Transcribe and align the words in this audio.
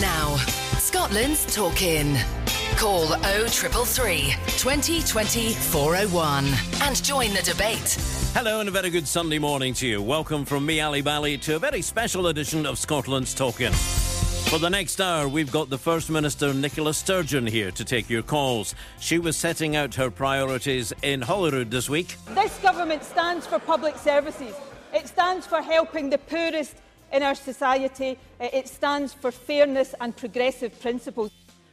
Now, 0.00 0.36
Scotland's 0.78 1.54
talking. 1.54 2.16
Call 2.76 3.08
0333 3.08 4.32
2020 4.56 5.52
401 5.52 6.46
and 6.80 7.04
join 7.04 7.34
the 7.34 7.42
debate. 7.42 7.98
Hello 8.32 8.60
and 8.60 8.70
a 8.70 8.72
very 8.72 8.88
good 8.88 9.06
Sunday 9.06 9.38
morning 9.38 9.74
to 9.74 9.86
you. 9.86 10.00
Welcome 10.00 10.46
from 10.46 10.64
me, 10.64 10.80
Ally 10.80 11.02
Bally, 11.02 11.36
to 11.38 11.56
a 11.56 11.58
very 11.58 11.82
special 11.82 12.28
edition 12.28 12.64
of 12.64 12.78
Scotland's 12.78 13.34
Talking. 13.34 13.72
For 13.72 14.58
the 14.58 14.70
next 14.70 14.98
hour, 14.98 15.28
we've 15.28 15.52
got 15.52 15.68
the 15.68 15.76
First 15.76 16.08
Minister 16.08 16.54
Nicola 16.54 16.94
Sturgeon 16.94 17.46
here 17.46 17.70
to 17.72 17.84
take 17.84 18.08
your 18.08 18.22
calls. 18.22 18.74
She 18.98 19.18
was 19.18 19.36
setting 19.36 19.76
out 19.76 19.94
her 19.96 20.10
priorities 20.10 20.94
in 21.02 21.20
Holyrood 21.20 21.70
this 21.70 21.90
week. 21.90 22.16
This 22.30 22.56
government 22.60 23.04
stands 23.04 23.46
for 23.46 23.58
public 23.58 23.98
services. 23.98 24.54
It 24.94 25.06
stands 25.06 25.46
for 25.46 25.60
helping 25.60 26.08
the 26.08 26.18
poorest 26.18 26.76
in 27.12 27.22
our 27.22 27.34
society. 27.34 28.18
Uh, 28.40 28.48
it 28.52 28.68
stands 28.68 29.12
for 29.12 29.30
fairness 29.30 29.94
and 30.00 30.16
progressive 30.16 30.78
principles. 30.80 31.30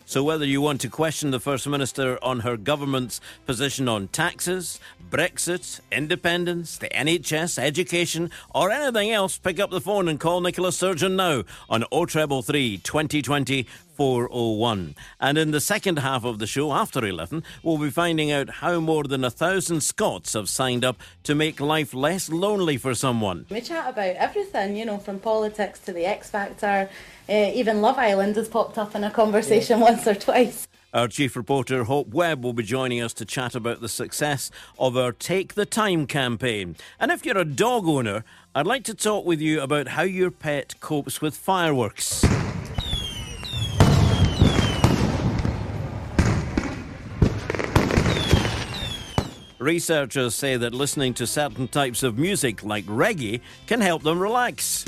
So, 0.09 0.23
whether 0.23 0.43
you 0.43 0.59
want 0.59 0.81
to 0.81 0.89
question 0.89 1.29
the 1.29 1.39
First 1.39 1.67
Minister 1.67 2.17
on 2.23 2.39
her 2.39 2.57
government's 2.57 3.21
position 3.45 3.87
on 3.87 4.07
taxes, 4.07 4.79
Brexit, 5.11 5.81
independence, 5.91 6.79
the 6.79 6.89
NHS, 6.89 7.59
education, 7.59 8.31
or 8.55 8.71
anything 8.71 9.11
else, 9.11 9.37
pick 9.37 9.59
up 9.59 9.69
the 9.69 9.79
phone 9.79 10.07
and 10.07 10.19
call 10.19 10.41
Nicola 10.41 10.71
Sturgeon 10.71 11.15
now 11.15 11.43
on 11.69 11.83
0333 11.91 12.79
2020 12.79 13.67
401. 13.99 14.95
And 15.19 15.37
in 15.37 15.51
the 15.51 15.59
second 15.59 15.99
half 15.99 16.23
of 16.23 16.39
the 16.39 16.47
show, 16.47 16.71
after 16.71 17.05
11, 17.05 17.43
we'll 17.61 17.77
be 17.77 17.89
finding 17.89 18.31
out 18.31 18.49
how 18.49 18.79
more 18.79 19.03
than 19.03 19.25
a 19.25 19.29
thousand 19.29 19.81
Scots 19.81 20.31
have 20.33 20.47
signed 20.47 20.85
up 20.85 21.01
to 21.23 21.35
make 21.35 21.59
life 21.59 21.93
less 21.93 22.29
lonely 22.29 22.77
for 22.77 22.95
someone. 22.95 23.45
We 23.49 23.59
chat 23.59 23.89
about 23.89 24.15
everything, 24.15 24.77
you 24.77 24.85
know, 24.85 24.99
from 24.99 25.19
politics 25.19 25.81
to 25.81 25.91
the 25.91 26.05
X 26.05 26.29
Factor. 26.29 26.89
Uh, 27.27 27.51
even 27.53 27.81
Love 27.81 27.97
Island 27.97 28.37
has 28.37 28.47
popped 28.47 28.77
up 28.77 28.95
in 28.95 29.03
a 29.03 29.11
conversation 29.11 29.79
yeah. 29.79 29.85
once 29.85 30.07
or 30.07 30.15
twice. 30.15 30.65
Our 30.93 31.09
chief 31.09 31.35
reporter, 31.35 31.83
Hope 31.83 32.07
Webb, 32.07 32.41
will 32.41 32.53
be 32.53 32.63
joining 32.63 33.01
us 33.01 33.13
to 33.15 33.25
chat 33.25 33.53
about 33.53 33.81
the 33.81 33.89
success 33.89 34.49
of 34.79 34.95
our 34.95 35.11
Take 35.11 35.55
the 35.55 35.65
Time 35.65 36.07
campaign. 36.07 36.77
And 37.01 37.11
if 37.11 37.25
you're 37.25 37.37
a 37.37 37.43
dog 37.43 37.85
owner, 37.85 38.23
I'd 38.55 38.65
like 38.65 38.85
to 38.85 38.93
talk 38.93 39.25
with 39.25 39.41
you 39.41 39.59
about 39.59 39.89
how 39.89 40.03
your 40.03 40.31
pet 40.31 40.79
copes 40.79 41.21
with 41.21 41.35
fireworks. 41.35 42.25
Researchers 49.59 50.35
say 50.35 50.55
that 50.55 50.73
listening 50.73 51.13
to 51.15 51.27
certain 51.27 51.67
types 51.67 52.01
of 52.01 52.17
music, 52.17 52.63
like 52.63 52.85
reggae, 52.85 53.41
can 53.67 53.81
help 53.81 54.03
them 54.03 54.17
relax. 54.17 54.85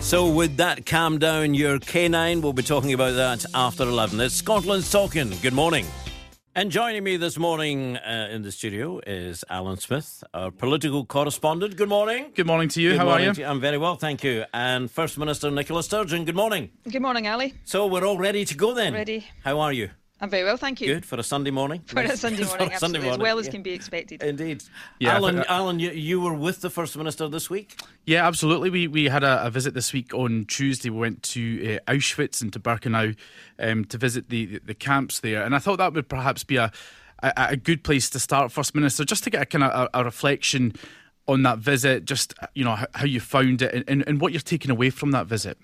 So, 0.00 0.28
with 0.28 0.56
that, 0.58 0.86
calm 0.86 1.18
down 1.18 1.54
your 1.54 1.78
canine. 1.78 2.40
We'll 2.40 2.52
be 2.52 2.62
talking 2.62 2.92
about 2.92 3.14
that 3.14 3.44
after 3.54 3.84
11. 3.84 4.20
It's 4.20 4.34
Scotland's 4.34 4.90
Talking. 4.90 5.32
Good 5.40 5.52
morning. 5.52 5.86
And 6.56 6.70
joining 6.70 7.04
me 7.04 7.18
this 7.18 7.38
morning 7.38 7.98
uh, 7.98 8.28
in 8.32 8.40
the 8.40 8.50
studio 8.50 8.98
is 9.06 9.44
Alan 9.50 9.76
Smith, 9.76 10.24
our 10.32 10.50
political 10.50 11.04
correspondent. 11.04 11.76
Good 11.76 11.90
morning. 11.90 12.32
Good 12.34 12.46
morning 12.46 12.70
to 12.70 12.80
you. 12.80 12.92
Good 12.92 12.98
How 13.00 13.10
are 13.10 13.20
you? 13.20 13.32
you? 13.36 13.44
I'm 13.44 13.60
very 13.60 13.76
well, 13.76 13.96
thank 13.96 14.24
you. 14.24 14.46
And 14.54 14.90
First 14.90 15.18
Minister 15.18 15.50
Nicola 15.50 15.82
Sturgeon. 15.82 16.24
Good 16.24 16.34
morning. 16.34 16.70
Good 16.90 17.02
morning, 17.02 17.26
Ally. 17.26 17.50
So 17.64 17.86
we're 17.86 18.06
all 18.06 18.16
ready 18.16 18.46
to 18.46 18.54
go 18.54 18.72
then. 18.72 18.94
Ready. 18.94 19.26
How 19.44 19.60
are 19.60 19.74
you? 19.74 19.90
I'm 20.18 20.30
very 20.30 20.44
well, 20.44 20.56
thank 20.56 20.80
you. 20.80 20.94
Good 20.94 21.04
for 21.04 21.18
a 21.18 21.22
Sunday 21.22 21.50
morning. 21.50 21.82
For 21.84 22.00
a 22.00 22.16
Sunday 22.16 22.44
morning, 22.46 22.72
a 22.72 22.78
Sunday 22.78 23.00
morning. 23.00 23.12
as 23.12 23.18
well 23.18 23.38
as 23.38 23.46
yeah. 23.46 23.52
can 23.52 23.62
be 23.62 23.72
expected. 23.72 24.22
Indeed. 24.22 24.64
Yeah, 24.98 25.16
Alan, 25.16 25.36
but, 25.36 25.50
uh, 25.50 25.52
Alan, 25.52 25.78
you, 25.78 25.90
you, 25.90 26.22
were 26.22 26.32
with 26.32 26.62
the 26.62 26.70
First 26.70 26.96
Minister 26.96 27.28
this 27.28 27.50
week. 27.50 27.78
Yeah, 28.06 28.26
absolutely. 28.26 28.70
We 28.70 28.88
we 28.88 29.04
had 29.04 29.22
a, 29.22 29.44
a 29.44 29.50
visit 29.50 29.74
this 29.74 29.92
week 29.92 30.14
on 30.14 30.46
Tuesday. 30.46 30.88
We 30.88 30.98
went 30.98 31.22
to 31.24 31.76
uh, 31.76 31.92
Auschwitz 31.92 32.40
and 32.40 32.50
to 32.54 32.58
Birkenau 32.58 33.14
um, 33.58 33.84
to 33.84 33.98
visit 33.98 34.30
the, 34.30 34.46
the, 34.46 34.60
the 34.60 34.74
camps 34.74 35.20
there, 35.20 35.42
and 35.42 35.54
I 35.54 35.58
thought 35.58 35.76
that 35.78 35.92
would 35.92 36.08
perhaps 36.08 36.44
be 36.44 36.56
a, 36.56 36.72
a, 37.22 37.32
a 37.36 37.56
good 37.56 37.84
place 37.84 38.08
to 38.10 38.18
start, 38.18 38.50
First 38.50 38.74
Minister, 38.74 39.04
just 39.04 39.22
to 39.24 39.30
get 39.30 39.42
a 39.42 39.46
kind 39.46 39.64
of 39.64 39.88
a, 39.92 40.00
a 40.00 40.04
reflection 40.04 40.72
on 41.28 41.42
that 41.42 41.58
visit, 41.58 42.06
just 42.06 42.32
you 42.54 42.64
know 42.64 42.76
how, 42.76 42.86
how 42.94 43.04
you 43.04 43.20
found 43.20 43.60
it 43.60 43.74
and, 43.74 43.84
and, 43.86 44.04
and 44.06 44.20
what 44.22 44.32
you're 44.32 44.40
taking 44.40 44.70
away 44.70 44.88
from 44.88 45.10
that 45.10 45.26
visit. 45.26 45.58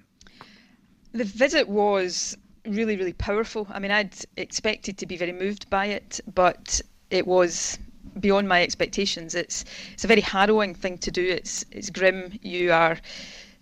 The 1.13 1.25
visit 1.25 1.69
was 1.69 2.37
really, 2.67 2.97
really 2.97 3.13
powerful. 3.13 3.67
I 3.71 3.79
mean, 3.79 3.91
I'd 3.91 4.15
expected 4.37 4.99
to 4.99 5.07
be 5.07 5.17
very 5.17 5.33
moved 5.33 5.69
by 5.71 5.87
it, 5.87 6.21
but 6.35 6.81
it 7.11 7.27
was 7.27 7.79
beyond 8.21 8.49
my 8.49 8.63
expectations. 8.63 9.35
It's 9.35 9.65
it's 9.93 10.05
a 10.05 10.09
very 10.09 10.21
harrowing 10.21 10.75
thing 10.75 10.99
to 10.99 11.11
do. 11.11 11.27
It's 11.27 11.65
it's 11.71 11.91
grim. 11.91 12.39
You 12.43 12.73
are 12.73 12.99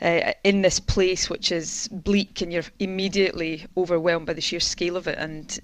uh, 0.03 0.33
in 0.45 0.63
this 0.63 0.81
place 0.81 1.29
which 1.31 1.53
is 1.53 1.89
bleak, 1.93 2.41
and 2.41 2.53
you're 2.53 2.65
immediately 2.79 3.67
overwhelmed 3.77 4.27
by 4.27 4.33
the 4.33 4.41
sheer 4.41 4.61
scale 4.61 4.97
of 4.97 5.07
it. 5.07 5.19
And 5.19 5.59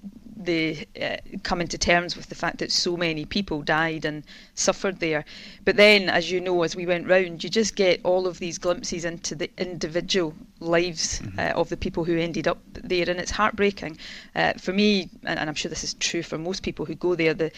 the 0.47 0.87
uh, 0.99 1.17
coming 1.43 1.67
to 1.67 1.77
terms 1.77 2.15
with 2.17 2.29
the 2.29 2.35
fact 2.35 2.57
that 2.57 2.71
so 2.71 2.97
many 2.97 3.25
people 3.25 3.61
died 3.61 4.03
and 4.05 4.23
suffered 4.55 4.99
there. 4.99 5.23
But 5.63 5.75
then, 5.75 6.09
as 6.09 6.31
you 6.31 6.41
know, 6.41 6.63
as 6.63 6.75
we 6.75 6.87
went 6.87 7.07
round, 7.07 7.43
you 7.43 7.49
just 7.51 7.75
get 7.75 8.01
all 8.03 8.25
of 8.25 8.39
these 8.39 8.57
glimpses 8.57 9.05
into 9.05 9.35
the 9.35 9.51
individual 9.59 10.33
lives 10.59 11.19
mm-hmm. 11.19 11.39
uh, 11.39 11.61
of 11.61 11.69
the 11.69 11.77
people 11.77 12.03
who 12.03 12.17
ended 12.17 12.47
up 12.47 12.57
there, 12.73 13.07
and 13.07 13.19
it's 13.19 13.31
heartbreaking. 13.31 13.97
Uh, 14.35 14.53
for 14.53 14.73
me, 14.73 15.09
and, 15.23 15.37
and 15.39 15.49
I'm 15.49 15.55
sure 15.55 15.69
this 15.69 15.83
is 15.83 15.93
true 15.95 16.23
for 16.23 16.39
most 16.39 16.63
people 16.63 16.85
who 16.85 16.95
go 16.95 17.13
there, 17.13 17.35
the 17.35 17.51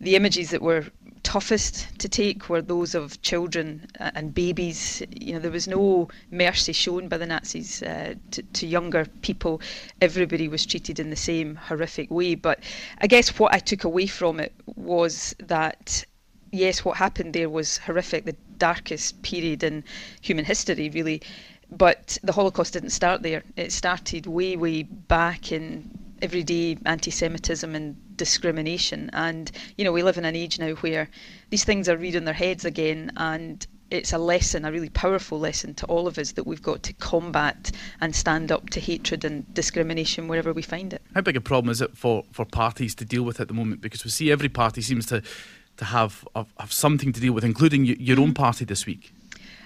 the 0.00 0.14
images 0.14 0.50
that 0.50 0.62
were 0.62 0.84
toughest 1.18 1.98
to 1.98 2.08
take 2.08 2.48
were 2.48 2.62
those 2.62 2.94
of 2.94 3.20
children 3.22 3.86
and 3.98 4.34
babies. 4.34 5.02
You 5.10 5.34
know, 5.34 5.38
there 5.38 5.50
was 5.50 5.68
no 5.68 6.08
mercy 6.30 6.72
shown 6.72 7.08
by 7.08 7.18
the 7.18 7.26
Nazis 7.26 7.82
uh, 7.82 8.14
to, 8.30 8.42
to, 8.42 8.66
younger 8.66 9.06
people. 9.22 9.60
Everybody 10.00 10.48
was 10.48 10.66
treated 10.66 10.98
in 10.98 11.10
the 11.10 11.16
same 11.16 11.56
horrific 11.56 12.10
way. 12.10 12.34
But 12.34 12.60
I 13.00 13.06
guess 13.06 13.38
what 13.38 13.54
I 13.54 13.58
took 13.58 13.84
away 13.84 14.06
from 14.06 14.40
it 14.40 14.52
was 14.76 15.34
that, 15.40 16.04
yes, 16.50 16.84
what 16.84 16.96
happened 16.96 17.34
there 17.34 17.50
was 17.50 17.78
horrific, 17.78 18.24
the 18.24 18.36
darkest 18.58 19.22
period 19.22 19.62
in 19.62 19.84
human 20.20 20.44
history, 20.44 20.90
really. 20.90 21.22
But 21.70 22.18
the 22.22 22.32
Holocaust 22.32 22.72
didn't 22.72 22.90
start 22.90 23.22
there. 23.22 23.42
It 23.56 23.72
started 23.72 24.26
way, 24.26 24.56
way 24.56 24.82
back 24.82 25.52
in 25.52 25.90
everyday 26.22 26.78
anti-Semitism 26.84 27.74
and 27.74 27.96
discrimination. 28.18 29.08
And 29.14 29.50
you 29.78 29.84
know, 29.84 29.92
we 29.92 30.02
live 30.02 30.18
in 30.18 30.26
an 30.26 30.36
age 30.36 30.58
now 30.58 30.74
where 30.74 31.08
these 31.48 31.64
things 31.64 31.88
are 31.88 31.96
rearing 31.96 32.24
their 32.24 32.34
heads 32.34 32.66
again, 32.66 33.10
and 33.16 33.66
it's 33.90 34.12
a 34.12 34.18
lesson, 34.18 34.66
a 34.66 34.72
really 34.72 34.90
powerful 34.90 35.40
lesson 35.40 35.72
to 35.74 35.86
all 35.86 36.06
of 36.06 36.18
us 36.18 36.32
that 36.32 36.46
we've 36.46 36.62
got 36.62 36.82
to 36.82 36.92
combat 36.94 37.70
and 38.02 38.14
stand 38.14 38.52
up 38.52 38.68
to 38.70 38.80
hatred 38.80 39.24
and 39.24 39.52
discrimination 39.54 40.28
wherever 40.28 40.52
we 40.52 40.60
find 40.60 40.92
it. 40.92 41.00
How 41.14 41.22
big 41.22 41.36
a 41.36 41.40
problem 41.40 41.70
is 41.70 41.80
it 41.80 41.96
for, 41.96 42.24
for 42.30 42.44
parties 42.44 42.94
to 42.96 43.06
deal 43.06 43.22
with 43.22 43.40
at 43.40 43.48
the 43.48 43.54
moment? 43.54 43.80
Because 43.80 44.04
we 44.04 44.10
see 44.10 44.30
every 44.30 44.50
party 44.50 44.82
seems 44.82 45.06
to 45.06 45.22
to 45.78 45.84
have 45.84 46.26
have 46.58 46.72
something 46.72 47.12
to 47.12 47.20
deal 47.20 47.32
with, 47.32 47.44
including 47.44 47.84
your 47.84 48.18
own 48.18 48.26
mm-hmm. 48.26 48.32
party 48.34 48.64
this 48.64 48.84
week. 48.84 49.12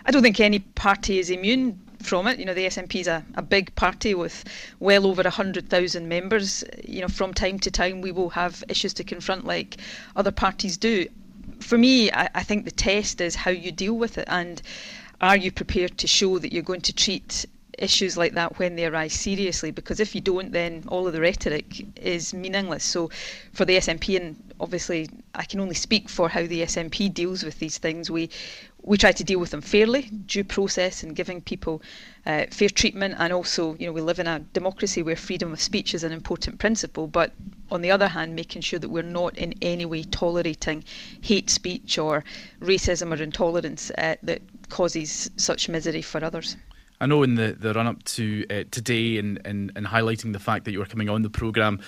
I 0.04 0.10
don't 0.10 0.22
think 0.22 0.40
any 0.40 0.58
party 0.58 1.18
is 1.18 1.30
immune 1.30 1.80
from 2.02 2.26
it. 2.26 2.38
You 2.38 2.44
know, 2.44 2.54
the 2.54 2.66
SNP 2.66 2.94
is 3.00 3.06
a, 3.06 3.24
a 3.34 3.42
big 3.42 3.74
party 3.74 4.14
with 4.14 4.44
well 4.80 5.06
over 5.06 5.22
100,000 5.22 6.08
members. 6.08 6.64
You 6.86 7.00
know, 7.02 7.08
from 7.08 7.34
time 7.34 7.58
to 7.60 7.70
time 7.70 8.00
we 8.00 8.12
will 8.12 8.30
have 8.30 8.64
issues 8.68 8.94
to 8.94 9.04
confront 9.04 9.44
like 9.44 9.78
other 10.16 10.32
parties 10.32 10.76
do. 10.76 11.06
For 11.60 11.78
me, 11.78 12.10
I, 12.12 12.28
I 12.34 12.42
think 12.42 12.64
the 12.64 12.70
test 12.70 13.20
is 13.20 13.34
how 13.34 13.50
you 13.50 13.72
deal 13.72 13.94
with 13.94 14.18
it 14.18 14.28
and 14.28 14.60
are 15.20 15.36
you 15.36 15.52
prepared 15.52 15.98
to 15.98 16.06
show 16.06 16.38
that 16.38 16.52
you're 16.52 16.64
going 16.64 16.80
to 16.80 16.92
treat 16.92 17.46
issues 17.78 18.16
like 18.16 18.34
that 18.34 18.58
when 18.58 18.76
they 18.76 18.84
arise 18.84 19.12
seriously 19.12 19.70
because 19.70 19.98
if 19.98 20.14
you 20.14 20.20
don't 20.20 20.52
then 20.52 20.84
all 20.88 21.06
of 21.06 21.12
the 21.12 21.20
rhetoric 21.20 21.86
is 21.96 22.34
meaningless 22.34 22.84
so 22.84 23.10
for 23.52 23.64
the 23.64 23.76
SNP 23.76 24.16
and 24.16 24.52
obviously 24.60 25.08
I 25.34 25.44
can 25.44 25.60
only 25.60 25.74
speak 25.74 26.08
for 26.08 26.28
how 26.28 26.46
the 26.46 26.62
SNP 26.62 27.14
deals 27.14 27.42
with 27.42 27.58
these 27.58 27.78
things 27.78 28.10
we 28.10 28.30
we 28.82 28.98
try 28.98 29.12
to 29.12 29.24
deal 29.24 29.38
with 29.38 29.50
them 29.50 29.60
fairly, 29.60 30.02
due 30.26 30.44
process, 30.44 31.02
and 31.02 31.14
giving 31.14 31.40
people 31.40 31.82
uh, 32.26 32.46
fair 32.50 32.68
treatment. 32.68 33.14
And 33.18 33.32
also, 33.32 33.74
you 33.76 33.86
know, 33.86 33.92
we 33.92 34.00
live 34.00 34.18
in 34.18 34.26
a 34.26 34.40
democracy 34.40 35.02
where 35.02 35.16
freedom 35.16 35.52
of 35.52 35.60
speech 35.60 35.94
is 35.94 36.02
an 36.02 36.12
important 36.12 36.58
principle. 36.58 37.06
But 37.06 37.32
on 37.70 37.82
the 37.82 37.90
other 37.90 38.08
hand, 38.08 38.34
making 38.34 38.62
sure 38.62 38.78
that 38.78 38.88
we're 38.88 39.02
not 39.02 39.38
in 39.38 39.54
any 39.62 39.84
way 39.84 40.02
tolerating 40.02 40.84
hate 41.20 41.48
speech 41.48 41.96
or 41.98 42.24
racism 42.60 43.16
or 43.16 43.22
intolerance 43.22 43.90
uh, 43.98 44.16
that 44.22 44.42
causes 44.68 45.30
such 45.36 45.68
misery 45.68 46.02
for 46.02 46.24
others. 46.24 46.56
I 47.00 47.06
know 47.06 47.22
in 47.22 47.34
the, 47.34 47.56
the 47.58 47.72
run 47.74 47.86
up 47.86 48.02
to 48.04 48.44
uh, 48.48 48.64
today 48.70 49.18
and, 49.18 49.40
and, 49.44 49.72
and 49.74 49.86
highlighting 49.86 50.32
the 50.32 50.38
fact 50.38 50.64
that 50.64 50.72
you 50.72 50.78
were 50.78 50.86
coming 50.86 51.08
on 51.08 51.22
the 51.22 51.30
programme 51.30 51.80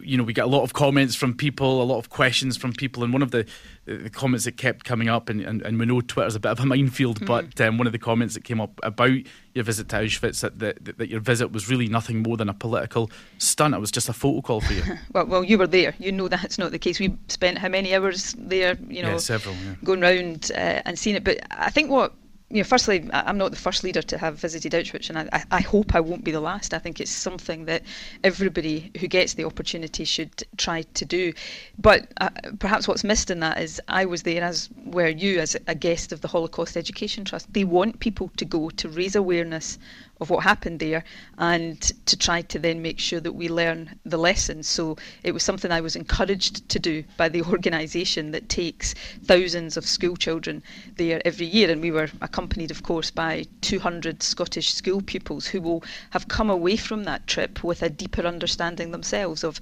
you 0.00 0.16
know, 0.16 0.24
we 0.24 0.32
get 0.32 0.44
a 0.44 0.48
lot 0.48 0.62
of 0.62 0.72
comments 0.72 1.14
from 1.14 1.34
people, 1.34 1.82
a 1.82 1.84
lot 1.84 1.98
of 1.98 2.10
questions 2.10 2.56
from 2.56 2.72
people, 2.72 3.04
and 3.04 3.12
one 3.12 3.22
of 3.22 3.30
the, 3.30 3.46
the 3.86 4.10
comments 4.10 4.44
that 4.44 4.56
kept 4.56 4.84
coming 4.84 5.08
up, 5.08 5.28
and, 5.28 5.40
and, 5.40 5.62
and 5.62 5.78
we 5.78 5.86
know 5.86 6.00
Twitter's 6.00 6.34
a 6.34 6.40
bit 6.40 6.50
of 6.50 6.60
a 6.60 6.66
minefield, 6.66 7.20
mm. 7.20 7.26
but 7.26 7.60
um, 7.60 7.78
one 7.78 7.86
of 7.86 7.92
the 7.92 7.98
comments 7.98 8.34
that 8.34 8.44
came 8.44 8.60
up 8.60 8.78
about 8.82 9.18
your 9.54 9.64
visit 9.64 9.88
to 9.88 9.96
Auschwitz 9.96 10.40
that, 10.40 10.58
that, 10.58 10.98
that 10.98 11.08
your 11.08 11.20
visit 11.20 11.52
was 11.52 11.68
really 11.68 11.88
nothing 11.88 12.22
more 12.22 12.36
than 12.36 12.48
a 12.48 12.54
political 12.54 13.10
stunt. 13.38 13.74
It 13.74 13.80
was 13.80 13.90
just 13.90 14.08
a 14.08 14.12
photo 14.12 14.40
call 14.40 14.60
for 14.60 14.72
you. 14.72 14.82
well, 15.12 15.26
well, 15.26 15.44
you 15.44 15.58
were 15.58 15.66
there. 15.66 15.94
You 15.98 16.12
know 16.12 16.28
that's 16.28 16.58
not 16.58 16.70
the 16.70 16.78
case. 16.78 17.00
We 17.00 17.16
spent 17.28 17.58
how 17.58 17.68
many 17.68 17.94
hours 17.94 18.34
there? 18.38 18.76
You 18.88 19.02
know, 19.02 19.12
yeah, 19.12 19.18
several, 19.18 19.54
yeah. 19.54 19.74
going 19.84 20.00
round 20.00 20.50
uh, 20.54 20.82
and 20.84 20.98
seeing 20.98 21.16
it. 21.16 21.24
But 21.24 21.38
I 21.50 21.70
think 21.70 21.90
what 21.90 22.14
you 22.50 22.58
know, 22.58 22.64
firstly, 22.64 23.06
I'm 23.12 23.36
not 23.36 23.50
the 23.50 23.58
first 23.58 23.84
leader 23.84 24.00
to 24.00 24.16
have 24.16 24.36
visited 24.36 24.72
Auschwitz, 24.72 25.10
and 25.10 25.18
I, 25.18 25.44
I, 25.50 25.60
hope 25.60 25.94
I 25.94 26.00
won't 26.00 26.24
be 26.24 26.30
the 26.30 26.40
last. 26.40 26.72
I 26.72 26.78
think 26.78 26.98
it's 26.98 27.10
something 27.10 27.66
that 27.66 27.82
everybody 28.24 28.90
who 28.98 29.06
gets 29.06 29.34
the 29.34 29.44
opportunity 29.44 30.04
should 30.04 30.44
try 30.56 30.82
to 30.82 31.04
do. 31.04 31.34
But 31.78 32.08
uh, 32.22 32.30
perhaps 32.58 32.88
what's 32.88 33.04
missed 33.04 33.30
in 33.30 33.40
that 33.40 33.60
is 33.60 33.82
I 33.86 34.06
was 34.06 34.22
there, 34.22 34.42
as 34.42 34.70
were 34.86 35.08
you, 35.08 35.40
as 35.40 35.58
a 35.66 35.74
guest 35.74 36.10
of 36.10 36.22
the 36.22 36.28
Holocaust 36.28 36.78
Education 36.78 37.26
Trust. 37.26 37.52
They 37.52 37.64
want 37.64 38.00
people 38.00 38.30
to 38.38 38.46
go 38.46 38.70
to 38.70 38.88
raise 38.88 39.14
awareness 39.14 39.78
of 40.20 40.30
what 40.30 40.42
happened 40.44 40.80
there 40.80 41.04
and 41.38 41.80
to 42.06 42.16
try 42.16 42.42
to 42.42 42.58
then 42.58 42.82
make 42.82 42.98
sure 42.98 43.20
that 43.20 43.32
we 43.32 43.48
learn 43.48 43.98
the 44.04 44.16
lessons. 44.16 44.66
So 44.66 44.96
it 45.22 45.32
was 45.32 45.42
something 45.42 45.70
I 45.70 45.80
was 45.80 45.96
encouraged 45.96 46.68
to 46.68 46.78
do 46.78 47.04
by 47.16 47.28
the 47.28 47.42
organisation 47.50 48.32
that 48.32 48.48
takes 48.48 48.94
thousands 49.24 49.76
of 49.76 49.86
school 49.86 50.16
children 50.16 50.62
there 50.96 51.22
every 51.24 51.46
year. 51.46 51.70
And 51.70 51.80
we 51.80 51.90
were 51.90 52.08
accompanied, 52.20 52.70
of 52.70 52.82
course, 52.82 53.10
by 53.10 53.46
200 53.60 54.22
Scottish 54.22 54.74
school 54.74 55.00
pupils 55.02 55.46
who 55.46 55.60
will 55.60 55.84
have 56.10 56.28
come 56.28 56.50
away 56.50 56.76
from 56.76 57.04
that 57.04 57.26
trip 57.26 57.62
with 57.62 57.82
a 57.82 57.88
deeper 57.88 58.26
understanding 58.26 58.90
themselves 58.90 59.44
of 59.44 59.60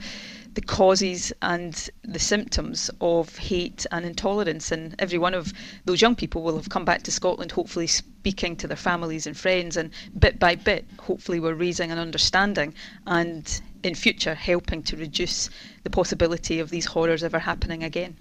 the 0.56 0.62
causes 0.62 1.35
and 1.43 1.91
the 2.03 2.19
symptoms 2.19 2.91
of 3.03 3.37
hate 3.37 3.85
and 3.93 4.06
intolerance. 4.06 4.73
And 4.73 4.94
every 4.99 5.19
one 5.19 5.35
of 5.35 5.53
those 5.85 6.00
young 6.00 6.17
people 6.17 6.43
will 6.43 6.56
have 6.56 6.70
come 6.70 6.85
back 6.85 7.03
to 7.03 7.12
Scotland, 7.12 7.53
hopefully 7.53 7.87
speaking 7.87 8.56
to 8.56 8.67
their 8.67 8.76
families 8.76 9.26
and 9.26 9.37
friends. 9.37 9.76
And 9.76 9.91
bit 10.19 10.38
by 10.38 10.55
bit, 10.55 10.87
hopefully, 10.99 11.41
we're 11.41 11.55
raising 11.55 11.93
an 11.93 11.99
understanding 11.99 12.75
and 13.06 13.61
in 13.82 13.94
future 13.94 14.35
helping 14.35 14.82
to 14.85 14.97
reduce 14.97 15.50
the 15.85 15.91
possibility 15.91 16.58
of 16.58 16.70
these 16.70 16.87
horrors 16.87 17.23
ever 17.23 17.38
happening 17.38 17.85
again. 17.85 18.17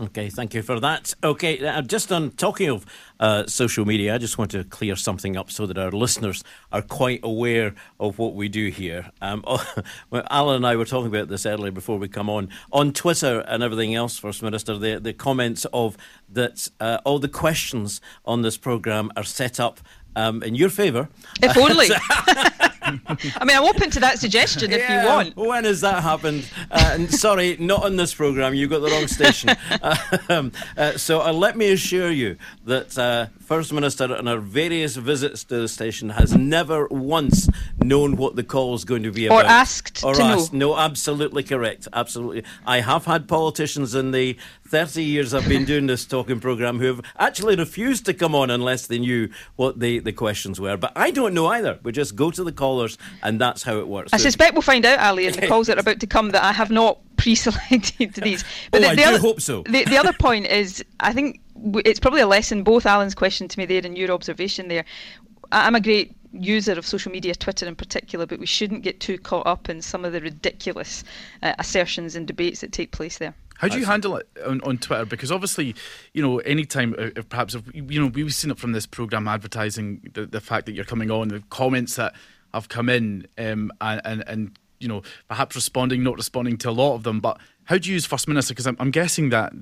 Okay, 0.00 0.28
thank 0.28 0.54
you 0.54 0.62
for 0.62 0.80
that. 0.80 1.14
Okay, 1.22 1.64
uh, 1.64 1.80
just 1.80 2.10
on 2.10 2.32
talking 2.32 2.68
of 2.68 2.84
uh, 3.20 3.46
social 3.46 3.84
media, 3.84 4.14
I 4.14 4.18
just 4.18 4.38
want 4.38 4.50
to 4.50 4.64
clear 4.64 4.96
something 4.96 5.36
up 5.36 5.52
so 5.52 5.66
that 5.66 5.78
our 5.78 5.92
listeners 5.92 6.42
are 6.72 6.82
quite 6.82 7.20
aware 7.22 7.74
of 8.00 8.18
what 8.18 8.34
we 8.34 8.48
do 8.48 8.68
here. 8.70 9.10
Um, 9.20 9.44
well, 10.10 10.26
Alan 10.30 10.56
and 10.56 10.66
I 10.66 10.74
were 10.74 10.84
talking 10.84 11.06
about 11.06 11.28
this 11.28 11.46
earlier 11.46 11.70
before 11.70 11.98
we 11.98 12.08
come 12.08 12.28
on. 12.28 12.48
On 12.72 12.92
Twitter 12.92 13.40
and 13.46 13.62
everything 13.62 13.94
else, 13.94 14.18
First 14.18 14.42
Minister, 14.42 14.76
the, 14.78 14.98
the 14.98 15.12
comments 15.12 15.64
of 15.72 15.96
that 16.28 16.68
uh, 16.80 16.98
all 17.04 17.20
the 17.20 17.28
questions 17.28 18.00
on 18.24 18.42
this 18.42 18.56
programme 18.56 19.12
are 19.16 19.22
set 19.22 19.60
up 19.60 19.78
um, 20.16 20.42
in 20.42 20.56
your 20.56 20.70
favour. 20.70 21.08
If 21.40 21.56
only. 21.56 21.88
I 23.06 23.44
mean, 23.44 23.56
I'm 23.56 23.64
open 23.64 23.90
to 23.90 24.00
that 24.00 24.18
suggestion 24.18 24.70
if 24.72 24.78
yeah, 24.78 25.02
you 25.02 25.08
want. 25.08 25.36
When 25.36 25.64
has 25.64 25.80
that 25.80 26.02
happened? 26.02 26.48
Uh, 26.70 26.90
and 26.92 27.10
sorry, 27.12 27.56
not 27.58 27.84
on 27.84 27.96
this 27.96 28.14
programme. 28.14 28.54
You 28.54 28.68
got 28.68 28.80
the 28.80 28.90
wrong 28.90 29.08
station. 29.08 29.50
um, 30.28 30.52
uh, 30.76 30.98
so 30.98 31.22
uh, 31.22 31.32
let 31.32 31.56
me 31.56 31.72
assure 31.72 32.10
you 32.10 32.36
that 32.64 32.98
uh, 32.98 33.26
First 33.40 33.72
Minister, 33.72 34.14
on 34.14 34.28
our 34.28 34.38
various 34.38 34.96
visits 34.96 35.44
to 35.44 35.60
the 35.60 35.68
station, 35.68 36.10
has 36.10 36.34
never 36.34 36.86
once 36.88 37.48
known 37.78 38.16
what 38.16 38.36
the 38.36 38.44
call 38.44 38.74
is 38.74 38.84
going 38.84 39.02
to 39.02 39.12
be 39.12 39.26
about. 39.26 39.44
Or 39.44 39.48
asked 39.48 40.04
or 40.04 40.14
to 40.14 40.22
asked. 40.22 40.52
know. 40.52 40.70
No, 40.70 40.76
absolutely 40.76 41.42
correct. 41.42 41.88
Absolutely. 41.92 42.44
I 42.66 42.80
have 42.80 43.06
had 43.06 43.28
politicians 43.28 43.94
in 43.94 44.10
the 44.10 44.36
30 44.68 45.04
years 45.04 45.34
I've 45.34 45.48
been 45.48 45.64
doing 45.64 45.86
this 45.86 46.04
talking 46.04 46.40
programme 46.40 46.78
who 46.78 46.86
have 46.86 47.02
actually 47.18 47.56
refused 47.56 48.06
to 48.06 48.14
come 48.14 48.34
on 48.34 48.50
unless 48.50 48.86
they 48.86 48.98
knew 48.98 49.28
what 49.56 49.78
the, 49.78 49.98
the 49.98 50.12
questions 50.12 50.60
were. 50.60 50.76
But 50.76 50.92
I 50.96 51.10
don't 51.10 51.34
know 51.34 51.46
either. 51.46 51.78
We 51.82 51.92
just 51.92 52.16
go 52.16 52.30
to 52.30 52.42
the 52.42 52.52
callers 52.74 52.98
and 53.22 53.40
that's 53.40 53.62
how 53.62 53.78
it 53.78 53.88
works. 53.88 54.12
I 54.12 54.16
suspect 54.18 54.54
we'll 54.54 54.62
find 54.62 54.84
out, 54.84 54.98
Ally, 54.98 55.22
in 55.22 55.32
the 55.32 55.46
calls 55.48 55.66
that 55.66 55.76
are 55.76 55.80
about 55.80 56.00
to 56.00 56.06
come 56.06 56.30
that 56.30 56.42
I 56.42 56.52
have 56.52 56.70
not 56.70 56.98
pre-selected 57.16 58.14
these. 58.14 58.44
But 58.70 58.84
oh, 58.84 58.90
the, 58.90 58.96
the 58.96 59.04
I 59.04 59.08
other, 59.08 59.18
hope 59.18 59.40
so. 59.40 59.62
The, 59.62 59.84
the 59.84 59.98
other 59.98 60.12
point 60.18 60.46
is, 60.46 60.84
I 61.00 61.12
think 61.12 61.40
it's 61.84 62.00
probably 62.00 62.20
a 62.20 62.26
lesson, 62.26 62.62
both 62.62 62.86
Alan's 62.86 63.14
question 63.14 63.48
to 63.48 63.58
me 63.58 63.66
there 63.66 63.82
and 63.84 63.96
your 63.96 64.10
observation 64.10 64.68
there. 64.68 64.84
I'm 65.52 65.74
a 65.74 65.80
great 65.80 66.16
user 66.32 66.72
of 66.72 66.84
social 66.84 67.12
media, 67.12 67.34
Twitter 67.34 67.66
in 67.66 67.76
particular, 67.76 68.26
but 68.26 68.40
we 68.40 68.46
shouldn't 68.46 68.82
get 68.82 68.98
too 68.98 69.18
caught 69.18 69.46
up 69.46 69.68
in 69.68 69.80
some 69.80 70.04
of 70.04 70.12
the 70.12 70.20
ridiculous 70.20 71.04
uh, 71.42 71.54
assertions 71.58 72.16
and 72.16 72.26
debates 72.26 72.60
that 72.60 72.72
take 72.72 72.90
place 72.90 73.18
there. 73.18 73.34
How 73.58 73.68
do 73.68 73.78
you 73.78 73.86
handle 73.86 74.16
it 74.16 74.28
on, 74.44 74.60
on 74.62 74.78
Twitter? 74.78 75.04
Because 75.04 75.30
obviously, 75.30 75.74
you 76.12 76.20
know, 76.20 76.38
anytime, 76.40 76.94
uh, 76.98 77.10
if 77.16 77.28
perhaps, 77.28 77.54
if, 77.54 77.62
you 77.72 78.00
know, 78.00 78.08
we've 78.08 78.34
seen 78.34 78.50
it 78.50 78.58
from 78.58 78.72
this 78.72 78.84
program 78.84 79.28
advertising 79.28 80.00
the, 80.12 80.26
the 80.26 80.40
fact 80.40 80.66
that 80.66 80.72
you're 80.72 80.84
coming 80.84 81.10
on, 81.10 81.28
the 81.28 81.42
comments 81.50 81.96
that 81.96 82.14
have 82.54 82.68
come 82.68 82.88
in, 82.88 83.26
um, 83.38 83.72
and, 83.80 84.00
and, 84.04 84.24
and 84.26 84.58
you 84.80 84.88
know, 84.88 85.02
perhaps 85.28 85.54
responding, 85.54 86.02
not 86.02 86.16
responding 86.16 86.56
to 86.58 86.70
a 86.70 86.72
lot 86.72 86.94
of 86.94 87.02
them. 87.02 87.20
But 87.20 87.38
how 87.64 87.78
do 87.78 87.88
you 87.88 87.94
use 87.94 88.06
First 88.06 88.28
Minister? 88.28 88.52
Because 88.54 88.66
I'm, 88.66 88.76
I'm 88.78 88.90
guessing 88.90 89.30
that 89.30 89.52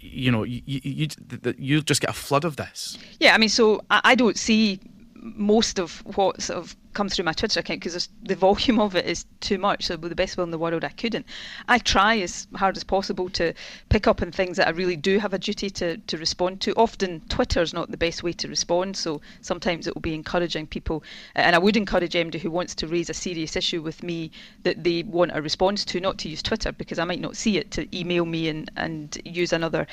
you 0.00 0.30
know 0.30 0.42
you, 0.42 0.62
you, 0.66 0.80
you, 0.82 1.08
you 1.56 1.82
just 1.82 2.00
get 2.00 2.10
a 2.10 2.14
flood 2.14 2.44
of 2.44 2.56
this. 2.56 2.98
Yeah, 3.20 3.34
I 3.34 3.38
mean, 3.38 3.48
so 3.48 3.80
I, 3.90 4.00
I 4.04 4.14
don't 4.14 4.36
see 4.36 4.80
most 5.20 5.78
of 5.78 6.02
what 6.16 6.40
sort 6.42 6.58
of 6.58 6.76
comes 6.94 7.14
through 7.14 7.24
my 7.24 7.32
Twitter 7.32 7.60
account 7.60 7.80
because 7.80 8.08
the 8.22 8.34
volume 8.34 8.80
of 8.80 8.96
it 8.96 9.06
is 9.06 9.24
too 9.40 9.58
much. 9.58 9.86
So, 9.86 9.96
with 9.96 10.10
the 10.10 10.16
best 10.16 10.36
will 10.36 10.44
in 10.44 10.50
the 10.50 10.58
world, 10.58 10.84
I 10.84 10.88
couldn't. 10.88 11.26
I 11.68 11.78
try 11.78 12.18
as 12.18 12.48
hard 12.54 12.76
as 12.76 12.84
possible 12.84 13.28
to 13.30 13.54
pick 13.88 14.06
up 14.06 14.22
on 14.22 14.32
things 14.32 14.56
that 14.56 14.66
I 14.66 14.70
really 14.70 14.96
do 14.96 15.18
have 15.18 15.32
a 15.32 15.38
duty 15.38 15.70
to, 15.70 15.96
to 15.96 16.18
respond 16.18 16.60
to. 16.62 16.72
Often, 16.74 17.22
Twitter 17.28 17.62
is 17.62 17.72
not 17.72 17.90
the 17.90 17.96
best 17.96 18.22
way 18.22 18.32
to 18.32 18.48
respond, 18.48 18.96
so 18.96 19.20
sometimes 19.42 19.86
it 19.86 19.94
will 19.94 20.00
be 20.00 20.14
encouraging 20.14 20.66
people. 20.66 21.02
And 21.34 21.54
I 21.54 21.58
would 21.58 21.76
encourage 21.76 22.16
anybody 22.16 22.38
who 22.38 22.50
wants 22.50 22.74
to 22.76 22.86
raise 22.86 23.10
a 23.10 23.14
serious 23.14 23.54
issue 23.54 23.82
with 23.82 24.02
me 24.02 24.30
that 24.62 24.82
they 24.82 25.02
want 25.04 25.30
a 25.34 25.42
response 25.42 25.84
to, 25.86 26.00
not 26.00 26.18
to 26.18 26.28
use 26.28 26.42
Twitter 26.42 26.72
because 26.72 26.98
I 26.98 27.04
might 27.04 27.20
not 27.20 27.36
see 27.36 27.58
it, 27.58 27.70
to 27.72 27.96
email 27.96 28.24
me 28.24 28.48
and, 28.48 28.70
and 28.76 29.16
use 29.24 29.52
another 29.52 29.86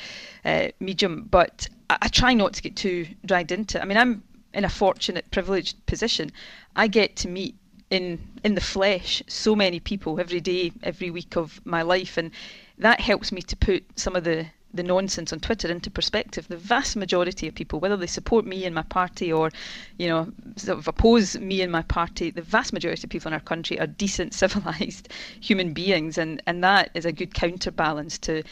uh, 0.44 0.68
medium. 0.80 1.28
But 1.30 1.68
I, 1.90 1.98
I 2.02 2.08
try 2.08 2.34
not 2.34 2.54
to 2.54 2.62
get 2.62 2.74
too 2.74 3.06
dragged 3.24 3.52
into 3.52 3.78
it. 3.78 3.82
I 3.82 3.84
mean, 3.84 3.98
I'm 3.98 4.22
in 4.56 4.64
a 4.64 4.68
fortunate, 4.68 5.30
privileged 5.30 5.84
position, 5.86 6.32
I 6.74 6.88
get 6.88 7.14
to 7.16 7.28
meet 7.28 7.54
in 7.90 8.18
in 8.42 8.54
the 8.56 8.60
flesh 8.60 9.22
so 9.28 9.54
many 9.54 9.78
people 9.78 10.18
every 10.18 10.40
day, 10.40 10.72
every 10.82 11.10
week 11.10 11.36
of 11.36 11.60
my 11.64 11.82
life, 11.82 12.16
and 12.16 12.30
that 12.78 13.00
helps 13.00 13.30
me 13.30 13.42
to 13.42 13.56
put 13.56 13.84
some 13.96 14.16
of 14.16 14.24
the 14.24 14.46
the 14.72 14.82
nonsense 14.82 15.32
on 15.32 15.40
Twitter 15.40 15.70
into 15.70 15.90
perspective. 15.90 16.48
The 16.48 16.56
vast 16.56 16.96
majority 16.96 17.48
of 17.48 17.54
people, 17.54 17.80
whether 17.80 17.96
they 17.96 18.06
support 18.06 18.44
me 18.44 18.64
and 18.64 18.74
my 18.74 18.82
party 18.82 19.32
or, 19.32 19.50
you 19.98 20.08
know, 20.08 20.32
sort 20.56 20.78
of 20.78 20.86
oppose 20.88 21.38
me 21.38 21.62
and 21.62 21.72
my 21.72 21.82
party, 21.82 22.30
the 22.30 22.42
vast 22.42 22.72
majority 22.72 23.04
of 23.04 23.10
people 23.10 23.28
in 23.28 23.34
our 23.34 23.40
country 23.40 23.78
are 23.80 23.86
decent, 23.86 24.34
civilized 24.42 25.08
human 25.40 25.72
beings, 25.72 26.18
and 26.18 26.42
and 26.46 26.62
that 26.64 26.90
is 26.94 27.04
a 27.04 27.12
good 27.12 27.34
counterbalance 27.34 28.18
to 28.18 28.42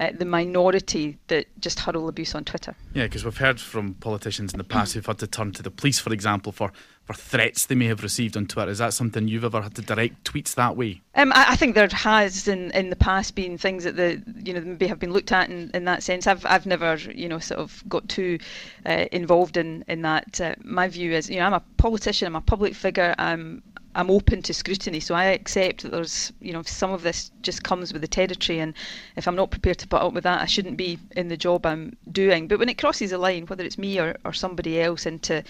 uh, 0.00 0.10
the 0.16 0.24
minority 0.24 1.18
that 1.28 1.46
just 1.60 1.78
hurl 1.80 2.08
abuse 2.08 2.34
on 2.34 2.42
Twitter. 2.42 2.74
Yeah, 2.94 3.04
because 3.04 3.22
we've 3.22 3.36
heard 3.36 3.60
from 3.60 3.94
politicians 3.94 4.54
in 4.54 4.58
the 4.58 4.64
past 4.64 4.94
who've 4.94 5.04
had 5.04 5.18
to 5.18 5.26
turn 5.26 5.52
to 5.52 5.62
the 5.62 5.70
police, 5.70 5.98
for 5.98 6.10
example, 6.10 6.52
for, 6.52 6.72
for 7.04 7.12
threats 7.12 7.66
they 7.66 7.74
may 7.74 7.84
have 7.84 8.02
received 8.02 8.34
on 8.34 8.46
Twitter. 8.46 8.70
Is 8.70 8.78
that 8.78 8.94
something 8.94 9.28
you've 9.28 9.44
ever 9.44 9.60
had 9.60 9.74
to 9.74 9.82
direct 9.82 10.24
tweets 10.24 10.54
that 10.54 10.74
way? 10.74 11.02
Um, 11.14 11.32
I, 11.34 11.50
I, 11.50 11.56
think 11.56 11.74
there 11.74 11.86
has 11.86 12.48
in, 12.48 12.70
in 12.70 12.88
the 12.88 12.96
past 12.96 13.34
been 13.34 13.58
things 13.58 13.84
that 13.84 13.96
the 13.96 14.22
you 14.42 14.54
know 14.54 14.62
maybe 14.62 14.86
have 14.86 14.98
been 14.98 15.12
looked 15.12 15.32
at 15.32 15.50
in, 15.50 15.70
in 15.74 15.84
that 15.84 16.02
sense. 16.02 16.26
I've 16.26 16.46
I've 16.46 16.64
never 16.64 16.94
you 16.94 17.28
know 17.28 17.38
sort 17.38 17.60
of 17.60 17.84
got 17.86 18.08
too 18.08 18.38
uh, 18.86 19.04
involved 19.12 19.58
in 19.58 19.84
in 19.86 20.00
that. 20.02 20.40
Uh, 20.40 20.54
my 20.62 20.88
view 20.88 21.12
is 21.12 21.28
you 21.28 21.40
know 21.40 21.46
I'm 21.46 21.52
a 21.52 21.62
politician, 21.76 22.26
I'm 22.26 22.36
a 22.36 22.40
public 22.40 22.74
figure, 22.74 23.14
I'm 23.18 23.62
I'm 23.94 24.10
open 24.10 24.42
to 24.42 24.54
scrutiny, 24.54 25.00
so 25.00 25.14
I 25.14 25.24
accept 25.24 25.82
that 25.82 25.90
there's, 25.90 26.32
you 26.40 26.52
know, 26.52 26.62
some 26.62 26.92
of 26.92 27.02
this 27.02 27.30
just 27.42 27.64
comes 27.64 27.92
with 27.92 28.02
the 28.02 28.08
territory, 28.08 28.60
and 28.60 28.74
if 29.16 29.26
I'm 29.26 29.34
not 29.34 29.50
prepared 29.50 29.78
to 29.78 29.88
put 29.88 30.00
up 30.00 30.12
with 30.12 30.24
that, 30.24 30.40
I 30.40 30.46
shouldn't 30.46 30.76
be 30.76 30.98
in 31.16 31.28
the 31.28 31.36
job 31.36 31.66
I'm 31.66 31.96
doing. 32.12 32.46
But 32.46 32.60
when 32.60 32.68
it 32.68 32.78
crosses 32.78 33.10
a 33.10 33.18
line, 33.18 33.46
whether 33.46 33.64
it's 33.64 33.78
me 33.78 33.98
or, 33.98 34.16
or 34.24 34.32
somebody 34.32 34.80
else, 34.80 35.06
into, 35.06 35.42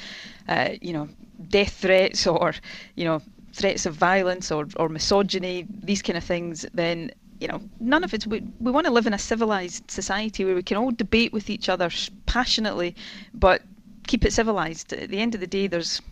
uh, 0.48 0.70
you 0.80 0.92
know, 0.94 1.08
death 1.48 1.74
threats 1.74 2.26
or, 2.26 2.54
you 2.94 3.04
know, 3.04 3.20
threats 3.52 3.84
of 3.84 3.94
violence 3.94 4.50
or, 4.50 4.66
or 4.76 4.88
misogyny, 4.88 5.66
these 5.82 6.00
kind 6.00 6.16
of 6.16 6.24
things, 6.24 6.64
then 6.72 7.10
you 7.40 7.48
know, 7.48 7.60
none 7.80 8.04
of 8.04 8.12
it. 8.12 8.26
We, 8.26 8.42
we 8.60 8.70
want 8.70 8.86
to 8.86 8.92
live 8.92 9.06
in 9.06 9.14
a 9.14 9.18
civilized 9.18 9.90
society 9.90 10.44
where 10.44 10.54
we 10.54 10.62
can 10.62 10.76
all 10.76 10.90
debate 10.90 11.32
with 11.32 11.48
each 11.48 11.70
other 11.70 11.90
passionately, 12.26 12.94
but 13.32 13.62
keep 14.06 14.24
it 14.26 14.32
civilized. 14.32 14.92
At 14.92 15.08
the 15.08 15.18
end 15.18 15.34
of 15.34 15.40
the 15.40 15.46
day, 15.46 15.66
there's 15.66 16.02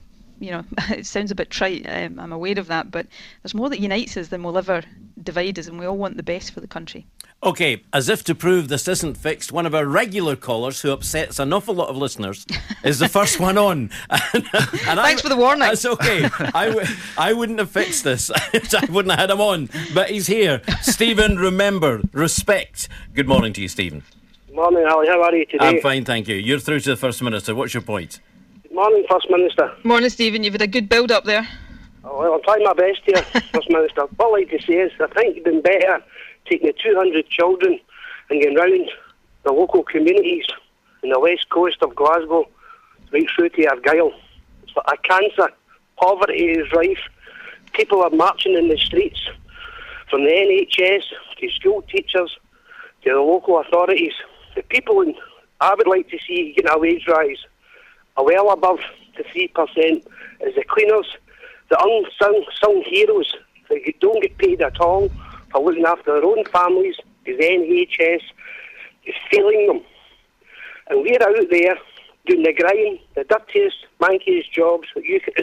you 0.41 0.51
know, 0.51 0.65
it 0.91 1.07
sounds 1.07 1.31
a 1.31 1.35
bit 1.35 1.51
trite. 1.51 1.87
Um, 1.89 2.19
I'm 2.19 2.33
aware 2.33 2.59
of 2.59 2.67
that, 2.69 2.91
but 2.91 3.07
there's 3.43 3.55
more 3.55 3.69
that 3.71 3.81
unites 3.81 4.17
us 4.17 4.29
than 4.29 4.43
will 4.43 4.59
ever 4.59 4.83
divide 5.23 5.59
us, 5.59 5.67
and 5.67 5.79
we 5.79 5.87
all 5.87 5.97
want 5.97 6.17
the 6.17 6.23
best 6.23 6.53
for 6.53 6.61
the 6.61 6.67
country. 6.67 7.07
Okay, 7.43 7.83
as 7.93 8.09
if 8.09 8.25
to 8.25 8.35
prove 8.35 8.67
this 8.67 8.89
isn't 8.89 9.17
fixed, 9.17 9.53
one 9.53 9.65
of 9.65 9.75
our 9.75 9.87
regular 9.87 10.35
callers 10.35 10.81
who 10.81 10.91
upsets 10.91 11.39
an 11.39 11.53
awful 11.53 11.75
lot 11.75 11.89
of 11.89 11.97
listeners 11.97 12.45
is 12.83 12.99
the 12.99 13.09
first 13.09 13.39
one 13.49 13.57
on. 13.57 13.91
and, 14.11 14.21
and 14.35 15.01
Thanks 15.01 15.21
I, 15.21 15.23
for 15.23 15.29
the 15.29 15.37
warning. 15.37 15.61
That's 15.61 15.85
okay. 15.85 16.29
I 16.55 16.67
w- 16.67 16.87
I 17.17 17.33
wouldn't 17.33 17.61
have 17.61 17.71
fixed 17.71 18.03
this. 18.03 18.31
I 18.35 18.87
wouldn't 18.91 19.13
have 19.13 19.21
had 19.21 19.31
him 19.31 19.41
on. 19.41 19.69
But 19.95 20.11
he's 20.11 20.27
here. 20.27 20.63
Stephen, 20.83 21.39
remember, 21.39 22.01
respect. 22.13 22.89
Good 23.15 23.29
morning 23.29 23.53
to 23.53 23.63
you, 23.63 23.69
Stephen. 23.69 24.03
Morning, 24.53 24.85
Ally. 24.89 25.07
How 25.07 25.23
are 25.23 25.35
you 25.35 25.47
today? 25.47 25.65
I'm 25.65 25.81
fine, 25.81 26.05
thank 26.05 26.27
you. 26.27 26.35
You're 26.35 26.59
through 26.59 26.81
to 26.81 26.91
the 26.91 26.97
First 26.97 27.23
Minister. 27.23 27.55
What's 27.55 27.73
your 27.75 27.83
point? 27.83 28.19
Morning, 28.79 29.05
First 29.11 29.29
Minister. 29.29 29.75
Morning, 29.83 30.09
Stephen. 30.09 30.45
You've 30.45 30.55
had 30.55 30.63
a 30.63 30.69
good 30.69 30.89
build 30.89 31.11
up 31.11 31.25
there. 31.25 31.49
Oh, 32.05 32.17
well, 32.17 32.35
I'm 32.35 32.43
trying 32.45 32.63
my 32.63 32.75
best 32.75 33.01
here, 33.05 33.17
First 33.53 33.69
Minister. 33.71 34.03
All 34.21 34.37
I'd 34.37 34.49
like 34.49 34.51
to 34.51 34.65
say 34.65 34.75
is, 34.75 34.93
I 35.01 35.09
think 35.09 35.35
you've 35.35 35.45
been 35.45 35.63
better 35.63 36.01
taking 36.49 36.69
the 36.69 36.75
200 36.81 37.29
children 37.29 37.81
and 38.31 38.41
going 38.41 38.55
round 38.55 38.89
the 39.43 39.51
local 39.51 39.83
communities 39.83 40.45
in 41.03 41.11
the 41.11 41.19
west 41.19 41.49
coast 41.51 41.79
of 41.83 41.97
Glasgow, 41.97 42.49
right 43.13 43.27
through 43.35 43.49
to 43.49 43.67
Argyll. 43.67 44.13
It's 44.63 44.73
a 44.77 44.97
cancer. 44.99 45.53
Poverty 45.97 46.45
is 46.45 46.71
rife. 46.73 47.03
People 47.73 48.05
are 48.05 48.11
marching 48.11 48.55
in 48.55 48.69
the 48.69 48.79
streets, 48.79 49.19
from 50.09 50.23
the 50.23 50.31
NHS 50.31 51.03
to 51.41 51.51
school 51.51 51.83
teachers 51.83 52.39
to 53.03 53.11
the 53.11 53.17
local 53.17 53.59
authorities. 53.59 54.13
The 54.55 54.63
people 54.63 55.01
in, 55.01 55.17
I 55.61 55.75
would 55.75 55.89
like 55.89 56.09
to 56.11 56.19
see 56.29 56.53
getting 56.55 56.71
a 56.71 56.79
wage 56.79 57.09
rise, 57.09 57.39
a 58.19 58.23
well 58.23 58.51
above 58.51 58.81
the 59.17 59.25
3%, 59.25 59.97
is 60.41 60.55
the 60.55 60.65
cleaners, 60.69 61.17
the 61.71 61.79
unsung 61.81 62.45
sung 62.61 62.83
heroes 62.87 63.35
that 63.71 63.81
don't 64.01 64.23
get 64.23 64.37
paid 64.39 64.61
at 64.61 64.79
all 64.81 65.11
for 65.51 65.63
looking 65.63 65.87
after 65.87 66.13
their 66.13 66.25
own 66.25 66.45
families 66.47 66.97
the 67.37 67.45
NHS 67.45 68.23
is 69.05 69.15
failing 69.31 69.67
them. 69.67 69.81
And 70.89 71.03
we're 71.03 71.23
out 71.23 71.51
there 71.51 71.77
doing 72.27 72.43
the 72.43 72.53
grind, 72.53 72.99
the 73.15 73.25
dirtiest, 73.25 73.87
mankiest 74.01 74.51
jobs 74.53 74.89
that 74.95 75.05
you 75.05 75.21
can, 75.21 75.35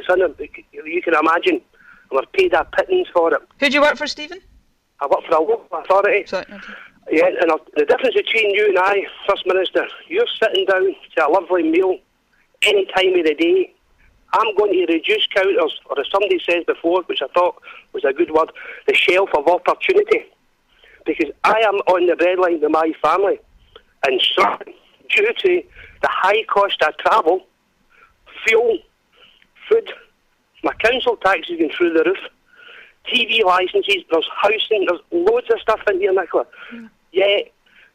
you 0.85 1.01
can 1.01 1.13
imagine. 1.13 1.55
And 1.55 2.11
we're 2.11 2.25
paid 2.33 2.53
a 2.53 2.65
pittance 2.65 3.07
for 3.13 3.33
it. 3.33 3.41
Who 3.59 3.69
do 3.69 3.73
you 3.73 3.81
work 3.81 3.97
for, 3.97 4.07
Stephen? 4.07 4.39
I 4.99 5.07
work 5.07 5.25
for 5.27 5.35
a 5.35 5.39
local 5.39 5.67
authority. 5.71 6.25
Sorry, 6.25 6.45
okay. 6.49 6.73
Yeah, 7.11 7.27
and 7.39 7.51
the 7.75 7.85
difference 7.85 8.15
between 8.15 8.49
you 8.51 8.69
and 8.69 8.79
I, 8.79 9.03
First 9.27 9.45
Minister, 9.45 9.85
you're 10.07 10.25
sitting 10.41 10.65
down 10.65 10.95
to 11.17 11.27
a 11.27 11.29
lovely 11.29 11.61
meal 11.61 11.99
any 12.65 12.85
time 12.85 13.17
of 13.19 13.25
the 13.25 13.35
day. 13.35 13.71
I'm 14.33 14.55
going 14.57 14.73
to 14.73 14.93
reduce 14.93 15.27
counters, 15.33 15.79
or 15.89 15.99
as 15.99 16.07
somebody 16.11 16.39
says 16.39 16.63
before, 16.67 17.03
which 17.03 17.21
I 17.21 17.27
thought 17.33 17.61
was 17.93 18.03
a 18.03 18.11
good 18.11 18.31
word, 18.31 18.51
the 18.87 18.93
shelf 18.93 19.29
of 19.33 19.47
opportunity. 19.47 20.25
Because 21.05 21.31
I 21.43 21.61
am 21.61 21.75
on 21.87 22.07
the 22.07 22.13
breadline 22.13 22.61
with 22.61 22.71
my 22.71 22.91
family. 23.01 23.39
And 24.05 24.21
so, 24.35 24.57
due 25.09 25.33
to 25.33 25.63
the 26.01 26.09
high 26.09 26.43
cost 26.45 26.81
of 26.81 26.97
travel, 26.97 27.45
fuel, 28.45 28.79
food, 29.69 29.93
my 30.63 30.73
council 30.73 31.15
tax 31.17 31.49
is 31.49 31.57
going 31.57 31.71
through 31.71 31.93
the 31.93 32.03
roof. 32.03 32.17
TV 33.07 33.43
licences, 33.43 34.03
there's 34.11 34.27
housing, 34.35 34.87
there's 34.89 35.01
loads 35.11 35.47
of 35.51 35.59
stuff 35.61 35.79
in 35.87 35.99
here, 35.99 36.11
Nicola. 36.11 36.45
Mm. 36.73 36.89
Yet, 37.11 37.53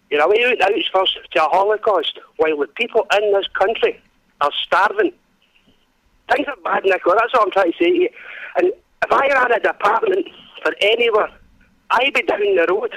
you're 0.09 0.23
away 0.23 0.45
out 0.45 0.59
the 0.59 0.85
first 0.93 1.19
to 1.33 1.45
a 1.45 1.49
Holocaust 1.49 2.19
while 2.37 2.57
the 2.57 2.69
people 2.69 3.07
in 3.21 3.33
this 3.33 3.47
country 3.49 4.01
are 4.41 4.51
starving. 4.67 5.13
Things 6.33 6.47
are 6.49 6.57
bad, 6.63 6.85
Nicola, 6.85 7.17
that's 7.19 7.33
what 7.35 7.43
I'm 7.43 7.51
trying 7.51 7.73
to 7.73 7.79
say 7.79 7.91
to 7.91 7.97
you. 7.97 8.09
And 8.57 8.67
if 8.69 9.13
I 9.13 9.29
ran 9.29 9.53
a 9.53 9.61
department 9.61 10.27
for 10.63 10.73
anywhere, 10.81 11.31
I'd 11.91 12.15
be 12.15 12.23
down 12.23 12.41
the 12.41 12.67
road 12.69 12.95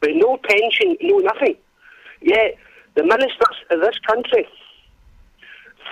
with 0.00 0.10
no 0.14 0.38
pension, 0.48 0.96
no 1.02 1.18
nothing. 1.18 1.56
Yet, 2.20 2.56
the 2.94 3.02
ministers 3.02 3.56
of 3.70 3.80
this 3.80 3.98
country 4.06 4.46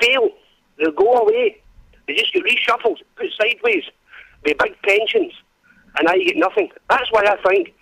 fail. 0.01 0.31
They'll 0.79 0.93
go 0.93 1.13
away. 1.15 1.61
They 2.07 2.15
just 2.15 2.33
get 2.33 2.45
reshuffled, 2.45 2.99
put 3.17 3.27
sideways, 3.39 3.85
with 4.45 4.59
big 4.59 4.81
pensions, 4.83 5.33
and 5.99 6.09
I 6.09 6.19
get 6.19 6.37
nothing. 6.37 6.71
That's 6.89 7.11
why 7.11 7.25
I 7.27 7.37
think 7.49 7.75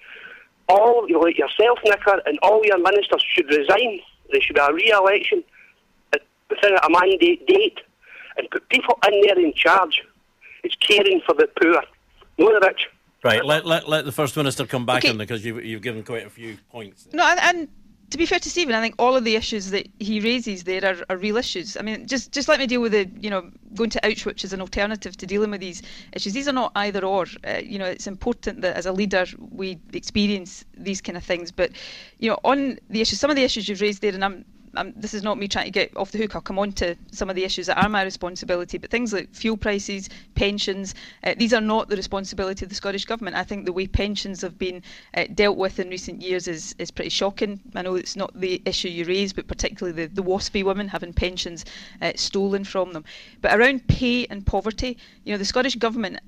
all 0.68 1.06
you 1.08 1.14
know, 1.14 1.26
yourself, 1.26 1.78
Nicker, 1.84 2.20
and 2.26 2.38
all 2.42 2.64
your 2.64 2.78
ministers 2.78 3.24
should 3.34 3.46
resign. 3.46 4.00
There 4.30 4.40
should 4.40 4.56
be 4.56 4.60
a 4.60 4.72
re-election 4.72 5.44
within 6.50 6.76
a 6.82 6.90
mandate 6.90 7.46
date, 7.46 7.80
and 8.36 8.48
put 8.50 8.68
people 8.68 8.98
in 9.10 9.20
there 9.22 9.38
in 9.38 9.52
charge. 9.54 10.02
It's 10.62 10.76
caring 10.76 11.20
for 11.24 11.34
the 11.34 11.48
poor, 11.60 11.82
not 12.38 12.60
the 12.60 12.66
rich. 12.66 12.88
Right, 13.24 13.44
let, 13.44 13.66
let, 13.66 13.88
let 13.88 14.04
the 14.04 14.12
First 14.12 14.36
Minister 14.36 14.66
come 14.66 14.86
back 14.86 15.04
okay. 15.04 15.10
on 15.10 15.18
because 15.18 15.44
you've, 15.44 15.64
you've 15.64 15.82
given 15.82 16.02
quite 16.04 16.26
a 16.26 16.30
few 16.30 16.58
points. 16.70 17.08
No, 17.12 17.24
and, 17.24 17.40
and 17.40 17.68
to 18.10 18.18
be 18.18 18.26
fair 18.26 18.38
to 18.38 18.48
Stephen, 18.48 18.74
I 18.74 18.80
think 18.80 18.94
all 18.98 19.16
of 19.16 19.24
the 19.24 19.34
issues 19.34 19.70
that 19.70 19.88
he 19.98 20.20
raises 20.20 20.64
there 20.64 20.84
are, 20.84 21.04
are, 21.10 21.16
real 21.16 21.36
issues. 21.36 21.76
I 21.76 21.82
mean, 21.82 22.06
just 22.06 22.30
just 22.30 22.46
let 22.46 22.60
me 22.60 22.66
deal 22.66 22.80
with 22.80 22.92
the, 22.92 23.10
you 23.18 23.30
know, 23.30 23.50
going 23.74 23.90
to 23.90 24.00
Auschwitz 24.02 24.44
as 24.44 24.52
an 24.52 24.60
alternative 24.60 25.16
to 25.16 25.26
dealing 25.26 25.50
with 25.50 25.60
these 25.60 25.82
issues. 26.12 26.32
These 26.32 26.46
are 26.46 26.52
not 26.52 26.72
either 26.76 27.04
or. 27.04 27.26
Uh, 27.44 27.58
you 27.64 27.78
know, 27.78 27.84
it's 27.84 28.06
important 28.06 28.60
that 28.60 28.76
as 28.76 28.86
a 28.86 28.92
leader 28.92 29.26
we 29.50 29.80
experience 29.92 30.64
these 30.76 31.00
kind 31.00 31.16
of 31.16 31.24
things. 31.24 31.50
But, 31.50 31.72
you 32.18 32.30
know, 32.30 32.38
on 32.44 32.78
the 32.90 33.00
issues, 33.00 33.18
some 33.18 33.30
of 33.30 33.36
the 33.36 33.42
issues 33.42 33.68
you've 33.68 33.80
raised 33.80 34.02
there, 34.02 34.14
and 34.14 34.24
I'm 34.24 34.44
um, 34.76 34.92
this 34.96 35.14
is 35.14 35.22
not 35.22 35.38
me 35.38 35.48
trying 35.48 35.66
to 35.66 35.70
get 35.70 35.96
off 35.96 36.10
the 36.10 36.18
hook. 36.18 36.34
I'll 36.34 36.40
come 36.40 36.58
on 36.58 36.72
to 36.72 36.96
some 37.10 37.30
of 37.30 37.36
the 37.36 37.44
issues 37.44 37.66
that 37.66 37.82
are 37.82 37.88
my 37.88 38.02
responsibility, 38.02 38.78
but 38.78 38.90
things 38.90 39.12
like 39.12 39.34
fuel 39.34 39.56
prices, 39.56 40.08
pensions, 40.34 40.94
uh, 41.24 41.34
these 41.36 41.52
are 41.52 41.60
not 41.60 41.88
the 41.88 41.96
responsibility 41.96 42.64
of 42.64 42.68
the 42.68 42.74
Scottish 42.74 43.04
Government. 43.04 43.36
I 43.36 43.44
think 43.44 43.64
the 43.64 43.72
way 43.72 43.86
pensions 43.86 44.42
have 44.42 44.58
been 44.58 44.82
uh, 45.14 45.24
dealt 45.34 45.56
with 45.56 45.78
in 45.78 45.88
recent 45.88 46.22
years 46.22 46.48
is, 46.48 46.74
is 46.78 46.90
pretty 46.90 47.10
shocking. 47.10 47.60
I 47.74 47.82
know 47.82 47.94
it's 47.94 48.16
not 48.16 48.38
the 48.38 48.62
issue 48.64 48.88
you 48.88 49.04
raise, 49.04 49.32
but 49.32 49.46
particularly 49.46 50.06
the, 50.06 50.14
the 50.14 50.22
WASPI 50.22 50.64
women 50.64 50.88
having 50.88 51.12
pensions 51.12 51.64
uh, 52.02 52.12
stolen 52.16 52.64
from 52.64 52.92
them. 52.92 53.04
But 53.40 53.58
around 53.58 53.88
pay 53.88 54.26
and 54.26 54.46
poverty, 54.46 54.98
you 55.24 55.32
know, 55.32 55.38
the 55.38 55.44
Scottish 55.44 55.76
Government, 55.76 56.20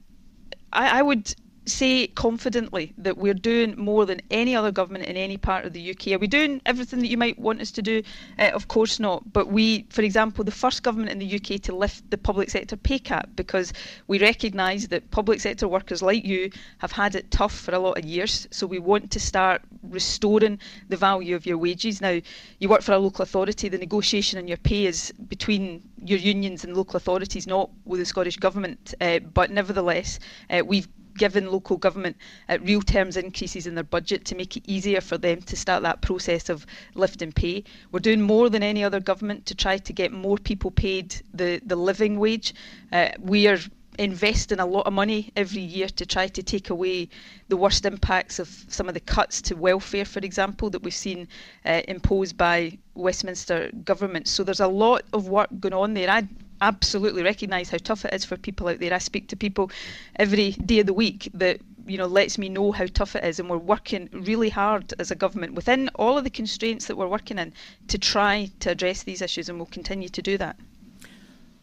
I, 0.72 0.98
I 0.98 1.02
would 1.02 1.34
say 1.68 2.06
confidently 2.08 2.92
that 2.98 3.16
we're 3.16 3.34
doing 3.34 3.74
more 3.76 4.06
than 4.06 4.20
any 4.30 4.56
other 4.56 4.72
government 4.72 5.04
in 5.06 5.16
any 5.16 5.36
part 5.36 5.64
of 5.64 5.72
the 5.72 5.90
UK. 5.90 6.08
Are 6.08 6.18
we 6.18 6.26
doing 6.26 6.60
everything 6.66 7.00
that 7.00 7.08
you 7.08 7.16
might 7.16 7.38
want 7.38 7.60
us 7.60 7.70
to 7.72 7.82
do? 7.82 8.02
Uh, 8.38 8.50
of 8.54 8.68
course 8.68 8.98
not. 8.98 9.32
But 9.32 9.48
we, 9.48 9.86
for 9.90 10.02
example, 10.02 10.44
the 10.44 10.50
first 10.50 10.82
government 10.82 11.10
in 11.10 11.18
the 11.18 11.36
UK 11.36 11.60
to 11.62 11.74
lift 11.74 12.10
the 12.10 12.18
public 12.18 12.50
sector 12.50 12.76
pay 12.76 12.98
cap 12.98 13.28
because 13.36 13.72
we 14.06 14.18
recognise 14.18 14.88
that 14.88 15.10
public 15.10 15.40
sector 15.40 15.68
workers 15.68 16.02
like 16.02 16.24
you 16.24 16.50
have 16.78 16.92
had 16.92 17.14
it 17.14 17.30
tough 17.30 17.54
for 17.54 17.74
a 17.74 17.78
lot 17.78 17.98
of 17.98 18.04
years. 18.04 18.48
So 18.50 18.66
we 18.66 18.78
want 18.78 19.10
to 19.10 19.20
start 19.20 19.62
restoring 19.82 20.58
the 20.88 20.96
value 20.96 21.36
of 21.36 21.46
your 21.46 21.58
wages. 21.58 22.00
Now, 22.00 22.20
you 22.58 22.68
work 22.68 22.82
for 22.82 22.92
a 22.92 22.98
local 22.98 23.22
authority, 23.22 23.68
the 23.68 23.78
negotiation 23.78 24.38
on 24.38 24.48
your 24.48 24.56
pay 24.58 24.86
is 24.86 25.12
between 25.28 25.82
your 26.04 26.18
unions 26.18 26.64
and 26.64 26.76
local 26.76 26.96
authorities, 26.96 27.46
not 27.46 27.70
with 27.84 28.00
the 28.00 28.06
Scottish 28.06 28.36
Government. 28.36 28.94
Uh, 29.00 29.18
but 29.18 29.50
nevertheless, 29.50 30.18
uh, 30.50 30.62
we've 30.64 30.88
given 31.18 31.50
local 31.50 31.76
government 31.76 32.16
uh, 32.48 32.58
real 32.62 32.80
terms 32.80 33.16
increases 33.16 33.66
in 33.66 33.74
their 33.74 33.84
budget 33.84 34.24
to 34.26 34.34
make 34.34 34.56
it 34.56 34.64
easier 34.66 35.00
for 35.00 35.18
them 35.18 35.42
to 35.42 35.56
start 35.56 35.82
that 35.82 36.00
process 36.00 36.48
of 36.48 36.64
lifting 36.94 37.32
pay. 37.32 37.64
We're 37.92 38.00
doing 38.00 38.22
more 38.22 38.48
than 38.48 38.62
any 38.62 38.82
other 38.84 39.00
government 39.00 39.44
to 39.46 39.54
try 39.54 39.78
to 39.78 39.92
get 39.92 40.12
more 40.12 40.38
people 40.38 40.70
paid 40.70 41.14
the, 41.34 41.60
the 41.66 41.76
living 41.76 42.18
wage. 42.18 42.54
Uh, 42.92 43.10
we 43.20 43.46
are 43.48 43.58
investing 43.98 44.60
a 44.60 44.66
lot 44.66 44.86
of 44.86 44.92
money 44.92 45.32
every 45.36 45.60
year 45.60 45.88
to 45.88 46.06
try 46.06 46.28
to 46.28 46.42
take 46.42 46.70
away 46.70 47.08
the 47.48 47.56
worst 47.56 47.84
impacts 47.84 48.38
of 48.38 48.48
some 48.68 48.88
of 48.88 48.94
the 48.94 49.00
cuts 49.00 49.42
to 49.42 49.54
welfare, 49.54 50.04
for 50.04 50.20
example, 50.20 50.70
that 50.70 50.82
we've 50.82 50.94
seen 50.94 51.28
uh, 51.66 51.82
imposed 51.88 52.36
by 52.36 52.78
Westminster 52.94 53.70
government. 53.84 54.28
So 54.28 54.44
there's 54.44 54.60
a 54.60 54.68
lot 54.68 55.02
of 55.12 55.28
work 55.28 55.48
going 55.58 55.74
on 55.74 55.94
there. 55.94 56.08
I 56.08 56.28
absolutely 56.60 57.22
recognise 57.22 57.70
how 57.70 57.78
tough 57.78 58.04
it 58.04 58.14
is 58.14 58.24
for 58.24 58.36
people 58.36 58.68
out 58.68 58.78
there. 58.78 58.94
I 58.94 58.98
speak 58.98 59.28
to 59.28 59.36
people 59.36 59.70
every 60.16 60.52
day 60.52 60.80
of 60.80 60.86
the 60.86 60.92
week 60.92 61.28
that 61.34 61.60
you 61.86 61.96
know 61.96 62.06
lets 62.06 62.38
me 62.38 62.48
know 62.48 62.72
how 62.72 62.86
tough 62.86 63.16
it 63.16 63.24
is 63.24 63.40
and 63.40 63.48
we're 63.48 63.56
working 63.56 64.08
really 64.12 64.50
hard 64.50 64.92
as 64.98 65.10
a 65.10 65.14
government 65.14 65.54
within 65.54 65.88
all 65.94 66.18
of 66.18 66.24
the 66.24 66.30
constraints 66.30 66.86
that 66.86 66.96
we're 66.96 67.06
working 67.06 67.38
in 67.38 67.52
to 67.88 67.98
try 67.98 68.50
to 68.60 68.70
address 68.70 69.04
these 69.04 69.22
issues 69.22 69.48
and 69.48 69.58
we'll 69.58 69.66
continue 69.66 70.08
to 70.08 70.20
do 70.20 70.36
that. 70.36 70.56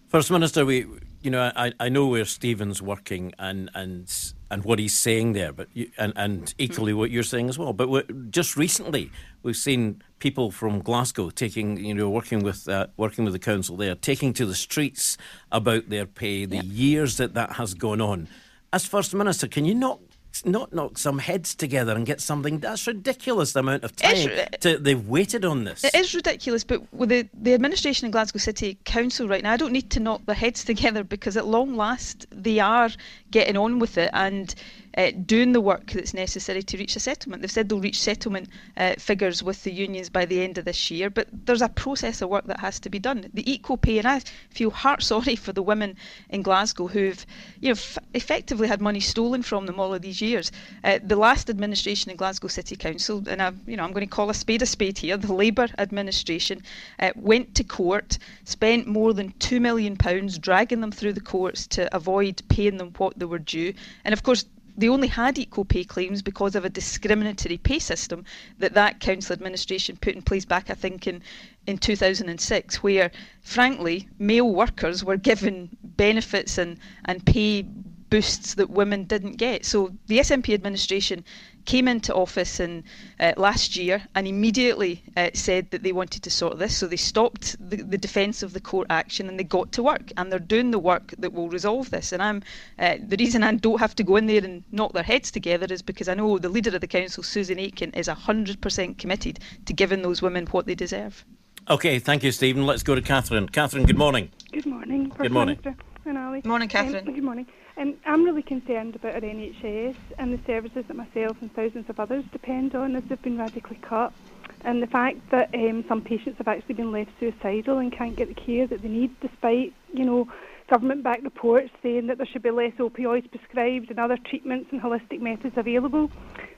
First 0.07 0.31
Minister, 0.31 0.65
we 0.65 0.87
you 1.25 1.31
know 1.31 1.51
I, 1.55 1.73
I 1.79 1.89
know 1.89 2.07
where 2.07 2.23
Stephen's 2.23 2.81
working 2.81 3.33
and 3.39 3.71
and 3.73 4.11
and 4.51 4.63
what 4.63 4.77
he's 4.77 4.97
saying 4.97 5.33
there, 5.33 5.51
but 5.51 5.67
you, 5.73 5.89
and 5.97 6.13
and 6.15 6.53
equally 6.59 6.93
what 6.93 7.09
you're 7.09 7.23
saying 7.23 7.49
as 7.49 7.57
well. 7.57 7.73
But 7.73 8.31
just 8.31 8.55
recently, 8.55 9.11
we've 9.41 9.57
seen 9.57 10.03
people 10.19 10.51
from 10.51 10.79
Glasgow 10.79 11.31
taking, 11.31 11.83
you 11.83 11.95
know, 11.95 12.09
working 12.09 12.43
with 12.43 12.69
uh, 12.69 12.87
working 12.95 13.25
with 13.25 13.33
the 13.33 13.39
council 13.39 13.75
there, 13.75 13.95
taking 13.95 14.33
to 14.33 14.45
the 14.45 14.55
streets 14.55 15.17
about 15.51 15.89
their 15.89 16.05
pay, 16.05 16.45
the 16.45 16.63
years 16.63 17.17
that 17.17 17.33
that 17.33 17.53
has 17.53 17.73
gone 17.73 18.01
on. 18.01 18.27
As 18.71 18.85
First 18.85 19.13
Minister, 19.15 19.47
can 19.47 19.65
you 19.65 19.73
not 19.73 19.99
not 20.43 20.73
knock 20.73 20.97
some 20.97 21.19
heads 21.19 21.53
together 21.53 21.95
and 21.95 22.05
get 22.05 22.19
something. 22.19 22.59
That's 22.59 22.87
ridiculous. 22.87 23.53
The 23.53 23.59
amount 23.59 23.83
of 23.83 23.95
time 23.95 24.29
to, 24.61 24.77
they've 24.77 25.07
waited 25.07 25.45
on 25.45 25.63
this. 25.63 25.83
It 25.83 25.93
is 25.93 26.15
ridiculous. 26.15 26.63
But 26.63 26.91
with 26.93 27.09
the 27.09 27.27
the 27.33 27.53
administration 27.53 28.05
in 28.05 28.11
Glasgow 28.11 28.39
City 28.39 28.77
Council 28.83 29.27
right 29.27 29.43
now, 29.43 29.53
I 29.53 29.57
don't 29.57 29.71
need 29.71 29.89
to 29.91 29.99
knock 29.99 30.25
their 30.25 30.35
heads 30.35 30.63
together 30.71 31.03
because 31.03 31.37
at 31.37 31.45
long 31.45 31.75
last 31.75 32.25
they 32.31 32.59
are 32.59 32.89
getting 33.31 33.57
on 33.57 33.79
with 33.79 33.97
it 33.97 34.09
and. 34.13 34.53
Uh, 34.97 35.11
doing 35.25 35.51
the 35.51 35.61
work 35.61 35.91
that's 35.91 36.13
necessary 36.13 36.63
to 36.63 36.77
reach 36.77 36.95
a 36.95 36.99
settlement. 36.99 37.41
They've 37.41 37.51
said 37.51 37.69
they'll 37.69 37.79
reach 37.79 37.99
settlement 37.99 38.49
uh, 38.77 38.95
figures 38.97 39.43
with 39.43 39.63
the 39.63 39.71
unions 39.71 40.09
by 40.09 40.25
the 40.25 40.41
end 40.41 40.57
of 40.57 40.65
this 40.65 40.89
year, 40.89 41.09
but 41.09 41.27
there's 41.31 41.61
a 41.61 41.69
process 41.69 42.21
of 42.21 42.29
work 42.29 42.45
that 42.45 42.59
has 42.59 42.79
to 42.81 42.89
be 42.89 42.99
done. 42.99 43.29
The 43.33 43.51
equal 43.51 43.77
pay, 43.77 43.97
and 43.97 44.07
I 44.07 44.21
feel 44.49 44.71
heart 44.71 45.03
sorry 45.03 45.35
for 45.35 45.51
the 45.51 45.61
women 45.61 45.97
in 46.29 46.41
Glasgow 46.41 46.87
who've 46.87 47.25
you 47.59 47.73
know, 47.73 47.79
effectively 48.13 48.67
had 48.67 48.81
money 48.81 48.99
stolen 48.99 49.43
from 49.43 49.65
them 49.65 49.79
all 49.79 49.93
of 49.93 50.01
these 50.01 50.21
years. 50.21 50.51
Uh, 50.83 50.99
the 51.03 51.15
last 51.15 51.49
administration 51.49 52.11
in 52.11 52.17
Glasgow 52.17 52.47
City 52.47 52.75
Council, 52.75 53.23
and 53.27 53.41
I, 53.41 53.51
you 53.67 53.75
know, 53.75 53.83
I'm 53.83 53.91
going 53.91 54.07
to 54.07 54.15
call 54.15 54.29
a 54.29 54.33
spade 54.33 54.61
a 54.61 54.65
spade 54.65 54.97
here, 54.97 55.17
the 55.17 55.33
Labour 55.33 55.67
administration 55.77 56.61
uh, 56.99 57.11
went 57.15 57.55
to 57.55 57.63
court, 57.63 58.17
spent 58.45 58.87
more 58.87 59.13
than 59.13 59.31
£2 59.33 59.59
million 59.59 59.97
dragging 60.39 60.81
them 60.81 60.91
through 60.91 61.13
the 61.13 61.21
courts 61.21 61.67
to 61.67 61.93
avoid 61.95 62.41
paying 62.47 62.77
them 62.77 62.93
what 62.97 63.17
they 63.19 63.25
were 63.25 63.39
due. 63.39 63.73
And 64.03 64.13
of 64.13 64.23
course, 64.23 64.45
they 64.77 64.89
only 64.89 65.07
had 65.07 65.37
equal 65.37 65.65
pay 65.65 65.83
claims 65.83 66.21
because 66.21 66.55
of 66.55 66.65
a 66.65 66.69
discriminatory 66.69 67.57
pay 67.57 67.79
system 67.79 68.25
that 68.59 68.73
that 68.73 68.99
council 68.99 69.33
administration 69.33 69.97
put 69.97 70.15
in 70.15 70.21
place 70.21 70.45
back, 70.45 70.69
I 70.69 70.73
think, 70.73 71.07
in, 71.07 71.21
in 71.65 71.77
2006, 71.77 72.83
where, 72.83 73.11
frankly, 73.41 74.07
male 74.19 74.53
workers 74.53 75.03
were 75.03 75.17
given 75.17 75.69
benefits 75.83 76.57
and, 76.57 76.77
and 77.05 77.25
pay 77.25 77.63
boosts 78.09 78.53
that 78.55 78.69
women 78.69 79.03
didn't 79.05 79.37
get. 79.37 79.65
So 79.65 79.93
the 80.07 80.19
SNP 80.19 80.53
administration 80.53 81.23
came 81.65 81.87
into 81.87 82.13
office 82.13 82.59
in 82.59 82.83
uh, 83.19 83.33
last 83.37 83.75
year 83.75 84.03
and 84.15 84.27
immediately 84.27 85.03
uh, 85.17 85.29
said 85.33 85.69
that 85.71 85.83
they 85.83 85.91
wanted 85.91 86.23
to 86.23 86.29
sort 86.29 86.59
this. 86.59 86.77
So 86.77 86.87
they 86.87 86.95
stopped 86.95 87.55
the, 87.59 87.77
the, 87.77 87.97
defence 87.97 88.43
of 88.43 88.53
the 88.53 88.59
court 88.59 88.87
action 88.89 89.27
and 89.27 89.39
they 89.39 89.43
got 89.43 89.71
to 89.73 89.83
work 89.83 90.11
and 90.17 90.31
they're 90.31 90.39
doing 90.39 90.71
the 90.71 90.79
work 90.79 91.13
that 91.17 91.33
will 91.33 91.49
resolve 91.49 91.89
this. 91.89 92.11
And 92.11 92.21
I'm 92.21 92.43
uh, 92.79 92.95
the 93.05 93.17
reason 93.17 93.43
I 93.43 93.53
don't 93.55 93.79
have 93.79 93.95
to 93.95 94.03
go 94.03 94.15
in 94.15 94.27
there 94.27 94.43
and 94.43 94.63
knock 94.71 94.93
their 94.93 95.03
heads 95.03 95.31
together 95.31 95.67
is 95.69 95.81
because 95.81 96.07
I 96.07 96.13
know 96.13 96.37
the 96.37 96.49
leader 96.49 96.73
of 96.73 96.81
the 96.81 96.87
council, 96.87 97.23
Susan 97.23 97.59
Aitken, 97.59 97.91
is 97.93 98.07
hundred 98.07 98.61
percent 98.61 98.97
committed 98.97 99.39
to 99.65 99.73
giving 99.73 100.01
those 100.01 100.21
women 100.21 100.45
what 100.47 100.65
they 100.65 100.75
deserve. 100.75 101.25
Okay, 101.69 101.97
thank 101.99 102.23
you, 102.23 102.31
Stephen. 102.31 102.65
Let's 102.65 102.83
go 102.83 102.93
to 102.93 103.01
Catherine. 103.01 103.49
Catherine, 103.49 103.85
good 103.85 103.97
morning. 103.97 104.31
Good 104.51 104.65
morning. 104.65 105.11
Good 105.17 105.31
morning. 105.31 105.59
Good 105.63 106.45
morning, 106.45 106.69
Catherine. 106.69 107.07
Um, 107.07 107.13
good 107.15 107.23
morning. 107.23 107.47
I'm 107.77 108.23
really 108.23 108.43
concerned 108.43 108.95
about 108.95 109.15
our 109.15 109.21
NHS 109.21 109.97
and 110.17 110.33
the 110.33 110.39
services 110.45 110.85
that 110.87 110.95
myself 110.95 111.37
and 111.41 111.53
thousands 111.53 111.89
of 111.89 111.99
others 111.99 112.23
depend 112.31 112.73
on 112.73 112.95
as 112.95 113.03
they've 113.05 113.21
been 113.21 113.37
radically 113.37 113.79
cut. 113.81 114.13
And 114.61 114.81
the 114.81 114.87
fact 114.87 115.17
that 115.31 115.53
um, 115.53 115.83
some 115.87 116.01
patients 116.01 116.37
have 116.37 116.47
actually 116.47 116.75
been 116.75 116.91
left 116.91 117.11
suicidal 117.19 117.79
and 117.79 117.91
can't 117.91 118.15
get 118.15 118.29
the 118.29 118.33
care 118.33 118.65
that 118.67 118.81
they 118.81 118.87
need 118.87 119.19
despite, 119.19 119.73
you 119.93 120.05
know, 120.05 120.27
government-backed 120.69 121.23
reports 121.23 121.69
saying 121.83 122.07
that 122.07 122.17
there 122.17 122.25
should 122.25 122.41
be 122.41 122.49
less 122.49 122.71
opioids 122.79 123.29
prescribed 123.29 123.91
and 123.91 123.99
other 123.99 124.17
treatments 124.17 124.69
and 124.71 124.81
holistic 124.81 125.19
methods 125.19 125.55
available. 125.57 126.09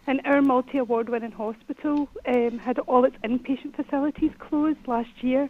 And 0.05 0.21
our 0.23 0.41
multi-award 0.41 1.09
winning 1.09 1.31
hospital 1.31 2.07
um, 2.27 2.59
had 2.59 2.79
all 2.79 3.03
its 3.03 3.17
inpatient 3.25 3.75
facilities 3.75 4.31
closed 4.39 4.87
last 4.87 5.21
year. 5.21 5.49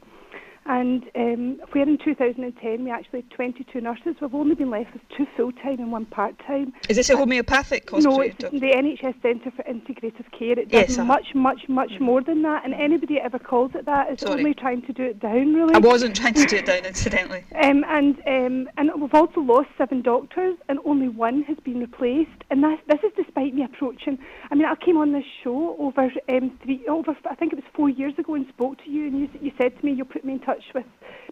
And 0.68 1.06
um, 1.16 1.60
where 1.72 1.88
in 1.88 1.98
2010 1.98 2.84
we 2.84 2.92
actually 2.92 3.22
had 3.22 3.32
22 3.32 3.82
nurses, 3.82 4.16
we've 4.20 4.36
only 4.36 4.56
been 4.56 4.70
left 4.70 4.92
with 4.94 5.02
two 5.16 5.26
full-time 5.38 5.80
and 5.80 5.92
one 5.92 6.06
part-time. 6.06 6.74
Is 6.90 6.98
this 6.98 7.10
a 7.10 7.16
homeopathic 7.16 7.90
hospital? 7.90 8.18
No, 8.18 8.22
it's 8.22 8.38
the 8.38 8.50
NHS 8.50 9.22
Centre 9.22 9.52
for 9.52 9.64
Integrative 9.64 10.30
Care. 10.38 10.60
It 10.60 10.70
does 10.70 10.90
yes, 10.90 10.98
much, 10.98 11.34
much, 11.34 11.70
much 11.70 11.92
more 12.00 12.22
than 12.22 12.42
that. 12.42 12.66
And 12.66 12.74
anybody 12.74 13.16
that 13.16 13.26
ever 13.26 13.40
calls 13.40 13.72
it 13.76 13.86
that 13.86 14.12
is 14.12 14.20
Sorry. 14.20 14.40
only 14.40 14.54
trying 14.54 14.82
to 14.84 14.94
do 14.94 15.04
it 15.04 15.20
down, 15.20 15.54
really. 15.54 15.74
I 15.74 15.80
wasn't 15.80 16.16
trying 16.16 16.34
to 16.34 16.46
do 16.46 16.58
it 16.58 16.66
down, 16.66 16.86
incidentally. 16.86 17.46
Um, 17.56 17.86
and 17.88 18.18
um, 18.28 18.70
and 18.78 18.92
we've 19.02 19.14
also 19.14 19.40
lost 19.40 19.70
seven 19.78 20.02
doctors, 20.02 20.58
and 20.68 20.80
only 20.86 21.08
one 21.08 21.44
has 21.44 21.58
been 21.64 21.80
replaced. 21.80 22.30
And 22.52 22.64
that's, 22.64 22.82
this 22.88 23.00
is 23.04 23.12
despite 23.16 23.54
me 23.54 23.64
approaching. 23.64 24.18
I 24.52 24.56
mean, 24.56 24.66
I 24.66 24.76
came 24.76 24.98
on 24.98 25.14
this 25.14 25.26
show 25.44 25.78
over 25.80 26.12
um, 26.30 26.60
three, 26.64 26.86
over 26.88 27.16
I 27.30 27.36
think 27.36 27.54
it 27.54 27.56
was 27.56 27.66
four 27.74 27.90
years 27.90 28.14
ago, 28.18 28.36
and 28.36 28.46
spoke 28.50 28.84
to 28.84 28.90
you, 28.90 29.08
and 29.08 29.20
you, 29.20 29.30
you 29.42 29.52
said 29.58 29.78
to 29.80 29.86
me 29.86 29.94
you'll 29.94 30.06
put 30.06 30.26
me 30.26 30.34
in 30.34 30.40
touch 30.40 30.57
with 30.74 30.86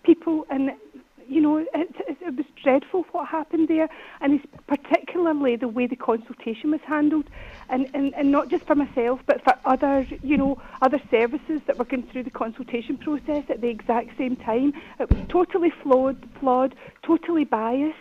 people, 0.03 0.45
and 0.49 0.71
you 1.27 1.41
know 1.41 1.57
it, 1.57 1.67
it, 1.73 2.17
it 2.21 2.35
was 2.35 2.45
dreadful 2.61 3.05
what 3.11 3.27
happened 3.27 3.67
there, 3.67 3.89
and 4.21 4.33
it's 4.33 4.45
particularly 4.67 5.55
the 5.55 5.67
way 5.67 5.87
the 5.87 5.95
consultation 5.95 6.71
was 6.71 6.81
handled, 6.87 7.25
and, 7.69 7.87
and 7.93 8.13
and 8.15 8.31
not 8.31 8.49
just 8.49 8.65
for 8.65 8.75
myself, 8.75 9.19
but 9.25 9.43
for 9.43 9.53
other 9.65 10.07
you 10.21 10.37
know 10.37 10.61
other 10.81 11.01
services 11.09 11.61
that 11.67 11.77
were 11.77 11.85
going 11.85 12.03
through 12.11 12.23
the 12.23 12.29
consultation 12.29 12.97
process 12.97 13.43
at 13.49 13.61
the 13.61 13.67
exact 13.67 14.17
same 14.17 14.35
time. 14.35 14.73
It 14.99 15.09
was 15.09 15.19
totally 15.29 15.71
flawed, 15.83 16.17
flawed, 16.39 16.75
totally 17.03 17.45
biased, 17.45 17.95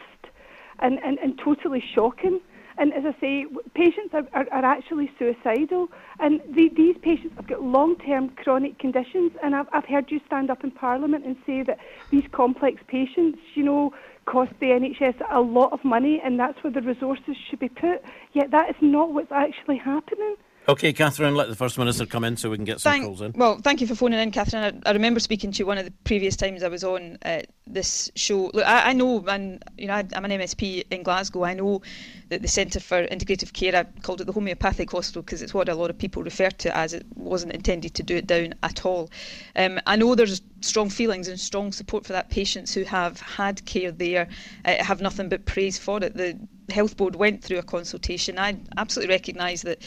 and, 0.81 0.99
and, 1.05 1.19
and 1.19 1.39
totally 1.39 1.83
shocking. 1.95 2.41
And 2.77 2.93
as 2.93 3.05
I 3.07 3.21
say, 3.21 3.47
patients 3.75 4.15
are, 4.15 4.27
are, 4.33 4.47
are 4.51 4.65
actually 4.65 5.11
suicidal, 5.19 5.89
and 6.19 6.41
the, 6.49 6.69
these 6.77 6.97
patients 7.03 7.35
have 7.37 7.47
got 7.47 7.63
long-term 7.63 8.31
chronic 8.31 8.79
conditions. 8.79 9.33
And 9.43 9.55
I've, 9.55 9.69
I've 9.73 9.85
heard 9.85 10.11
you 10.11 10.21
stand 10.27 10.51
up 10.51 10.65
in 10.65 10.71
Parliament 10.71 11.25
and 11.25 11.37
say 11.47 11.63
that 11.63 11.79
these 12.11 12.25
complex 12.33 12.83
patients, 12.89 13.39
you 13.55 13.63
know, 13.63 13.93
cost 14.27 14.53
the 14.61 14.67
NHS 14.67 15.23
a 15.31 15.41
lot 15.41 15.73
of 15.73 15.85
money, 15.85 16.21
and 16.25 16.39
that's 16.39 16.63
where 16.65 16.73
the 16.73 16.83
resources 16.83 17.37
should 17.49 17.61
be 17.61 17.69
put. 17.69 18.03
Yet 18.33 18.51
that 18.51 18.71
is 18.71 18.77
not 18.81 19.13
what's 19.13 19.33
actually 19.33 19.77
happening. 19.77 20.37
Okay, 20.67 20.95
Catherine, 20.95 21.35
let 21.35 21.49
the 21.49 21.55
First 21.55 21.77
Minister 21.77 22.07
come 22.07 22.25
in 22.25 22.39
so 22.39 22.49
we 22.49 22.57
can 22.57 22.65
get 22.65 22.81
some 22.81 22.93
Thank, 22.93 23.05
calls 23.05 23.21
in. 23.21 23.33
well, 23.37 23.59
thank 23.59 23.83
you 23.83 23.87
for 23.87 23.95
phoning 23.95 24.19
in, 24.19 24.31
Catherine. 24.31 24.83
I, 24.87 24.89
I 24.89 24.93
remember 24.95 25.21
speaking 25.21 25.53
to 25.53 25.59
you 25.59 25.67
one 25.67 25.77
of 25.77 25.85
the 25.85 25.91
previous 26.05 26.37
times 26.37 26.63
I 26.63 26.69
was 26.69 26.83
on 26.83 27.19
uh, 27.23 27.43
this 27.67 28.11
show. 28.15 28.51
Look, 28.55 28.67
I, 28.67 28.91
I 28.91 28.93
know, 28.95 29.23
and 29.29 29.63
you 29.77 29.89
know, 29.89 29.93
I, 29.93 30.07
I'm 30.15 30.25
an 30.25 30.31
MSP 30.31 30.85
in 30.91 31.03
Glasgow. 31.03 31.45
I 31.45 31.53
know 31.53 31.83
that 32.31 32.41
the 32.41 32.49
Centre 32.49 32.81
for 32.81 33.07
Integrative 33.09 33.53
Care, 33.53 33.77
I 33.77 33.85
called 34.01 34.23
it 34.23 34.25
the 34.25 34.33
homeopathic 34.33 34.91
hospital 34.91 35.21
because 35.21 35.43
it's 35.43 35.53
what 35.53 35.69
a 35.69 35.75
lot 35.75 35.91
of 35.91 35.99
people 35.99 36.23
refer 36.23 36.49
to 36.49 36.69
it 36.69 36.75
as. 36.75 36.95
It 36.95 37.05
wasn't 37.15 37.53
intended 37.53 37.93
to 37.97 38.03
do 38.03 38.17
it 38.17 38.27
down 38.27 38.55
at 38.63 38.87
all. 38.87 39.11
Um, 39.57 39.81
I 39.87 39.97
know 39.97 40.15
there's 40.15 40.41
strong 40.63 40.89
feelings 40.89 41.29
and 41.29 41.39
strong 41.39 41.73
support 41.73 42.07
for 42.07 42.15
that. 42.15 42.31
Patients 42.31 42.73
who 42.73 42.85
have 42.85 43.21
had 43.21 43.63
care 43.67 43.93
there 43.93 44.29
uh, 44.65 44.83
have 44.83 45.03
nothing 45.03 45.29
but 45.29 45.45
praise 45.45 45.79
for 45.79 46.03
it. 46.03 46.17
The 46.17 46.39
Health 46.71 46.97
Board 46.97 47.17
went 47.17 47.43
through 47.43 47.59
a 47.59 47.63
consultation. 47.63 48.39
I 48.39 48.57
absolutely 48.77 49.15
recognise 49.15 49.63
that 49.63 49.83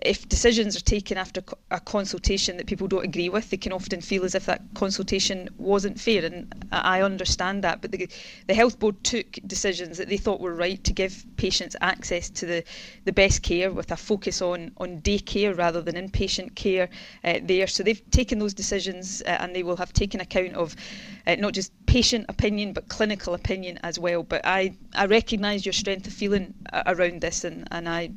if 0.00 0.28
decisions 0.28 0.76
are 0.76 0.80
taken 0.80 1.18
after 1.18 1.42
a 1.70 1.80
consultation 1.80 2.56
that 2.56 2.66
people 2.66 2.86
don't 2.86 3.04
agree 3.04 3.28
with, 3.28 3.50
they 3.50 3.56
can 3.56 3.72
often 3.72 4.00
feel 4.00 4.24
as 4.24 4.34
if 4.34 4.46
that 4.46 4.62
consultation 4.74 5.48
wasn't 5.58 5.98
fair, 5.98 6.24
and 6.24 6.54
I 6.70 7.02
understand 7.02 7.64
that. 7.64 7.80
But 7.80 7.90
the, 7.90 8.08
the 8.46 8.54
health 8.54 8.78
board 8.78 9.02
took 9.02 9.32
decisions 9.46 9.98
that 9.98 10.08
they 10.08 10.16
thought 10.16 10.40
were 10.40 10.54
right 10.54 10.82
to 10.84 10.92
give 10.92 11.24
patients 11.36 11.74
access 11.80 12.30
to 12.30 12.46
the, 12.46 12.64
the 13.04 13.12
best 13.12 13.42
care 13.42 13.72
with 13.72 13.90
a 13.90 13.96
focus 13.96 14.40
on 14.40 14.70
on 14.76 15.00
day 15.00 15.18
care 15.18 15.54
rather 15.54 15.82
than 15.82 15.96
inpatient 15.96 16.54
care 16.54 16.88
uh, 17.24 17.40
there. 17.42 17.66
So 17.66 17.82
they've 17.82 18.10
taken 18.10 18.38
those 18.38 18.54
decisions, 18.54 19.22
uh, 19.22 19.38
and 19.40 19.54
they 19.54 19.64
will 19.64 19.76
have 19.76 19.92
taken 19.92 20.20
account 20.20 20.54
of 20.54 20.76
uh, 21.26 21.34
not 21.36 21.54
just 21.54 21.72
patient 21.88 22.26
opinion 22.28 22.74
but 22.74 22.86
clinical 22.88 23.34
opinion 23.34 23.78
as 23.82 23.98
well. 23.98 24.22
But 24.22 24.42
I 24.44 24.76
I 24.94 25.06
recognise 25.06 25.64
your 25.66 25.72
strength 25.72 26.06
of 26.06 26.12
feeling 26.12 26.54
uh, 26.72 26.82
around 26.86 27.22
this, 27.22 27.44
and 27.44 27.66
and 27.70 27.88
I 27.88 28.10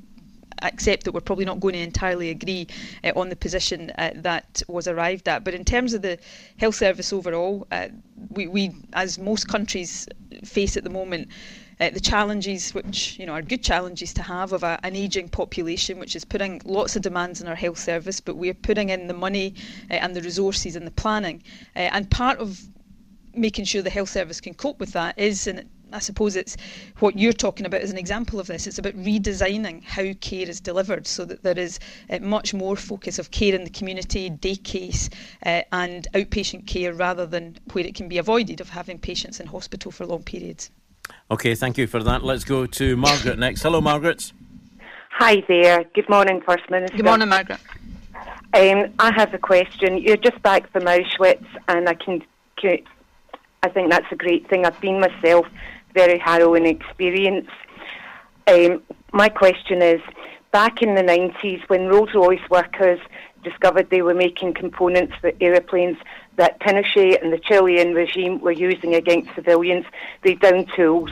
accept 0.62 1.06
that 1.06 1.14
we're 1.14 1.22
probably 1.22 1.46
not 1.46 1.60
going 1.60 1.74
to 1.74 1.80
entirely 1.80 2.30
agree 2.30 2.68
uh, 3.04 3.12
on 3.16 3.30
the 3.30 3.36
position 3.36 3.92
uh, 3.98 4.12
that 4.16 4.62
was 4.68 4.88
arrived 4.88 5.28
at. 5.28 5.44
But 5.44 5.54
in 5.54 5.64
terms 5.66 5.94
of 5.94 6.02
the 6.02 6.20
health 6.58 6.76
service 6.76 7.12
overall, 7.14 7.66
uh, 7.72 7.88
we, 8.30 8.46
we, 8.46 8.72
as 8.94 9.18
most 9.18 9.48
countries 9.48 10.08
face 10.44 10.78
at 10.78 10.84
the 10.84 10.90
moment, 10.90 11.30
uh, 11.80 11.90
the 11.90 12.00
challenges, 12.00 12.74
which 12.76 13.18
you 13.18 13.26
know 13.26 13.34
are 13.34 13.42
good 13.42 13.64
challenges 13.64 14.14
to 14.14 14.22
have, 14.22 14.52
of 14.52 14.64
a, 14.64 14.80
an 14.84 14.96
ageing 14.96 15.30
population, 15.30 15.98
which 15.98 16.16
is 16.16 16.26
putting 16.26 16.62
lots 16.66 16.96
of 16.96 17.02
demands 17.02 17.42
on 17.42 17.48
our 17.48 17.56
health 17.56 17.80
service, 17.80 18.20
but 18.20 18.36
we're 18.36 18.54
putting 18.54 18.90
in 18.90 19.08
the 19.08 19.14
money 19.14 19.56
uh, 19.90 19.94
and 19.94 20.14
the 20.14 20.22
resources 20.22 20.76
and 20.76 20.86
the 20.86 20.92
planning, 20.92 21.42
and 21.74 22.12
part 22.12 22.38
of 22.38 22.68
making 23.34 23.66
sure 23.66 23.82
the 23.82 23.90
health 23.90 24.10
service 24.10 24.42
can 24.42 24.54
cope 24.54 24.80
with 24.80 24.94
that 24.94 25.18
is, 25.18 25.48
and 25.48 25.66
I 25.94 26.00
suppose 26.00 26.36
it's 26.36 26.58
what 27.00 27.18
you're 27.18 27.34
talking 27.34 27.66
about 27.66 27.82
as 27.82 27.92
an 27.92 27.98
example 27.98 28.40
of 28.40 28.48
this. 28.48 28.68
It's 28.68 28.78
about 28.78 28.94
redesigning 28.94 29.84
how 29.84 30.14
care 30.22 30.48
is 30.48 30.60
delivered 30.60 31.08
so 31.08 31.26
that 31.26 31.44
there 31.44 31.58
is 31.58 31.80
uh, 32.10 32.20
much 32.20 32.54
more 32.54 32.76
focus 32.76 33.20
of 33.20 33.32
care 33.32 33.54
in 33.54 33.64
the 33.64 33.70
community, 33.70 34.30
day 34.30 34.56
case, 34.56 35.10
uh, 35.46 35.62
and 35.72 36.08
outpatient 36.14 36.68
care 36.68 36.94
rather 36.94 37.26
than 37.26 37.58
where 37.74 37.86
it 37.86 37.96
can 37.96 38.08
be 38.08 38.18
avoided 38.18 38.62
of 38.62 38.70
having 38.70 39.00
patients 39.00 39.40
in 39.40 39.48
hospital 39.48 39.92
for 39.92 40.06
long 40.06 40.24
periods. 40.24 40.72
Okay, 41.30 41.56
thank 41.56 41.78
you 41.78 41.88
for 41.88 42.02
that. 42.04 42.24
Let's 42.24 42.44
go 42.44 42.66
to 42.66 42.96
Margaret 42.96 43.38
next. 43.40 43.64
Hello, 43.64 43.82
Margaret. 43.82 44.32
Hi 45.12 45.44
there. 45.48 45.84
Good 45.94 46.10
morning, 46.10 46.42
First 46.42 46.70
Minister. 46.70 46.98
Good 46.98 47.06
morning, 47.06 47.30
Margaret. 47.30 47.60
Um, 48.54 48.94
I 49.00 49.14
have 49.16 49.34
a 49.34 49.38
question. 49.38 49.98
You're 49.98 50.18
just 50.18 50.42
back 50.42 50.70
from 50.72 50.84
Auschwitz, 50.84 51.46
and 51.68 51.88
I 51.88 51.94
can, 51.94 52.24
can, 52.58 52.80
I 53.64 53.70
think 53.70 53.92
that's 53.92 54.12
a 54.12 54.16
great 54.16 54.50
thing. 54.50 54.66
I've 54.66 54.82
been 54.82 55.00
myself, 55.00 55.46
very 55.94 56.18
harrowing 56.18 56.66
experience. 56.66 57.48
Um, 58.48 58.82
my 59.14 59.30
question 59.30 59.84
is, 59.84 60.02
back 60.52 60.82
in 60.82 60.96
the 60.96 61.04
90s, 61.04 61.62
when 61.70 61.86
Rolls-Royce 61.86 62.50
workers 62.50 63.00
discovered 63.44 63.92
they 63.92 64.02
were 64.02 64.16
making 64.16 64.56
components 64.56 65.14
for 65.22 65.32
aeroplanes 65.40 65.98
that 66.38 66.60
Pinochet 66.60 67.22
and 67.22 67.32
the 67.32 67.38
Chilean 67.38 67.94
regime 67.94 68.42
were 68.42 68.52
using 68.52 68.96
against 68.96 69.30
civilians, 69.36 69.86
they 70.24 70.34
downed 70.34 70.68
tools. 70.76 71.12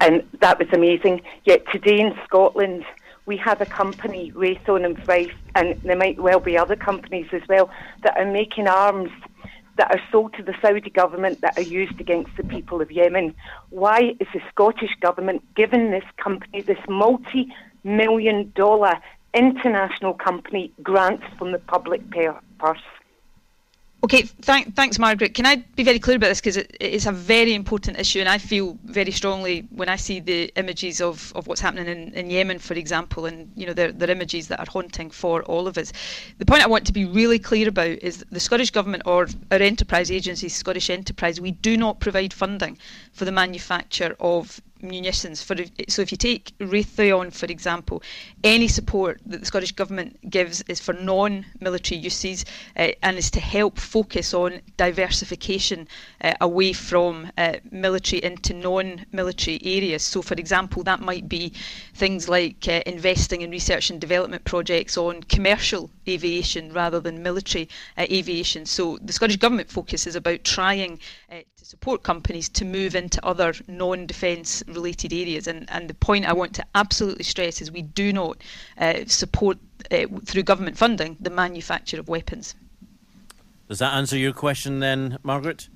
and 0.00 0.26
that 0.40 0.58
was 0.58 0.68
amazing. 0.72 1.20
Yet 1.44 1.66
today 1.70 2.00
in 2.00 2.18
Scotland, 2.24 2.86
we 3.26 3.36
have 3.36 3.60
a 3.60 3.66
company, 3.66 4.32
Raytheon 4.32 4.86
and 4.86 4.96
Thrice, 5.04 5.28
and 5.54 5.78
there 5.82 5.94
might 5.94 6.18
well 6.18 6.40
be 6.40 6.56
other 6.56 6.76
companies 6.76 7.26
as 7.32 7.42
well, 7.50 7.68
that 8.02 8.16
are 8.16 8.32
making 8.32 8.66
arms 8.66 9.10
that 9.76 9.90
are 9.90 10.00
sold 10.10 10.34
to 10.34 10.42
the 10.42 10.54
Saudi 10.62 10.90
government 10.90 11.40
that 11.40 11.58
are 11.58 11.62
used 11.62 12.00
against 12.00 12.30
the 12.36 12.44
people 12.44 12.80
of 12.80 12.90
Yemen. 12.90 13.34
Why 13.70 14.14
is 14.20 14.28
the 14.32 14.40
Scottish 14.48 14.94
government 15.00 15.42
giving 15.54 15.90
this 15.90 16.04
company, 16.16 16.62
this 16.62 16.78
multi 16.88 17.52
million 17.82 18.52
dollar 18.54 18.94
international 19.32 20.14
company, 20.14 20.72
grants 20.82 21.24
from 21.38 21.52
the 21.52 21.58
public 21.58 22.02
purse? 22.58 22.78
Okay, 24.04 24.20
thank, 24.42 24.76
thanks, 24.76 24.98
Margaret. 24.98 25.32
Can 25.32 25.46
I 25.46 25.56
be 25.76 25.82
very 25.82 25.98
clear 25.98 26.18
about 26.18 26.28
this 26.28 26.38
because 26.38 26.58
it, 26.58 26.76
it's 26.78 27.06
a 27.06 27.12
very 27.12 27.54
important 27.54 27.98
issue, 27.98 28.20
and 28.20 28.28
I 28.28 28.36
feel 28.36 28.76
very 28.84 29.10
strongly 29.10 29.66
when 29.70 29.88
I 29.88 29.96
see 29.96 30.20
the 30.20 30.52
images 30.56 31.00
of, 31.00 31.32
of 31.34 31.46
what's 31.46 31.62
happening 31.62 31.86
in, 31.86 32.12
in 32.12 32.28
Yemen, 32.28 32.58
for 32.58 32.74
example, 32.74 33.24
and 33.24 33.50
you 33.56 33.66
know 33.66 33.72
they're, 33.72 33.92
they're 33.92 34.10
images 34.10 34.48
that 34.48 34.60
are 34.60 34.66
haunting 34.68 35.08
for 35.08 35.42
all 35.44 35.66
of 35.66 35.78
us. 35.78 35.90
The 36.36 36.44
point 36.44 36.62
I 36.62 36.66
want 36.66 36.86
to 36.86 36.92
be 36.92 37.06
really 37.06 37.38
clear 37.38 37.66
about 37.66 37.96
is 38.02 38.22
the 38.30 38.40
Scottish 38.40 38.72
Government 38.72 39.04
or 39.06 39.26
our 39.50 39.58
enterprise 39.58 40.10
agency, 40.10 40.50
Scottish 40.50 40.90
Enterprise, 40.90 41.40
we 41.40 41.52
do 41.52 41.78
not 41.78 41.98
provide 41.98 42.34
funding 42.34 42.76
for 43.12 43.24
the 43.24 43.32
manufacture 43.32 44.14
of 44.20 44.60
munitions. 44.84 45.42
For 45.42 45.56
so, 45.88 46.02
if 46.02 46.12
you 46.12 46.18
take 46.18 46.56
Raytheon, 46.58 47.32
for 47.32 47.46
example, 47.46 48.02
any 48.42 48.68
support 48.68 49.20
that 49.26 49.40
the 49.40 49.46
Scottish 49.46 49.72
Government 49.72 50.30
gives 50.30 50.62
is 50.68 50.80
for 50.80 50.92
non-military 50.92 52.00
uses 52.00 52.44
uh, 52.76 52.88
and 53.02 53.16
is 53.16 53.30
to 53.32 53.40
help 53.40 53.78
focus 53.78 54.34
on 54.34 54.60
diversification 54.76 55.88
uh, 56.20 56.34
away 56.40 56.72
from 56.72 57.30
uh, 57.38 57.54
military 57.70 58.22
into 58.22 58.54
non-military 58.54 59.60
areas. 59.64 60.02
So, 60.02 60.22
for 60.22 60.34
example, 60.34 60.82
that 60.84 61.00
might 61.00 61.28
be 61.28 61.52
things 61.94 62.28
like 62.28 62.66
uh, 62.68 62.82
investing 62.86 63.40
in 63.42 63.50
research 63.50 63.90
and 63.90 64.00
development 64.00 64.44
projects 64.44 64.96
on 64.96 65.22
commercial 65.24 65.90
aviation 66.08 66.72
rather 66.72 67.00
than 67.00 67.22
military 67.22 67.68
uh, 67.96 68.06
aviation. 68.10 68.66
So, 68.66 68.98
the 69.02 69.12
Scottish 69.12 69.36
Government 69.36 69.70
focus 69.70 70.06
is 70.06 70.16
about 70.16 70.44
trying 70.44 70.98
uh, 71.30 71.36
to 71.64 71.70
support 71.70 72.02
companies 72.02 72.48
to 72.50 72.64
move 72.64 72.94
into 72.94 73.24
other 73.24 73.54
non-defence 73.68 74.62
related 74.68 75.12
areas. 75.12 75.46
And, 75.46 75.68
and 75.70 75.88
the 75.88 75.94
point 75.94 76.26
I 76.26 76.32
want 76.32 76.54
to 76.56 76.64
absolutely 76.74 77.24
stress 77.24 77.62
is 77.62 77.72
we 77.72 77.82
do 77.82 78.12
not 78.12 78.36
uh, 78.78 79.04
support 79.06 79.56
uh, 79.90 80.06
through 80.24 80.42
government 80.42 80.76
funding 80.76 81.16
the 81.20 81.30
manufacture 81.30 81.98
of 81.98 82.08
weapons. 82.08 82.54
Does 83.68 83.78
that 83.78 83.94
answer 83.94 84.18
your 84.18 84.34
question 84.34 84.80
then, 84.80 85.18
Margaret? 85.22 85.68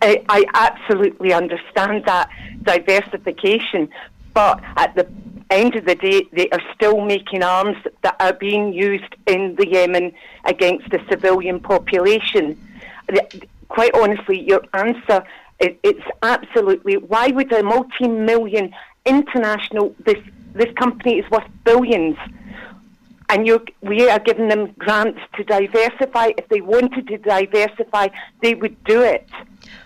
I, 0.00 0.24
I 0.30 0.44
absolutely 0.54 1.34
understand 1.34 2.04
that 2.06 2.30
diversification, 2.62 3.90
but 4.32 4.62
at 4.76 4.94
the 4.94 5.06
end 5.50 5.76
of 5.76 5.84
the 5.84 5.94
day, 5.94 6.22
they 6.32 6.48
are 6.50 6.62
still 6.74 7.02
making 7.02 7.42
arms 7.42 7.76
that 8.02 8.16
are 8.20 8.32
being 8.32 8.72
used 8.72 9.14
in 9.26 9.56
the 9.56 9.68
Yemen 9.68 10.12
against 10.44 10.88
the 10.90 11.00
civilian 11.10 11.60
population 11.60 12.58
quite 13.68 13.94
honestly, 13.94 14.46
your 14.46 14.62
answer 14.74 15.24
it, 15.60 15.78
it's 15.82 16.04
absolutely 16.22 16.96
why 16.96 17.28
would 17.28 17.52
a 17.52 17.62
multi-million 17.62 18.72
international 19.04 19.94
this 20.04 20.18
this 20.54 20.72
company 20.74 21.18
is 21.18 21.30
worth 21.30 21.48
billions 21.64 22.16
and 23.28 23.46
you 23.46 23.64
we 23.82 24.08
are 24.08 24.18
giving 24.18 24.48
them 24.48 24.72
grants 24.78 25.20
to 25.36 25.44
diversify. 25.44 26.32
If 26.38 26.48
they 26.48 26.60
wanted 26.60 27.08
to 27.08 27.18
diversify, 27.18 28.08
they 28.42 28.54
would 28.54 28.82
do 28.84 29.02
it. 29.02 29.28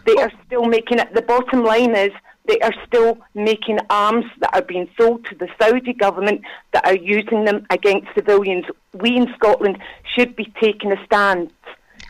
They 0.06 0.14
are 0.16 0.30
still 0.46 0.64
making 0.64 0.98
it. 0.98 1.12
The 1.14 1.22
bottom 1.22 1.64
line 1.64 1.94
is 1.94 2.12
they 2.46 2.58
are 2.60 2.74
still 2.86 3.18
making 3.34 3.78
arms 3.90 4.24
that 4.40 4.54
are 4.54 4.62
being 4.62 4.88
sold 4.98 5.24
to 5.26 5.34
the 5.34 5.48
Saudi 5.60 5.92
government 5.92 6.42
that 6.72 6.86
are 6.86 6.96
using 6.96 7.44
them 7.44 7.66
against 7.70 8.08
civilians. 8.14 8.64
We 8.92 9.16
in 9.16 9.32
Scotland 9.34 9.78
should 10.14 10.34
be 10.36 10.52
taking 10.60 10.92
a 10.92 11.04
stand 11.04 11.52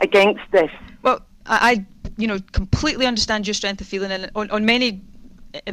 against 0.00 0.42
this. 0.50 0.70
Well, 1.48 1.58
I, 1.60 1.86
you 2.16 2.26
know, 2.26 2.38
completely 2.52 3.06
understand 3.06 3.46
your 3.46 3.54
strength 3.54 3.80
of 3.80 3.86
feeling, 3.86 4.10
and 4.12 4.30
on, 4.34 4.50
on 4.50 4.64
many 4.64 5.02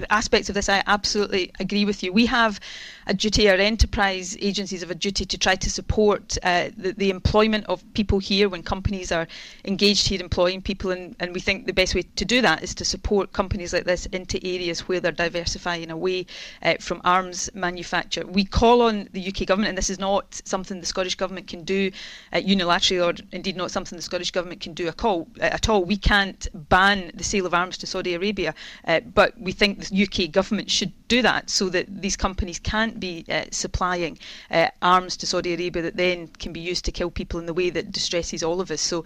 aspects 0.09 0.49
of 0.49 0.55
this, 0.55 0.69
I 0.69 0.83
absolutely 0.87 1.51
agree 1.59 1.85
with 1.85 2.03
you. 2.03 2.11
We 2.11 2.25
have 2.25 2.59
a 3.07 3.13
duty, 3.13 3.49
our 3.49 3.55
enterprise 3.55 4.37
agencies 4.39 4.81
have 4.81 4.91
a 4.91 4.95
duty 4.95 5.25
to 5.25 5.37
try 5.37 5.55
to 5.55 5.69
support 5.69 6.37
uh, 6.43 6.69
the, 6.77 6.93
the, 6.93 7.09
employment 7.09 7.65
of 7.67 7.83
people 7.93 8.19
here 8.19 8.49
when 8.49 8.61
companies 8.63 9.11
are 9.11 9.27
engaged 9.65 10.07
here 10.07 10.21
employing 10.21 10.61
people. 10.61 10.91
And, 10.91 11.15
and 11.19 11.33
we 11.33 11.39
think 11.39 11.65
the 11.65 11.73
best 11.73 11.95
way 11.95 12.03
to 12.03 12.25
do 12.25 12.41
that 12.41 12.63
is 12.63 12.73
to 12.75 12.85
support 12.85 13.33
companies 13.33 13.73
like 13.73 13.85
this 13.85 14.05
into 14.07 14.37
areas 14.45 14.87
where 14.87 14.99
they're 14.99 15.11
diversifying 15.11 15.91
away 15.91 16.25
uh, 16.61 16.75
from 16.79 17.01
arms 17.03 17.49
manufacture. 17.53 18.25
We 18.25 18.45
call 18.45 18.81
on 18.81 19.09
the 19.11 19.27
UK 19.27 19.45
government, 19.45 19.69
and 19.69 19.77
this 19.77 19.89
is 19.89 19.99
not 19.99 20.41
something 20.45 20.79
the 20.79 20.85
Scottish 20.85 21.15
government 21.15 21.47
can 21.47 21.63
do 21.63 21.91
uh, 22.33 22.37
unilaterally, 22.37 23.05
or 23.05 23.23
indeed 23.31 23.57
not 23.57 23.71
something 23.71 23.95
the 23.95 24.03
Scottish 24.03 24.31
government 24.31 24.61
can 24.61 24.73
do 24.73 24.87
at 24.87 25.03
all. 25.03 25.27
Uh, 25.41 25.45
at 25.59 25.69
all. 25.69 25.83
We 25.83 25.97
can't 25.97 26.47
ban 26.53 27.11
the 27.13 27.23
sale 27.23 27.45
of 27.45 27.53
arms 27.53 27.77
to 27.79 27.87
Saudi 27.87 28.13
Arabia, 28.13 28.53
uh, 28.87 29.01
but 29.01 29.39
we 29.39 29.51
think 29.51 29.68
the 29.75 30.03
UK 30.03 30.31
government 30.31 30.69
should 30.69 30.91
do 31.07 31.21
that 31.21 31.49
so 31.49 31.69
that 31.69 32.01
these 32.01 32.15
companies 32.15 32.59
can't 32.59 32.99
be 32.99 33.25
uh, 33.29 33.45
supplying 33.51 34.17
uh, 34.51 34.69
arms 34.81 35.17
to 35.17 35.25
Saudi 35.25 35.53
Arabia 35.53 35.81
that 35.83 35.97
then 35.97 36.27
can 36.27 36.53
be 36.53 36.59
used 36.59 36.85
to 36.85 36.91
kill 36.91 37.09
people 37.11 37.39
in 37.39 37.45
the 37.45 37.53
way 37.53 37.69
that 37.69 37.91
distresses 37.91 38.43
all 38.43 38.61
of 38.61 38.71
us. 38.71 38.81
So, 38.81 39.05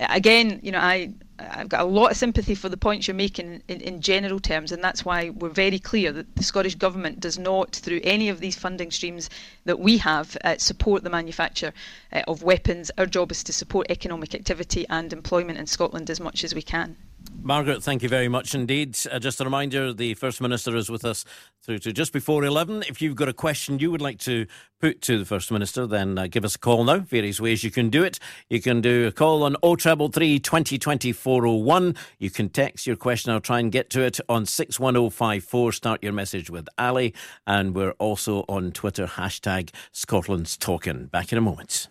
uh, 0.00 0.06
again, 0.10 0.60
you 0.62 0.72
know, 0.72 0.80
I 0.80 1.12
I've 1.50 1.68
got 1.68 1.80
a 1.80 1.84
lot 1.84 2.12
of 2.12 2.16
sympathy 2.16 2.54
for 2.54 2.68
the 2.68 2.76
points 2.76 3.08
you're 3.08 3.14
making 3.14 3.62
in, 3.66 3.80
in, 3.80 4.00
general 4.00 4.38
terms, 4.38 4.70
and 4.70 4.84
that's 4.84 5.04
why 5.04 5.30
we're 5.30 5.48
very 5.48 5.78
clear 5.78 6.12
that 6.12 6.36
the 6.36 6.42
Scottish 6.42 6.76
Government 6.76 7.20
does 7.20 7.38
not, 7.38 7.74
through 7.74 8.00
any 8.04 8.28
of 8.28 8.38
these 8.40 8.54
funding 8.54 8.90
streams 8.90 9.28
that 9.64 9.80
we 9.80 9.98
have, 9.98 10.36
uh, 10.44 10.56
support 10.58 11.02
the 11.02 11.10
manufacture 11.10 11.72
uh, 12.12 12.22
of 12.28 12.42
weapons. 12.42 12.90
Our 12.96 13.06
job 13.06 13.32
is 13.32 13.42
to 13.44 13.52
support 13.52 13.90
economic 13.90 14.34
activity 14.34 14.86
and 14.88 15.12
employment 15.12 15.58
in 15.58 15.66
Scotland 15.66 16.10
as 16.10 16.20
much 16.20 16.44
as 16.44 16.54
we 16.54 16.62
can. 16.62 16.96
Margaret, 17.44 17.82
thank 17.82 18.02
you 18.02 18.08
very 18.08 18.28
much 18.28 18.54
indeed. 18.54 18.96
Uh, 19.10 19.18
just 19.18 19.40
a 19.40 19.44
reminder 19.44 19.92
the 19.92 20.14
First 20.14 20.40
Minister 20.40 20.76
is 20.76 20.88
with 20.88 21.04
us 21.04 21.24
through 21.62 21.78
to 21.78 21.92
just 21.92 22.12
before 22.12 22.44
11. 22.44 22.84
If 22.88 23.02
you've 23.02 23.16
got 23.16 23.28
a 23.28 23.32
question 23.32 23.80
you 23.80 23.90
would 23.90 24.00
like 24.00 24.18
to 24.20 24.46
put 24.80 25.00
to 25.02 25.18
the 25.18 25.24
First 25.24 25.50
Minister, 25.50 25.86
then 25.86 26.18
uh, 26.18 26.28
give 26.28 26.44
us 26.44 26.54
a 26.54 26.58
call 26.58 26.84
now. 26.84 26.98
Various 26.98 27.40
ways 27.40 27.64
you 27.64 27.70
can 27.70 27.90
do 27.90 28.04
it. 28.04 28.20
You 28.48 28.60
can 28.60 28.80
do 28.80 29.08
a 29.08 29.12
call 29.12 29.42
on 29.42 29.56
0333 29.62 30.38
2020 30.38 31.12
401. 31.12 31.96
You 32.18 32.30
can 32.30 32.48
text 32.48 32.86
your 32.86 32.96
question. 32.96 33.32
I'll 33.32 33.40
try 33.40 33.58
and 33.58 33.72
get 33.72 33.90
to 33.90 34.02
it 34.02 34.20
on 34.28 34.46
61054. 34.46 35.72
Start 35.72 36.02
your 36.02 36.12
message 36.12 36.48
with 36.48 36.68
Ally. 36.78 37.10
And 37.46 37.74
we're 37.74 37.92
also 37.92 38.44
on 38.48 38.70
Twitter, 38.70 39.06
hashtag 39.06 39.70
Scotland's 39.90 40.56
Talking. 40.56 41.06
Back 41.06 41.32
in 41.32 41.38
a 41.38 41.42
moment. 41.42 41.88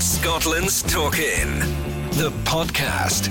Scotland's 0.00 0.82
Talking, 0.82 1.60
the 2.18 2.30
podcast. 2.42 3.30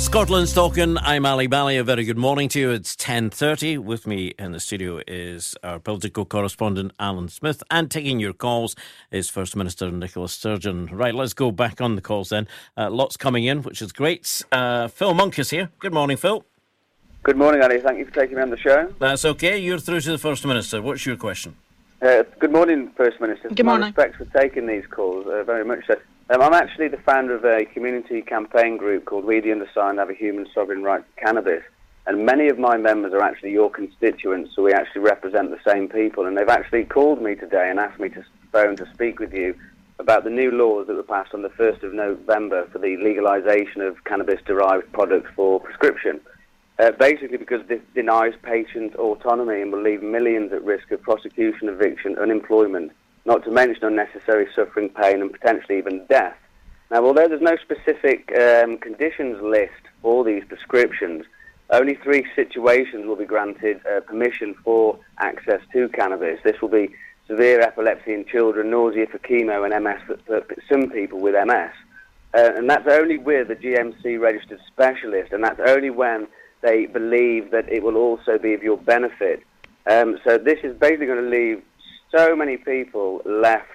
Scotland's 0.00 0.52
talking. 0.52 0.98
I'm 0.98 1.24
Ally 1.24 1.46
Bally. 1.46 1.76
A 1.76 1.84
very 1.84 2.02
good 2.02 2.18
morning 2.18 2.48
to 2.48 2.58
you. 2.58 2.70
It's 2.72 2.96
10.30. 2.96 3.78
With 3.78 4.04
me 4.04 4.34
in 4.36 4.50
the 4.50 4.58
studio 4.58 5.00
is 5.06 5.54
our 5.62 5.78
political 5.78 6.24
correspondent, 6.24 6.90
Alan 6.98 7.28
Smith. 7.28 7.62
And 7.70 7.88
taking 7.88 8.18
your 8.18 8.32
calls 8.32 8.74
is 9.12 9.30
First 9.30 9.54
Minister 9.54 9.92
Nicola 9.92 10.28
Sturgeon. 10.28 10.86
Right, 10.86 11.14
let's 11.14 11.34
go 11.34 11.52
back 11.52 11.80
on 11.80 11.94
the 11.94 12.02
calls 12.02 12.30
then. 12.30 12.48
Uh, 12.76 12.90
lots 12.90 13.16
coming 13.16 13.44
in, 13.44 13.62
which 13.62 13.80
is 13.80 13.92
great. 13.92 14.42
Uh, 14.50 14.88
Phil 14.88 15.14
Monk 15.14 15.38
is 15.38 15.50
here. 15.50 15.70
Good 15.78 15.94
morning, 15.94 16.16
Phil. 16.16 16.44
Good 17.22 17.36
morning, 17.36 17.62
Ali. 17.62 17.80
Thank 17.80 18.00
you 18.00 18.06
for 18.06 18.10
taking 18.10 18.38
me 18.38 18.42
on 18.42 18.50
the 18.50 18.58
show. 18.58 18.92
That's 18.98 19.24
okay. 19.24 19.56
You're 19.56 19.78
through 19.78 20.00
to 20.00 20.10
the 20.10 20.18
First 20.18 20.44
Minister. 20.44 20.82
What's 20.82 21.06
your 21.06 21.16
question? 21.16 21.54
Uh, 22.02 22.24
good 22.40 22.50
morning, 22.50 22.90
First 22.96 23.20
Minister. 23.20 23.50
Good 23.50 23.64
morning. 23.64 23.94
My 23.96 24.02
respects 24.04 24.16
for 24.16 24.40
taking 24.40 24.66
these 24.66 24.86
calls, 24.90 25.28
uh, 25.28 25.44
very 25.44 25.64
much 25.64 25.86
so. 25.86 25.94
Um, 26.30 26.42
I'm 26.42 26.52
actually 26.52 26.88
the 26.88 26.98
founder 26.98 27.34
of 27.34 27.44
a 27.46 27.64
community 27.64 28.20
campaign 28.20 28.76
group 28.76 29.06
called 29.06 29.24
We 29.24 29.40
the 29.40 29.50
Undersigned 29.50 29.98
Have 29.98 30.10
a 30.10 30.14
Human 30.14 30.46
Sovereign 30.54 30.82
Right 30.82 31.02
to 31.02 31.24
Cannabis. 31.24 31.62
And 32.06 32.26
many 32.26 32.48
of 32.48 32.58
my 32.58 32.76
members 32.76 33.14
are 33.14 33.22
actually 33.22 33.52
your 33.52 33.70
constituents, 33.70 34.54
so 34.54 34.62
we 34.62 34.74
actually 34.74 35.00
represent 35.00 35.48
the 35.48 35.58
same 35.66 35.88
people. 35.88 36.26
And 36.26 36.36
they've 36.36 36.46
actually 36.46 36.84
called 36.84 37.22
me 37.22 37.34
today 37.34 37.70
and 37.70 37.80
asked 37.80 37.98
me 37.98 38.10
to 38.10 38.22
phone 38.52 38.76
to 38.76 38.86
speak 38.92 39.20
with 39.20 39.32
you 39.32 39.54
about 39.98 40.24
the 40.24 40.30
new 40.30 40.50
laws 40.50 40.86
that 40.88 40.96
were 40.96 41.02
passed 41.02 41.32
on 41.32 41.40
the 41.40 41.48
1st 41.48 41.82
of 41.82 41.94
November 41.94 42.66
for 42.72 42.78
the 42.78 42.98
legalisation 42.98 43.80
of 43.80 44.04
cannabis 44.04 44.40
derived 44.44 44.92
products 44.92 45.30
for 45.34 45.58
prescription. 45.60 46.20
Uh, 46.78 46.90
basically 46.90 47.38
because 47.38 47.66
this 47.68 47.80
denies 47.94 48.34
patients 48.42 48.94
autonomy 48.96 49.62
and 49.62 49.72
will 49.72 49.82
leave 49.82 50.02
millions 50.02 50.52
at 50.52 50.62
risk 50.62 50.90
of 50.90 51.00
prosecution, 51.00 51.70
eviction, 51.70 52.18
unemployment, 52.18 52.92
not 53.28 53.44
to 53.44 53.50
mention 53.50 53.84
unnecessary 53.84 54.48
suffering, 54.56 54.88
pain, 54.88 55.20
and 55.20 55.30
potentially 55.30 55.78
even 55.78 56.04
death. 56.06 56.36
Now, 56.90 57.04
although 57.04 57.28
there's 57.28 57.42
no 57.42 57.56
specific 57.56 58.32
um, 58.36 58.78
conditions 58.78 59.40
list 59.42 59.82
for 60.00 60.24
these 60.24 60.42
prescriptions, 60.48 61.26
only 61.70 61.94
three 61.96 62.24
situations 62.34 63.06
will 63.06 63.16
be 63.16 63.26
granted 63.26 63.82
uh, 63.86 64.00
permission 64.00 64.54
for 64.64 64.98
access 65.18 65.60
to 65.74 65.88
cannabis. 65.90 66.40
This 66.42 66.60
will 66.62 66.70
be 66.70 66.88
severe 67.26 67.60
epilepsy 67.60 68.14
in 68.14 68.24
children, 68.24 68.70
nausea 68.70 69.06
for 69.06 69.18
chemo, 69.18 69.62
and 69.62 69.84
MS 69.84 70.00
for, 70.06 70.40
for 70.40 70.56
some 70.66 70.88
people 70.88 71.20
with 71.20 71.34
MS. 71.34 71.72
Uh, 72.34 72.52
and 72.56 72.68
that's 72.70 72.88
only 72.88 73.18
with 73.18 73.50
a 73.50 73.56
GMC 73.56 74.18
registered 74.18 74.60
specialist, 74.66 75.32
and 75.32 75.44
that's 75.44 75.60
only 75.66 75.90
when 75.90 76.26
they 76.62 76.86
believe 76.86 77.50
that 77.50 77.68
it 77.68 77.82
will 77.82 77.96
also 77.96 78.38
be 78.38 78.54
of 78.54 78.62
your 78.62 78.78
benefit. 78.78 79.42
Um, 79.86 80.18
so 80.24 80.38
this 80.38 80.58
is 80.62 80.74
basically 80.78 81.06
going 81.06 81.24
to 81.24 81.30
leave 81.30 81.62
so 82.10 82.34
many 82.34 82.56
people 82.56 83.22
left 83.24 83.66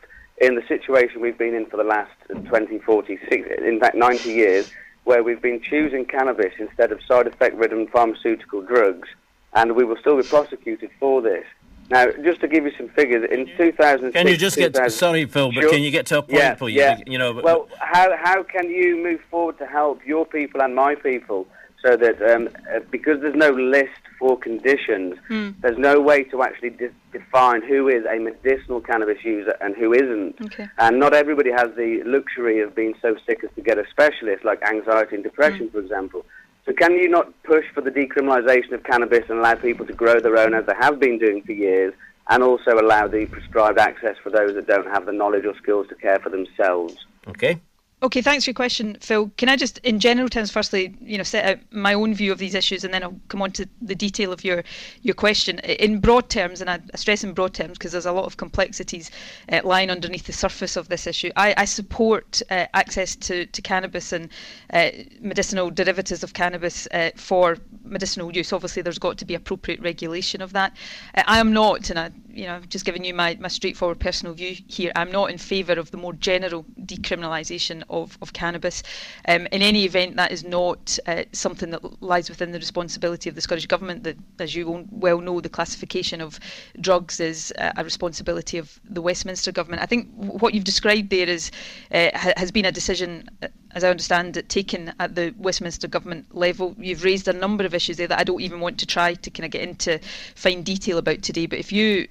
in 0.42 0.56
the 0.56 0.64
situation 0.68 1.22
we've 1.22 1.38
been 1.38 1.54
in 1.54 1.66
for 1.68 1.78
the 1.78 1.84
last 1.84 2.12
20, 2.46 2.80
40, 2.80 3.18
60, 3.30 3.66
in 3.66 3.80
fact 3.80 3.96
90 3.96 4.30
years, 4.30 4.72
where 5.04 5.24
we've 5.24 5.42
been 5.42 5.62
choosing 5.62 6.06
cannabis 6.06 6.54
instead 6.60 6.92
of 6.92 7.00
side 7.04 7.28
effect 7.28 7.56
ridden 7.56 7.88
pharmaceutical 7.88 8.62
drugs, 8.62 9.08
and 9.54 9.76
we 9.76 9.84
will 9.84 9.98
still 9.98 10.18
be 10.18 10.24
prosecuted 10.28 10.90
for 11.00 11.22
this. 11.22 11.46
Now, 11.90 12.08
just 12.24 12.40
to 12.42 12.48
give 12.48 12.64
you 12.64 12.72
some 12.78 12.88
figures, 12.90 13.30
in 13.30 13.46
2006... 13.58 14.14
Can 14.14 14.28
you 14.28 14.38
just 14.38 14.56
get... 14.56 14.74
To, 14.74 14.90
sorry, 14.90 15.26
Phil, 15.26 15.52
but 15.54 15.62
Sure. 15.62 15.70
can 15.72 15.84
you 15.84 15.92
get 15.92 16.06
to 16.08 16.20
a 16.20 16.22
point, 16.22 16.34
Yeah, 16.40 16.56
please? 16.56 16.76
yeah. 16.76 17.00
You 17.06 17.18
know, 17.18 17.34
Well, 17.34 17.68
how, 17.78 18.16
how 18.18 18.42
can 18.42 18.70
you 18.70 19.04
move 19.04 19.20
forward 19.30 19.58
to 19.60 19.66
help 19.68 20.00
your 20.06 20.26
people 20.26 20.62
and 20.62 20.74
my 20.74 20.96
people 20.96 21.46
so 21.84 21.98
that, 21.98 22.22
um, 22.32 22.50
uh, 22.74 22.80
because 22.90 23.20
there's 23.22 23.36
no 23.36 23.50
list 23.50 23.90
for 24.18 24.38
conditions, 24.38 25.16
there's 25.62 25.78
no 25.78 26.00
way 26.00 26.24
to 26.24 26.42
actually 26.42 26.70
de- 26.70 26.90
define 27.12 27.62
who 27.62 27.90
is 27.90 28.06
a 28.06 28.18
medicinal 28.20 28.80
cannabis 28.80 29.24
user 29.24 29.56
and 29.60 29.76
who 29.76 29.94
isn't. 29.94 30.36
Okay. 30.42 30.68
And 30.78 30.98
not 30.98 31.14
everybody 31.14 31.52
has 31.52 31.70
the 31.76 32.02
luxury 32.06 32.62
of 32.62 32.74
being 32.74 32.96
so 33.02 33.18
sick 33.28 33.44
as 33.44 33.50
to 33.56 33.62
get 33.62 33.78
a 33.78 33.86
specialist, 33.90 34.46
like 34.46 34.64
anxiety 34.64 35.16
and 35.16 35.24
depression, 35.24 35.70
for 35.70 35.80
example. 35.80 36.26
So 36.66 36.72
can 36.72 36.94
you 36.94 37.10
not 37.10 37.32
push 37.44 37.66
for 37.74 37.82
the 37.82 37.92
decriminalisation 37.92 38.72
of 38.72 38.84
cannabis 38.84 39.30
and 39.30 39.40
allow 39.40 39.56
people 39.56 39.86
to 39.86 39.94
grow 39.94 40.22
their 40.22 40.38
own 40.38 40.54
as 40.54 40.66
they 40.66 40.76
have 40.80 40.98
been 41.00 41.20
doing 41.20 41.44
for 41.44 41.52
years, 41.52 41.94
and 42.30 42.42
also 42.42 42.80
allow 42.80 43.06
the 43.06 43.26
prescribed 43.26 43.78
access 43.78 44.16
for 44.24 44.30
those 44.30 44.54
that 44.54 44.66
don't 44.66 44.88
have 44.88 45.06
the 45.06 45.12
knowledge 45.12 45.44
or 45.44 45.54
skills 45.58 45.88
to 45.90 45.96
care 45.96 46.20
for 46.20 46.30
themselves? 46.30 47.06
Okay. 47.28 47.60
Okay, 48.04 48.22
thanks 48.22 48.44
for 48.44 48.50
your 48.50 48.56
question, 48.56 48.98
Phil. 49.00 49.32
Can 49.38 49.48
I 49.48 49.56
just, 49.56 49.78
in 49.78 49.98
general 49.98 50.28
terms, 50.28 50.52
firstly, 50.52 50.94
you 51.00 51.18
know, 51.18 51.24
set 51.24 51.46
out 51.46 51.60
my 51.72 51.94
own 51.94 52.14
view 52.14 52.34
of 52.34 52.38
these 52.38 52.54
issues, 52.54 52.84
and 52.84 52.94
then 52.94 53.02
I'll 53.02 53.18
come 53.30 53.42
on 53.42 53.52
to 53.54 53.66
the 53.82 53.96
detail 53.96 54.34
of 54.34 54.44
your 54.44 54.62
your 55.04 55.16
question. 55.16 55.60
In 55.60 56.02
broad 56.02 56.30
terms, 56.30 56.60
and 56.60 56.70
I 56.70 56.82
stress 56.96 57.24
in 57.24 57.32
broad 57.32 57.54
terms 57.54 57.78
because 57.78 57.94
there's 57.94 58.06
a 58.06 58.12
lot 58.12 58.26
of 58.26 58.36
complexities 58.36 59.10
uh, 59.50 59.62
lying 59.64 59.90
underneath 59.90 60.26
the 60.26 60.34
surface 60.34 60.76
of 60.76 60.90
this 60.90 61.08
issue. 61.08 61.32
I, 61.38 61.54
I 61.56 61.64
support 61.64 62.42
uh, 62.52 62.66
access 62.74 63.16
to, 63.16 63.46
to 63.46 63.62
cannabis 63.62 64.12
and 64.12 64.28
uh, 64.74 64.90
medicinal 65.22 65.70
derivatives 65.70 66.24
of 66.24 66.34
cannabis 66.34 66.90
uh, 66.92 67.12
for 67.16 67.58
medicinal 67.86 68.36
use. 68.36 68.52
Obviously, 68.52 68.82
there's 68.82 69.00
got 69.00 69.18
to 69.20 69.26
be 69.26 69.34
appropriate 69.34 69.80
regulation 69.80 70.42
of 70.42 70.52
that. 70.52 70.76
Uh, 71.16 71.24
I 71.26 71.40
am 71.40 71.54
not, 71.54 71.90
and 71.90 71.98
I, 71.98 72.12
you 72.30 72.48
know, 72.48 72.56
I've 72.56 72.68
just 72.68 72.84
given 72.84 73.06
you 73.06 73.14
my, 73.14 73.38
my 73.40 73.48
straightforward 73.48 74.02
personal 74.02 74.34
view 74.34 74.58
here. 74.68 74.92
I'm 74.96 75.12
not 75.12 75.30
in 75.32 75.38
favour 75.38 75.74
of 75.74 75.92
the 75.92 75.98
more 75.98 76.14
general 76.14 76.66
decriminalisation 76.82 77.84
of, 77.94 78.18
of 78.22 78.34
cannabis. 78.34 78.84
Um, 79.28 79.48
in 79.52 79.62
any 79.62 79.86
event, 79.86 80.16
that 80.18 80.32
is 80.32 80.44
not 80.44 80.98
uh, 81.08 81.24
something 81.32 81.70
that 81.72 82.02
lies 82.02 82.30
within 82.30 82.52
the 82.52 82.60
responsibility 82.60 83.30
of 83.30 83.36
the 83.36 83.42
Scottish 83.42 83.68
Government. 83.68 84.04
That, 84.04 84.18
as 84.40 84.56
you 84.56 84.88
well 84.92 85.20
know, 85.20 85.40
the 85.40 85.50
classification 85.50 86.22
of 86.22 86.40
drugs 86.82 87.20
is 87.20 87.54
uh, 87.58 87.72
a 87.78 87.84
responsibility 87.84 88.58
of 88.58 88.80
the 88.90 89.02
Westminster 89.02 89.52
Government. 89.52 89.82
I 89.82 89.86
think 89.86 90.10
what 90.16 90.54
you've 90.54 90.64
described 90.64 91.10
there 91.10 91.30
is 91.30 91.52
uh, 91.92 92.10
has 92.14 92.52
been 92.52 92.66
a 92.66 92.72
decision, 92.72 93.30
uh, 93.42 93.48
as 93.72 93.84
I 93.84 93.90
understand 93.90 94.38
it, 94.38 94.50
taken 94.50 94.94
at 95.00 95.16
the 95.16 95.34
Westminster 95.38 95.88
Government 95.88 96.36
level. 96.36 96.76
You've 96.78 97.04
raised 97.04 97.28
a 97.28 97.34
number 97.34 97.66
of 97.66 97.74
issues 97.74 97.98
there 97.98 98.08
that 98.08 98.20
I 98.20 98.24
don't 98.24 98.42
even 98.42 98.60
want 98.60 98.80
to 98.80 98.86
try 98.86 99.14
to 99.14 99.30
kind 99.30 99.46
of 99.46 99.52
get 99.52 99.62
into 99.62 100.00
fine 100.36 100.64
detail 100.64 100.98
about 100.98 101.22
today. 101.22 101.46
But 101.46 101.60
if 101.60 101.72
you 101.72 102.08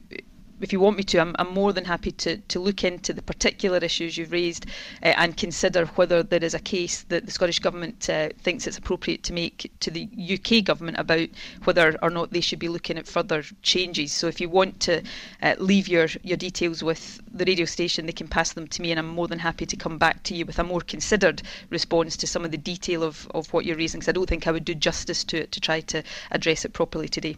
if 0.62 0.72
you 0.72 0.80
want 0.80 0.96
me 0.96 1.02
to, 1.02 1.18
I'm, 1.18 1.34
I'm 1.38 1.52
more 1.52 1.72
than 1.72 1.84
happy 1.84 2.12
to, 2.12 2.36
to 2.36 2.60
look 2.60 2.84
into 2.84 3.12
the 3.12 3.22
particular 3.22 3.78
issues 3.78 4.16
you've 4.16 4.32
raised 4.32 4.66
uh, 5.02 5.14
and 5.16 5.36
consider 5.36 5.86
whether 5.86 6.22
there 6.22 6.42
is 6.42 6.54
a 6.54 6.60
case 6.60 7.02
that 7.08 7.26
the 7.26 7.32
Scottish 7.32 7.58
Government 7.58 8.08
uh, 8.08 8.28
thinks 8.42 8.66
it's 8.66 8.78
appropriate 8.78 9.22
to 9.24 9.32
make 9.32 9.70
to 9.80 9.90
the 9.90 10.08
UK 10.18 10.64
Government 10.64 10.98
about 10.98 11.28
whether 11.64 11.96
or 12.02 12.10
not 12.10 12.30
they 12.32 12.40
should 12.40 12.58
be 12.58 12.68
looking 12.68 12.96
at 12.96 13.06
further 13.06 13.42
changes. 13.62 14.12
So 14.12 14.28
if 14.28 14.40
you 14.40 14.48
want 14.48 14.80
to 14.80 15.02
uh, 15.42 15.54
leave 15.58 15.88
your, 15.88 16.06
your 16.22 16.36
details 16.36 16.82
with 16.82 17.20
the 17.32 17.44
radio 17.44 17.64
station, 17.64 18.06
they 18.06 18.12
can 18.12 18.28
pass 18.28 18.52
them 18.52 18.68
to 18.68 18.82
me, 18.82 18.90
and 18.90 19.00
I'm 19.00 19.08
more 19.08 19.28
than 19.28 19.40
happy 19.40 19.66
to 19.66 19.76
come 19.76 19.98
back 19.98 20.22
to 20.24 20.34
you 20.34 20.46
with 20.46 20.58
a 20.58 20.64
more 20.64 20.80
considered 20.80 21.42
response 21.70 22.16
to 22.18 22.26
some 22.26 22.44
of 22.44 22.50
the 22.50 22.58
detail 22.58 23.02
of, 23.02 23.26
of 23.34 23.52
what 23.52 23.64
you're 23.64 23.76
raising, 23.76 23.98
because 24.00 24.08
I 24.08 24.12
don't 24.12 24.28
think 24.28 24.46
I 24.46 24.52
would 24.52 24.64
do 24.64 24.74
justice 24.74 25.24
to 25.24 25.38
it 25.42 25.52
to 25.52 25.60
try 25.60 25.80
to 25.80 26.02
address 26.30 26.64
it 26.64 26.72
properly 26.72 27.08
today. 27.08 27.36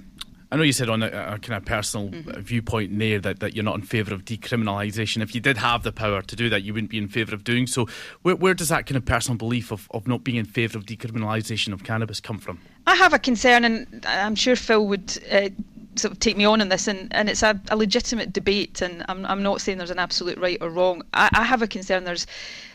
I 0.55 0.57
know 0.57 0.63
you 0.63 0.73
said 0.73 0.89
on 0.89 1.03
a, 1.03 1.07
a 1.09 1.39
kind 1.41 1.55
of 1.55 1.65
personal 1.65 2.11
Mm-hmm. 2.11 2.41
viewpoint 2.41 2.99
there 2.99 3.19
that, 3.21 3.41
that 3.41 3.55
you're 3.55 3.65
not 3.65 3.75
in 3.75 3.83
favour 3.83 4.15
of 4.15 4.25
decriminalisation. 4.25 5.21
If 5.21 5.35
you 5.35 5.41
did 5.41 5.57
have 5.57 5.83
the 5.83 5.91
power 5.91 6.23
to 6.23 6.37
do 6.37 6.49
that, 6.49 6.63
you 6.63 6.73
wouldn't 6.73 6.91
be 6.91 6.99
in 6.99 7.09
favour 7.09 7.35
of 7.35 7.43
doing 7.43 7.67
so. 7.67 7.89
Where, 8.23 8.37
where 8.37 8.55
does 8.55 8.69
that 8.69 8.87
kind 8.87 8.97
of 8.97 9.05
personal 9.05 9.37
belief 9.37 9.73
of, 9.73 9.89
of 9.91 10.07
not 10.07 10.23
being 10.23 10.37
in 10.39 10.45
favour 10.45 10.79
of 10.79 10.85
decriminalisation 10.87 11.73
of 11.73 11.83
cannabis 11.83 12.21
come 12.21 12.39
from? 12.39 12.61
I 12.87 12.95
have 12.95 13.13
a 13.13 13.19
concern, 13.19 13.65
and 13.65 14.05
I'm 14.07 14.37
sure 14.37 14.55
Phil 14.55 14.87
would 14.87 15.19
uh, 15.31 15.49
sort 15.97 16.13
of 16.13 16.21
take 16.21 16.37
me 16.37 16.45
on 16.45 16.61
in 16.61 16.69
this, 16.69 16.89
and, 16.89 17.13
and 17.15 17.29
it's 17.29 17.43
a, 17.43 17.61
a 17.71 17.77
legitimate 17.77 18.33
debate, 18.33 18.83
and 18.83 19.05
I'm, 19.09 19.25
I'm 19.27 19.43
not 19.43 19.61
saying 19.61 19.79
there's 19.79 19.91
an 19.91 19.99
absolute 19.99 20.39
right 20.39 20.59
or 20.61 20.71
wrong. 20.71 21.03
I, 21.13 21.29
I 21.35 21.43
have 21.45 21.63
a 21.63 21.67
concern. 21.67 22.05
There's 22.05 22.27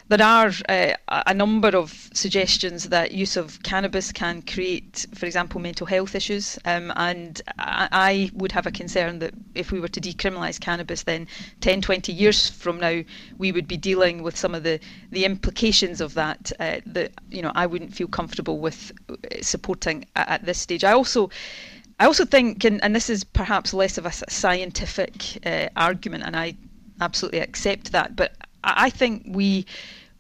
there 0.10 0.24
are 0.24 0.52
uh, 0.68 0.94
a 1.28 1.34
number 1.36 1.68
of 1.70 2.10
suggestions 2.14 2.90
that 2.90 3.12
use 3.12 3.38
of 3.38 3.62
cannabis 3.62 4.12
can 4.12 4.42
create, 4.42 5.06
for 5.14 5.28
example, 5.28 5.62
mental 5.62 5.86
health 5.86 6.16
issues. 6.16 6.58
Um, 6.66 6.92
and 6.96 7.40
I, 7.60 7.88
I 7.92 8.32
would 8.34 8.52
have 8.52 8.66
a 8.66 8.72
concern 8.72 9.20
that 9.20 9.36
if 9.54 9.72
we 9.72 9.80
were 9.80 9.88
to 9.88 10.02
decriminalise 10.02 10.60
cannabis, 10.60 11.04
then 11.04 11.28
10, 11.62 11.84
20 11.84 12.12
years 12.12 12.50
from 12.50 12.80
now, 12.80 13.04
we 13.38 13.52
would 13.52 13.68
be 13.68 13.78
dealing 13.78 14.24
with 14.24 14.36
some 14.36 14.56
of 14.56 14.64
the, 14.64 14.80
the 15.12 15.26
implications 15.26 16.02
of 16.02 16.16
that 16.16 16.52
uh, 16.60 16.80
that 16.88 17.12
you 17.30 17.44
know 17.44 17.52
I 17.54 17.68
wouldn't 17.68 17.94
feel 17.94 18.08
comfortable 18.08 18.58
with 18.58 18.92
uh, 19.10 19.16
supporting 19.42 20.06
at, 20.16 20.28
at 20.28 20.46
this 20.46 20.58
stage. 20.58 20.84
I 20.84 20.94
also 20.94 21.30
I 22.00 22.06
also 22.06 22.26
think, 22.26 22.64
and, 22.64 22.82
and 22.84 22.96
this 22.96 23.10
is 23.10 23.24
perhaps 23.24 23.74
less 23.74 23.98
of 23.98 24.06
a 24.06 24.12
scientific 24.12 25.46
uh, 25.46 25.68
argument, 25.76 26.24
and 26.26 26.36
I 26.36 26.56
absolutely 27.02 27.40
accept 27.40 27.92
that, 27.92 28.16
but 28.16 28.34
I 28.64 28.86
I 28.86 28.90
think 28.90 29.24
we 29.28 29.66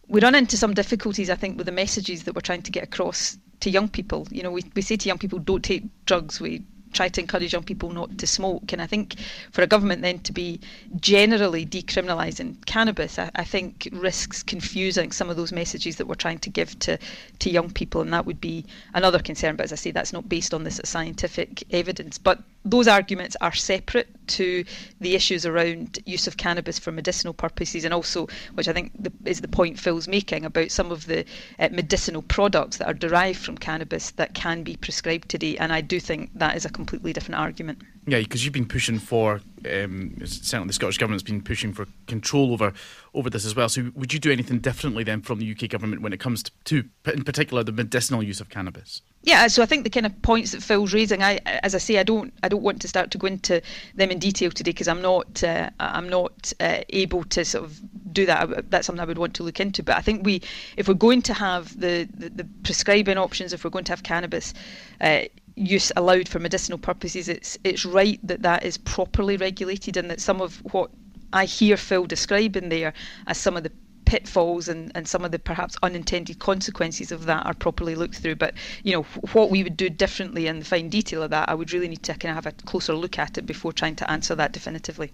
we 0.07 0.19
run 0.21 0.35
into 0.35 0.57
some 0.57 0.73
difficulties. 0.73 1.29
I 1.29 1.35
think 1.35 1.57
with 1.57 1.65
the 1.65 1.71
messages 1.71 2.23
that 2.23 2.35
we're 2.35 2.41
trying 2.41 2.63
to 2.63 2.71
get 2.71 2.83
across 2.83 3.37
to 3.61 3.69
young 3.69 3.87
people. 3.89 4.27
You 4.31 4.43
know, 4.43 4.51
we 4.51 4.63
we 4.75 4.81
say 4.81 4.97
to 4.97 5.07
young 5.07 5.17
people, 5.17 5.39
don't 5.39 5.63
take 5.63 5.83
drugs. 6.05 6.39
We 6.41 6.63
try 6.93 7.07
to 7.09 7.21
encourage 7.21 7.53
young 7.53 7.63
people 7.63 7.91
not 7.91 8.17
to 8.17 8.27
smoke. 8.27 8.73
And 8.73 8.81
I 8.81 8.87
think 8.87 9.15
for 9.51 9.61
a 9.61 9.67
government 9.67 10.01
then 10.01 10.19
to 10.19 10.33
be 10.33 10.59
generally 10.99 11.65
decriminalising 11.65 12.65
cannabis, 12.65 13.19
I, 13.19 13.31
I 13.35 13.43
think 13.43 13.89
risks 13.91 14.43
confusing 14.43 15.11
some 15.11 15.29
of 15.29 15.37
those 15.37 15.51
messages 15.51 15.97
that 15.97 16.07
we're 16.07 16.15
trying 16.15 16.39
to 16.39 16.49
give 16.49 16.77
to, 16.79 16.97
to 17.39 17.49
young 17.49 17.69
people. 17.69 18.01
And 18.01 18.13
that 18.13 18.25
would 18.25 18.41
be 18.41 18.65
another 18.93 19.19
concern. 19.19 19.55
But 19.55 19.65
as 19.65 19.73
I 19.73 19.75
say, 19.75 19.91
that's 19.91 20.13
not 20.13 20.27
based 20.29 20.53
on 20.53 20.63
this 20.63 20.81
scientific 20.83 21.63
evidence. 21.71 22.17
But 22.17 22.41
those 22.65 22.87
arguments 22.87 23.37
are 23.41 23.53
separate 23.53 24.09
to 24.27 24.63
the 24.99 25.15
issues 25.15 25.45
around 25.45 25.99
use 26.05 26.27
of 26.27 26.37
cannabis 26.37 26.77
for 26.77 26.91
medicinal 26.91 27.33
purposes 27.33 27.85
and 27.85 27.93
also, 27.93 28.27
which 28.53 28.67
I 28.67 28.73
think 28.73 28.91
the, 28.99 29.11
is 29.25 29.41
the 29.41 29.47
point 29.47 29.79
Phil's 29.79 30.07
making 30.07 30.45
about 30.45 30.71
some 30.71 30.91
of 30.91 31.05
the 31.05 31.25
uh, 31.57 31.69
medicinal 31.71 32.21
products 32.21 32.77
that 32.77 32.87
are 32.87 32.93
derived 32.93 33.39
from 33.39 33.57
cannabis 33.57 34.11
that 34.11 34.33
can 34.33 34.63
be 34.63 34.75
prescribed 34.75 35.29
today. 35.29 35.57
And 35.57 35.71
I 35.71 35.81
do 35.81 35.99
think 35.99 36.31
that 36.35 36.55
is 36.55 36.65
a 36.65 36.69
completely 36.69 37.13
different 37.13 37.39
argument. 37.39 37.81
Yeah, 38.09 38.19
because 38.19 38.43
you've 38.43 38.53
been 38.53 38.67
pushing 38.67 38.99
for, 38.99 39.41
um, 39.71 40.15
certainly 40.25 40.67
the 40.67 40.73
Scottish 40.73 40.97
Government's 40.97 41.23
been 41.23 41.41
pushing 41.41 41.73
for 41.73 41.85
control 42.07 42.53
over 42.53 42.73
over 43.13 43.29
this 43.29 43.45
as 43.45 43.55
well. 43.55 43.69
So 43.69 43.91
would 43.95 44.13
you 44.13 44.19
do 44.19 44.31
anything 44.31 44.59
differently 44.59 45.03
then 45.03 45.21
from 45.21 45.39
the 45.39 45.51
UK 45.51 45.69
Government 45.69 46.01
when 46.01 46.13
it 46.13 46.19
comes 46.19 46.43
to, 46.43 46.51
to 46.65 46.83
in 47.11 47.23
particular, 47.23 47.63
the 47.63 47.71
medicinal 47.71 48.21
use 48.21 48.39
of 48.39 48.49
cannabis? 48.49 49.01
Yeah, 49.23 49.47
so 49.47 49.61
I 49.61 49.65
think 49.65 49.83
the 49.83 49.89
kind 49.89 50.05
of 50.05 50.21
points 50.21 50.51
that 50.51 50.63
Phil's 50.63 50.93
raising, 50.93 51.21
I, 51.21 51.39
as 51.45 51.75
I 51.75 51.77
say, 51.77 51.97
I 51.97 52.03
don't, 52.03 52.33
I 52.41 52.47
don't 52.47 52.61
want 52.61 52.81
to 52.81 52.87
start 52.87 53.11
to 53.11 53.17
go 53.17 53.27
into 53.27 53.61
them 53.95 54.11
in 54.11 54.19
detail 54.19 54.49
today 54.49 54.71
because 54.71 54.87
I'm 54.87 55.01
not, 55.01 55.43
uh, 55.43 55.69
I'm 55.79 56.07
not 56.07 56.53
uh, 56.59 56.81
able 56.89 57.23
to 57.25 57.43
sort 57.43 57.65
of 57.65 57.79
do 58.13 58.25
that. 58.25 58.71
That's 58.71 58.87
something 58.87 59.01
I 59.01 59.05
would 59.05 59.17
want 59.17 59.33
to 59.35 59.43
look 59.43 59.59
into. 59.59 59.83
But 59.83 59.97
I 59.97 60.01
think 60.01 60.25
we, 60.25 60.41
if 60.77 60.87
we're 60.87 60.93
going 60.93 61.21
to 61.23 61.33
have 61.33 61.77
the, 61.79 62.07
the, 62.13 62.29
the 62.29 62.47
prescribing 62.63 63.17
options, 63.17 63.51
if 63.51 63.63
we're 63.63 63.71
going 63.71 63.85
to 63.85 63.91
have 63.91 64.03
cannabis 64.03 64.53
uh, 65.01 65.23
use 65.59 65.91
allowed 65.95 66.27
for 66.27 66.39
medicinal 66.39 66.77
purposes, 66.77 67.27
it's 67.27 67.57
it's 67.63 67.85
right 67.85 68.19
that 68.23 68.41
that 68.43 68.63
is 68.63 68.77
properly 68.77 69.37
regulated 69.37 69.97
and 69.97 70.09
that 70.09 70.21
some 70.21 70.41
of 70.41 70.57
what 70.73 70.89
I 71.33 71.45
hear 71.45 71.77
Phil 71.77 72.05
describing 72.05 72.69
there 72.69 72.93
as 73.27 73.37
some 73.37 73.57
of 73.57 73.63
the 73.63 73.71
pitfalls 74.05 74.67
and, 74.67 74.91
and 74.95 75.07
some 75.07 75.23
of 75.23 75.31
the 75.31 75.37
perhaps 75.37 75.75
unintended 75.83 76.39
consequences 76.39 77.11
of 77.11 77.25
that 77.25 77.45
are 77.45 77.53
properly 77.53 77.93
looked 77.93 78.15
through. 78.15 78.35
But 78.35 78.55
you 78.83 78.93
know 78.93 79.03
what 79.33 79.51
we 79.51 79.63
would 79.63 79.77
do 79.77 79.89
differently 79.89 80.47
in 80.47 80.59
the 80.59 80.65
fine 80.65 80.89
detail 80.89 81.21
of 81.21 81.29
that, 81.29 81.47
I 81.47 81.53
would 81.53 81.71
really 81.71 81.87
need 81.87 82.03
to 82.03 82.13
kind 82.13 82.35
of 82.35 82.43
have 82.43 82.47
a 82.47 82.63
closer 82.65 82.95
look 82.95 83.19
at 83.19 83.37
it 83.37 83.45
before 83.45 83.71
trying 83.71 83.95
to 83.97 84.09
answer 84.09 84.33
that 84.35 84.51
definitively. 84.51 85.11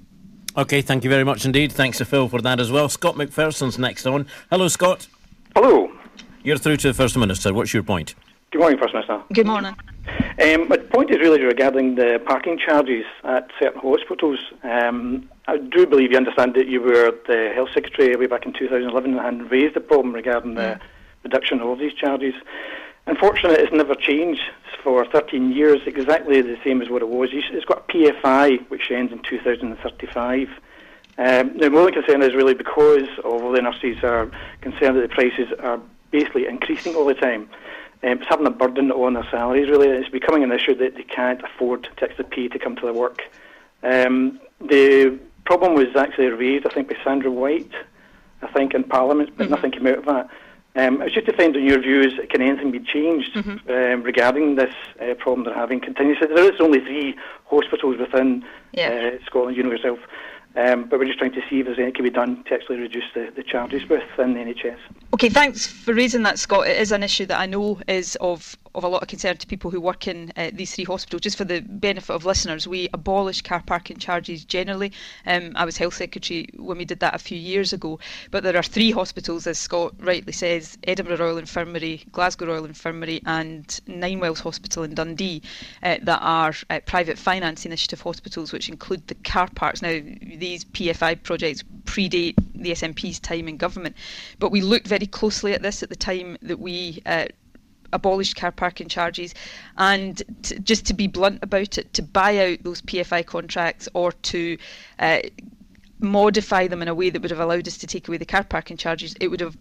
Okay, 0.57 0.81
thank 0.81 1.03
you 1.03 1.09
very 1.09 1.25
much 1.25 1.43
indeed. 1.45 1.73
Thanks 1.73 1.97
to 1.97 2.05
Phil 2.05 2.29
for 2.29 2.41
that 2.41 2.61
as 2.61 2.71
well. 2.71 2.87
Scott 2.87 3.15
McPherson's 3.15 3.77
next 3.77 4.05
on. 4.05 4.25
Hello, 4.49 4.69
Scott. 4.69 5.07
Hello. 5.53 5.91
You're 6.43 6.57
through 6.57 6.77
to 6.77 6.87
the 6.87 6.93
First 6.93 7.17
Minister. 7.17 7.53
What's 7.53 7.73
your 7.73 7.83
point? 7.83 8.15
Good 8.51 8.59
morning, 8.59 8.79
First 8.79 8.93
Minister. 8.93 9.21
Good 9.33 9.47
morning. 9.47 9.75
Um, 10.41 10.69
my 10.69 10.77
point 10.77 11.11
is 11.11 11.17
really 11.19 11.41
regarding 11.43 11.95
the 11.95 12.21
parking 12.25 12.57
charges 12.57 13.05
at 13.23 13.49
certain 13.59 13.81
hospitals. 13.81 14.39
Um, 14.63 15.29
I 15.47 15.57
do 15.57 15.85
believe 15.85 16.11
you 16.11 16.17
understand 16.17 16.53
that 16.55 16.67
you 16.67 16.81
were 16.81 17.11
the 17.27 17.51
Health 17.53 17.69
Secretary 17.73 18.15
way 18.15 18.27
back 18.27 18.45
in 18.45 18.53
2011 18.53 19.19
and 19.19 19.51
raised 19.51 19.75
the 19.75 19.81
problem 19.81 20.13
regarding 20.13 20.55
the 20.55 20.79
reduction 21.23 21.59
of 21.59 21.79
these 21.79 21.93
charges. 21.93 22.33
Unfortunately, 23.07 23.61
it's 23.61 23.73
never 23.73 23.95
changed 23.95 24.41
for 24.83 25.05
13 25.05 25.51
years, 25.51 25.81
exactly 25.85 26.41
the 26.41 26.57
same 26.63 26.81
as 26.81 26.89
what 26.89 27.01
it 27.01 27.09
was. 27.09 27.29
It's 27.33 27.65
got 27.65 27.85
a 27.89 27.91
PFI, 27.91 28.69
which 28.69 28.89
ends 28.89 29.11
in 29.11 29.21
2035. 29.23 30.49
Um, 31.17 31.57
the 31.57 31.67
only 31.67 31.91
concern 31.91 32.21
is 32.21 32.33
really 32.33 32.53
because 32.53 33.07
all 33.23 33.51
the 33.51 33.61
nurses 33.61 34.03
are 34.03 34.29
concerned 34.61 34.97
that 34.97 35.01
the 35.01 35.13
prices 35.13 35.47
are 35.59 35.79
basically 36.11 36.47
increasing 36.47 36.95
all 36.95 37.05
the 37.05 37.13
time. 37.13 37.49
Um, 38.03 38.19
it's 38.19 38.27
having 38.27 38.45
a 38.45 38.51
burden 38.51 38.91
on 38.91 39.13
their 39.13 39.27
salaries, 39.31 39.69
really. 39.69 39.87
It's 39.87 40.09
becoming 40.09 40.43
an 40.43 40.51
issue 40.51 40.75
that 40.75 40.95
they 40.95 41.03
can't 41.03 41.41
afford 41.43 41.83
to 41.83 42.03
extra 42.03 42.23
pay 42.23 42.47
to 42.47 42.59
come 42.59 42.75
to 42.75 42.81
their 42.83 42.93
work. 42.93 43.21
Um, 43.83 44.39
the 44.59 45.19
problem 45.45 45.75
was 45.75 45.95
actually 45.95 46.27
raised, 46.27 46.65
I 46.65 46.69
think, 46.69 46.89
by 46.89 46.97
Sandra 47.03 47.31
White, 47.31 47.71
I 48.41 48.47
think, 48.51 48.73
in 48.73 48.83
Parliament, 48.83 49.31
but 49.37 49.45
mm-hmm. 49.45 49.53
nothing 49.53 49.71
came 49.71 49.87
out 49.87 49.99
of 49.99 50.05
that. 50.05 50.29
Um, 50.77 51.01
I 51.01 51.05
was 51.05 51.13
just 51.13 51.25
to 51.27 51.33
find 51.33 51.55
your 51.55 51.79
views, 51.79 52.19
can 52.29 52.41
anything 52.41 52.71
be 52.71 52.79
changed 52.79 53.33
mm-hmm. 53.33 53.71
um, 53.71 54.03
regarding 54.03 54.55
this 54.55 54.73
uh, 55.01 55.13
problem 55.13 55.45
they're 55.45 55.53
having 55.53 55.79
continuously? 55.79 56.27
There 56.27 56.53
is 56.53 56.59
only 56.59 56.79
three 56.79 57.15
hospitals 57.45 57.97
within 57.97 58.43
yeah. 58.73 59.13
uh, 59.13 59.25
Scotland, 59.25 59.55
you 59.55 59.63
know 59.63 59.71
yourself. 59.71 59.99
Um, 60.57 60.85
but 60.85 60.99
we're 60.99 61.05
just 61.05 61.19
trying 61.19 61.33
to 61.33 61.41
see 61.49 61.59
if 61.59 61.65
there's 61.65 61.77
anything 61.77 61.95
can 61.95 62.03
be 62.05 62.09
done 62.09 62.43
to 62.45 62.53
actually 62.53 62.77
reduce 62.77 63.05
the, 63.13 63.31
the 63.35 63.43
charges 63.43 63.87
within 63.87 64.33
the 64.33 64.39
NHS. 64.39 64.77
Okay, 65.15 65.29
thanks 65.29 65.65
for 65.65 65.93
raising 65.93 66.23
that, 66.23 66.37
Scott. 66.37 66.67
It 66.67 66.77
is 66.77 66.91
an 66.91 67.01
issue 67.01 67.25
that 67.27 67.39
I 67.39 67.45
know 67.45 67.79
is 67.87 68.17
of 68.19 68.57
of 68.75 68.83
a 68.83 68.87
lot 68.89 69.01
of 69.01 69.07
concern 69.07 69.37
to 69.37 69.47
people 69.47 69.71
who 69.71 69.79
work 69.79 70.09
in 70.09 70.33
uh, 70.35 70.51
these 70.51 70.75
three 70.75 70.83
hospitals. 70.83 71.21
Just 71.21 71.37
for 71.37 71.45
the 71.45 71.61
benefit 71.61 72.13
of 72.13 72.25
listeners, 72.25 72.67
we 72.67 72.89
abolished 72.93 73.45
car 73.45 73.63
parking 73.65 73.95
charges 73.95 74.43
generally. 74.43 74.91
Um, 75.25 75.53
I 75.55 75.63
was 75.63 75.77
health 75.77 75.93
secretary 75.93 76.49
when 76.57 76.77
we 76.77 76.83
did 76.83 76.99
that 76.99 77.15
a 77.15 77.17
few 77.17 77.37
years 77.37 77.71
ago. 77.71 77.97
But 78.29 78.43
there 78.43 78.57
are 78.57 78.63
three 78.63 78.91
hospitals, 78.91 79.47
as 79.47 79.57
Scott 79.57 79.93
rightly 79.99 80.33
says: 80.33 80.77
Edinburgh 80.83 81.19
Royal 81.19 81.37
Infirmary, 81.37 82.03
Glasgow 82.11 82.47
Royal 82.47 82.65
Infirmary, 82.65 83.21
and 83.25 83.65
Ninewells 83.87 84.41
Hospital 84.41 84.83
in 84.83 84.95
Dundee, 84.95 85.41
uh, 85.81 85.95
that 86.01 86.19
are 86.21 86.53
uh, 86.69 86.81
private 86.85 87.17
finance 87.17 87.65
initiative 87.65 88.01
hospitals, 88.01 88.51
which 88.51 88.67
include 88.67 89.07
the 89.07 89.15
car 89.15 89.47
parks. 89.55 89.81
Now, 89.81 89.97
these 90.21 90.65
PFI 90.65 91.23
projects 91.23 91.63
predate 91.85 92.35
the 92.61 92.71
SNP's 92.71 93.19
time 93.19 93.47
in 93.47 93.57
government, 93.57 93.95
but 94.39 94.51
we 94.51 94.61
looked 94.61 94.87
very 94.87 95.07
closely 95.07 95.53
at 95.53 95.61
this 95.61 95.83
at 95.83 95.89
the 95.89 95.95
time 95.95 96.37
that 96.41 96.59
we 96.59 97.01
uh, 97.05 97.25
abolished 97.93 98.35
car 98.35 98.51
parking 98.51 98.87
charges, 98.87 99.33
and 99.77 100.21
just 100.63 100.85
to 100.85 100.93
be 100.93 101.07
blunt 101.07 101.39
about 101.41 101.77
it, 101.77 101.93
to 101.93 102.03
buy 102.03 102.51
out 102.51 102.63
those 102.63 102.81
PFI 102.81 103.25
contracts 103.25 103.87
or 103.93 104.11
to 104.11 104.57
uh, 104.99 105.19
modify 105.99 106.67
them 106.67 106.81
in 106.81 106.87
a 106.87 106.93
way 106.93 107.09
that 107.09 107.21
would 107.21 107.31
have 107.31 107.39
allowed 107.39 107.67
us 107.67 107.77
to 107.77 107.87
take 107.87 108.07
away 108.07 108.17
the 108.17 108.25
car 108.25 108.43
parking 108.43 108.77
charges, 108.77 109.15
it 109.19 109.29
would 109.29 109.39
have. 109.39 109.57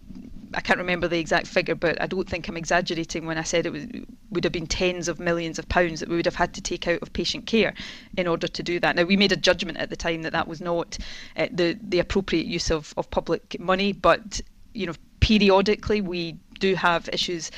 I 0.53 0.61
can't 0.61 0.79
remember 0.79 1.07
the 1.07 1.19
exact 1.19 1.47
figure, 1.47 1.75
but 1.75 2.01
I 2.01 2.07
don't 2.07 2.27
think 2.27 2.47
I'm 2.47 2.57
exaggerating 2.57 3.25
when 3.25 3.37
I 3.37 3.43
said 3.43 3.65
it 3.65 3.71
was, 3.71 3.85
would 4.31 4.43
have 4.43 4.53
been 4.53 4.67
tens 4.67 5.07
of 5.07 5.19
millions 5.19 5.59
of 5.59 5.67
pounds 5.69 5.99
that 5.99 6.09
we 6.09 6.15
would 6.15 6.25
have 6.25 6.35
had 6.35 6.53
to 6.55 6.61
take 6.61 6.87
out 6.87 7.01
of 7.01 7.13
patient 7.13 7.45
care 7.45 7.73
in 8.17 8.27
order 8.27 8.47
to 8.47 8.63
do 8.63 8.79
that. 8.79 8.95
Now, 8.95 9.03
we 9.03 9.17
made 9.17 9.31
a 9.31 9.37
judgment 9.37 9.77
at 9.77 9.89
the 9.89 9.95
time 9.95 10.21
that 10.23 10.33
that 10.33 10.47
was 10.47 10.61
not 10.61 10.97
uh, 11.37 11.47
the 11.51 11.77
the 11.81 11.99
appropriate 11.99 12.45
use 12.45 12.71
of, 12.71 12.93
of 12.97 13.09
public 13.09 13.59
money, 13.59 13.91
but 13.93 14.41
you 14.73 14.85
know, 14.85 14.93
periodically 15.19 16.01
we 16.01 16.37
do 16.59 16.75
have 16.75 17.09
issues 17.11 17.51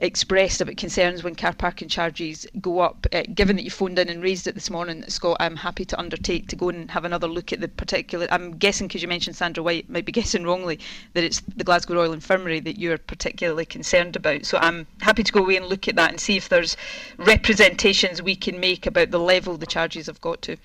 expressed 0.00 0.60
about 0.60 0.76
concerns 0.76 1.22
when 1.22 1.34
car 1.34 1.52
parking 1.52 1.88
charges 1.88 2.46
go 2.60 2.80
up. 2.80 3.06
Uh, 3.12 3.22
given 3.34 3.56
that 3.56 3.62
you 3.62 3.70
phoned 3.70 3.98
in 3.98 4.08
and 4.08 4.22
raised 4.22 4.46
it 4.46 4.54
this 4.54 4.70
morning, 4.70 5.04
Scott, 5.08 5.36
I'm 5.40 5.56
happy 5.56 5.84
to 5.84 5.98
undertake 5.98 6.48
to 6.48 6.56
go 6.56 6.70
and 6.70 6.90
have 6.90 7.04
another 7.04 7.28
look 7.28 7.52
at 7.52 7.60
the 7.60 7.68
particular. 7.68 8.26
I'm 8.30 8.56
guessing 8.56 8.88
because 8.88 9.02
you 9.02 9.08
mentioned 9.08 9.36
Sandra 9.36 9.62
White, 9.62 9.88
might 9.90 10.06
be 10.06 10.12
guessing 10.20 10.44
wrongly 10.44 10.78
that 11.12 11.24
it's 11.24 11.40
the 11.40 11.64
Glasgow 11.64 11.94
Royal 11.94 12.12
Infirmary 12.12 12.60
that 12.60 12.78
you're 12.78 12.98
particularly 12.98 13.66
concerned 13.66 14.16
about. 14.16 14.46
So 14.46 14.58
I'm 14.58 14.86
happy 15.00 15.22
to 15.22 15.32
go 15.32 15.40
away 15.40 15.56
and 15.56 15.66
look 15.66 15.86
at 15.88 15.96
that 15.96 16.10
and 16.10 16.20
see 16.20 16.36
if 16.36 16.48
there's 16.48 16.76
representations 17.18 18.22
we 18.22 18.36
can 18.36 18.58
make 18.58 18.86
about 18.86 19.10
the 19.10 19.20
level 19.20 19.56
the 19.56 19.66
charges 19.66 20.06
have 20.06 20.20
got 20.20 20.42
to. 20.42 20.56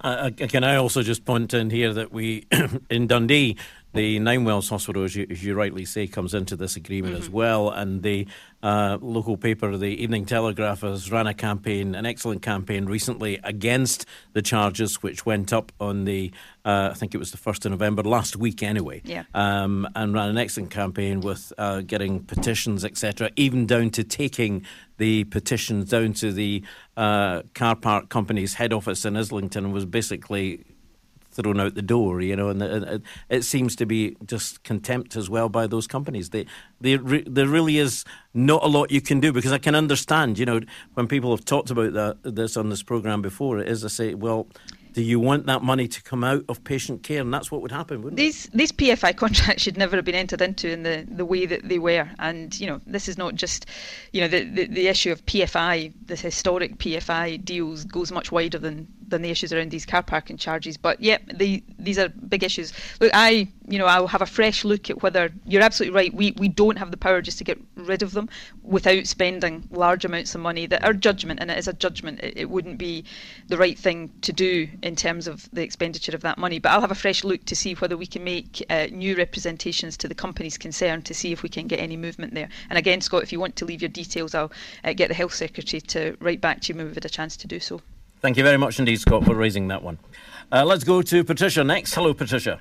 Uh, 0.00 0.30
can 0.30 0.62
I 0.62 0.76
also 0.76 1.02
just 1.02 1.24
point 1.24 1.54
in 1.54 1.70
here 1.70 1.92
that 1.94 2.12
we 2.12 2.46
in 2.90 3.06
Dundee 3.06 3.56
the 3.96 4.20
Ninewells 4.20 4.68
Hospital, 4.70 5.04
as 5.04 5.16
you, 5.16 5.26
as 5.30 5.42
you, 5.42 5.54
rightly 5.54 5.84
say, 5.84 6.06
comes 6.06 6.34
into 6.34 6.56
this 6.56 6.76
agreement 6.76 7.14
mm-hmm. 7.14 7.22
as 7.22 7.30
well. 7.30 7.70
And 7.70 8.02
the 8.02 8.26
uh, 8.62 8.98
local 9.00 9.36
paper, 9.36 9.76
the 9.76 10.02
Evening 10.02 10.24
Telegraph, 10.24 10.82
has 10.82 11.10
run 11.10 11.26
a 11.26 11.34
campaign, 11.34 11.94
an 11.94 12.06
excellent 12.06 12.42
campaign 12.42 12.86
recently 12.86 13.40
against 13.42 14.06
the 14.32 14.42
charges, 14.42 15.02
which 15.02 15.26
went 15.26 15.52
up 15.52 15.72
on 15.80 16.04
the, 16.04 16.30
uh, 16.64 16.90
I 16.92 16.94
think 16.94 17.14
it 17.14 17.18
was 17.18 17.32
the 17.32 17.38
1st 17.38 17.66
of 17.66 17.70
November, 17.72 18.02
last 18.02 18.36
week 18.36 18.62
anyway. 18.62 19.02
Yeah. 19.04 19.24
Um, 19.34 19.88
and 19.94 20.14
ran 20.14 20.28
an 20.28 20.38
excellent 20.38 20.70
campaign 20.70 21.20
with 21.20 21.52
uh, 21.58 21.80
getting 21.80 22.22
petitions, 22.24 22.84
etc., 22.84 23.30
even 23.36 23.66
down 23.66 23.90
to 23.90 24.04
taking 24.04 24.64
the 24.98 25.24
petitions 25.24 25.90
down 25.90 26.12
to 26.14 26.32
the 26.32 26.62
uh, 26.96 27.42
car 27.54 27.76
park 27.76 28.08
company's 28.08 28.54
head 28.54 28.72
office 28.72 29.04
in 29.04 29.16
Islington 29.16 29.72
was 29.72 29.84
basically 29.84 30.64
thrown 31.36 31.60
out 31.60 31.74
the 31.74 31.82
door, 31.82 32.20
you 32.20 32.34
know, 32.34 32.48
and 32.48 32.62
it, 32.62 32.88
uh, 32.88 32.98
it 33.28 33.44
seems 33.44 33.76
to 33.76 33.86
be 33.86 34.16
just 34.24 34.64
contempt 34.64 35.16
as 35.16 35.30
well 35.30 35.48
by 35.48 35.66
those 35.66 35.86
companies. 35.86 36.30
They, 36.30 36.46
they 36.80 36.96
re, 36.96 37.22
there 37.26 37.46
really 37.46 37.78
is 37.78 38.04
not 38.34 38.64
a 38.64 38.66
lot 38.66 38.90
you 38.90 39.00
can 39.00 39.20
do 39.20 39.32
because 39.32 39.52
I 39.52 39.58
can 39.58 39.74
understand, 39.74 40.38
you 40.38 40.46
know, 40.46 40.60
when 40.94 41.06
people 41.06 41.30
have 41.30 41.44
talked 41.44 41.70
about 41.70 41.92
that, 41.92 42.34
this 42.34 42.56
on 42.56 42.70
this 42.70 42.82
program 42.82 43.22
before, 43.22 43.58
it 43.58 43.68
is 43.68 43.84
I 43.84 43.88
say, 43.88 44.14
well, 44.14 44.48
do 44.96 45.02
you 45.02 45.20
want 45.20 45.44
that 45.44 45.62
money 45.62 45.86
to 45.86 46.02
come 46.02 46.24
out 46.24 46.42
of 46.48 46.64
patient 46.64 47.02
care? 47.02 47.20
And 47.20 47.32
that's 47.32 47.50
what 47.50 47.60
would 47.60 47.70
happen, 47.70 48.00
wouldn't 48.00 48.16
these, 48.16 48.46
it? 48.46 48.52
These 48.52 48.72
PFI 48.72 49.14
contracts 49.14 49.62
should 49.62 49.76
never 49.76 49.94
have 49.94 50.06
been 50.06 50.14
entered 50.14 50.40
into 50.40 50.70
in 50.70 50.84
the, 50.84 51.06
the 51.06 51.26
way 51.26 51.44
that 51.44 51.68
they 51.68 51.78
were. 51.78 52.08
And, 52.18 52.58
you 52.58 52.66
know, 52.66 52.80
this 52.86 53.06
is 53.06 53.18
not 53.18 53.34
just, 53.34 53.66
you 54.12 54.22
know, 54.22 54.28
the, 54.28 54.44
the, 54.44 54.66
the 54.68 54.88
issue 54.88 55.12
of 55.12 55.26
PFI, 55.26 55.92
the 56.06 56.16
historic 56.16 56.78
PFI 56.78 57.44
deals 57.44 57.84
goes 57.84 58.10
much 58.10 58.32
wider 58.32 58.58
than 58.58 58.88
than 59.08 59.22
the 59.22 59.30
issues 59.30 59.52
around 59.52 59.70
these 59.70 59.86
car 59.86 60.02
parking 60.02 60.36
charges. 60.36 60.76
But 60.76 61.00
yeah, 61.00 61.18
the, 61.32 61.62
these 61.78 61.98
are 61.98 62.08
big 62.08 62.42
issues. 62.42 62.72
Look, 63.00 63.10
I, 63.14 63.48
you 63.68 63.78
know, 63.78 63.86
I'll 63.86 64.06
have 64.06 64.22
a 64.22 64.26
fresh 64.26 64.64
look 64.64 64.90
at 64.90 65.02
whether 65.02 65.30
you're 65.46 65.62
absolutely 65.62 65.96
right. 65.96 66.14
We 66.14 66.34
we 66.38 66.48
don't 66.48 66.76
have 66.78 66.90
the 66.90 66.96
power 66.96 67.20
just 67.20 67.38
to 67.38 67.44
get 67.44 67.58
rid 67.74 68.02
of 68.02 68.12
them 68.12 68.28
without 68.62 69.06
spending 69.06 69.68
large 69.70 70.04
amounts 70.04 70.34
of 70.34 70.40
money. 70.40 70.66
That 70.66 70.84
our 70.84 70.92
judgment, 70.92 71.40
and 71.40 71.50
it 71.50 71.58
is 71.58 71.68
a 71.68 71.72
judgment, 71.72 72.20
it, 72.20 72.36
it 72.36 72.50
wouldn't 72.50 72.78
be 72.78 73.04
the 73.48 73.56
right 73.56 73.78
thing 73.78 74.12
to 74.22 74.32
do 74.32 74.68
in 74.82 74.96
terms 74.96 75.26
of 75.26 75.48
the 75.52 75.62
expenditure 75.62 76.14
of 76.14 76.22
that 76.22 76.38
money. 76.38 76.58
But 76.58 76.72
I'll 76.72 76.80
have 76.80 76.90
a 76.90 76.96
fresh 76.96 77.24
look 77.24 77.44
to 77.46 77.56
see 77.56 77.74
whether 77.74 77.96
we 77.96 78.06
can 78.06 78.24
make 78.24 78.64
uh, 78.70 78.86
new 78.90 79.16
representations 79.16 79.96
to 79.98 80.08
the 80.08 80.14
companies 80.14 80.58
concerned 80.58 81.04
to 81.06 81.14
see 81.14 81.32
if 81.32 81.42
we 81.42 81.48
can 81.48 81.66
get 81.66 81.80
any 81.80 81.96
movement 81.96 82.34
there. 82.34 82.48
And 82.70 82.78
again, 82.78 83.00
Scott, 83.00 83.22
if 83.22 83.32
you 83.32 83.40
want 83.40 83.56
to 83.56 83.64
leave 83.64 83.82
your 83.82 83.88
details, 83.88 84.34
I'll 84.34 84.52
uh, 84.84 84.92
get 84.92 85.08
the 85.08 85.14
health 85.14 85.34
secretary 85.34 85.80
to 85.80 86.16
write 86.20 86.40
back 86.40 86.60
to 86.62 86.72
you 86.72 86.76
when 86.76 86.86
we've 86.86 86.94
had 86.94 87.04
a 87.04 87.08
chance 87.08 87.36
to 87.38 87.46
do 87.46 87.60
so. 87.60 87.80
Thank 88.20 88.36
you 88.36 88.44
very 88.44 88.56
much 88.56 88.78
indeed, 88.78 89.00
Scott, 89.00 89.24
for 89.24 89.34
raising 89.34 89.68
that 89.68 89.82
one. 89.82 89.98
Uh, 90.50 90.64
let's 90.64 90.84
go 90.84 91.02
to 91.02 91.24
Patricia 91.24 91.62
next. 91.62 91.94
Hello, 91.94 92.14
Patricia. 92.14 92.60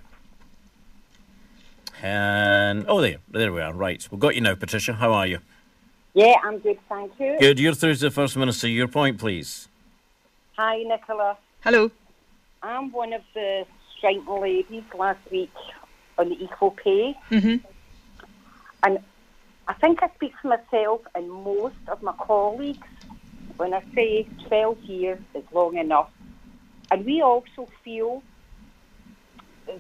And 2.02 2.86
oh, 2.88 3.02
there, 3.02 3.18
there 3.30 3.52
we 3.52 3.62
are. 3.62 3.74
Right, 3.74 4.08
we've 4.12 4.20
got 4.20 4.36
you 4.36 4.42
now, 4.42 4.56
Patricia. 4.56 4.94
How 4.94 5.14
are 5.14 5.26
you? 5.26 5.40
Yeah, 6.14 6.36
I'm 6.44 6.60
good, 6.60 6.78
thank 6.88 7.12
you. 7.20 7.38
Good. 7.40 7.60
You're 7.60 7.74
through 7.74 7.96
to 7.96 8.00
the 8.00 8.12
First 8.12 8.38
Minister. 8.38 8.68
Your 8.68 8.88
point, 8.88 9.18
please. 9.18 9.68
Hi, 10.58 10.84
Nicola. 10.84 11.38
Hello. 11.62 11.92
I'm 12.64 12.92
one 12.92 13.12
of 13.14 13.22
the 13.34 13.66
striking 13.98 14.26
ladies 14.26 14.84
last 14.98 15.20
week 15.32 15.52
on 16.18 16.30
the 16.30 16.44
equal 16.44 16.72
pay. 16.72 17.18
Mm-hmm. 17.32 17.66
And 18.84 19.00
I 19.68 19.74
think 19.74 20.04
I 20.04 20.10
speak 20.16 20.34
for 20.42 20.48
myself 20.50 21.02
and 21.16 21.30
most 21.30 21.76
of 21.88 22.02
my 22.02 22.14
colleagues 22.14 22.88
when 23.58 23.74
I 23.74 23.84
say 23.94 24.28
12 24.48 24.78
years 24.88 25.20
is 25.34 25.44
long 25.54 25.78
enough, 25.78 26.10
and 26.92 27.06
we 27.06 27.22
also 27.22 27.70
feel 27.84 28.22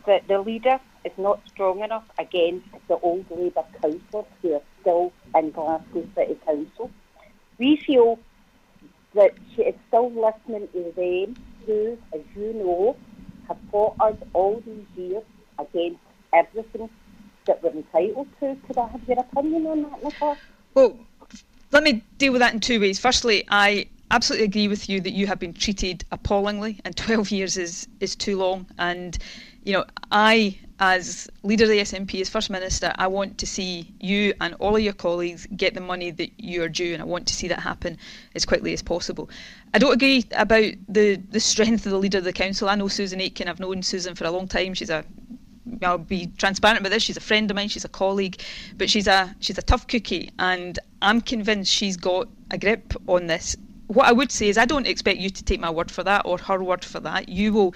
that 0.07 0.27
the 0.27 0.39
leader 0.39 0.79
is 1.03 1.11
not 1.17 1.41
strong 1.53 1.81
enough 1.81 2.03
against 2.17 2.65
the 2.87 2.97
old 2.97 3.25
Labour 3.29 3.63
councillors 3.81 4.25
who 4.41 4.53
are 4.53 4.61
still 4.81 5.13
in 5.35 5.51
Glasgow 5.51 6.07
City 6.15 6.37
Council. 6.45 6.89
We 7.59 7.79
feel 7.85 8.19
that 9.13 9.35
she 9.55 9.63
is 9.63 9.75
still 9.87 10.11
listening 10.11 10.67
to 10.73 10.93
them 10.95 11.35
who, 11.65 11.97
as 12.13 12.21
you 12.35 12.53
know, 12.53 12.97
have 13.47 13.57
fought 13.71 13.95
us 13.99 14.15
all 14.33 14.61
these 14.65 14.85
years 14.95 15.23
against 15.59 15.99
everything 16.33 16.89
that 17.47 17.63
we're 17.63 17.71
entitled 17.71 18.27
to. 18.39 18.57
Could 18.67 18.77
I 18.77 18.87
have 18.87 19.01
your 19.07 19.19
opinion 19.19 19.67
on 19.67 19.83
that, 19.83 20.03
Nicola? 20.03 20.37
Well, 20.73 20.97
let 21.71 21.83
me 21.83 22.03
deal 22.17 22.31
with 22.31 22.39
that 22.41 22.53
in 22.53 22.59
two 22.59 22.79
ways. 22.79 22.99
Firstly, 22.99 23.45
I 23.49 23.87
absolutely 24.11 24.45
agree 24.45 24.67
with 24.67 24.87
you 24.87 25.01
that 25.01 25.11
you 25.11 25.27
have 25.27 25.39
been 25.39 25.53
treated 25.53 26.05
appallingly, 26.11 26.79
and 26.85 26.95
12 26.97 27.31
years 27.31 27.57
is, 27.57 27.87
is 27.99 28.15
too 28.15 28.37
long. 28.37 28.67
And, 28.77 29.17
you 29.63 29.73
know, 29.73 29.85
I, 30.11 30.57
as 30.79 31.29
leader 31.43 31.63
of 31.63 31.69
the 31.69 31.79
SNP, 31.79 32.21
as 32.21 32.29
First 32.29 32.49
Minister, 32.49 32.93
I 32.95 33.07
want 33.07 33.37
to 33.39 33.45
see 33.45 33.93
you 33.99 34.33
and 34.41 34.55
all 34.59 34.75
of 34.75 34.81
your 34.81 34.93
colleagues 34.93 35.47
get 35.55 35.73
the 35.73 35.81
money 35.81 36.11
that 36.11 36.31
you 36.37 36.63
are 36.63 36.69
due, 36.69 36.93
and 36.93 37.01
I 37.01 37.05
want 37.05 37.27
to 37.27 37.33
see 37.33 37.47
that 37.47 37.59
happen 37.59 37.97
as 38.35 38.45
quickly 38.45 38.73
as 38.73 38.81
possible. 38.81 39.29
I 39.73 39.79
don't 39.79 39.93
agree 39.93 40.25
about 40.31 40.71
the, 40.87 41.15
the 41.15 41.39
strength 41.39 41.85
of 41.85 41.91
the 41.91 41.97
leader 41.97 42.19
of 42.19 42.23
the 42.23 42.33
council. 42.33 42.69
I 42.69 42.75
know 42.75 42.87
Susan 42.87 43.19
Aitken, 43.21 43.47
I've 43.47 43.59
known 43.59 43.81
Susan 43.83 44.15
for 44.15 44.25
a 44.25 44.31
long 44.31 44.47
time. 44.47 44.73
She's 44.73 44.89
a 44.89 45.03
I'll 45.81 45.97
be 45.97 46.27
transparent 46.37 46.79
about 46.79 46.89
this. 46.89 47.03
She's 47.03 47.17
a 47.17 47.21
friend 47.21 47.49
of 47.49 47.55
mine. 47.55 47.69
She's 47.69 47.85
a 47.85 47.89
colleague, 47.89 48.41
but 48.77 48.89
she's 48.89 49.07
a 49.07 49.35
she's 49.39 49.57
a 49.57 49.61
tough 49.63 49.87
cookie, 49.87 50.31
and 50.39 50.77
I'm 51.01 51.21
convinced 51.21 51.71
she's 51.71 51.97
got 51.97 52.27
a 52.51 52.57
grip 52.57 52.93
on 53.07 53.27
this. 53.27 53.55
What 53.87 54.07
I 54.07 54.11
would 54.11 54.31
say 54.31 54.49
is, 54.49 54.57
I 54.57 54.65
don't 54.65 54.87
expect 54.87 55.19
you 55.19 55.29
to 55.29 55.43
take 55.43 55.59
my 55.59 55.69
word 55.69 55.91
for 55.91 56.03
that 56.03 56.23
or 56.25 56.37
her 56.37 56.63
word 56.63 56.83
for 56.83 56.99
that. 57.01 57.29
You 57.29 57.53
will 57.53 57.75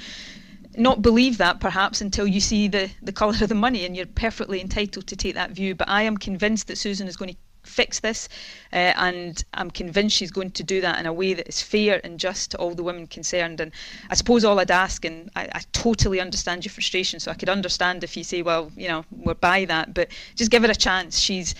not 0.76 1.02
believe 1.02 1.38
that 1.38 1.60
perhaps 1.60 2.02
until 2.02 2.28
you 2.28 2.40
see 2.40 2.68
the, 2.68 2.90
the 3.02 3.12
colour 3.12 3.36
of 3.42 3.50
the 3.50 3.56
money, 3.56 3.86
and 3.86 3.96
you're 3.96 4.06
perfectly 4.06 4.62
entitled 4.62 5.08
to 5.08 5.16
take 5.16 5.36
that 5.36 5.52
view. 5.52 5.76
But 5.76 5.90
I 5.90 6.04
am 6.04 6.18
convinced 6.18 6.68
that 6.68 6.78
Susan 6.78 7.08
is 7.08 7.18
going 7.18 7.34
to 7.34 7.38
fix 7.70 8.00
this, 8.00 8.28
uh, 8.74 8.94
and 8.96 9.44
I'm 9.54 9.72
convinced 9.72 10.18
she's 10.18 10.32
going 10.32 10.52
to 10.52 10.64
do 10.64 10.82
that 10.82 11.00
in 11.00 11.06
a 11.06 11.14
way 11.14 11.34
that 11.34 11.48
is 11.48 11.62
fair 11.62 12.02
and 12.04 12.20
just 12.20 12.52
to 12.52 12.58
all 12.58 12.74
the 12.76 12.84
women 12.84 13.08
concerned. 13.08 13.62
And 13.62 13.72
I 14.10 14.16
suppose 14.16 14.44
all 14.44 14.60
I'd 14.60 14.72
ask, 14.72 15.06
and 15.06 15.30
I, 15.36 15.44
I 15.54 15.62
totally 15.72 16.20
understand 16.20 16.66
your 16.66 16.72
frustration, 16.72 17.20
so 17.20 17.32
I 17.32 17.36
could 17.36 17.50
understand 17.50 18.04
if 18.04 18.18
you 18.18 18.24
say, 18.24 18.42
well, 18.42 18.72
you 18.76 18.88
know, 18.88 19.06
we're 19.12 19.36
by 19.36 19.66
that, 19.66 19.94
but 19.94 20.10
just 20.36 20.52
give 20.52 20.64
her 20.64 20.72
a 20.72 20.76
chance. 20.76 21.20
She's 21.20 21.56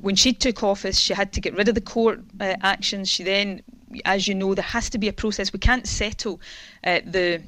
when 0.00 0.16
she 0.16 0.32
took 0.32 0.62
office, 0.62 0.98
she 0.98 1.14
had 1.14 1.32
to 1.32 1.40
get 1.40 1.54
rid 1.54 1.68
of 1.68 1.74
the 1.74 1.80
court 1.80 2.20
uh, 2.40 2.56
actions. 2.62 3.08
She 3.08 3.22
then, 3.22 3.62
as 4.04 4.28
you 4.28 4.34
know, 4.34 4.54
there 4.54 4.64
has 4.64 4.90
to 4.90 4.98
be 4.98 5.08
a 5.08 5.12
process. 5.12 5.52
We 5.52 5.60
can't 5.60 5.86
settle 5.86 6.40
uh, 6.84 7.00
the 7.06 7.42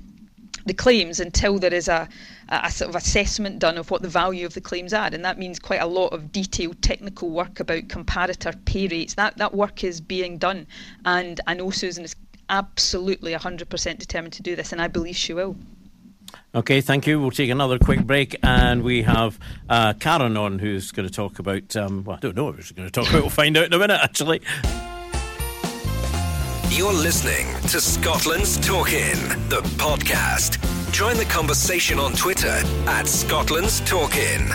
the 0.67 0.75
claims 0.75 1.21
until 1.21 1.59
there 1.59 1.73
is 1.73 1.89
a, 1.89 2.09
a, 2.49 2.71
sort 2.71 2.91
of 2.91 2.97
assessment 2.97 3.59
done 3.59 3.79
of 3.79 3.91
what 3.91 4.03
the 4.03 4.09
value 4.09 4.45
of 4.45 4.55
the 4.55 4.61
claims 4.61 4.93
are, 4.93 5.09
and 5.12 5.25
that 5.25 5.39
means 5.39 5.59
quite 5.59 5.81
a 5.81 5.87
lot 5.87 6.09
of 6.09 6.33
detailed 6.33 6.83
technical 6.83 7.31
work 7.31 7.61
about 7.61 7.85
comparator 7.85 8.53
pay 8.64 8.89
rates. 8.89 9.14
That 9.14 9.37
that 9.39 9.55
work 9.55 9.85
is 9.85 10.01
being 10.01 10.39
done, 10.39 10.67
and 11.05 11.41
I 11.47 11.55
know 11.55 11.71
Susan 11.71 12.05
is 12.05 12.17
absolutely 12.49 13.33
100% 13.33 13.99
determined 13.99 14.33
to 14.35 14.43
do 14.43 14.55
this, 14.55 14.73
and 14.73 14.81
I 14.81 14.89
believe 14.89 15.17
she 15.17 15.33
will. 15.33 15.57
Okay, 16.55 16.81
thank 16.81 17.07
you. 17.07 17.21
We'll 17.21 17.31
take 17.31 17.51
another 17.51 17.79
quick 17.79 18.05
break, 18.05 18.37
and 18.43 18.83
we 18.83 19.03
have 19.03 19.39
uh, 19.69 19.93
Karen 19.95 20.37
on, 20.37 20.59
who's 20.59 20.91
going 20.91 21.09
to 21.09 21.14
talk 21.14 21.39
about. 21.39 21.77
Um, 21.77 22.05
well, 22.05 22.17
I 22.17 22.21
don't 22.21 22.37
know 22.37 22.45
what 22.45 22.57
she's 22.57 22.73
going 22.73 22.89
to 22.89 22.93
talk 22.93 23.09
about. 23.09 23.23
We'll 23.23 23.31
find 23.31 23.57
out 23.57 23.67
in 23.67 23.73
a 23.73 23.79
minute, 23.79 24.01
actually. 24.03 24.41
You're 26.71 26.93
listening 26.93 27.47
to 27.69 27.81
Scotland's 27.81 28.59
Talk 28.59 28.93
In, 28.93 29.17
the 29.49 29.62
podcast. 29.79 30.59
Join 30.93 31.17
the 31.17 31.25
conversation 31.25 31.99
on 31.99 32.12
Twitter 32.12 32.61
at 32.87 33.07
Scotland's 33.07 33.81
Talk 33.83 34.17
In. 34.17 34.49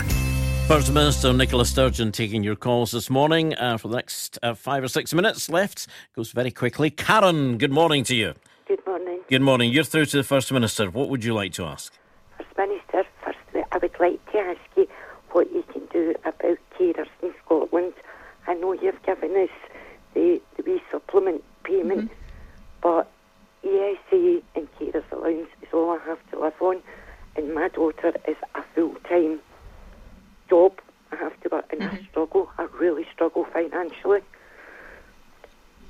First 0.68 0.92
Minister 0.92 1.32
Nicola 1.32 1.64
Sturgeon 1.64 2.12
taking 2.12 2.44
your 2.44 2.54
calls 2.54 2.92
this 2.92 3.08
morning 3.08 3.54
uh, 3.54 3.78
for 3.78 3.88
the 3.88 3.96
next 3.96 4.38
uh, 4.42 4.54
five 4.54 4.84
or 4.84 4.88
six 4.88 5.14
minutes 5.14 5.48
left. 5.48 5.88
Goes 6.14 6.32
very 6.32 6.50
quickly. 6.50 6.90
Karen, 6.90 7.56
good 7.56 7.72
morning 7.72 8.04
to 8.04 8.14
you. 8.14 8.34
Good 8.68 8.86
morning. 8.86 9.20
Good 9.28 9.42
morning. 9.42 9.72
You're 9.72 9.82
through 9.82 10.06
to 10.06 10.18
the 10.18 10.22
First 10.22 10.52
Minister. 10.52 10.90
What 10.90 11.08
would 11.08 11.24
you 11.24 11.32
like 11.32 11.54
to 11.54 11.64
ask? 11.64 11.94
First 12.36 12.56
Minister, 12.58 13.04
firstly, 13.24 13.62
I 13.72 13.78
would 13.78 13.98
like 13.98 14.32
to 14.32 14.38
ask 14.38 14.60
you 14.76 14.86
what 15.30 15.50
you 15.50 15.64
can 15.72 15.86
do 15.86 16.14
about 16.26 16.58
carers 16.78 17.08
in 17.22 17.32
Scotland. 17.44 17.94
I 18.46 18.54
know 18.54 18.74
you've 18.74 19.02
given 19.02 19.34
us 19.34 19.48
the, 20.14 20.40
the 20.56 20.62
wee 20.64 20.82
supplement 20.90 21.42
payment, 21.62 22.10
mm-hmm. 22.10 22.14
but 22.82 23.10
ESA 23.64 24.42
and 24.54 24.68
carers 24.78 25.04
allowance 25.12 25.48
is 25.62 25.68
all 25.72 25.90
I 25.90 25.98
have 26.06 26.18
to 26.30 26.40
live 26.40 26.60
on, 26.60 26.82
and 27.36 27.54
my 27.54 27.68
daughter 27.68 28.12
is 28.26 28.36
a 28.54 28.62
full 28.74 28.94
time 29.08 29.40
job. 30.48 30.72
I 31.12 31.16
have 31.16 31.38
to 31.42 31.48
work, 31.50 31.72
and 31.72 31.82
mm-hmm. 31.82 31.96
I 31.96 32.08
struggle. 32.10 32.50
I 32.58 32.66
really 32.78 33.06
struggle 33.12 33.46
financially. 33.52 34.20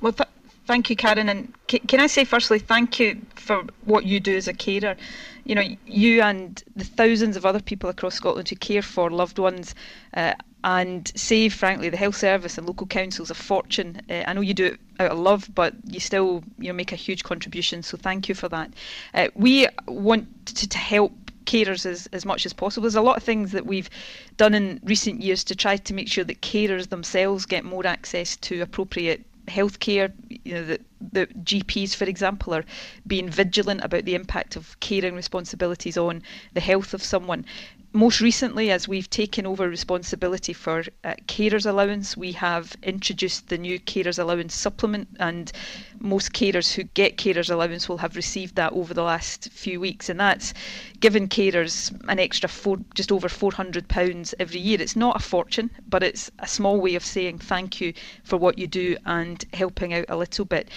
Well, 0.01 0.13
th- 0.13 0.29
thank 0.67 0.91
you, 0.91 0.97
Karen. 0.97 1.29
And 1.29 1.53
c- 1.71 1.79
can 1.79 2.01
I 2.01 2.09
say 2.09 2.25
firstly, 2.25 2.59
thank 2.59 2.99
you 2.99 3.21
for 3.37 3.65
what 3.85 4.05
you 4.05 4.21
do 4.21 4.37
as 4.37 4.49
a 4.49 4.53
carer. 4.53 4.97
You 5.45 5.55
know, 5.55 5.65
you 5.87 6.23
and 6.23 6.63
the 6.77 6.85
thousands 6.85 7.37
of 7.37 7.47
other 7.47 7.61
people 7.61 7.89
across 7.89 8.15
Scotland 8.15 8.49
who 8.49 8.57
care 8.57 8.83
for 8.83 9.11
loved 9.11 9.39
ones. 9.39 9.75
Uh, 10.15 10.35
and 10.65 11.11
save, 11.17 11.53
frankly, 11.53 11.89
the 11.89 11.97
health 11.97 12.17
service 12.17 12.57
and 12.57 12.67
local 12.67 12.87
councils 12.87 13.31
a 13.31 13.35
fortune. 13.35 14.01
Uh, 14.09 14.23
I 14.27 14.33
know 14.33 14.41
you 14.41 14.55
do 14.55 14.67
it 14.67 14.81
out 15.03 15.13
of 15.13 15.19
love, 15.19 15.51
but 15.55 15.75
you 15.87 16.01
still 16.01 16.43
you 16.59 16.69
know 16.69 16.75
make 16.75 16.93
a 16.93 16.97
huge 16.97 17.25
contribution. 17.25 17.83
So 17.83 17.97
thank 17.97 18.29
you 18.29 18.35
for 18.35 18.49
that. 18.49 18.73
Uh, 19.15 19.29
we 19.35 19.67
want 19.87 20.47
to, 20.47 20.69
to 20.69 20.79
help 20.79 21.13
carers 21.45 21.85
as, 21.87 22.07
as 22.13 22.25
much 22.25 22.47
as 22.47 22.53
possible. 22.53 22.83
There's 22.83 22.95
a 22.95 23.03
lot 23.03 23.17
of 23.17 23.23
things 23.23 23.53
that 23.53 23.67
we've 23.67 23.91
done 24.37 24.55
in 24.55 24.81
recent 24.85 25.21
years 25.21 25.45
to 25.45 25.57
try 25.57 25.77
to 25.77 25.95
make 25.95 26.09
sure 26.09 26.25
that 26.25 26.41
carers 26.41 26.89
themselves 26.89 27.47
get 27.47 27.65
more 27.65 27.87
access 27.87 28.37
to 28.39 28.61
appropriate 28.61 29.25
healthcare. 29.47 30.13
You 30.45 30.55
know, 30.55 30.65
the, 30.65 30.81
the 31.01 31.27
GPs, 31.27 31.95
for 31.95 32.05
example, 32.05 32.55
are 32.55 32.65
being 33.07 33.29
vigilant 33.29 33.83
about 33.85 34.05
the 34.05 34.15
impact 34.15 34.57
of 34.57 34.79
caring 34.81 35.15
responsibilities 35.15 35.97
on 35.97 36.23
the 36.55 36.61
health 36.61 36.95
of 36.95 37.03
someone 37.03 37.45
most 37.93 38.21
recently, 38.21 38.71
as 38.71 38.89
we've 38.89 39.11
taken 39.11 39.47
over 39.47 39.69
responsibility 39.69 40.53
for 40.53 40.85
uh, 41.05 41.15
carers 41.27 41.67
allowance, 41.67 42.17
we 42.17 42.33
have 42.33 42.75
introduced 42.83 43.49
the 43.49 43.59
new 43.59 43.79
carers 43.79 44.19
allowance 44.19 44.55
supplement, 44.55 45.09
and 45.19 45.53
most 46.01 46.33
carers 46.33 46.73
who 46.73 46.85
get 46.85 47.19
carers 47.19 47.51
allowance 47.51 47.89
will 47.89 47.99
have 47.99 48.17
received 48.17 48.57
that 48.57 48.73
over 48.73 48.95
the 48.95 49.03
last 49.03 49.51
few 49.51 49.79
weeks, 49.79 50.09
and 50.09 50.19
that's 50.19 50.55
given 51.01 51.29
carers 51.29 51.93
an 52.09 52.19
extra 52.19 52.49
four, 52.49 52.79
just 52.95 53.13
over 53.13 53.29
four 53.29 53.53
hundred 53.53 53.89
pounds 53.89 54.35
every 54.39 54.61
year. 54.61 54.81
It's 54.81 54.97
not 54.97 55.17
a 55.17 55.23
fortune, 55.23 55.71
but 55.87 56.03
it's 56.03 56.31
a 56.39 56.49
small 56.49 56.81
way 56.81 56.95
of 56.95 57.05
saying 57.05 57.39
thank 57.39 57.81
you 57.81 57.93
for 58.25 58.39
what 58.39 58.59
you 58.59 58.67
do 58.67 58.97
and 59.05 59.45
helping 59.53 59.93
out 59.93 60.07
a 60.09 60.17
little 60.17 60.47
bit 60.47 60.71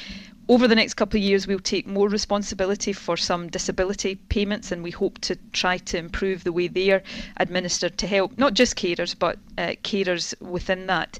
over 0.47 0.67
the 0.67 0.75
next 0.75 0.93
couple 0.93 1.17
of 1.17 1.23
years, 1.23 1.47
we'll 1.47 1.59
take 1.59 1.87
more 1.87 2.07
responsibility 2.07 2.93
for 2.93 3.17
some 3.17 3.47
disability 3.49 4.15
payments, 4.29 4.71
and 4.71 4.83
we 4.83 4.91
hope 4.91 5.19
to 5.21 5.35
try 5.53 5.77
to 5.77 5.97
improve 5.97 6.43
the 6.43 6.51
way 6.51 6.67
they 6.67 6.91
are 6.91 7.01
administered 7.37 7.97
to 7.97 8.07
help 8.07 8.37
not 8.37 8.53
just 8.53 8.75
carers 8.75 9.17
but 9.17 9.39
uh, 9.57 9.73
carers 9.83 10.39
within 10.41 10.87
that. 10.87 11.17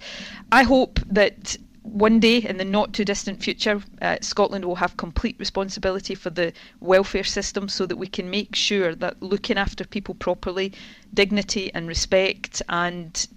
I 0.51 0.63
hope 0.63 0.99
that 1.07 1.57
one 1.81 2.19
day 2.19 2.37
in 2.37 2.57
the 2.57 2.65
not 2.65 2.93
too 2.93 3.05
distant 3.05 3.41
future, 3.41 3.81
uh, 4.01 4.17
Scotland 4.21 4.65
will 4.65 4.75
have 4.75 4.97
complete 4.97 5.35
responsibility 5.39 6.15
for 6.15 6.31
the 6.31 6.51
welfare 6.79 7.23
system 7.23 7.69
so 7.69 7.85
that 7.85 7.97
we 7.97 8.07
can 8.07 8.29
make 8.29 8.55
sure 8.55 8.95
that 8.95 9.21
looking 9.21 9.57
after 9.57 9.85
people 9.85 10.15
properly, 10.15 10.73
dignity 11.13 11.71
and 11.73 11.87
respect, 11.87 12.61
and 12.69 13.27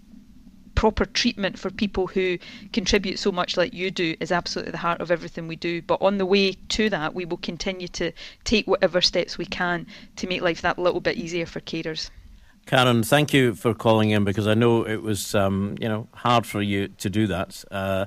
proper 0.78 1.04
treatment 1.04 1.58
for 1.58 1.70
people 1.70 2.06
who 2.06 2.38
contribute 2.72 3.18
so 3.18 3.32
much 3.32 3.56
like 3.56 3.74
you 3.74 3.90
do 3.90 4.14
is 4.20 4.30
absolutely 4.30 4.70
the 4.70 4.78
heart 4.78 5.00
of 5.00 5.10
everything 5.10 5.48
we 5.48 5.56
do. 5.56 5.82
But 5.82 6.00
on 6.00 6.18
the 6.18 6.24
way 6.24 6.52
to 6.52 6.88
that, 6.90 7.16
we 7.16 7.24
will 7.24 7.38
continue 7.38 7.88
to 7.88 8.12
take 8.44 8.64
whatever 8.68 9.00
steps 9.00 9.36
we 9.36 9.44
can 9.44 9.88
to 10.14 10.28
make 10.28 10.40
life 10.40 10.62
that 10.62 10.78
little 10.78 11.00
bit 11.00 11.16
easier 11.16 11.46
for 11.46 11.58
carers. 11.58 12.10
Karen, 12.66 13.02
thank 13.02 13.34
you 13.34 13.56
for 13.56 13.74
calling 13.74 14.10
in 14.10 14.22
because 14.22 14.46
I 14.46 14.54
know 14.54 14.86
it 14.86 15.02
was 15.02 15.34
um, 15.34 15.74
you 15.80 15.88
know 15.88 16.06
hard 16.12 16.46
for 16.46 16.62
you 16.62 16.86
to 16.86 17.10
do 17.10 17.26
that. 17.26 17.64
Uh, 17.72 18.06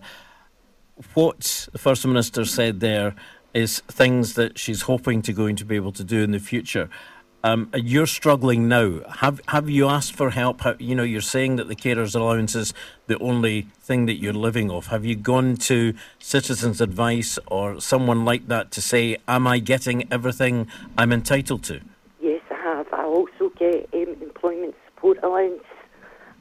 what 1.14 1.68
the 1.74 1.78
First 1.78 2.08
Minister 2.08 2.46
said 2.46 2.80
there 2.80 3.16
is 3.54 3.82
things 3.90 4.36
that 4.36 4.58
she's 4.58 4.84
hoping 4.84 5.22
to 5.24 5.34
going 5.34 5.58
to 5.58 5.66
be 5.66 5.76
able 5.76 5.92
to 5.92 6.06
do 6.06 6.24
in 6.24 6.32
the 6.32 6.40
future. 6.40 6.90
Um, 7.44 7.72
you're 7.74 8.06
struggling 8.06 8.68
now. 8.68 9.00
Have 9.18 9.42
have 9.48 9.68
you 9.70 9.88
asked 9.88 10.16
for 10.16 10.30
help? 10.30 10.62
How, 10.62 10.76
you 10.78 10.94
know, 10.94 11.04
you're 11.04 11.22
saying 11.22 11.56
that 11.56 11.68
the 11.68 11.76
carers 11.76 12.16
allowance 12.16 12.54
is 12.54 12.74
the 13.08 13.18
only 13.18 13.68
thing 13.82 14.06
that 14.06 14.18
you're 14.18 14.32
living 14.34 14.70
off. 14.70 14.88
Have 14.88 15.06
you 15.06 15.16
gone 15.16 15.56
to 15.58 15.96
Citizens 16.20 16.82
Advice 16.82 17.40
or 17.48 17.82
someone 17.82 18.26
like 18.26 18.48
that 18.48 18.70
to 18.72 18.82
say, 18.82 19.18
"Am 19.28 19.48
I 19.48 19.58
getting 19.58 20.08
everything 20.12 20.68
I'm 20.98 21.12
entitled 21.12 21.64
to?" 21.64 21.82
Yes, 22.22 22.42
I 22.52 22.56
have. 22.62 22.94
I 22.94 23.06
also 23.06 23.50
get 23.58 23.90
um, 23.94 24.16
employment 24.22 24.76
support 24.86 25.18
allowance. 25.24 25.64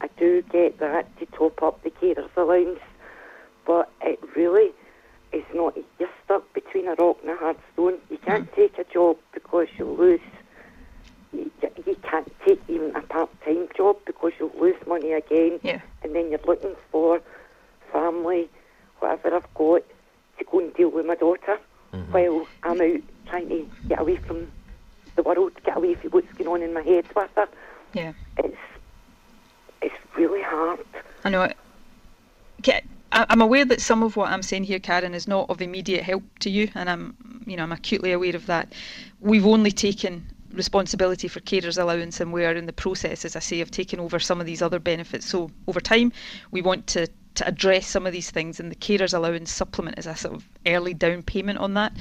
I 0.02 0.08
do 0.18 0.42
get 0.42 0.78
that 0.80 1.18
to 1.18 1.26
top 1.26 1.62
up 1.62 1.82
the 1.82 1.90
carers 1.90 2.28
allowance, 2.36 2.80
but 3.66 3.90
it 4.02 4.20
really 4.36 4.72
is 5.32 5.44
not. 5.54 5.78
You're 5.98 6.10
stuck 6.26 6.52
between 6.52 6.88
a 6.88 6.94
rock 6.94 7.16
and 7.22 7.30
a 7.30 7.36
hard 7.36 7.56
stone. 7.72 7.98
You 8.10 8.18
can't 8.18 8.50
mm. 8.50 8.54
take 8.54 8.78
a 8.78 8.84
job 8.84 9.16
because 9.32 9.68
you 9.78 9.86
lose 9.86 10.20
you, 11.32 11.50
you 11.86 11.96
can't 12.02 12.32
take 12.46 12.60
even 12.68 12.94
a 12.96 13.00
part-time 13.02 13.68
job 13.76 13.96
because 14.06 14.32
you'll 14.38 14.52
lose 14.58 14.76
money 14.86 15.12
again. 15.12 15.60
Yeah. 15.62 15.80
And 16.02 16.14
then 16.14 16.30
you're 16.30 16.40
looking 16.46 16.76
for 16.90 17.20
family, 17.92 18.48
whatever 18.98 19.36
I've 19.36 19.54
got, 19.54 19.82
to 20.38 20.44
go 20.44 20.60
and 20.60 20.74
deal 20.74 20.90
with 20.90 21.06
my 21.06 21.14
daughter 21.14 21.58
mm-hmm. 21.92 22.12
while 22.12 22.46
I'm 22.62 22.80
out 22.80 23.02
trying 23.26 23.48
to 23.48 23.68
get 23.88 24.00
away 24.00 24.16
from 24.16 24.50
the 25.16 25.22
world, 25.22 25.52
get 25.64 25.76
away 25.76 25.94
from 25.94 26.10
what's 26.10 26.32
going 26.32 26.48
on 26.48 26.62
in 26.62 26.72
my 26.72 26.82
head 26.82 27.06
with 27.14 27.30
her. 27.36 27.48
Yeah. 27.92 28.12
It's 28.38 28.56
it's 29.82 29.94
really 30.16 30.42
hard. 30.42 30.84
I 31.24 31.30
know. 31.30 31.42
It. 31.42 31.56
I'm 33.12 33.40
aware 33.40 33.64
that 33.64 33.80
some 33.80 34.02
of 34.02 34.16
what 34.16 34.30
I'm 34.30 34.42
saying 34.42 34.64
here, 34.64 34.78
Karen, 34.78 35.14
is 35.14 35.26
not 35.26 35.50
of 35.50 35.60
immediate 35.60 36.04
help 36.04 36.22
to 36.40 36.50
you, 36.50 36.70
and 36.74 36.88
I'm, 36.88 37.16
you 37.44 37.56
know, 37.56 37.64
I'm 37.64 37.72
acutely 37.72 38.12
aware 38.12 38.36
of 38.36 38.46
that. 38.46 38.72
We've 39.20 39.46
only 39.46 39.72
taken 39.72 40.26
responsibility 40.52 41.28
for 41.28 41.40
carers 41.40 41.80
allowance 41.80 42.20
and 42.20 42.32
we 42.32 42.44
are 42.44 42.52
in 42.52 42.66
the 42.66 42.72
process, 42.72 43.24
as 43.24 43.36
I 43.36 43.40
say, 43.40 43.60
of 43.60 43.70
taking 43.70 44.00
over 44.00 44.18
some 44.18 44.40
of 44.40 44.46
these 44.46 44.62
other 44.62 44.78
benefits. 44.78 45.26
So 45.26 45.50
over 45.66 45.80
time, 45.80 46.12
we 46.50 46.62
want 46.62 46.86
to 46.88 47.08
to 47.32 47.46
address 47.46 47.86
some 47.86 48.06
of 48.08 48.12
these 48.12 48.28
things 48.28 48.58
and 48.58 48.72
the 48.72 48.76
carers 48.76 49.14
allowance 49.14 49.52
supplement 49.52 49.96
is 49.96 50.06
a 50.06 50.16
sort 50.16 50.34
of 50.34 50.48
early 50.66 50.92
down 50.92 51.22
payment 51.22 51.60
on 51.60 51.74
that 51.74 51.92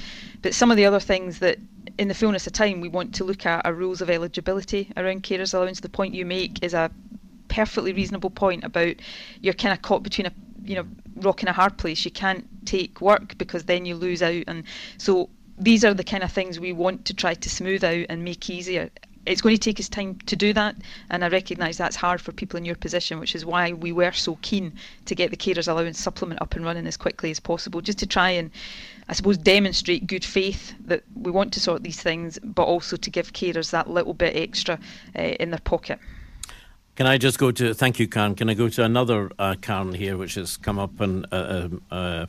but 0.42 0.52
some 0.52 0.72
of 0.72 0.76
the 0.76 0.84
other 0.84 0.98
things 0.98 1.38
that 1.38 1.56
in 1.98 2.08
the 2.08 2.14
fullness 2.14 2.48
of 2.48 2.52
time 2.52 2.80
we 2.80 2.88
want 2.88 3.14
to 3.14 3.22
look 3.22 3.46
at 3.46 3.64
are 3.64 3.72
rules 3.72 4.02
of 4.02 4.10
eligibility 4.10 4.90
around 4.96 5.22
carers 5.22 5.54
allowance 5.54 5.78
the 5.80 5.88
point 5.88 6.14
you 6.14 6.26
make 6.26 6.62
is 6.64 6.74
a 6.74 6.90
perfectly 7.46 7.92
reasonable 7.92 8.28
point 8.28 8.64
about 8.64 8.96
you're 9.40 9.54
kind 9.54 9.72
of 9.72 9.80
caught 9.82 10.02
between 10.02 10.26
a 10.26 10.32
you 10.64 10.74
know 10.74 10.86
rock 11.16 11.42
and 11.42 11.48
a 11.48 11.52
hard 11.52 11.76
place. 11.78 12.04
You 12.04 12.10
can't 12.10 12.46
take 12.66 13.00
work 13.00 13.36
because 13.38 13.64
then 13.64 13.84
you 13.84 13.94
lose 13.94 14.22
out, 14.22 14.44
and 14.46 14.64
so 14.98 15.28
these 15.60 15.84
are 15.84 15.94
the 15.94 16.04
kind 16.04 16.22
of 16.22 16.32
things 16.32 16.58
we 16.58 16.72
want 16.72 17.04
to 17.04 17.14
try 17.14 17.34
to 17.34 17.50
smooth 17.50 17.84
out 17.84 18.06
and 18.08 18.24
make 18.24 18.50
easier 18.50 18.90
it's 19.26 19.40
going 19.40 19.54
to 19.54 19.60
take 19.60 19.78
us 19.78 19.88
time 19.88 20.16
to 20.26 20.34
do 20.34 20.52
that, 20.54 20.76
and 21.10 21.24
I 21.24 21.28
recognise 21.28 21.76
that's 21.76 21.96
hard 21.96 22.20
for 22.20 22.32
people 22.32 22.56
in 22.56 22.64
your 22.64 22.74
position, 22.74 23.20
which 23.20 23.34
is 23.34 23.44
why 23.44 23.72
we 23.72 23.92
were 23.92 24.12
so 24.12 24.38
keen 24.40 24.72
to 25.04 25.14
get 25.14 25.30
the 25.30 25.36
carers 25.36 25.68
allowance 25.68 25.98
supplement 25.98 26.40
up 26.40 26.56
and 26.56 26.64
running 26.64 26.86
as 26.86 26.96
quickly 26.96 27.30
as 27.30 27.38
possible, 27.38 27.80
just 27.80 27.98
to 27.98 28.06
try 28.06 28.30
and, 28.30 28.50
I 29.08 29.12
suppose, 29.12 29.36
demonstrate 29.36 30.06
good 30.06 30.24
faith 30.24 30.72
that 30.86 31.02
we 31.14 31.30
want 31.30 31.52
to 31.52 31.60
sort 31.60 31.82
these 31.82 32.02
things, 32.02 32.38
but 32.42 32.64
also 32.64 32.96
to 32.96 33.10
give 33.10 33.32
carers 33.32 33.70
that 33.70 33.90
little 33.90 34.14
bit 34.14 34.36
extra 34.36 34.78
uh, 35.16 35.22
in 35.22 35.50
their 35.50 35.60
pocket. 35.60 35.98
Can 36.96 37.06
I 37.06 37.18
just 37.18 37.38
go 37.38 37.50
to, 37.50 37.74
thank 37.74 37.98
you, 37.98 38.08
Karen. 38.08 38.34
Can 38.34 38.50
I 38.50 38.54
go 38.54 38.68
to 38.68 38.84
another 38.84 39.30
uh, 39.38 39.54
Karen 39.60 39.92
here, 39.92 40.16
which 40.16 40.34
has 40.34 40.56
come 40.56 40.78
up 40.78 41.00
in 41.00 41.26
uh, 41.30 41.68
um, 41.70 41.82
uh, 41.90 42.26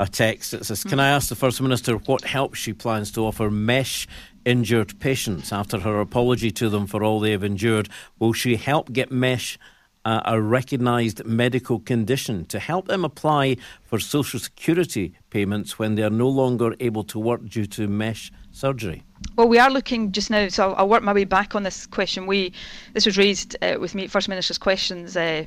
a 0.00 0.08
text 0.08 0.52
that 0.52 0.64
says, 0.64 0.82
Can 0.82 0.98
I 0.98 1.10
ask 1.10 1.28
the 1.28 1.36
First 1.36 1.60
Minister 1.60 1.96
what 1.96 2.24
help 2.24 2.54
she 2.54 2.72
plans 2.72 3.12
to 3.12 3.26
offer 3.26 3.50
MESH 3.50 4.08
injured 4.44 4.98
patients 5.00 5.52
after 5.52 5.80
her 5.80 6.00
apology 6.00 6.50
to 6.50 6.68
them 6.68 6.86
for 6.86 7.02
all 7.04 7.20
they 7.20 7.32
have 7.32 7.44
endured. 7.44 7.88
Will 8.18 8.32
she 8.32 8.56
help 8.56 8.92
get 8.92 9.10
MESH 9.10 9.58
uh, 10.04 10.22
a 10.24 10.40
recognised 10.40 11.24
medical 11.26 11.78
condition 11.78 12.46
to 12.46 12.58
help 12.58 12.88
them 12.88 13.04
apply 13.04 13.56
for 13.82 13.98
social 13.98 14.40
security 14.40 15.12
payments 15.28 15.78
when 15.78 15.94
they 15.94 16.02
are 16.02 16.10
no 16.10 16.28
longer 16.28 16.74
able 16.80 17.04
to 17.04 17.18
work 17.18 17.44
due 17.46 17.66
to 17.66 17.86
mesh 17.86 18.32
surgery? 18.50 19.02
Well, 19.36 19.48
we 19.48 19.58
are 19.58 19.70
looking 19.70 20.12
just 20.12 20.30
now, 20.30 20.48
so 20.48 20.70
I'll, 20.70 20.76
I'll 20.76 20.88
work 20.88 21.02
my 21.02 21.12
way 21.12 21.24
back 21.24 21.54
on 21.54 21.64
this 21.64 21.86
question. 21.86 22.26
We 22.26 22.54
this 22.94 23.04
was 23.04 23.18
raised 23.18 23.56
uh, 23.62 23.76
with 23.78 23.94
me 23.94 24.06
First 24.06 24.28
Minister's 24.28 24.56
questions 24.56 25.16
uh, 25.16 25.44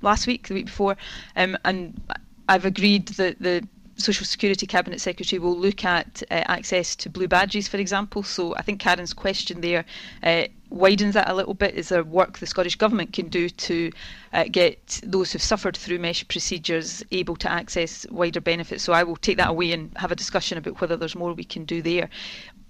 last 0.00 0.26
week, 0.26 0.48
the 0.48 0.54
week 0.54 0.66
before, 0.66 0.96
um, 1.36 1.56
and 1.64 2.00
I've 2.48 2.64
agreed 2.64 3.06
that 3.08 3.38
the 3.38 3.66
Social 3.96 4.26
Security 4.26 4.66
Cabinet 4.66 5.00
Secretary 5.00 5.38
will 5.38 5.56
look 5.56 5.84
at 5.84 6.22
uh, 6.30 6.42
access 6.46 6.96
to 6.96 7.10
blue 7.10 7.28
badges, 7.28 7.68
for 7.68 7.76
example. 7.76 8.22
So 8.22 8.54
I 8.56 8.62
think 8.62 8.80
Karen's 8.80 9.12
question 9.12 9.60
there 9.60 9.84
uh, 10.22 10.44
widens 10.70 11.14
that 11.14 11.28
a 11.28 11.34
little 11.34 11.54
bit. 11.54 11.74
Is 11.74 11.90
there 11.90 12.02
work 12.02 12.38
the 12.38 12.46
Scottish 12.46 12.76
Government 12.76 13.12
can 13.12 13.28
do 13.28 13.48
to 13.48 13.92
uh, 14.32 14.44
get 14.50 15.00
those 15.04 15.32
who've 15.32 15.42
suffered 15.42 15.76
through 15.76 15.98
mesh 15.98 16.26
procedures 16.26 17.04
able 17.10 17.36
to 17.36 17.50
access 17.50 18.06
wider 18.10 18.40
benefits? 18.40 18.82
So 18.82 18.92
I 18.92 19.02
will 19.02 19.16
take 19.16 19.36
that 19.36 19.50
away 19.50 19.72
and 19.72 19.96
have 19.96 20.12
a 20.12 20.16
discussion 20.16 20.58
about 20.58 20.80
whether 20.80 20.96
there's 20.96 21.14
more 21.14 21.32
we 21.32 21.44
can 21.44 21.64
do 21.64 21.82
there. 21.82 22.08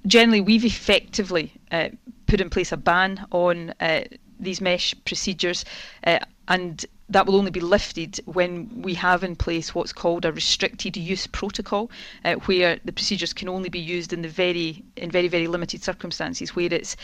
Generally, 0.07 0.41
we've 0.43 0.65
effectively 0.65 1.53
uh, 1.71 1.91
put 2.27 2.41
in 2.41 2.51
place 2.51 2.73
a 2.73 2.77
ban 2.77 3.25
on 3.31 3.73
uh, 3.79 4.03
these 4.41 4.61
mesh 4.61 4.95
procedures, 5.05 5.65
uh, 6.05 6.19
and 6.49 6.85
that 7.13 7.27
will 7.27 7.37
only 7.37 7.51
be 7.51 7.61
lifted 7.61 8.21
when 8.25 8.83
we 8.83 8.95
have 8.95 9.23
in 9.23 9.37
place 9.37 9.75
what's 9.75 9.93
called 9.93 10.25
a 10.25 10.33
restricted 10.33 10.97
use 10.97 11.27
protocol, 11.27 11.91
uh, 12.25 12.35
where 12.47 12.79
the 12.85 12.93
procedures 12.93 13.33
can 13.33 13.49
only 13.49 13.69
be 13.69 13.79
used 13.79 14.13
in 14.13 14.23
the 14.23 14.29
very 14.29 14.83
in 14.97 15.11
very 15.11 15.29
very 15.29 15.47
limited 15.47 15.83
circumstances, 15.83 16.57
where 16.57 16.73
it's 16.73 16.97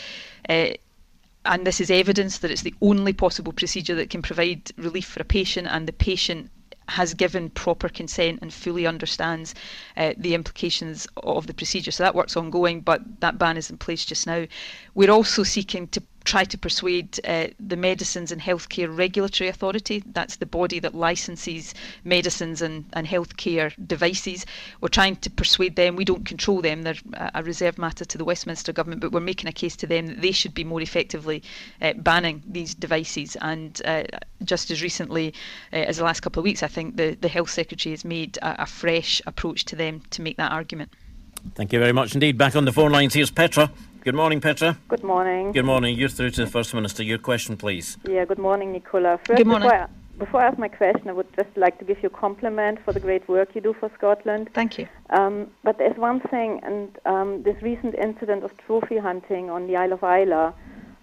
uh, 0.48 0.68
and 1.44 1.66
this 1.66 1.80
is 1.80 1.90
evidence 1.90 2.38
that 2.38 2.50
it's 2.50 2.62
the 2.62 2.74
only 2.80 3.12
possible 3.12 3.52
procedure 3.52 3.94
that 3.94 4.10
can 4.10 4.22
provide 4.22 4.70
relief 4.76 5.06
for 5.06 5.22
a 5.22 5.24
patient, 5.24 5.68
and 5.70 5.86
the 5.86 5.92
patient 5.92 6.50
has 6.88 7.12
given 7.14 7.50
proper 7.50 7.88
consent 7.88 8.38
and 8.40 8.52
fully 8.52 8.86
understands 8.86 9.54
uh, 9.96 10.14
the 10.16 10.34
implications 10.34 11.06
of 11.18 11.46
the 11.46 11.52
procedure. 11.52 11.90
So 11.90 12.02
that 12.02 12.14
work's 12.14 12.36
ongoing, 12.36 12.80
but 12.80 13.02
that 13.20 13.38
ban 13.38 13.58
is 13.58 13.70
in 13.70 13.76
place 13.76 14.06
just 14.06 14.26
now. 14.26 14.46
We're 14.94 15.10
also 15.10 15.42
seeking 15.42 15.88
to 15.88 16.02
try 16.28 16.44
to 16.44 16.58
persuade 16.58 17.18
uh, 17.24 17.46
the 17.58 17.76
Medicines 17.76 18.30
and 18.30 18.40
Healthcare 18.40 18.94
Regulatory 18.94 19.48
Authority, 19.48 20.04
that's 20.12 20.36
the 20.36 20.44
body 20.44 20.78
that 20.78 20.94
licenses 20.94 21.74
medicines 22.04 22.60
and, 22.60 22.84
and 22.92 23.06
healthcare 23.06 23.72
devices. 23.86 24.44
We're 24.82 24.90
trying 24.90 25.16
to 25.16 25.30
persuade 25.30 25.76
them, 25.76 25.96
we 25.96 26.04
don't 26.04 26.26
control 26.26 26.60
them, 26.60 26.82
they're 26.82 27.00
a 27.34 27.42
reserved 27.42 27.78
matter 27.78 28.04
to 28.04 28.18
the 28.18 28.26
Westminster 28.26 28.74
Government, 28.74 29.00
but 29.00 29.10
we're 29.10 29.20
making 29.20 29.48
a 29.48 29.52
case 29.52 29.74
to 29.76 29.86
them 29.86 30.06
that 30.06 30.20
they 30.20 30.32
should 30.32 30.52
be 30.52 30.64
more 30.64 30.82
effectively 30.82 31.42
uh, 31.80 31.94
banning 31.94 32.42
these 32.46 32.74
devices. 32.74 33.34
And 33.40 33.80
uh, 33.86 34.04
just 34.44 34.70
as 34.70 34.82
recently 34.82 35.32
uh, 35.72 35.76
as 35.76 35.96
the 35.96 36.04
last 36.04 36.20
couple 36.20 36.40
of 36.40 36.44
weeks, 36.44 36.62
I 36.62 36.68
think 36.68 36.96
the, 36.96 37.16
the 37.18 37.28
Health 37.28 37.50
Secretary 37.50 37.94
has 37.94 38.04
made 38.04 38.36
a, 38.42 38.64
a 38.64 38.66
fresh 38.66 39.22
approach 39.26 39.64
to 39.66 39.76
them 39.76 40.02
to 40.10 40.20
make 40.20 40.36
that 40.36 40.52
argument. 40.52 40.92
Thank 41.54 41.72
you 41.72 41.78
very 41.78 41.92
much 41.92 42.12
indeed. 42.12 42.36
Back 42.36 42.54
on 42.54 42.66
the 42.66 42.72
phone 42.72 42.92
lines, 42.92 43.14
here's 43.14 43.30
Petra. 43.30 43.70
Good 44.04 44.14
morning, 44.14 44.40
Petra. 44.40 44.78
Good 44.88 45.02
morning. 45.02 45.52
Good 45.52 45.64
morning. 45.64 45.98
You're 45.98 46.08
through 46.08 46.30
to 46.30 46.44
the 46.44 46.50
First 46.50 46.72
Minister. 46.72 47.02
Your 47.02 47.18
question, 47.18 47.56
please. 47.56 47.98
Yeah, 48.08 48.24
good 48.24 48.38
morning, 48.38 48.72
Nicola. 48.72 49.18
First, 49.24 49.38
good 49.38 49.46
morning. 49.46 49.68
Before 49.68 49.82
I, 49.82 49.88
before 50.18 50.40
I 50.40 50.46
ask 50.46 50.58
my 50.58 50.68
question, 50.68 51.08
I 51.08 51.12
would 51.12 51.26
just 51.36 51.54
like 51.56 51.78
to 51.80 51.84
give 51.84 52.00
you 52.02 52.06
a 52.06 52.16
compliment 52.16 52.78
for 52.84 52.92
the 52.92 53.00
great 53.00 53.28
work 53.28 53.54
you 53.54 53.60
do 53.60 53.74
for 53.74 53.90
Scotland. 53.96 54.50
Thank 54.54 54.78
you. 54.78 54.86
Um, 55.10 55.48
but 55.64 55.78
there's 55.78 55.96
one 55.96 56.20
thing, 56.20 56.60
and 56.62 56.96
um, 57.06 57.42
this 57.42 57.60
recent 57.60 57.96
incident 57.96 58.44
of 58.44 58.56
trophy 58.58 58.98
hunting 58.98 59.50
on 59.50 59.66
the 59.66 59.76
Isle 59.76 59.94
of 59.94 60.04
Islay 60.04 60.52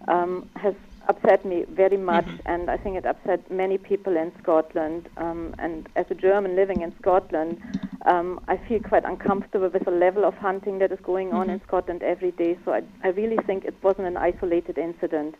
um, 0.07 0.49
has 0.55 0.73
upset 1.07 1.45
me 1.45 1.65
very 1.69 1.97
much, 1.97 2.25
mm-hmm. 2.25 2.47
and 2.47 2.69
I 2.69 2.77
think 2.77 2.97
it 2.97 3.05
upset 3.05 3.49
many 3.51 3.77
people 3.77 4.17
in 4.17 4.31
Scotland. 4.41 5.09
Um, 5.17 5.53
and 5.59 5.87
as 5.95 6.05
a 6.09 6.15
German 6.15 6.55
living 6.55 6.81
in 6.81 6.93
Scotland, 7.01 7.61
um, 8.05 8.39
I 8.47 8.57
feel 8.57 8.79
quite 8.79 9.05
uncomfortable 9.05 9.69
with 9.69 9.85
the 9.85 9.91
level 9.91 10.25
of 10.25 10.35
hunting 10.35 10.79
that 10.79 10.91
is 10.91 10.99
going 11.03 11.33
on 11.33 11.47
mm-hmm. 11.47 11.55
in 11.55 11.61
Scotland 11.67 12.03
every 12.03 12.31
day. 12.31 12.57
So 12.65 12.73
I, 12.73 12.81
I 13.03 13.09
really 13.09 13.37
think 13.45 13.65
it 13.65 13.75
wasn't 13.83 14.07
an 14.07 14.17
isolated 14.17 14.77
incident. 14.77 15.35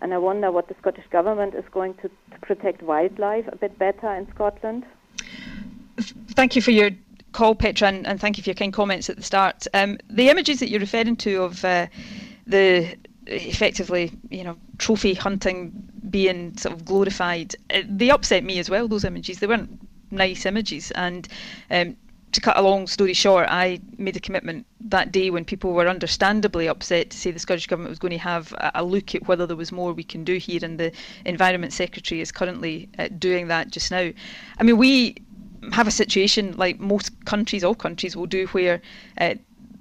And 0.00 0.12
I 0.12 0.18
wonder 0.18 0.50
what 0.50 0.68
the 0.68 0.74
Scottish 0.80 1.06
Government 1.10 1.54
is 1.54 1.64
going 1.70 1.94
to, 1.94 2.08
to 2.08 2.38
protect 2.40 2.82
wildlife 2.82 3.46
a 3.48 3.56
bit 3.56 3.78
better 3.78 4.12
in 4.14 4.28
Scotland. 4.34 4.84
Thank 6.34 6.56
you 6.56 6.62
for 6.62 6.72
your 6.72 6.90
call, 7.32 7.54
Petra, 7.54 7.88
and, 7.88 8.06
and 8.06 8.20
thank 8.20 8.36
you 8.36 8.42
for 8.42 8.50
your 8.50 8.54
kind 8.54 8.72
comments 8.72 9.08
at 9.08 9.16
the 9.16 9.22
start. 9.22 9.66
Um, 9.74 9.98
the 10.10 10.28
images 10.28 10.58
that 10.60 10.70
you're 10.70 10.80
referring 10.80 11.16
to 11.16 11.42
of 11.42 11.64
uh, 11.64 11.86
the 12.46 12.96
effectively, 13.26 14.12
you 14.30 14.44
know, 14.44 14.56
trophy 14.78 15.14
hunting 15.14 15.72
being 16.10 16.56
sort 16.56 16.74
of 16.74 16.84
glorified, 16.84 17.54
uh, 17.72 17.82
they 17.88 18.10
upset 18.10 18.44
me 18.44 18.58
as 18.58 18.68
well. 18.68 18.88
Those 18.88 19.04
images, 19.04 19.38
they 19.38 19.46
weren't 19.46 19.80
nice 20.10 20.44
images, 20.46 20.90
and 20.92 21.28
um, 21.70 21.96
to 22.32 22.40
cut 22.40 22.56
a 22.56 22.62
long 22.62 22.86
story 22.86 23.12
short, 23.12 23.46
I 23.48 23.80
made 23.98 24.16
a 24.16 24.20
commitment 24.20 24.66
that 24.80 25.12
day 25.12 25.30
when 25.30 25.44
people 25.44 25.72
were 25.72 25.86
understandably 25.86 26.66
upset 26.66 27.10
to 27.10 27.16
say 27.16 27.30
the 27.30 27.38
Scottish 27.38 27.66
Government 27.66 27.90
was 27.90 27.98
going 27.98 28.12
to 28.12 28.18
have 28.18 28.54
a, 28.58 28.82
look 28.82 29.14
at 29.14 29.28
whether 29.28 29.46
there 29.46 29.56
was 29.56 29.70
more 29.70 29.92
we 29.92 30.02
can 30.02 30.24
do 30.24 30.36
here, 30.36 30.60
and 30.62 30.78
the 30.80 30.92
Environment 31.24 31.72
Secretary 31.72 32.20
is 32.20 32.32
currently 32.32 32.88
uh, 32.98 33.08
doing 33.18 33.48
that 33.48 33.70
just 33.70 33.90
now. 33.90 34.10
I 34.58 34.62
mean, 34.62 34.78
we 34.78 35.16
have 35.72 35.86
a 35.86 35.92
situation 35.92 36.56
like 36.56 36.80
most 36.80 37.24
countries, 37.24 37.62
all 37.62 37.74
countries 37.74 38.16
will 38.16 38.26
do, 38.26 38.46
where 38.48 38.80
uh, 39.18 39.34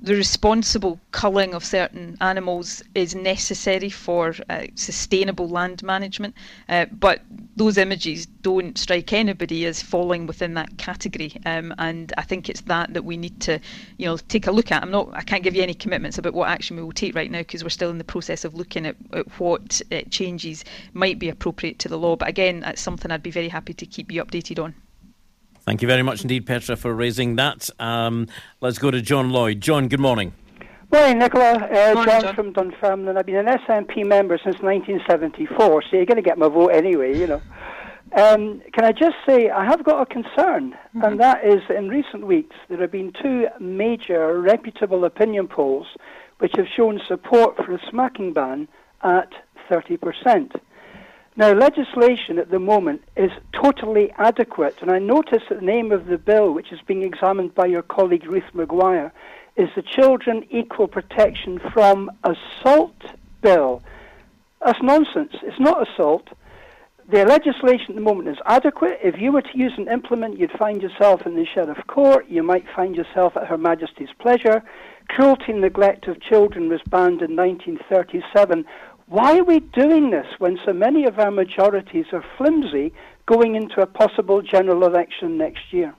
the 0.04 0.16
responsible 0.16 1.00
culling 1.12 1.54
of 1.54 1.64
certain 1.64 2.18
animals 2.22 2.82
is 2.96 3.14
necessary 3.14 3.90
for 3.90 4.34
uh, 4.50 4.66
sustainable 4.74 5.48
land 5.48 5.84
management, 5.84 6.34
uh, 6.70 6.86
but 6.86 7.22
those 7.56 7.78
images 7.78 8.26
don't 8.26 8.80
strike 8.80 9.14
anybody 9.14 9.64
as 9.66 9.84
falling 9.84 10.26
within 10.26 10.56
that 10.56 10.76
category. 10.80 11.34
Um, 11.46 11.76
and 11.78 12.12
I 12.18 12.24
think 12.24 12.50
it's 12.50 12.62
that 12.62 12.94
that 12.94 13.06
we 13.06 13.16
need 13.16 13.40
to, 13.42 13.60
you 13.98 14.08
know, 14.08 14.18
take 14.18 14.48
a 14.48 14.52
look 14.52 14.72
at. 14.72 14.82
I'm 14.82 14.90
not, 14.90 15.10
I 15.14 15.22
can't 15.22 15.44
give 15.44 15.56
you 15.56 15.62
any 15.62 15.76
commitments 15.76 16.18
about 16.18 16.34
what 16.34 16.50
action 16.50 16.78
we 16.78 16.84
will 16.84 16.92
take 16.92 17.14
right 17.14 17.30
now 17.30 17.40
because 17.40 17.64
we're 17.64 17.70
still 17.70 17.92
in 17.92 18.00
the 18.00 18.04
process 18.04 18.44
of 18.44 18.56
looking 18.56 18.88
at, 18.88 18.96
at 19.14 19.40
what 19.40 19.82
uh, 19.92 20.02
changes 20.10 20.66
might 20.94 21.20
be 21.20 21.30
appropriate 21.30 21.78
to 21.80 21.88
the 21.88 21.98
law. 21.98 22.16
But 22.16 22.30
again, 22.30 22.62
that's 22.62 22.82
something 22.82 23.12
I'd 23.12 23.22
be 23.22 23.30
very 23.30 23.50
happy 23.50 23.76
to 23.76 23.86
keep 23.86 24.12
you 24.12 24.24
updated 24.24 24.64
on. 24.64 24.74
Thank 25.66 25.82
you 25.82 25.88
very 25.88 26.02
much 26.02 26.22
indeed, 26.24 26.46
Petra, 26.48 26.76
for 26.76 26.94
raising 26.94 27.36
that. 27.36 27.70
Um, 27.80 28.28
let's 28.62 28.80
go 28.80 28.90
to 28.90 29.02
John 29.02 29.30
Lloyd. 29.30 29.62
John, 29.62 29.88
good 29.88 30.00
morning. 30.00 30.34
Morning, 30.92 31.20
Nicola. 31.20 31.54
Uh, 31.54 31.94
morning, 31.94 32.06
John, 32.06 32.22
John, 32.22 32.36
from 32.36 32.54
Dunfermline. 32.54 33.16
I've 33.16 33.26
been 33.26 33.36
an 33.36 33.46
SNP 33.46 34.06
member 34.06 34.40
since 34.44 34.60
1974, 34.60 35.84
so 35.84 35.88
you're 35.96 36.06
going 36.06 36.16
to 36.16 36.24
get 36.24 36.40
my 36.40 36.48
vote 36.48 36.70
anyway, 36.70 37.18
you 37.18 37.28
know. 37.28 37.42
Um, 38.18 38.62
can 38.74 38.84
I 38.84 38.92
just 38.92 39.16
say 39.26 39.50
I 39.50 39.64
have 39.64 39.86
got 39.86 40.02
a 40.02 40.06
concern, 40.06 40.72
mm-hmm. 40.74 41.04
and 41.04 41.20
that 41.22 41.46
is 41.46 41.62
in 41.70 41.88
recent 41.88 42.28
weeks 42.28 42.56
there 42.68 42.82
have 42.82 42.92
been 42.92 43.14
two 43.22 43.46
major 43.60 44.42
reputable 44.42 45.06
opinion 45.06 45.48
polls 45.48 45.88
which 46.40 46.52
have 46.58 46.66
shown 46.76 47.00
support 47.08 47.56
for 47.56 47.74
a 47.74 47.80
smacking 47.90 48.34
ban 48.34 48.68
at 49.04 49.30
30%. 49.70 50.60
Now, 51.38 51.54
legislation 51.54 52.38
at 52.40 52.52
the 52.52 52.60
moment 52.60 53.04
is 53.16 53.32
totally 53.54 54.12
adequate, 54.18 54.82
and 54.82 54.92
I 54.92 55.00
notice 55.00 55.44
that 55.50 55.60
the 55.62 55.66
name 55.66 55.94
of 55.94 56.08
the 56.08 56.18
bill, 56.18 56.52
which 56.52 56.74
is 56.74 56.80
being 56.86 57.04
examined 57.04 57.56
by 57.56 57.68
your 57.68 57.84
colleague 57.84 58.26
Ruth 58.26 58.54
Maguire, 58.54 59.14
is 59.56 59.70
the 59.76 59.82
Children 59.82 60.46
Equal 60.50 60.88
Protection 60.90 61.60
from 61.74 62.12
Assault 62.26 63.02
Bill. 63.42 63.82
That's 64.64 64.82
nonsense. 64.82 65.32
It's 65.42 65.60
not 65.60 65.88
assault. 65.88 66.28
The 67.10 67.26
legislation 67.26 67.88
at 67.90 67.96
the 67.96 68.02
moment 68.02 68.30
is 68.30 68.38
adequate. 68.46 69.00
If 69.02 69.20
you 69.20 69.32
were 69.32 69.42
to 69.42 69.58
use 69.58 69.74
an 69.78 69.90
implement, 69.90 70.38
you'd 70.38 70.52
find 70.52 70.82
yourself 70.82 71.26
in 71.26 71.36
the 71.36 71.46
Sheriff 71.46 71.86
Court. 71.88 72.28
You 72.30 72.44
might 72.44 72.66
find 72.76 72.96
yourself 72.96 73.36
at 73.36 73.48
Her 73.48 73.58
Majesty's 73.58 74.14
pleasure. 74.20 74.64
Cruelty 75.10 75.52
and 75.52 75.62
neglect 75.62 76.08
of 76.08 76.22
children 76.22 76.70
was 76.70 76.80
banned 76.90 77.22
in 77.22 77.36
1937 77.36 78.64
why 79.12 79.38
are 79.38 79.44
we 79.44 79.60
doing 79.60 80.10
this 80.10 80.26
when 80.40 80.58
so 80.66 80.72
many 80.72 81.04
of 81.04 81.20
our 81.20 81.32
majorities 81.32 82.06
are 82.14 82.24
flimsy, 82.38 82.94
going 83.26 83.56
into 83.56 83.82
a 83.82 83.86
possible 83.86 84.42
general 84.42 84.86
election 84.86 85.38
next 85.38 85.74
year? 85.74 85.94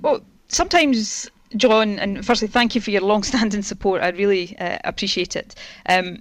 Well, 0.00 0.22
sometimes 0.48 1.30
John, 1.56 2.00
and 2.00 2.26
firstly, 2.26 2.48
thank 2.48 2.74
you 2.74 2.80
for 2.80 2.90
your 2.90 3.02
long-standing 3.02 3.62
support. 3.62 4.02
I 4.02 4.08
really 4.08 4.58
uh, 4.58 4.78
appreciate 4.82 5.36
it. 5.36 5.54
Um, 5.88 6.18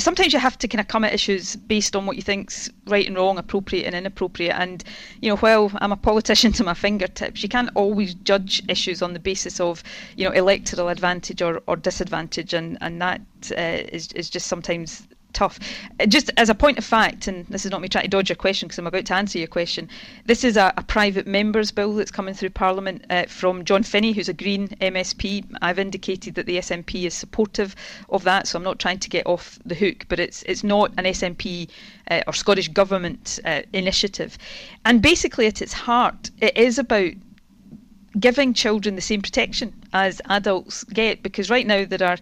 sometimes 0.00 0.32
you 0.32 0.40
have 0.40 0.58
to 0.58 0.66
kind 0.66 0.80
of 0.80 0.88
come 0.88 1.04
at 1.04 1.14
issues 1.14 1.54
based 1.54 1.94
on 1.94 2.06
what 2.06 2.16
you 2.16 2.22
think's 2.22 2.68
right 2.88 3.06
and 3.06 3.14
wrong, 3.14 3.38
appropriate 3.38 3.86
and 3.86 3.94
inappropriate. 3.94 4.56
And 4.58 4.82
you 5.20 5.28
know, 5.28 5.36
while 5.36 5.70
I'm 5.76 5.92
a 5.92 5.96
politician 5.96 6.50
to 6.58 6.64
my 6.64 6.74
fingertips, 6.74 7.40
you 7.40 7.48
can't 7.48 7.70
always 7.76 8.14
judge 8.14 8.64
issues 8.68 9.00
on 9.00 9.12
the 9.12 9.20
basis 9.20 9.60
of 9.60 9.84
you 10.16 10.28
know 10.28 10.32
electoral 10.32 10.88
advantage 10.88 11.40
or, 11.40 11.62
or 11.68 11.76
disadvantage, 11.76 12.52
and 12.52 12.78
and 12.80 13.00
that 13.00 13.20
uh, 13.56 13.86
is 13.92 14.10
is 14.12 14.28
just 14.28 14.48
sometimes 14.48 15.06
tough. 15.32 15.58
Uh, 16.00 16.06
just 16.06 16.30
as 16.36 16.48
a 16.48 16.54
point 16.54 16.78
of 16.78 16.84
fact, 16.84 17.26
and 17.26 17.46
this 17.46 17.64
is 17.64 17.70
not 17.70 17.80
me 17.80 17.88
trying 17.88 18.04
to 18.04 18.10
dodge 18.10 18.28
your 18.28 18.36
question 18.36 18.68
because 18.68 18.78
I'm 18.78 18.86
about 18.86 19.06
to 19.06 19.14
answer 19.14 19.38
your 19.38 19.48
question, 19.48 19.88
this 20.26 20.44
is 20.44 20.56
a, 20.56 20.72
a 20.76 20.82
private 20.82 21.26
member's 21.26 21.70
bill 21.70 21.94
that's 21.94 22.10
coming 22.10 22.34
through 22.34 22.50
Parliament 22.50 23.04
uh, 23.10 23.24
from 23.26 23.64
John 23.64 23.82
Finnie, 23.82 24.14
who's 24.14 24.28
a 24.28 24.32
Green 24.32 24.68
MSP. 24.80 25.44
I've 25.60 25.78
indicated 25.78 26.34
that 26.34 26.46
the 26.46 26.58
SNP 26.58 27.04
is 27.04 27.14
supportive 27.14 27.74
of 28.10 28.24
that, 28.24 28.46
so 28.46 28.56
I'm 28.58 28.64
not 28.64 28.78
trying 28.78 28.98
to 29.00 29.08
get 29.08 29.26
off 29.26 29.58
the 29.64 29.74
hook, 29.74 30.06
but 30.08 30.20
it's 30.20 30.42
it's 30.44 30.64
not 30.64 30.92
an 30.96 31.04
SNP 31.04 31.68
uh, 32.10 32.22
or 32.26 32.32
Scottish 32.32 32.68
Government 32.68 33.38
uh, 33.44 33.62
initiative. 33.72 34.38
And 34.84 35.02
basically, 35.02 35.46
at 35.46 35.62
its 35.62 35.72
heart, 35.72 36.30
it 36.40 36.56
is 36.56 36.78
about 36.78 37.12
giving 38.18 38.52
children 38.52 38.94
the 38.94 39.00
same 39.00 39.22
protection 39.22 39.72
as 39.92 40.20
adults 40.28 40.84
get 40.84 41.22
because 41.22 41.50
right 41.50 41.66
now 41.66 41.84
there 41.84 42.06
are 42.06 42.18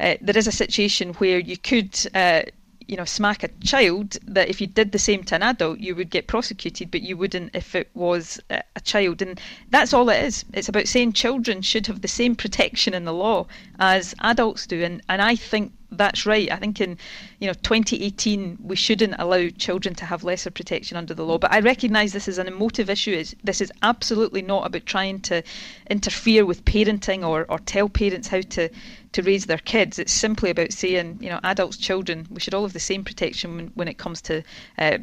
uh, 0.00 0.16
there 0.20 0.36
is 0.36 0.46
a 0.46 0.52
situation 0.52 1.14
where 1.14 1.38
you 1.38 1.56
could 1.56 1.98
uh, 2.14 2.42
you 2.88 2.96
know 2.96 3.04
smack 3.04 3.42
a 3.42 3.48
child 3.62 4.16
that 4.26 4.48
if 4.48 4.60
you 4.60 4.66
did 4.66 4.92
the 4.92 4.98
same 4.98 5.22
to 5.22 5.34
an 5.34 5.42
adult 5.42 5.78
you 5.78 5.94
would 5.94 6.10
get 6.10 6.26
prosecuted 6.26 6.90
but 6.90 7.02
you 7.02 7.16
wouldn't 7.16 7.54
if 7.54 7.74
it 7.74 7.90
was 7.94 8.40
a, 8.50 8.62
a 8.74 8.80
child. 8.80 9.20
And 9.22 9.38
that's 9.70 9.92
all 9.92 10.08
it 10.08 10.24
is. 10.24 10.44
It's 10.54 10.68
about 10.68 10.88
saying 10.88 11.12
children 11.12 11.62
should 11.62 11.86
have 11.86 12.00
the 12.00 12.08
same 12.08 12.34
protection 12.34 12.94
in 12.94 13.04
the 13.04 13.12
law 13.12 13.46
as 13.78 14.14
adults 14.20 14.66
do. 14.66 14.82
And 14.82 15.02
and 15.08 15.20
I 15.20 15.36
think 15.36 15.72
that's 15.90 16.26
right. 16.26 16.50
I 16.50 16.56
think 16.56 16.80
in 16.80 16.98
you 17.38 17.46
know 17.46 17.54
2018 17.54 18.58
we 18.62 18.76
shouldn't 18.76 19.14
allow 19.18 19.48
children 19.48 19.94
to 19.96 20.04
have 20.04 20.24
lesser 20.24 20.50
protection 20.50 20.96
under 20.96 21.14
the 21.14 21.24
law. 21.24 21.38
But 21.38 21.52
I 21.52 21.60
recognise 21.60 22.12
this 22.12 22.28
is 22.28 22.38
an 22.38 22.46
emotive 22.46 22.90
issue. 22.90 23.24
This 23.42 23.60
is 23.60 23.72
absolutely 23.82 24.42
not 24.42 24.66
about 24.66 24.86
trying 24.86 25.20
to 25.22 25.42
interfere 25.88 26.44
with 26.44 26.64
parenting 26.64 27.26
or, 27.26 27.46
or 27.48 27.58
tell 27.58 27.88
parents 27.88 28.28
how 28.28 28.40
to 28.40 28.68
to 29.12 29.22
raise 29.22 29.46
their 29.46 29.58
kids. 29.58 29.98
It's 29.98 30.12
simply 30.12 30.50
about 30.50 30.72
saying 30.72 31.18
you 31.20 31.30
know 31.30 31.40
adults, 31.42 31.76
children, 31.76 32.26
we 32.30 32.40
should 32.40 32.54
all 32.54 32.62
have 32.62 32.74
the 32.74 32.80
same 32.80 33.04
protection 33.04 33.56
when, 33.56 33.66
when 33.68 33.88
it 33.88 33.98
comes 33.98 34.20
to 34.22 34.42
uh, 34.78 34.98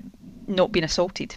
not 0.48 0.72
being 0.72 0.84
assaulted. 0.84 1.36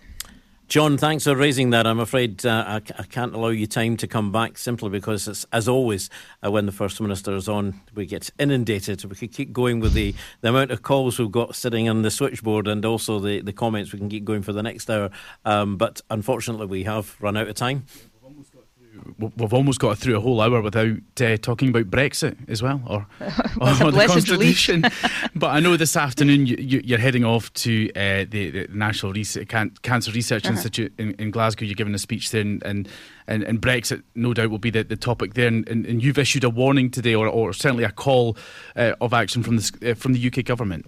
John, 0.68 0.98
thanks 0.98 1.24
for 1.24 1.34
raising 1.34 1.70
that. 1.70 1.86
I'm 1.86 1.98
afraid 1.98 2.44
uh, 2.44 2.62
I, 2.66 2.76
I, 2.98 3.04
can't 3.04 3.34
allow 3.34 3.48
you 3.48 3.66
time 3.66 3.96
to 3.96 4.06
come 4.06 4.30
back 4.30 4.58
simply 4.58 4.90
because, 4.90 5.46
as 5.50 5.66
always, 5.66 6.10
uh, 6.44 6.50
when 6.50 6.66
the 6.66 6.72
First 6.72 7.00
Minister 7.00 7.34
is 7.36 7.48
on, 7.48 7.80
we 7.94 8.04
get 8.04 8.28
inundated. 8.38 9.02
We 9.06 9.16
could 9.16 9.32
keep 9.32 9.50
going 9.50 9.80
with 9.80 9.94
the, 9.94 10.14
the 10.42 10.50
amount 10.50 10.70
of 10.70 10.82
calls 10.82 11.18
we've 11.18 11.32
got 11.32 11.56
sitting 11.56 11.88
on 11.88 12.02
the 12.02 12.10
switchboard 12.10 12.68
and 12.68 12.84
also 12.84 13.18
the, 13.18 13.40
the 13.40 13.52
comments 13.54 13.94
we 13.94 13.98
can 13.98 14.10
keep 14.10 14.26
going 14.26 14.42
for 14.42 14.52
the 14.52 14.62
next 14.62 14.90
hour. 14.90 15.08
Um, 15.46 15.78
but 15.78 16.02
unfortunately, 16.10 16.66
we 16.66 16.84
have 16.84 17.16
run 17.18 17.38
out 17.38 17.48
of 17.48 17.54
time 17.54 17.86
we've 19.18 19.52
almost 19.52 19.80
got 19.80 19.98
through 19.98 20.16
a 20.16 20.20
whole 20.20 20.40
hour 20.40 20.60
without 20.60 20.96
uh, 21.20 21.36
talking 21.36 21.68
about 21.68 21.90
Brexit 21.90 22.36
as 22.48 22.62
well, 22.62 22.80
or, 22.86 23.06
or 23.60 23.90
the 23.90 24.04
Constitution. 24.06 24.84
but 25.34 25.48
I 25.48 25.60
know 25.60 25.76
this 25.76 25.96
afternoon 25.96 26.46
you, 26.46 26.94
are 26.94 26.98
heading 26.98 27.24
off 27.24 27.52
to 27.54 27.90
uh, 27.90 28.24
the, 28.28 28.50
the, 28.50 28.66
National 28.70 29.12
Can- 29.46 29.74
Cancer 29.82 30.12
Research 30.12 30.44
uh-huh. 30.44 30.54
Institute 30.54 30.92
in, 30.98 31.12
in, 31.14 31.30
Glasgow. 31.30 31.64
You're 31.64 31.74
giving 31.74 31.94
a 31.94 31.98
speech 31.98 32.30
there, 32.30 32.42
and, 32.42 32.62
and, 32.64 33.42
and, 33.42 33.60
Brexit, 33.60 34.02
no 34.14 34.34
doubt, 34.34 34.50
will 34.50 34.58
be 34.58 34.70
the, 34.70 34.84
the 34.84 34.96
topic 34.96 35.34
there. 35.34 35.48
And, 35.48 35.68
and, 35.68 36.02
you've 36.02 36.18
issued 36.18 36.44
a 36.44 36.50
warning 36.50 36.90
today, 36.90 37.14
or, 37.14 37.26
or 37.26 37.52
certainly 37.52 37.84
a 37.84 37.90
call 37.90 38.36
uh, 38.76 38.94
of 39.00 39.12
action 39.12 39.42
from 39.42 39.56
the, 39.56 39.90
uh, 39.90 39.94
from 39.94 40.12
the 40.12 40.26
UK 40.26 40.44
government. 40.44 40.86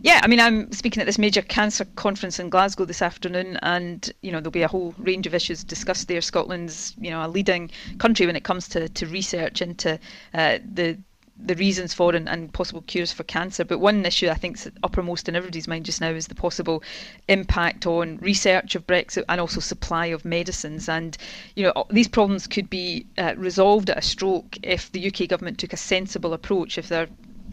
Yeah, 0.00 0.20
I 0.22 0.28
mean, 0.28 0.38
I'm 0.38 0.70
speaking 0.72 1.00
at 1.00 1.06
this 1.06 1.18
major 1.18 1.42
cancer 1.42 1.84
conference 1.96 2.38
in 2.38 2.50
Glasgow 2.50 2.84
this 2.84 3.02
afternoon, 3.02 3.58
and 3.62 4.10
you 4.22 4.30
know 4.30 4.38
there'll 4.38 4.52
be 4.52 4.62
a 4.62 4.68
whole 4.68 4.94
range 4.98 5.26
of 5.26 5.34
issues 5.34 5.64
discussed 5.64 6.06
there. 6.06 6.20
Scotland's, 6.20 6.94
you 7.00 7.10
know, 7.10 7.24
a 7.24 7.28
leading 7.28 7.70
country 7.98 8.24
when 8.26 8.36
it 8.36 8.44
comes 8.44 8.68
to, 8.68 8.88
to 8.88 9.06
research 9.06 9.60
into 9.60 9.98
uh, 10.34 10.58
the 10.72 10.98
the 11.40 11.54
reasons 11.54 11.94
for 11.94 12.14
and, 12.14 12.28
and 12.28 12.52
possible 12.52 12.82
cures 12.82 13.12
for 13.12 13.22
cancer. 13.22 13.64
But 13.64 13.78
one 13.78 14.04
issue 14.04 14.28
I 14.28 14.34
think 14.34 14.56
is 14.56 14.70
uppermost 14.82 15.28
in 15.28 15.36
everybody's 15.36 15.68
mind 15.68 15.84
just 15.84 16.00
now 16.00 16.10
is 16.10 16.26
the 16.26 16.34
possible 16.34 16.82
impact 17.28 17.86
on 17.86 18.18
research 18.18 18.74
of 18.74 18.86
Brexit 18.86 19.24
and 19.28 19.40
also 19.40 19.60
supply 19.60 20.06
of 20.06 20.24
medicines. 20.24 20.88
And 20.88 21.16
you 21.56 21.64
know 21.64 21.86
these 21.90 22.08
problems 22.08 22.46
could 22.46 22.70
be 22.70 23.06
uh, 23.16 23.34
resolved 23.36 23.90
at 23.90 23.98
a 23.98 24.02
stroke 24.02 24.58
if 24.62 24.92
the 24.92 25.06
UK 25.08 25.28
government 25.28 25.58
took 25.58 25.72
a 25.72 25.76
sensible 25.76 26.32
approach. 26.32 26.78
If 26.78 26.88
they're 26.88 27.08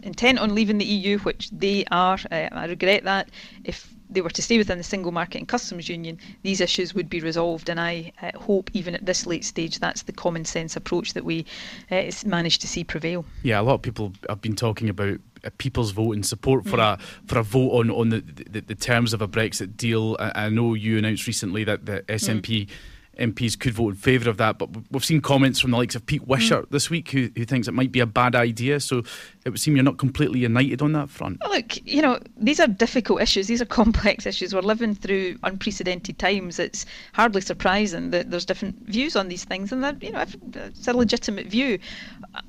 intent 0.06 0.38
on 0.38 0.54
leaving 0.54 0.78
the 0.78 0.84
EU, 0.84 1.18
which 1.18 1.50
they 1.50 1.84
are, 1.90 2.18
uh, 2.30 2.48
I 2.52 2.66
regret 2.66 3.04
that. 3.04 3.28
If 3.64 3.92
they 4.08 4.20
were 4.20 4.30
to 4.30 4.42
stay 4.42 4.56
within 4.56 4.78
the 4.78 4.84
single 4.84 5.12
market 5.12 5.38
and 5.38 5.48
customs 5.48 5.88
union, 5.88 6.18
these 6.42 6.60
issues 6.60 6.94
would 6.94 7.10
be 7.10 7.20
resolved. 7.20 7.68
And 7.68 7.80
I 7.80 8.12
uh, 8.22 8.38
hope, 8.38 8.70
even 8.72 8.94
at 8.94 9.04
this 9.04 9.26
late 9.26 9.44
stage, 9.44 9.78
that's 9.80 10.02
the 10.02 10.12
common 10.12 10.44
sense 10.44 10.76
approach 10.76 11.14
that 11.14 11.24
we 11.24 11.44
uh, 11.90 12.10
managed 12.24 12.60
to 12.60 12.68
see 12.68 12.84
prevail. 12.84 13.24
Yeah, 13.42 13.60
a 13.60 13.62
lot 13.62 13.74
of 13.74 13.82
people 13.82 14.12
have 14.28 14.40
been 14.40 14.56
talking 14.56 14.88
about 14.88 15.18
a 15.44 15.50
people's 15.50 15.90
vote 15.90 16.12
and 16.12 16.24
support 16.24 16.64
for 16.64 16.78
mm. 16.78 16.94
a 16.94 16.98
for 17.26 17.38
a 17.38 17.42
vote 17.42 17.70
on 17.70 17.90
on 17.90 18.08
the, 18.08 18.20
the, 18.20 18.60
the 18.60 18.74
terms 18.74 19.12
of 19.12 19.20
a 19.20 19.28
Brexit 19.28 19.76
deal. 19.76 20.16
I, 20.18 20.46
I, 20.46 20.48
know 20.48 20.74
you 20.74 20.98
announced 20.98 21.26
recently 21.26 21.64
that 21.64 21.86
the 21.86 22.02
SNP. 22.08 22.66
Mm 22.66 22.70
MPs 23.18 23.58
could 23.58 23.72
vote 23.72 23.90
in 23.90 23.94
favour 23.94 24.28
of 24.28 24.36
that. 24.36 24.58
But 24.58 24.70
we've 24.90 25.04
seen 25.04 25.20
comments 25.20 25.58
from 25.58 25.70
the 25.70 25.76
likes 25.76 25.94
of 25.94 26.04
Pete 26.04 26.26
Wishart 26.26 26.66
mm. 26.66 26.70
this 26.70 26.90
week 26.90 27.10
who, 27.10 27.30
who 27.36 27.44
thinks 27.44 27.68
it 27.68 27.72
might 27.72 27.92
be 27.92 28.00
a 28.00 28.06
bad 28.06 28.34
idea. 28.34 28.80
So 28.80 29.02
it 29.46 29.50
would 29.50 29.60
seem 29.60 29.76
you're 29.76 29.84
not 29.84 29.96
completely 29.96 30.40
united 30.40 30.82
on 30.82 30.90
that 30.90 31.08
front. 31.08 31.40
Look, 31.48 31.76
you 31.86 32.02
know, 32.02 32.18
these 32.36 32.58
are 32.58 32.66
difficult 32.66 33.22
issues. 33.22 33.46
These 33.46 33.62
are 33.62 33.66
complex 33.66 34.26
issues. 34.32 34.52
We're 34.52 34.60
living 34.60 34.92
through 34.92 35.38
unprecedented 35.44 36.18
times. 36.18 36.58
It's 36.58 36.84
hardly 37.12 37.40
surprising 37.40 38.10
that 38.10 38.32
there's 38.32 38.44
different 38.44 38.76
views 38.88 39.14
on 39.14 39.28
these 39.28 39.44
things, 39.44 39.70
and 39.70 39.84
that 39.84 40.02
you 40.02 40.10
know, 40.10 40.24
it's 40.52 40.88
a 40.88 40.92
legitimate 40.92 41.46
view. 41.46 41.78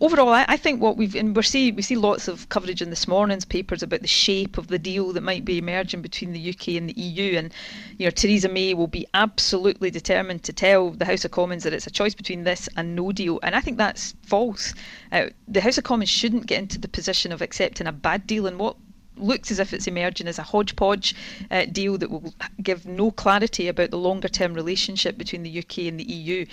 Overall, 0.02 0.30
I, 0.30 0.46
I 0.48 0.58
think 0.58 0.82
what 0.82 0.98
we've 0.98 1.14
and 1.14 1.36
we 1.36 1.44
see 1.44 1.72
we 1.72 1.84
see 1.84 1.96
lots 1.96 2.28
of 2.28 2.50
coverage 2.50 2.82
in 2.82 2.90
this 2.90 3.08
morning's 3.08 3.46
papers 3.46 3.84
about 3.84 4.02
the 4.02 4.08
shape 4.08 4.58
of 4.58 4.66
the 4.66 4.80
deal 4.80 5.14
that 5.14 5.22
might 5.22 5.46
be 5.46 5.60
emerging 5.60 6.02
between 6.02 6.34
the 6.34 6.50
UK 6.50 6.70
and 6.70 6.90
the 6.90 7.00
EU, 7.00 7.38
and 7.38 7.54
you 8.00 8.08
know, 8.08 8.12
Theresa 8.12 8.50
May 8.50 8.74
will 8.74 8.88
be 8.88 9.06
absolutely 9.14 9.92
determined 9.92 10.42
to 10.46 10.52
tell 10.52 10.90
the 10.90 11.06
House 11.06 11.26
of 11.26 11.30
Commons 11.30 11.62
that 11.62 11.74
it's 11.74 11.86
a 11.86 11.92
choice 11.92 12.16
between 12.16 12.44
this 12.44 12.68
and 12.76 12.96
no 12.96 13.12
deal, 13.12 13.40
and 13.44 13.54
I 13.54 13.62
think 13.62 13.78
that's 13.78 14.16
false. 14.24 14.74
Uh, 15.12 15.28
the 15.48 15.62
House 15.62 15.78
of 15.78 15.84
Commons 15.84 16.10
shouldn't 16.10 16.48
get 16.48 16.60
into 16.60 16.80
the 16.80 16.88
position 16.88 17.32
of 17.32 17.42
accepting 17.42 17.88
a 17.88 17.92
bad 17.92 18.28
deal 18.28 18.48
and 18.48 18.60
what 18.60 18.78
looks 19.18 19.52
as 19.52 19.60
if 19.60 19.74
it's 19.74 19.88
emerging 19.88 20.28
as 20.28 20.40
a 20.40 20.44
hodgepodge 20.44 21.16
uh, 21.52 21.66
deal 21.66 21.98
that 21.98 22.12
will 22.12 22.34
give 22.62 22.86
no 22.86 23.12
clarity 23.12 23.68
about 23.68 23.92
the 23.92 23.98
longer 23.98 24.28
term 24.28 24.54
relationship 24.54 25.18
between 25.18 25.44
the 25.44 25.60
UK 25.60 25.80
and 25.80 26.00
the 26.00 26.04
EU. 26.04 26.46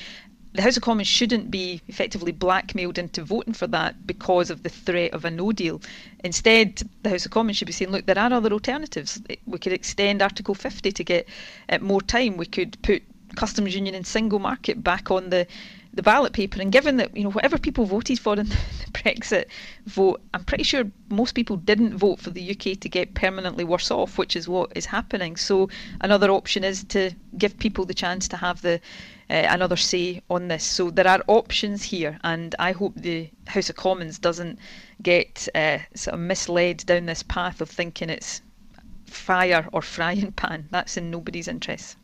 The 0.55 0.63
House 0.63 0.77
of 0.77 0.85
Commons 0.85 1.09
shouldn't 1.09 1.51
be 1.51 1.83
effectively 1.89 2.31
blackmailed 2.31 2.97
into 2.97 3.25
voting 3.25 3.55
for 3.55 3.67
that 3.69 4.07
because 4.07 4.51
of 4.51 4.63
the 4.63 4.69
threat 4.69 5.13
of 5.13 5.25
a 5.25 5.31
no 5.31 5.51
deal. 5.51 5.83
Instead, 6.23 6.81
the 7.03 7.11
House 7.11 7.27
of 7.27 7.33
Commons 7.33 7.57
should 7.57 7.67
be 7.67 7.73
saying, 7.73 7.91
look, 7.91 8.07
there 8.07 8.19
are 8.19 8.33
other 8.33 8.53
alternatives. 8.53 9.21
We 9.47 9.59
could 9.59 9.73
extend 9.73 10.23
Article 10.23 10.55
50 10.55 10.93
to 10.93 11.05
get 11.05 11.29
uh, 11.69 11.79
more 11.81 12.01
time. 12.01 12.37
We 12.37 12.47
could 12.47 12.81
put 12.83 13.03
customs 13.35 13.75
union 13.75 13.97
and 13.97 14.07
single 14.07 14.39
market 14.39 14.85
back 14.85 15.11
on 15.11 15.31
the 15.31 15.49
the 15.95 16.03
ballot 16.03 16.33
paper. 16.33 16.61
And 16.61 16.73
given 16.73 16.97
that 16.97 17.17
you 17.17 17.25
know 17.25 17.31
whatever 17.31 17.57
people 17.57 17.85
voted 17.87 18.19
for 18.19 18.35
in 18.35 18.49
the 18.49 18.57
Brexit 18.93 19.47
vote, 19.87 20.21
I'm 20.35 20.45
pretty 20.45 20.65
sure 20.65 20.91
most 21.09 21.35
people 21.35 21.57
didn't 21.57 21.97
vote 21.97 22.21
for 22.21 22.31
the 22.31 22.51
UK 22.51 22.81
to 22.81 22.89
get 22.89 23.15
permanently 23.15 23.65
worse 23.65 23.91
off, 23.91 24.19
which 24.19 24.35
is 24.37 24.49
what 24.49 24.73
is 24.75 24.87
happening. 24.87 25.37
So 25.37 25.69
another 26.01 26.31
option 26.31 26.65
is 26.65 26.85
to 26.85 27.13
give 27.39 27.59
people 27.59 27.85
the 27.85 27.95
chance 27.95 28.27
to 28.29 28.37
have 28.37 28.63
the 28.63 28.81
uh, 29.31 29.47
another 29.49 29.77
say 29.77 30.21
on 30.29 30.49
this. 30.49 30.65
So 30.65 30.91
there 30.91 31.09
are 31.09 31.23
options 31.29 31.85
here, 31.85 32.19
and 32.25 32.55
I 32.59 32.73
hope 32.73 32.95
the 32.97 33.31
House 33.47 33.71
of 33.71 33.77
Commons 33.77 34.19
doesn't 34.19 34.59
get 35.03 35.49
uh, 35.55 35.79
sort 35.95 36.15
of 36.15 36.21
misled 36.21 36.79
down 36.87 37.07
this 37.07 37.23
path 37.23 37.61
of 37.61 37.71
thinking 37.71 38.11
it's 38.11 38.43
fire 39.07 39.69
or 39.73 39.81
frying 39.81 40.33
pan. 40.33 40.69
That's 40.71 40.97
in 40.97 41.11
nobody's 41.11 41.49
interest. 41.49 41.97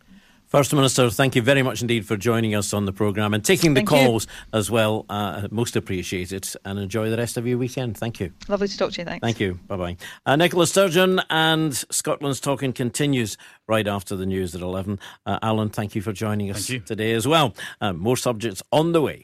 First 0.51 0.75
Minister, 0.75 1.09
thank 1.11 1.37
you 1.37 1.43
very 1.43 1.63
much 1.63 1.81
indeed 1.81 2.05
for 2.05 2.17
joining 2.17 2.57
us 2.57 2.75
on 2.75 2.85
the 2.85 2.93
programme 2.93 3.35
and 3.35 3.45
taking 3.45 3.75
the 3.75 3.79
thank 3.79 3.89
calls 3.89 4.27
you. 4.27 4.59
as 4.59 4.69
well. 4.69 5.07
Uh, 5.09 5.47
most 5.53 5.77
appreciated 5.77 6.45
and 6.65 6.77
enjoy 6.77 7.09
the 7.09 7.17
rest 7.17 7.37
of 7.37 7.47
your 7.47 7.57
weekend. 7.57 7.97
Thank 7.97 8.19
you. 8.19 8.33
Lovely 8.49 8.67
to 8.67 8.77
talk 8.77 8.91
to 8.95 9.01
you. 9.01 9.05
Thanks. 9.05 9.23
Thank 9.23 9.39
you. 9.39 9.61
Bye 9.69 9.77
bye. 9.77 9.97
Uh, 10.27 10.35
Nicola 10.35 10.67
Sturgeon 10.67 11.21
and 11.31 11.73
Scotland's 11.93 12.41
Talk 12.41 12.65
In 12.65 12.73
continues 12.73 13.37
right 13.69 13.87
after 13.87 14.17
the 14.17 14.27
news 14.27 14.53
at 14.57 14.61
11. 14.61 14.99
Uh, 15.25 15.39
Alan, 15.41 15.69
thank 15.69 15.95
you 15.95 16.03
for 16.03 16.13
joining 16.13 16.51
us 16.51 16.67
today 16.85 17.13
as 17.13 17.29
well. 17.29 17.55
Uh, 17.81 17.93
more 17.93 18.17
subjects 18.17 18.61
on 18.73 18.91
the 18.91 19.01
way. 19.01 19.23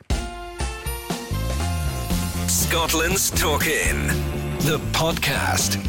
Scotland's 2.47 3.33
Talk 3.33 3.66
In, 3.66 4.07
the 4.61 4.79
podcast. 4.93 5.85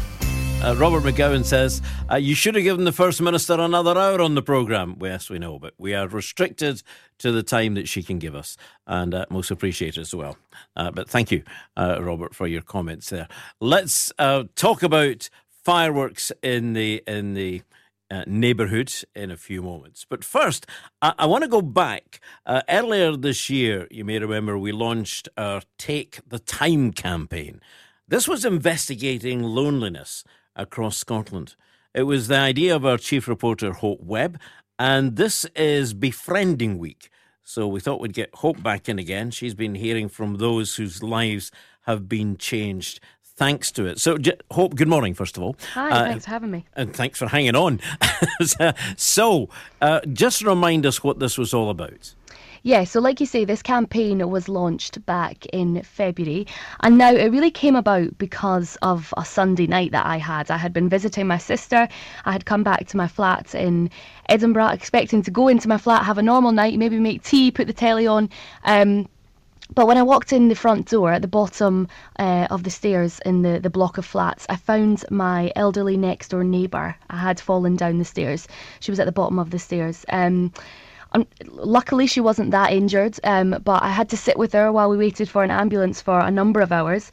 Uh, 0.60 0.74
Robert 0.76 1.04
McGowan 1.04 1.44
says, 1.44 1.80
uh, 2.10 2.16
You 2.16 2.34
should 2.34 2.56
have 2.56 2.64
given 2.64 2.84
the 2.84 2.92
First 2.92 3.22
Minister 3.22 3.54
another 3.54 3.96
hour 3.96 4.20
on 4.20 4.34
the 4.34 4.42
programme. 4.42 4.96
Yes, 5.00 5.30
we 5.30 5.38
know, 5.38 5.56
but 5.56 5.72
we 5.78 5.94
are 5.94 6.08
restricted 6.08 6.82
to 7.18 7.30
the 7.30 7.44
time 7.44 7.74
that 7.74 7.88
she 7.88 8.02
can 8.02 8.18
give 8.18 8.34
us, 8.34 8.56
and 8.84 9.14
uh, 9.14 9.24
most 9.30 9.52
appreciated 9.52 10.00
as 10.00 10.12
well. 10.12 10.36
Uh, 10.74 10.90
but 10.90 11.08
thank 11.08 11.30
you, 11.30 11.44
uh, 11.76 11.98
Robert, 12.02 12.34
for 12.34 12.48
your 12.48 12.60
comments 12.60 13.08
there. 13.10 13.28
Let's 13.60 14.12
uh, 14.18 14.44
talk 14.56 14.82
about 14.82 15.30
fireworks 15.64 16.32
in 16.42 16.72
the 16.72 17.04
in 17.06 17.34
the 17.34 17.62
uh, 18.10 18.24
neighbourhood 18.26 18.92
in 19.14 19.30
a 19.30 19.36
few 19.36 19.62
moments. 19.62 20.06
But 20.10 20.24
first, 20.24 20.66
I, 21.00 21.14
I 21.20 21.26
want 21.26 21.44
to 21.44 21.48
go 21.48 21.62
back. 21.62 22.18
Uh, 22.44 22.62
earlier 22.68 23.16
this 23.16 23.48
year, 23.48 23.86
you 23.92 24.04
may 24.04 24.18
remember 24.18 24.58
we 24.58 24.72
launched 24.72 25.28
our 25.36 25.62
Take 25.78 26.18
the 26.26 26.40
Time 26.40 26.92
campaign. 26.92 27.60
This 28.08 28.26
was 28.26 28.44
investigating 28.44 29.42
loneliness 29.42 30.24
across 30.58 30.98
Scotland. 30.98 31.54
It 31.94 32.02
was 32.02 32.28
the 32.28 32.36
idea 32.36 32.76
of 32.76 32.84
our 32.84 32.98
chief 32.98 33.26
reporter, 33.26 33.72
Hope 33.72 34.02
Webb, 34.02 34.38
and 34.78 35.16
this 35.16 35.46
is 35.56 35.94
Befriending 35.94 36.76
Week. 36.78 37.08
So 37.42 37.66
we 37.66 37.80
thought 37.80 38.00
we'd 38.00 38.12
get 38.12 38.34
Hope 38.34 38.62
back 38.62 38.88
in 38.88 38.98
again. 38.98 39.30
She's 39.30 39.54
been 39.54 39.74
hearing 39.74 40.10
from 40.10 40.36
those 40.36 40.76
whose 40.76 41.02
lives 41.02 41.50
have 41.82 42.06
been 42.06 42.36
changed 42.36 43.00
thanks 43.38 43.70
to 43.70 43.86
it. 43.86 44.00
So, 44.00 44.18
Hope, 44.50 44.74
good 44.74 44.88
morning, 44.88 45.14
first 45.14 45.36
of 45.36 45.42
all. 45.44 45.56
Hi, 45.72 45.90
uh, 45.90 46.04
thanks 46.04 46.24
for 46.24 46.30
having 46.30 46.50
me. 46.50 46.66
And 46.74 46.92
thanks 46.92 47.20
for 47.20 47.28
hanging 47.28 47.54
on. 47.54 47.80
so, 48.96 49.48
uh, 49.80 50.00
just 50.12 50.42
remind 50.42 50.84
us 50.84 51.04
what 51.04 51.20
this 51.20 51.38
was 51.38 51.54
all 51.54 51.70
about. 51.70 52.14
Yeah, 52.62 52.84
so 52.84 53.00
like 53.00 53.20
you 53.20 53.26
say, 53.26 53.44
this 53.44 53.62
campaign 53.62 54.28
was 54.28 54.48
launched 54.48 55.04
back 55.06 55.46
in 55.46 55.80
February, 55.82 56.46
and 56.80 56.98
now 56.98 57.12
it 57.12 57.30
really 57.30 57.52
came 57.52 57.76
about 57.76 58.18
because 58.18 58.76
of 58.82 59.14
a 59.16 59.24
Sunday 59.24 59.68
night 59.68 59.92
that 59.92 60.06
I 60.06 60.18
had. 60.18 60.50
I 60.50 60.56
had 60.56 60.72
been 60.72 60.88
visiting 60.88 61.28
my 61.28 61.38
sister, 61.38 61.88
I 62.24 62.32
had 62.32 62.46
come 62.46 62.64
back 62.64 62.86
to 62.88 62.96
my 62.96 63.06
flat 63.06 63.54
in 63.54 63.90
Edinburgh, 64.28 64.68
expecting 64.68 65.22
to 65.22 65.30
go 65.30 65.46
into 65.46 65.68
my 65.68 65.78
flat, 65.78 66.04
have 66.04 66.18
a 66.18 66.22
normal 66.22 66.50
night, 66.50 66.78
maybe 66.78 66.98
make 66.98 67.22
tea, 67.22 67.52
put 67.52 67.68
the 67.68 67.72
telly 67.72 68.06
on. 68.08 68.28
Um, 68.64 69.08
but 69.74 69.86
when 69.86 69.98
I 69.98 70.02
walked 70.02 70.32
in 70.32 70.48
the 70.48 70.54
front 70.54 70.88
door 70.88 71.12
at 71.12 71.22
the 71.22 71.28
bottom 71.28 71.86
uh, 72.18 72.48
of 72.50 72.64
the 72.64 72.70
stairs 72.70 73.20
in 73.24 73.42
the, 73.42 73.60
the 73.60 73.70
block 73.70 73.98
of 73.98 74.06
flats, 74.06 74.46
I 74.48 74.56
found 74.56 75.04
my 75.10 75.52
elderly 75.54 75.96
next 75.96 76.28
door 76.30 76.42
neighbour. 76.42 76.96
I 77.10 77.18
had 77.18 77.38
fallen 77.38 77.76
down 77.76 77.98
the 77.98 78.04
stairs. 78.04 78.48
She 78.80 78.90
was 78.90 78.98
at 78.98 79.06
the 79.06 79.12
bottom 79.12 79.38
of 79.38 79.50
the 79.50 79.58
stairs. 79.58 80.04
Um, 80.08 80.52
um, 81.18 81.26
luckily, 81.46 82.06
she 82.06 82.20
wasn't 82.20 82.50
that 82.50 82.72
injured, 82.72 83.18
um, 83.24 83.56
but 83.64 83.82
I 83.82 83.90
had 83.90 84.08
to 84.10 84.16
sit 84.16 84.38
with 84.38 84.52
her 84.52 84.72
while 84.72 84.90
we 84.90 84.96
waited 84.96 85.28
for 85.28 85.44
an 85.44 85.50
ambulance 85.50 86.00
for 86.00 86.18
a 86.20 86.30
number 86.30 86.60
of 86.60 86.72
hours. 86.72 87.10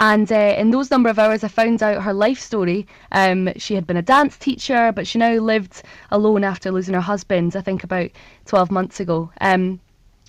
And 0.00 0.30
uh, 0.30 0.54
in 0.56 0.70
those 0.70 0.90
number 0.90 1.08
of 1.08 1.18
hours, 1.18 1.42
I 1.42 1.48
found 1.48 1.82
out 1.82 2.02
her 2.02 2.12
life 2.12 2.38
story. 2.38 2.86
Um, 3.10 3.50
she 3.56 3.74
had 3.74 3.86
been 3.86 3.96
a 3.96 4.02
dance 4.02 4.36
teacher, 4.36 4.92
but 4.92 5.06
she 5.06 5.18
now 5.18 5.34
lived 5.34 5.82
alone 6.10 6.44
after 6.44 6.70
losing 6.70 6.94
her 6.94 7.00
husband, 7.00 7.56
I 7.56 7.62
think 7.62 7.82
about 7.82 8.10
12 8.46 8.70
months 8.70 9.00
ago. 9.00 9.30
Um, 9.40 9.80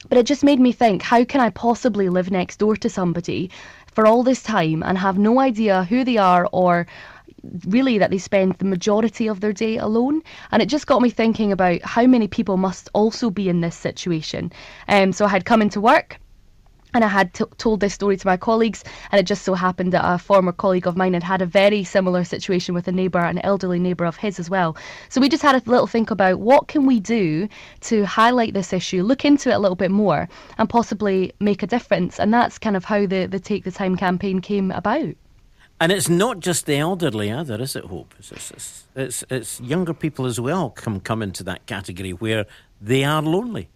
but 0.08 0.18
it 0.18 0.26
just 0.26 0.44
made 0.44 0.60
me 0.60 0.72
think 0.72 1.02
how 1.02 1.24
can 1.24 1.42
I 1.42 1.50
possibly 1.50 2.10
live 2.10 2.32
next 2.32 2.58
door 2.58 2.76
to 2.78 2.90
somebody 2.90 3.52
for 3.92 4.08
all 4.08 4.24
this 4.24 4.42
time 4.42 4.82
and 4.82 4.98
have 4.98 5.18
no 5.18 5.40
idea 5.40 5.84
who 5.84 6.04
they 6.04 6.18
are 6.18 6.48
or 6.52 6.88
really 7.66 7.98
that 7.98 8.12
they 8.12 8.18
spend 8.18 8.56
the 8.56 8.66
majority 8.66 9.28
of 9.28 9.40
their 9.40 9.54
day 9.54 9.78
alone. 9.78 10.22
And 10.52 10.62
it 10.62 10.68
just 10.68 10.88
got 10.88 11.02
me 11.02 11.10
thinking 11.10 11.52
about 11.52 11.82
how 11.84 12.06
many 12.06 12.28
people 12.28 12.58
must 12.58 12.90
also 12.94 13.30
be 13.30 13.50
in 13.50 13.62
this 13.62 13.76
situation. 13.76 14.52
Um, 14.88 15.12
so 15.12 15.26
I 15.26 15.30
had 15.30 15.46
come 15.46 15.62
into 15.62 15.82
work. 15.82 16.20
And 16.92 17.04
I 17.04 17.08
had 17.08 17.36
t- 17.36 17.44
told 17.60 17.82
this 17.82 17.94
story 17.94 18.18
to 18.18 18.26
my 18.26 18.36
colleagues, 18.36 18.84
and 19.12 19.20
it 19.20 19.28
just 19.28 19.44
so 19.44 19.54
happened 19.54 19.94
that 19.94 20.02
a 20.04 20.18
former 20.18 20.52
colleague 20.52 20.88
of 20.88 20.98
mine 20.98 21.14
had 21.14 21.22
had 21.22 21.40
a 21.40 21.46
very 21.46 21.84
similar 21.84 22.24
situation 22.24 22.74
with 22.74 22.88
a 22.88 22.92
neighbour, 22.92 23.20
an 23.20 23.38
elderly 23.46 23.78
neighbour 23.78 24.06
of 24.06 24.18
his 24.18 24.40
as 24.40 24.50
well. 24.50 24.76
So 25.08 25.22
we 25.22 25.30
just 25.30 25.44
had 25.44 25.54
a 25.54 25.70
little 25.70 25.86
think 25.86 26.10
about 26.10 26.40
what 26.40 26.68
can 26.68 26.88
we 26.88 27.00
do 27.00 27.48
to 27.82 28.06
highlight 28.06 28.56
this 28.56 28.74
issue, 28.74 29.04
look 29.04 29.24
into 29.24 29.52
it 29.52 29.54
a 29.54 29.60
little 29.60 29.76
bit 29.76 29.92
more, 29.92 30.28
and 30.58 30.68
possibly 30.68 31.32
make 31.40 31.62
a 31.62 31.68
difference. 31.68 32.20
And 32.20 32.34
that's 32.34 32.58
kind 32.58 32.76
of 32.76 32.86
how 32.86 33.06
the, 33.06 33.28
the 33.28 33.40
Take 33.40 33.66
the 33.66 33.72
Time 33.72 33.96
campaign 33.96 34.42
came 34.42 34.72
about. 34.72 35.14
And 35.82 35.92
it's 35.92 36.10
not 36.10 36.42
just 36.42 36.66
the 36.66 36.76
elderly 36.76 37.32
either, 37.32 37.62
is 37.62 37.76
it, 37.76 37.86
Hope? 37.86 38.14
It's, 38.20 38.32
it's, 38.32 38.88
it's, 38.96 39.24
it's 39.30 39.62
younger 39.62 39.94
people 39.94 40.26
as 40.26 40.40
well 40.40 40.72
come, 40.72 41.00
come 41.00 41.22
into 41.22 41.44
that 41.44 41.66
category 41.68 42.12
where 42.12 42.46
they 42.82 43.06
are 43.06 43.22
lonely. 43.22 43.70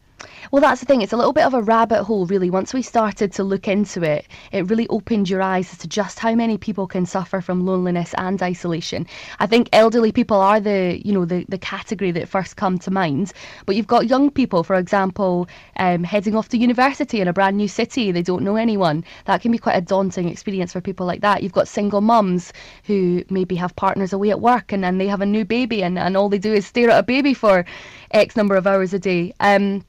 Well, 0.51 0.61
that's 0.61 0.79
the 0.81 0.85
thing. 0.85 1.01
It's 1.01 1.13
a 1.13 1.17
little 1.17 1.33
bit 1.33 1.45
of 1.45 1.53
a 1.53 1.61
rabbit 1.61 2.03
hole, 2.03 2.25
really. 2.25 2.49
Once 2.49 2.73
we 2.73 2.81
started 2.81 3.31
to 3.33 3.43
look 3.43 3.67
into 3.67 4.03
it, 4.03 4.27
it 4.51 4.69
really 4.69 4.87
opened 4.89 5.29
your 5.29 5.41
eyes 5.41 5.71
as 5.71 5.79
to 5.79 5.87
just 5.87 6.19
how 6.19 6.35
many 6.35 6.57
people 6.57 6.85
can 6.87 7.05
suffer 7.05 7.41
from 7.41 7.65
loneliness 7.65 8.13
and 8.17 8.41
isolation. 8.41 9.07
I 9.39 9.47
think 9.47 9.69
elderly 9.73 10.11
people 10.11 10.37
are 10.37 10.59
the, 10.59 11.01
you 11.03 11.11
know, 11.11 11.25
the, 11.25 11.45
the 11.49 11.57
category 11.57 12.11
that 12.11 12.29
first 12.29 12.55
come 12.55 12.77
to 12.79 12.91
mind. 12.91 13.33
But 13.65 13.75
you've 13.75 13.87
got 13.87 14.07
young 14.07 14.29
people, 14.29 14.63
for 14.63 14.75
example, 14.75 15.47
um, 15.77 16.03
heading 16.03 16.35
off 16.35 16.49
to 16.49 16.57
university 16.57 17.19
in 17.19 17.27
a 17.27 17.33
brand 17.33 17.57
new 17.57 17.67
city. 17.67 18.11
They 18.11 18.21
don't 18.21 18.43
know 18.43 18.55
anyone. 18.55 19.03
That 19.25 19.41
can 19.41 19.51
be 19.51 19.57
quite 19.57 19.77
a 19.77 19.81
daunting 19.81 20.29
experience 20.29 20.73
for 20.73 20.81
people 20.81 21.05
like 21.05 21.21
that. 21.21 21.41
You've 21.41 21.51
got 21.51 21.67
single 21.67 22.01
mums 22.01 22.53
who 22.83 23.23
maybe 23.29 23.55
have 23.55 23.75
partners 23.75 24.13
away 24.13 24.29
at 24.29 24.41
work 24.41 24.71
and 24.71 24.83
then 24.83 24.97
they 24.97 25.07
have 25.07 25.21
a 25.21 25.25
new 25.25 25.45
baby 25.45 25.83
and, 25.83 25.97
and 25.97 26.15
all 26.15 26.29
they 26.29 26.37
do 26.37 26.53
is 26.53 26.67
stare 26.67 26.89
at 26.89 26.99
a 26.99 27.03
baby 27.03 27.33
for 27.33 27.65
X 28.11 28.35
number 28.35 28.55
of 28.55 28.67
hours 28.67 28.93
a 28.93 28.99
day. 28.99 29.33
Um, 29.39 29.83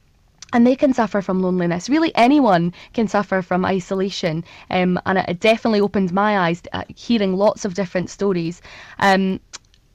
and 0.55 0.65
they 0.65 0.75
can 0.75 0.93
suffer 0.93 1.21
from 1.21 1.41
loneliness. 1.41 1.89
Really, 1.89 2.15
anyone 2.15 2.73
can 2.93 3.09
suffer 3.09 3.41
from 3.41 3.65
isolation, 3.65 4.41
um, 4.69 4.97
and 5.05 5.17
it 5.17 5.41
definitely 5.41 5.81
opened 5.81 6.13
my 6.13 6.39
eyes 6.39 6.61
uh, 6.71 6.85
hearing 6.95 7.35
lots 7.35 7.65
of 7.65 7.73
different 7.73 8.09
stories. 8.09 8.61
Um, 8.99 9.41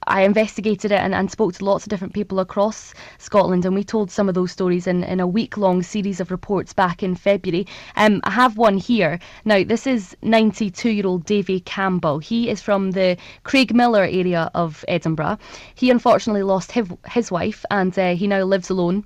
I 0.05 0.21
investigated 0.21 0.91
it 0.91 0.99
and, 0.99 1.15
and, 1.15 1.31
spoke 1.31 1.55
to 1.55 1.65
lots 1.65 1.85
of 1.85 1.89
different 1.89 2.13
people 2.13 2.39
across 2.39 2.93
Scotland, 3.17 3.65
and 3.65 3.73
we 3.73 3.83
told 3.83 4.11
some 4.11 4.29
of 4.29 4.35
those 4.35 4.51
stories 4.51 4.85
in, 4.85 5.03
in 5.03 5.19
a 5.19 5.25
week 5.25 5.57
long 5.57 5.81
series 5.81 6.19
of 6.19 6.29
reports 6.29 6.73
back 6.73 7.01
in 7.01 7.15
February. 7.15 7.65
Um, 7.95 8.21
I 8.23 8.29
have 8.29 8.55
one 8.55 8.77
here. 8.77 9.17
Now, 9.45 9.63
this 9.63 9.87
is 9.87 10.15
92 10.21 10.91
year 10.91 11.07
old 11.07 11.25
Davy 11.25 11.61
Campbell. 11.61 12.19
He 12.19 12.49
is 12.49 12.61
from 12.61 12.91
the 12.91 13.17
Craigmillar 13.45 14.03
area 14.03 14.51
of 14.53 14.85
Edinburgh. 14.87 15.39
He 15.73 15.89
unfortunately 15.89 16.43
lost 16.43 16.71
his, 16.71 16.87
his 17.09 17.31
wife, 17.31 17.65
and 17.71 17.97
uh, 17.97 18.13
he 18.13 18.27
now 18.27 18.43
lives 18.43 18.69
alone. 18.69 19.05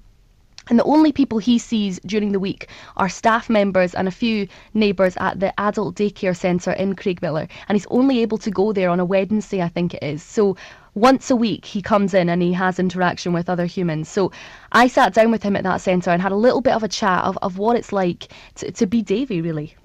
And 0.70 0.80
the 0.80 0.84
only 0.84 1.12
people 1.12 1.38
he 1.38 1.60
sees 1.60 2.00
during 2.06 2.32
the 2.32 2.40
week 2.40 2.68
are 2.98 3.10
staff 3.10 3.50
members 3.50 3.94
and 3.94 4.08
a 4.08 4.12
few 4.12 4.48
neighbours 4.74 5.16
at 5.18 5.40
the 5.40 5.58
adult 5.60 5.96
daycare 5.96 6.36
centre 6.36 6.72
in 6.72 6.96
Craigmillar. 6.96 7.48
And 7.68 7.76
he's 7.76 7.88
only 7.90 8.20
able 8.22 8.38
to 8.40 8.50
go 8.50 8.74
there 8.74 8.90
on 8.90 9.00
a 9.00 9.06
Wednesday, 9.06 9.62
I 9.62 9.70
think 9.70 9.94
it 9.94 10.04
is. 10.04 10.24
So 10.24 10.58
once 10.96 11.30
a 11.30 11.36
week 11.36 11.66
he 11.66 11.82
comes 11.82 12.14
in 12.14 12.30
and 12.30 12.42
he 12.42 12.54
has 12.54 12.80
interaction 12.80 13.34
with 13.34 13.50
other 13.50 13.66
humans. 13.66 14.10
So 14.10 14.32
I 14.72 14.88
sat 14.88 15.14
down 15.14 15.30
with 15.30 15.44
him 15.44 15.56
at 15.56 15.64
that 15.64 15.82
centre 15.82 16.10
and 16.10 16.22
had 16.22 16.32
a 16.32 16.38
little 16.38 16.62
bit 16.62 16.74
of 16.74 16.84
a 16.84 16.88
chat 16.88 17.24
of, 17.26 17.38
of 17.42 17.58
what 17.58 17.78
it's 17.78 17.92
like 17.92 18.30
to, 18.56 18.72
to 18.72 18.88
be 18.88 19.02
Davy, 19.02 19.42
really. 19.42 19.76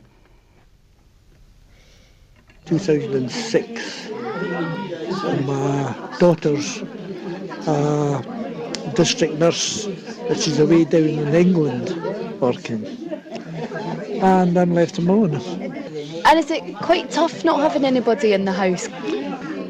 2006, 2.66 4.10
my 5.44 6.16
daughter's 6.20 6.82
uh, 7.66 8.39
district 8.94 9.34
nurse 9.34 9.86
that 10.28 10.38
she's 10.40 10.58
away 10.58 10.84
down 10.84 11.08
in 11.08 11.34
England 11.34 11.90
working. 12.40 12.84
And 14.22 14.56
I'm 14.56 14.74
left 14.74 14.98
alone. 14.98 15.34
And 15.34 16.38
is 16.38 16.50
it 16.50 16.76
quite 16.76 17.10
tough 17.10 17.44
not 17.44 17.60
having 17.60 17.84
anybody 17.84 18.32
in 18.32 18.44
the 18.44 18.52
house? 18.52 18.88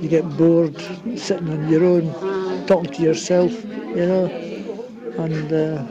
You 0.02 0.08
get 0.08 0.28
bored 0.36 0.76
sitting 1.16 1.50
on 1.50 1.68
your 1.68 1.84
own, 1.84 2.66
talking 2.66 2.92
to 2.92 3.02
yourself, 3.02 3.52
you 3.64 4.06
know, 4.06 4.24
and 5.18 5.52
uh, 5.52 5.84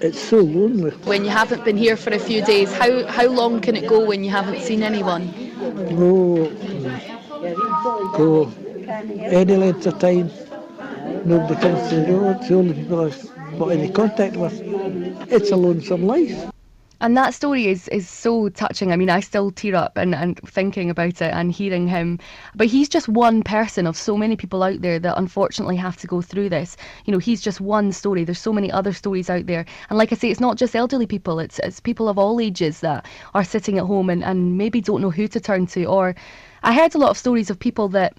it's 0.00 0.20
so 0.20 0.38
lonely. 0.38 0.90
When 1.04 1.24
you 1.24 1.30
haven't 1.30 1.64
been 1.64 1.76
here 1.76 1.96
for 1.96 2.10
a 2.10 2.18
few 2.18 2.44
days, 2.44 2.72
how, 2.72 3.06
how 3.06 3.26
long 3.26 3.60
can 3.60 3.76
it 3.76 3.88
go 3.88 4.04
when 4.04 4.22
you 4.24 4.30
haven't 4.30 4.60
seen 4.60 4.82
anyone? 4.82 5.32
Go, 5.96 6.50
go 8.16 8.52
any 8.86 9.56
length 9.56 9.86
of 9.86 9.98
time 9.98 10.30
nobody 11.26 11.60
comes 11.60 11.88
to 11.90 11.96
the 11.96 12.12
road. 12.12 12.40
The 12.42 12.54
only 12.54 12.74
people 12.74 13.04
I've 13.04 13.58
got 13.58 13.68
any 13.68 13.90
contact 13.90 14.36
with. 14.36 14.60
It's 15.30 15.50
a 15.50 15.56
lonesome 15.56 16.06
life. 16.06 16.50
And 16.98 17.14
that 17.14 17.34
story 17.34 17.66
is, 17.66 17.88
is 17.88 18.08
so 18.08 18.48
touching. 18.48 18.90
I 18.90 18.96
mean, 18.96 19.10
I 19.10 19.20
still 19.20 19.50
tear 19.50 19.74
up 19.74 19.98
and, 19.98 20.14
and 20.14 20.38
thinking 20.48 20.88
about 20.88 21.20
it 21.20 21.34
and 21.34 21.52
hearing 21.52 21.86
him. 21.86 22.18
But 22.54 22.68
he's 22.68 22.88
just 22.88 23.06
one 23.06 23.42
person 23.42 23.86
of 23.86 23.98
so 23.98 24.16
many 24.16 24.34
people 24.34 24.62
out 24.62 24.80
there 24.80 24.98
that 24.98 25.18
unfortunately 25.18 25.76
have 25.76 25.98
to 25.98 26.06
go 26.06 26.22
through 26.22 26.48
this. 26.48 26.74
You 27.04 27.12
know, 27.12 27.18
he's 27.18 27.42
just 27.42 27.60
one 27.60 27.92
story. 27.92 28.24
There's 28.24 28.38
so 28.38 28.52
many 28.52 28.72
other 28.72 28.94
stories 28.94 29.28
out 29.28 29.44
there. 29.44 29.66
And 29.90 29.98
like 29.98 30.10
I 30.10 30.16
say, 30.16 30.30
it's 30.30 30.40
not 30.40 30.56
just 30.56 30.74
elderly 30.74 31.06
people, 31.06 31.38
it's, 31.38 31.58
it's 31.58 31.80
people 31.80 32.08
of 32.08 32.18
all 32.18 32.40
ages 32.40 32.80
that 32.80 33.04
are 33.34 33.44
sitting 33.44 33.76
at 33.78 33.84
home 33.84 34.08
and, 34.08 34.24
and 34.24 34.56
maybe 34.56 34.80
don't 34.80 35.02
know 35.02 35.10
who 35.10 35.28
to 35.28 35.40
turn 35.40 35.66
to. 35.66 35.84
Or 35.84 36.14
I 36.62 36.72
heard 36.72 36.94
a 36.94 36.98
lot 36.98 37.10
of 37.10 37.18
stories 37.18 37.50
of 37.50 37.58
people 37.58 37.88
that 37.88 38.16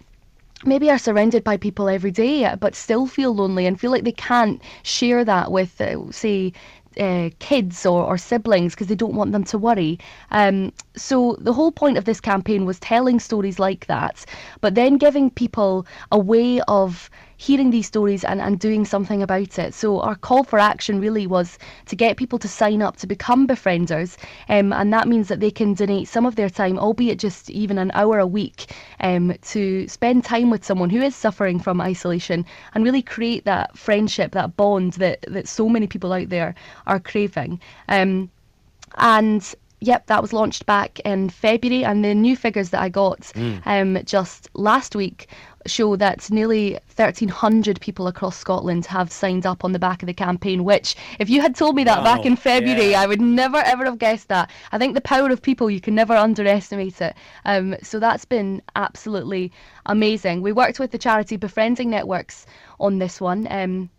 maybe 0.65 0.89
are 0.89 0.97
surrounded 0.97 1.43
by 1.43 1.57
people 1.57 1.87
every 1.87 2.11
day 2.11 2.53
but 2.59 2.75
still 2.75 3.05
feel 3.07 3.33
lonely 3.33 3.65
and 3.65 3.79
feel 3.79 3.91
like 3.91 4.03
they 4.03 4.11
can't 4.11 4.61
share 4.83 5.23
that 5.23 5.51
with 5.51 5.79
uh, 5.81 6.11
say 6.11 6.51
uh, 6.99 7.29
kids 7.39 7.85
or, 7.85 8.03
or 8.03 8.17
siblings 8.17 8.73
because 8.73 8.87
they 8.87 8.95
don't 8.95 9.13
want 9.13 9.31
them 9.31 9.43
to 9.43 9.57
worry. 9.57 9.99
Um, 10.31 10.73
so 10.95 11.37
the 11.39 11.53
whole 11.53 11.71
point 11.71 11.97
of 11.97 12.05
this 12.05 12.19
campaign 12.19 12.65
was 12.65 12.79
telling 12.79 13.19
stories 13.19 13.59
like 13.59 13.85
that, 13.87 14.25
but 14.61 14.75
then 14.75 14.97
giving 14.97 15.29
people 15.29 15.85
a 16.11 16.19
way 16.19 16.59
of 16.61 17.09
hearing 17.38 17.69
these 17.69 17.88
stories 17.88 18.23
and, 18.23 18.41
and 18.41 18.59
doing 18.59 18.83
something 18.83 19.21
about 19.23 19.57
it. 19.59 19.73
So 19.73 20.01
our 20.01 20.15
call 20.15 20.43
for 20.43 20.59
action 20.59 20.99
really 20.99 21.27
was 21.27 21.57
to 21.85 21.95
get 21.95 22.17
people 22.17 22.39
to 22.39 22.47
sign 22.47 22.81
up 22.81 22.97
to 22.97 23.07
become 23.07 23.47
befrienders, 23.47 24.17
um, 24.49 24.73
and 24.73 24.91
that 24.91 25.07
means 25.07 25.27
that 25.27 25.39
they 25.39 25.51
can 25.51 25.73
donate 25.73 26.07
some 26.07 26.25
of 26.25 26.35
their 26.35 26.49
time, 26.49 26.77
albeit 26.79 27.19
just 27.19 27.49
even 27.49 27.77
an 27.77 27.91
hour 27.93 28.19
a 28.19 28.27
week, 28.27 28.73
um, 28.99 29.33
to 29.43 29.88
spend 29.88 30.23
time 30.23 30.49
with 30.49 30.65
someone 30.65 30.89
who 30.89 31.01
is 31.01 31.15
suffering 31.15 31.59
from 31.59 31.79
isolation 31.79 32.45
and 32.73 32.83
really 32.83 33.01
create 33.01 33.45
that 33.45 33.77
friendship, 33.77 34.31
that 34.31 34.57
bond 34.57 34.93
that, 34.93 35.23
that 35.27 35.47
so 35.47 35.69
many 35.69 35.88
people 35.88 36.13
out 36.13 36.29
there 36.29 36.55
are 36.88 36.99
craving. 36.99 37.61
Um, 37.88 38.31
and 38.97 39.53
Yep, 39.79 40.07
that 40.07 40.23
was 40.23 40.33
launched 40.33 40.65
back 40.65 40.99
in 41.01 41.29
February, 41.29 41.85
and 41.85 42.03
the 42.03 42.15
new 42.15 42.35
figures 42.35 42.71
that 42.71 42.81
I 42.81 42.89
got 42.89 43.19
Mm. 43.35 43.61
um, 43.67 44.03
just 44.05 44.49
last 44.55 44.95
week 44.95 45.27
show 45.68 45.95
that 45.95 46.30
nearly 46.32 46.74
1,300 46.95 47.80
people 47.82 48.07
across 48.07 48.38
Scotland 48.38 48.86
have 48.86 49.11
signed 49.11 49.45
up 49.45 49.63
on 49.63 49.72
the 49.72 49.80
back 49.80 50.01
of 50.01 50.07
the 50.07 50.13
campaign. 50.13 50.63
Which, 50.63 50.95
if 51.20 51.30
you 51.30 51.41
had 51.41 51.55
told 51.55 51.76
me 51.76 51.84
that 51.84 52.03
back 52.03 52.26
in 52.26 52.36
February, 52.36 52.91
yeah. 52.91 53.01
I 53.01 53.05
would 53.05 53.22
never 53.22 53.57
ever 53.57 53.86
have 53.86 53.99
guessed 53.99 54.28
that. 54.30 54.49
I 54.72 54.78
think 54.78 54.93
the 54.93 55.01
power 55.01 55.30
of 55.30 55.41
people 55.41 55.70
you 55.70 55.82
can 55.82 55.95
never 55.95 56.15
underestimate 56.15 57.01
it. 57.01 57.15
Um, 57.45 57.76
so 57.84 57.99
that's 57.99 58.26
been 58.26 58.61
absolutely 58.76 59.51
amazing. 59.86 60.41
We 60.41 60.51
worked 60.51 60.80
with 60.80 60.91
the 60.91 60.97
charity 60.97 61.38
Befriending 61.38 61.89
Networks 61.89 62.45
on 62.80 62.99
this 62.99 63.20
one. 63.22 63.47
Um, 63.49 63.89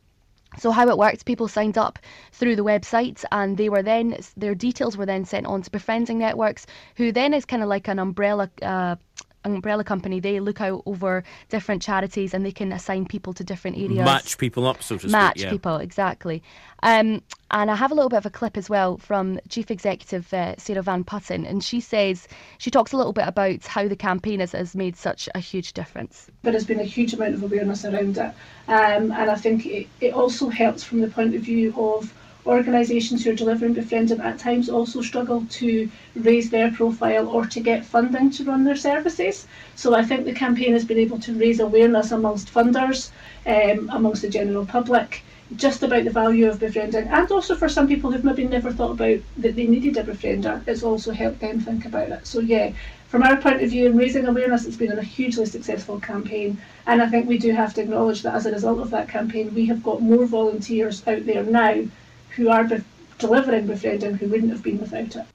so 0.56 0.70
how 0.70 0.88
it 0.88 0.96
worked, 0.96 1.26
people 1.26 1.46
signed 1.46 1.76
up 1.76 1.98
through 2.32 2.56
the 2.56 2.64
website, 2.64 3.24
and 3.30 3.56
they 3.56 3.68
were 3.68 3.82
then 3.82 4.16
their 4.36 4.54
details 4.54 4.96
were 4.96 5.06
then 5.06 5.24
sent 5.24 5.46
on 5.46 5.62
to 5.62 5.70
befriending 5.70 6.18
networks, 6.18 6.66
who 6.96 7.12
then 7.12 7.34
is 7.34 7.44
kind 7.44 7.62
of 7.62 7.68
like 7.68 7.86
an 7.86 7.98
umbrella. 7.98 8.50
Uh, 8.62 8.96
umbrella 9.44 9.84
company 9.84 10.20
they 10.20 10.40
look 10.40 10.60
out 10.60 10.82
over 10.86 11.24
different 11.48 11.82
charities 11.82 12.34
and 12.34 12.44
they 12.44 12.52
can 12.52 12.72
assign 12.72 13.06
people 13.06 13.32
to 13.32 13.44
different 13.44 13.76
areas 13.76 14.04
Match 14.04 14.38
people 14.38 14.66
up, 14.66 14.82
so 14.82 14.96
to 14.96 15.00
speak. 15.00 15.12
match 15.12 15.42
yeah. 15.42 15.50
people 15.50 15.76
exactly 15.76 16.42
um, 16.82 17.22
and 17.50 17.70
i 17.70 17.74
have 17.74 17.90
a 17.90 17.94
little 17.94 18.08
bit 18.08 18.18
of 18.18 18.26
a 18.26 18.30
clip 18.30 18.56
as 18.56 18.68
well 18.68 18.98
from 18.98 19.38
chief 19.48 19.70
executive 19.70 20.32
uh, 20.34 20.54
sarah 20.58 20.82
van 20.82 21.04
putten 21.04 21.46
and 21.46 21.62
she 21.62 21.80
says 21.80 22.28
she 22.58 22.70
talks 22.70 22.92
a 22.92 22.96
little 22.96 23.12
bit 23.12 23.26
about 23.26 23.64
how 23.66 23.86
the 23.86 23.96
campaign 23.96 24.40
has, 24.40 24.52
has 24.52 24.74
made 24.74 24.96
such 24.96 25.28
a 25.34 25.38
huge 25.38 25.72
difference 25.72 26.30
there 26.42 26.52
has 26.52 26.64
been 26.64 26.80
a 26.80 26.84
huge 26.84 27.14
amount 27.14 27.34
of 27.34 27.42
awareness 27.42 27.84
around 27.84 28.18
it. 28.18 28.32
Um, 28.68 29.12
and 29.12 29.30
I 29.30 29.34
think 29.34 29.66
it, 29.66 29.88
it 30.00 30.14
also 30.14 30.48
helps 30.48 30.82
from 30.82 31.00
the 31.00 31.08
point 31.08 31.34
of 31.34 31.42
view 31.42 31.74
of 31.76 32.12
organisations 32.48 33.22
who 33.22 33.30
are 33.30 33.34
delivering 33.34 33.74
befriending 33.74 34.20
at 34.20 34.38
times 34.38 34.68
also 34.68 35.02
struggle 35.02 35.44
to 35.50 35.90
raise 36.16 36.50
their 36.50 36.70
profile 36.72 37.28
or 37.28 37.44
to 37.46 37.60
get 37.60 37.84
funding 37.84 38.30
to 38.30 38.44
run 38.44 38.64
their 38.64 38.76
services. 38.76 39.46
So 39.76 39.94
I 39.94 40.02
think 40.04 40.24
the 40.24 40.32
campaign 40.32 40.72
has 40.72 40.84
been 40.84 40.98
able 40.98 41.18
to 41.20 41.34
raise 41.34 41.60
awareness 41.60 42.10
amongst 42.10 42.52
funders, 42.52 43.10
um, 43.46 43.90
amongst 43.92 44.22
the 44.22 44.30
general 44.30 44.66
public, 44.66 45.22
just 45.56 45.82
about 45.82 46.04
the 46.04 46.10
value 46.10 46.48
of 46.48 46.60
befriending 46.60 47.06
and 47.08 47.30
also 47.30 47.54
for 47.56 47.68
some 47.68 47.88
people 47.88 48.10
who've 48.10 48.24
maybe 48.24 48.44
never 48.44 48.70
thought 48.70 48.90
about 48.90 49.18
that 49.38 49.56
they 49.56 49.66
needed 49.66 49.96
a 49.96 50.04
befriender, 50.04 50.62
it's 50.68 50.82
also 50.82 51.10
helped 51.10 51.40
them 51.40 51.58
think 51.60 51.86
about 51.86 52.10
it. 52.10 52.26
So 52.26 52.40
yeah, 52.40 52.72
from 53.08 53.22
our 53.22 53.36
point 53.36 53.62
of 53.62 53.70
view 53.70 53.86
in 53.86 53.96
raising 53.96 54.26
awareness, 54.26 54.66
it's 54.66 54.76
been 54.76 54.92
a 54.92 55.02
hugely 55.02 55.46
successful 55.46 55.98
campaign. 56.00 56.58
And 56.86 57.00
I 57.00 57.08
think 57.08 57.26
we 57.26 57.38
do 57.38 57.52
have 57.52 57.72
to 57.74 57.82
acknowledge 57.82 58.22
that 58.22 58.34
as 58.34 58.44
a 58.44 58.52
result 58.52 58.80
of 58.80 58.90
that 58.90 59.08
campaign, 59.08 59.54
we 59.54 59.64
have 59.66 59.82
got 59.82 60.02
more 60.02 60.26
volunteers 60.26 61.02
out 61.06 61.24
there 61.24 61.42
now 61.42 61.84
who 62.38 62.48
are 62.48 62.64
be- 62.64 62.84
delivering 63.18 63.66
befriending 63.66 64.14
who 64.14 64.28
wouldn't 64.28 64.52
have 64.52 64.62
been 64.62 64.78
without 64.78 65.16
it. 65.16 65.26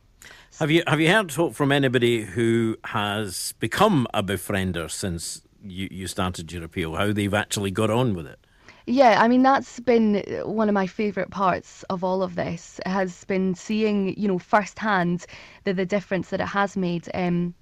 Have 0.60 0.72
you 0.72 0.84
have 0.88 1.01
you 1.01 1.10
heard 1.10 1.30
talk 1.30 1.54
from 1.54 1.72
anybody 1.72 2.24
who 2.24 2.78
has 2.86 3.54
become 3.60 4.08
a 4.14 4.24
befriender 4.24 4.89
since 4.89 5.41
you, 5.62 5.89
you 5.91 6.08
started 6.08 6.51
your 6.51 6.64
appeal? 6.64 6.95
How 6.95 7.12
they've 7.12 7.34
actually 7.34 7.72
got 7.72 7.89
on 7.89 8.16
with 8.16 8.26
it? 8.26 8.39
Yeah, 8.86 9.22
I 9.22 9.28
mean 9.28 9.43
that's 9.43 9.80
been 9.82 10.24
one 10.45 10.70
of 10.70 10.74
my 10.74 10.88
favourite 10.88 11.32
parts 11.32 11.84
of 11.89 12.04
all 12.04 12.24
of 12.24 12.36
this 12.36 12.80
has 12.86 13.26
been 13.26 13.56
seeing, 13.56 14.18
you 14.18 14.28
know, 14.28 14.39
firsthand 14.39 15.26
the 15.66 15.74
the 15.74 15.86
difference 15.86 16.30
that 16.30 16.39
it 16.39 16.47
has 16.47 16.78
made. 16.78 17.10
Um, 17.14 17.54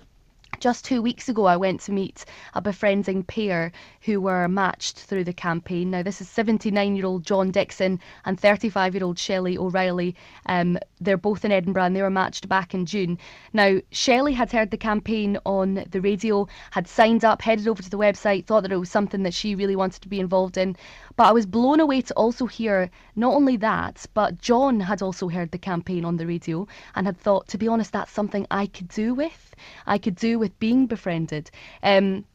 just 0.61 0.85
two 0.85 1.01
weeks 1.01 1.27
ago, 1.27 1.45
I 1.45 1.57
went 1.57 1.81
to 1.81 1.91
meet 1.91 2.23
a 2.53 2.61
befriending 2.61 3.23
pair 3.23 3.71
who 4.01 4.21
were 4.21 4.47
matched 4.47 4.99
through 4.99 5.23
the 5.23 5.33
campaign. 5.33 5.89
Now, 5.89 6.03
this 6.03 6.21
is 6.21 6.29
79 6.29 6.95
year 6.95 7.05
old 7.05 7.25
John 7.25 7.49
Dixon 7.51 7.99
and 8.25 8.39
35 8.39 8.93
year 8.93 9.03
old 9.03 9.17
Shelley 9.17 9.57
O'Reilly. 9.57 10.15
Um, 10.45 10.77
they're 11.01 11.17
both 11.17 11.43
in 11.43 11.51
Edinburgh 11.51 11.85
and 11.85 11.95
they 11.95 12.01
were 12.03 12.11
matched 12.11 12.47
back 12.47 12.75
in 12.75 12.85
June. 12.85 13.17
Now, 13.53 13.79
Shelley 13.91 14.33
had 14.33 14.51
heard 14.51 14.69
the 14.69 14.77
campaign 14.77 15.39
on 15.45 15.83
the 15.89 15.99
radio, 15.99 16.47
had 16.69 16.87
signed 16.87 17.25
up, 17.25 17.41
headed 17.41 17.67
over 17.67 17.81
to 17.81 17.89
the 17.89 17.97
website, 17.97 18.45
thought 18.45 18.61
that 18.61 18.71
it 18.71 18.77
was 18.77 18.91
something 18.91 19.23
that 19.23 19.33
she 19.33 19.55
really 19.55 19.75
wanted 19.75 20.03
to 20.03 20.09
be 20.09 20.19
involved 20.19 20.57
in. 20.57 20.75
But 21.15 21.27
I 21.27 21.31
was 21.31 21.45
blown 21.45 21.79
away 21.79 22.01
to 22.01 22.13
also 22.13 22.45
hear 22.45 22.89
not 23.15 23.33
only 23.33 23.57
that, 23.57 24.05
but 24.13 24.39
John 24.39 24.79
had 24.79 25.01
also 25.01 25.27
heard 25.27 25.51
the 25.51 25.57
campaign 25.57 26.05
on 26.05 26.17
the 26.17 26.27
radio 26.27 26.67
and 26.95 27.05
had 27.05 27.17
thought, 27.17 27.47
to 27.49 27.57
be 27.57 27.67
honest, 27.67 27.91
that's 27.91 28.11
something 28.11 28.47
I 28.49 28.67
could 28.67 28.87
do 28.87 29.13
with. 29.13 29.55
I 29.85 29.97
could 29.97 30.15
do 30.15 30.39
with 30.39 30.57
being 30.59 30.87
befriended. 30.87 31.51
Um, 31.83 32.25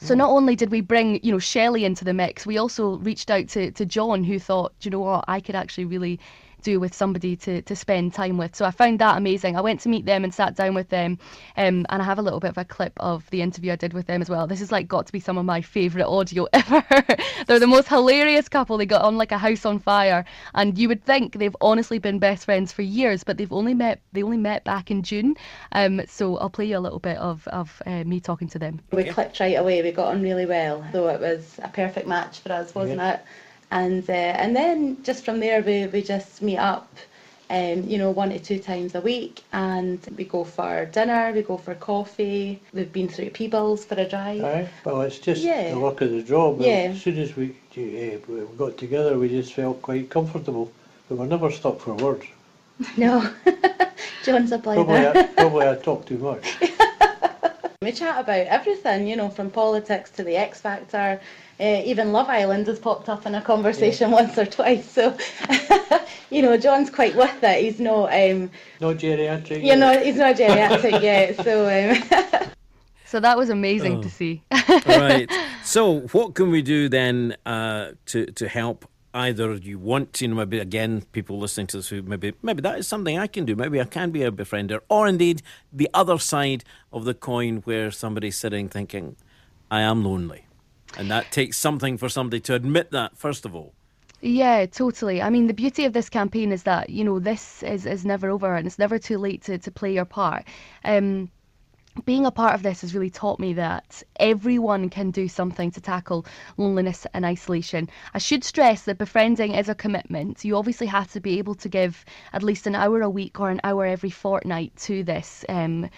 so 0.00 0.14
not 0.14 0.30
only 0.30 0.56
did 0.56 0.70
we 0.70 0.80
bring, 0.80 1.22
you 1.22 1.32
know, 1.32 1.38
Shelley 1.38 1.84
into 1.84 2.04
the 2.04 2.14
mix, 2.14 2.44
we 2.44 2.58
also 2.58 2.96
reached 2.98 3.30
out 3.30 3.48
to, 3.50 3.70
to 3.72 3.86
John, 3.86 4.24
who 4.24 4.38
thought, 4.38 4.72
you 4.82 4.90
know 4.90 5.00
what, 5.00 5.24
I 5.28 5.40
could 5.40 5.54
actually 5.54 5.84
really 5.84 6.18
do 6.62 6.80
with 6.80 6.94
somebody 6.94 7.36
to, 7.36 7.62
to 7.62 7.76
spend 7.76 8.14
time 8.14 8.36
with. 8.38 8.54
So 8.56 8.64
I 8.64 8.70
found 8.70 8.98
that 9.00 9.16
amazing. 9.16 9.56
I 9.56 9.60
went 9.60 9.80
to 9.80 9.88
meet 9.88 10.06
them 10.06 10.24
and 10.24 10.32
sat 10.34 10.56
down 10.56 10.74
with 10.74 10.88
them, 10.88 11.18
um, 11.56 11.86
and 11.90 12.02
I 12.02 12.04
have 12.04 12.18
a 12.18 12.22
little 12.22 12.40
bit 12.40 12.50
of 12.50 12.58
a 12.58 12.64
clip 12.64 12.92
of 12.98 13.28
the 13.30 13.42
interview 13.42 13.72
I 13.72 13.76
did 13.76 13.92
with 13.92 14.06
them 14.06 14.22
as 14.22 14.30
well. 14.30 14.46
This 14.46 14.60
is 14.60 14.72
like 14.72 14.88
got 14.88 15.06
to 15.06 15.12
be 15.12 15.20
some 15.20 15.38
of 15.38 15.44
my 15.44 15.60
favourite 15.60 16.06
audio 16.06 16.46
ever. 16.52 16.84
They're 17.46 17.58
the 17.58 17.66
most 17.66 17.88
hilarious 17.88 18.48
couple. 18.48 18.78
They 18.78 18.86
got 18.86 19.02
on 19.02 19.16
like 19.16 19.32
a 19.32 19.38
house 19.38 19.64
on 19.66 19.78
fire, 19.78 20.24
and 20.54 20.78
you 20.78 20.88
would 20.88 21.04
think 21.04 21.34
they've 21.38 21.56
honestly 21.60 21.98
been 21.98 22.18
best 22.18 22.44
friends 22.44 22.72
for 22.72 22.82
years, 22.82 23.24
but 23.24 23.36
they've 23.38 23.52
only 23.52 23.74
met 23.74 24.00
they 24.12 24.22
only 24.22 24.36
met 24.38 24.64
back 24.64 24.90
in 24.90 25.02
June. 25.02 25.36
Um, 25.72 26.02
so 26.06 26.36
I'll 26.38 26.50
play 26.50 26.66
you 26.66 26.78
a 26.78 26.80
little 26.80 26.98
bit 27.00 27.18
of 27.18 27.46
of 27.48 27.82
uh, 27.86 28.04
me 28.04 28.20
talking 28.20 28.48
to 28.48 28.58
them. 28.58 28.80
We 28.92 29.04
clicked 29.04 29.40
right 29.40 29.58
away. 29.58 29.82
We 29.82 29.92
got 29.92 30.08
on 30.08 30.22
really 30.22 30.46
well. 30.46 30.84
So 30.92 31.08
it 31.08 31.20
was 31.20 31.58
a 31.62 31.68
perfect 31.68 32.06
match 32.06 32.40
for 32.40 32.52
us, 32.52 32.74
wasn't 32.74 32.98
Yeah. 32.98 33.14
it? 33.14 33.20
And 33.72 34.08
uh, 34.08 34.12
and 34.12 34.54
then 34.54 35.02
just 35.02 35.24
from 35.24 35.40
there, 35.40 35.62
we, 35.62 35.86
we 35.86 36.02
just 36.02 36.42
meet 36.42 36.58
up, 36.58 36.94
um, 37.48 37.84
you 37.84 37.96
know, 37.96 38.10
one 38.10 38.28
to 38.28 38.38
two 38.38 38.58
times 38.58 38.94
a 38.94 39.00
week, 39.00 39.42
and 39.54 39.98
we 40.18 40.24
go 40.24 40.44
for 40.44 40.84
dinner, 40.84 41.32
we 41.34 41.40
go 41.40 41.56
for 41.56 41.74
coffee. 41.76 42.60
We've 42.74 42.92
been 42.92 43.08
through 43.08 43.30
Peebles 43.30 43.86
for 43.86 43.94
a 43.94 44.06
drive. 44.06 44.44
Aye. 44.44 44.68
Well, 44.84 45.00
it's 45.00 45.18
just 45.18 45.42
Yeah. 45.42 45.70
the 45.70 45.78
luck 45.78 46.02
of 46.02 46.10
the 46.10 46.22
job. 46.22 46.60
Yeah. 46.60 46.92
As 46.92 47.00
soon 47.00 47.18
as 47.18 47.34
we, 47.34 47.46
uh, 47.78 48.18
we 48.28 48.40
got 48.58 48.76
together, 48.76 49.18
we 49.18 49.30
just 49.30 49.54
felt 49.54 49.80
quite 49.80 50.10
comfortable. 50.10 50.70
We 51.08 51.16
were 51.16 51.26
never 51.26 51.50
stuck 51.50 51.80
for 51.80 51.94
words. 51.94 52.26
No, 52.98 53.26
John's 54.24 54.52
a 54.52 54.58
Probably, 54.58 54.84
blinder. 54.84 55.12
I, 55.18 55.22
probably 55.22 55.66
I 55.68 55.76
talk 55.76 56.04
too 56.04 56.18
much. 56.18 56.58
We 57.82 57.90
chat 57.90 58.20
about 58.20 58.46
everything, 58.46 59.08
you 59.08 59.16
know, 59.16 59.28
from 59.28 59.50
politics 59.50 60.08
to 60.12 60.22
the 60.22 60.36
X 60.36 60.60
Factor. 60.60 61.20
Uh, 61.60 61.82
even 61.84 62.12
Love 62.12 62.28
Island 62.28 62.66
has 62.66 62.78
popped 62.78 63.08
up 63.08 63.26
in 63.26 63.34
a 63.34 63.42
conversation 63.42 64.10
once 64.10 64.36
or 64.38 64.46
twice. 64.46 64.90
So, 64.90 65.16
you 66.30 66.42
know, 66.42 66.56
John's 66.56 66.90
quite 66.90 67.14
with 67.14 67.42
it. 67.42 67.62
He's 67.62 67.78
not, 67.78 68.06
um, 68.12 68.50
Not 68.80 68.96
geriatric. 68.96 69.62
you 69.62 69.76
know, 69.76 69.98
he's 70.02 70.16
not 70.16 70.36
geriatric 70.36 71.02
yet. 71.10 71.36
So, 71.44 71.68
um, 71.68 72.48
So 73.06 73.20
that 73.20 73.36
was 73.36 73.50
amazing 73.50 73.98
Oh. 73.98 74.02
to 74.02 74.08
see. 74.10 74.42
right. 74.86 75.30
So, 75.64 76.00
what 76.12 76.34
can 76.34 76.50
we 76.50 76.62
do 76.62 76.88
then 76.88 77.36
uh, 77.44 77.92
to 78.06 78.26
to 78.26 78.48
help? 78.48 78.86
Either 79.14 79.52
you 79.56 79.78
want 79.78 80.14
to, 80.14 80.24
you 80.24 80.28
know, 80.30 80.36
maybe 80.36 80.58
again, 80.58 81.02
people 81.12 81.38
listening 81.38 81.66
to 81.66 81.76
this 81.76 81.88
who 81.90 82.00
maybe 82.00 82.32
maybe 82.42 82.62
that 82.62 82.78
is 82.78 82.88
something 82.88 83.18
I 83.18 83.26
can 83.26 83.44
do. 83.44 83.54
Maybe 83.54 83.78
I 83.78 83.84
can 83.84 84.10
be 84.10 84.22
a 84.22 84.32
befriender, 84.32 84.80
or 84.88 85.06
indeed 85.06 85.42
the 85.70 85.90
other 85.92 86.16
side 86.18 86.64
of 86.90 87.04
the 87.04 87.12
coin, 87.12 87.58
where 87.66 87.90
somebody's 87.90 88.38
sitting 88.38 88.70
thinking, 88.70 89.16
"I 89.70 89.82
am 89.82 90.02
lonely," 90.02 90.46
and 90.98 91.10
that 91.10 91.30
takes 91.30 91.56
something 91.56 91.96
for 91.96 92.08
somebody 92.08 92.40
to 92.40 92.54
admit 92.54 92.90
that 92.90 93.16
first 93.16 93.44
of 93.44 93.54
all. 93.54 93.74
Yeah, 94.24 94.66
totally. 94.66 95.20
I 95.20 95.30
mean, 95.30 95.48
the 95.48 95.54
beauty 95.54 95.84
of 95.84 95.94
this 95.94 96.08
campaign 96.08 96.52
is 96.52 96.62
that, 96.62 96.90
you 96.90 97.02
know, 97.02 97.18
this 97.18 97.64
is, 97.64 97.86
is 97.86 98.04
never 98.04 98.30
over 98.30 98.54
and 98.54 98.68
it's 98.68 98.78
never 98.78 98.96
too 98.96 99.18
late 99.18 99.42
to, 99.42 99.58
to 99.58 99.70
play 99.72 99.92
your 99.92 100.04
part. 100.04 100.44
Um, 100.84 101.28
being 102.04 102.24
a 102.24 102.30
part 102.30 102.54
of 102.54 102.62
this 102.62 102.80
has 102.80 102.94
really 102.94 103.10
taught 103.10 103.38
me 103.38 103.52
that 103.54 104.02
everyone 104.18 104.88
can 104.88 105.10
do 105.10 105.28
something 105.28 105.70
to 105.72 105.80
tackle 105.80 106.24
loneliness 106.56 107.06
and 107.12 107.24
isolation. 107.24 107.88
I 108.14 108.18
should 108.18 108.44
stress 108.44 108.84
that 108.84 108.96
befriending 108.96 109.54
is 109.54 109.68
a 109.68 109.74
commitment. 109.74 110.44
You 110.44 110.56
obviously 110.56 110.86
have 110.86 111.10
to 111.12 111.20
be 111.20 111.38
able 111.38 111.56
to 111.56 111.68
give 111.68 112.04
at 112.32 112.42
least 112.42 112.66
an 112.66 112.74
hour 112.74 113.02
a 113.02 113.10
week 113.10 113.40
or 113.40 113.50
an 113.50 113.60
hour 113.64 113.84
every 113.84 114.10
fortnight 114.10 114.74
to 114.82 115.02
this. 115.02 115.44
Um, 115.48 115.90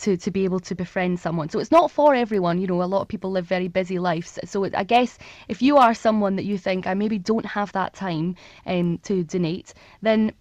to, 0.00 0.16
to 0.16 0.30
be 0.30 0.44
able 0.44 0.60
to 0.60 0.74
befriend 0.74 1.20
someone. 1.20 1.48
So 1.48 1.58
it's 1.58 1.70
not 1.70 1.90
for 1.90 2.14
everyone. 2.14 2.60
You 2.60 2.66
know, 2.66 2.82
a 2.82 2.84
lot 2.84 3.02
of 3.02 3.08
people 3.08 3.30
live 3.30 3.46
very 3.46 3.68
busy 3.68 3.98
lives. 3.98 4.38
So 4.44 4.64
I 4.74 4.84
guess 4.84 5.18
if 5.48 5.62
you 5.62 5.76
are 5.76 5.94
someone 5.94 6.36
that 6.36 6.44
you 6.44 6.58
think 6.58 6.86
I 6.86 6.94
maybe 6.94 7.18
don't 7.18 7.46
have 7.46 7.72
that 7.72 7.94
time 7.94 8.36
um, 8.66 8.98
to 9.04 9.24
donate, 9.24 9.74
then 10.02 10.32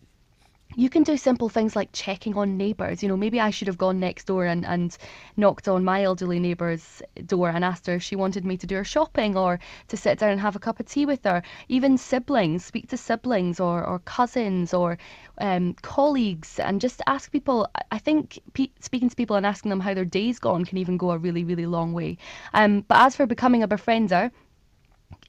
you 0.77 0.91
can 0.91 1.01
do 1.01 1.17
simple 1.17 1.49
things 1.49 1.75
like 1.75 1.89
checking 1.91 2.37
on 2.37 2.55
neighbours. 2.55 3.01
You 3.01 3.09
know, 3.09 3.17
maybe 3.17 3.39
I 3.39 3.49
should 3.49 3.67
have 3.67 3.79
gone 3.79 3.99
next 3.99 4.25
door 4.25 4.45
and, 4.45 4.63
and 4.63 4.95
knocked 5.35 5.67
on 5.67 5.83
my 5.83 6.03
elderly 6.03 6.39
neighbour's 6.39 7.01
door 7.25 7.49
and 7.49 7.65
asked 7.65 7.87
her 7.87 7.95
if 7.95 8.03
she 8.03 8.15
wanted 8.15 8.45
me 8.45 8.57
to 8.57 8.67
do 8.67 8.75
her 8.75 8.83
shopping 8.83 9.35
or 9.35 9.59
to 9.87 9.97
sit 9.97 10.19
down 10.19 10.29
and 10.29 10.39
have 10.39 10.55
a 10.55 10.59
cup 10.59 10.79
of 10.79 10.85
tea 10.85 11.07
with 11.07 11.23
her. 11.23 11.41
Even 11.67 11.97
siblings, 11.97 12.63
speak 12.63 12.87
to 12.89 12.95
siblings 12.95 13.59
or, 13.59 13.83
or 13.83 13.97
cousins 14.05 14.71
or 14.71 14.99
um, 15.39 15.73
colleagues 15.81 16.59
and 16.59 16.79
just 16.79 17.01
ask 17.07 17.31
people. 17.31 17.67
I 17.91 17.97
think 17.97 18.39
pe- 18.53 18.69
speaking 18.79 19.09
to 19.09 19.15
people 19.15 19.35
and 19.35 19.47
asking 19.47 19.69
them 19.69 19.79
how 19.79 19.95
their 19.95 20.05
day's 20.05 20.37
gone 20.37 20.63
can 20.63 20.77
even 20.77 20.97
go 20.97 21.09
a 21.09 21.17
really, 21.17 21.43
really 21.43 21.65
long 21.65 21.91
way. 21.93 22.19
Um, 22.53 22.81
but 22.87 22.99
as 22.99 23.15
for 23.15 23.25
becoming 23.25 23.63
a 23.63 23.67
befriender, 23.67 24.29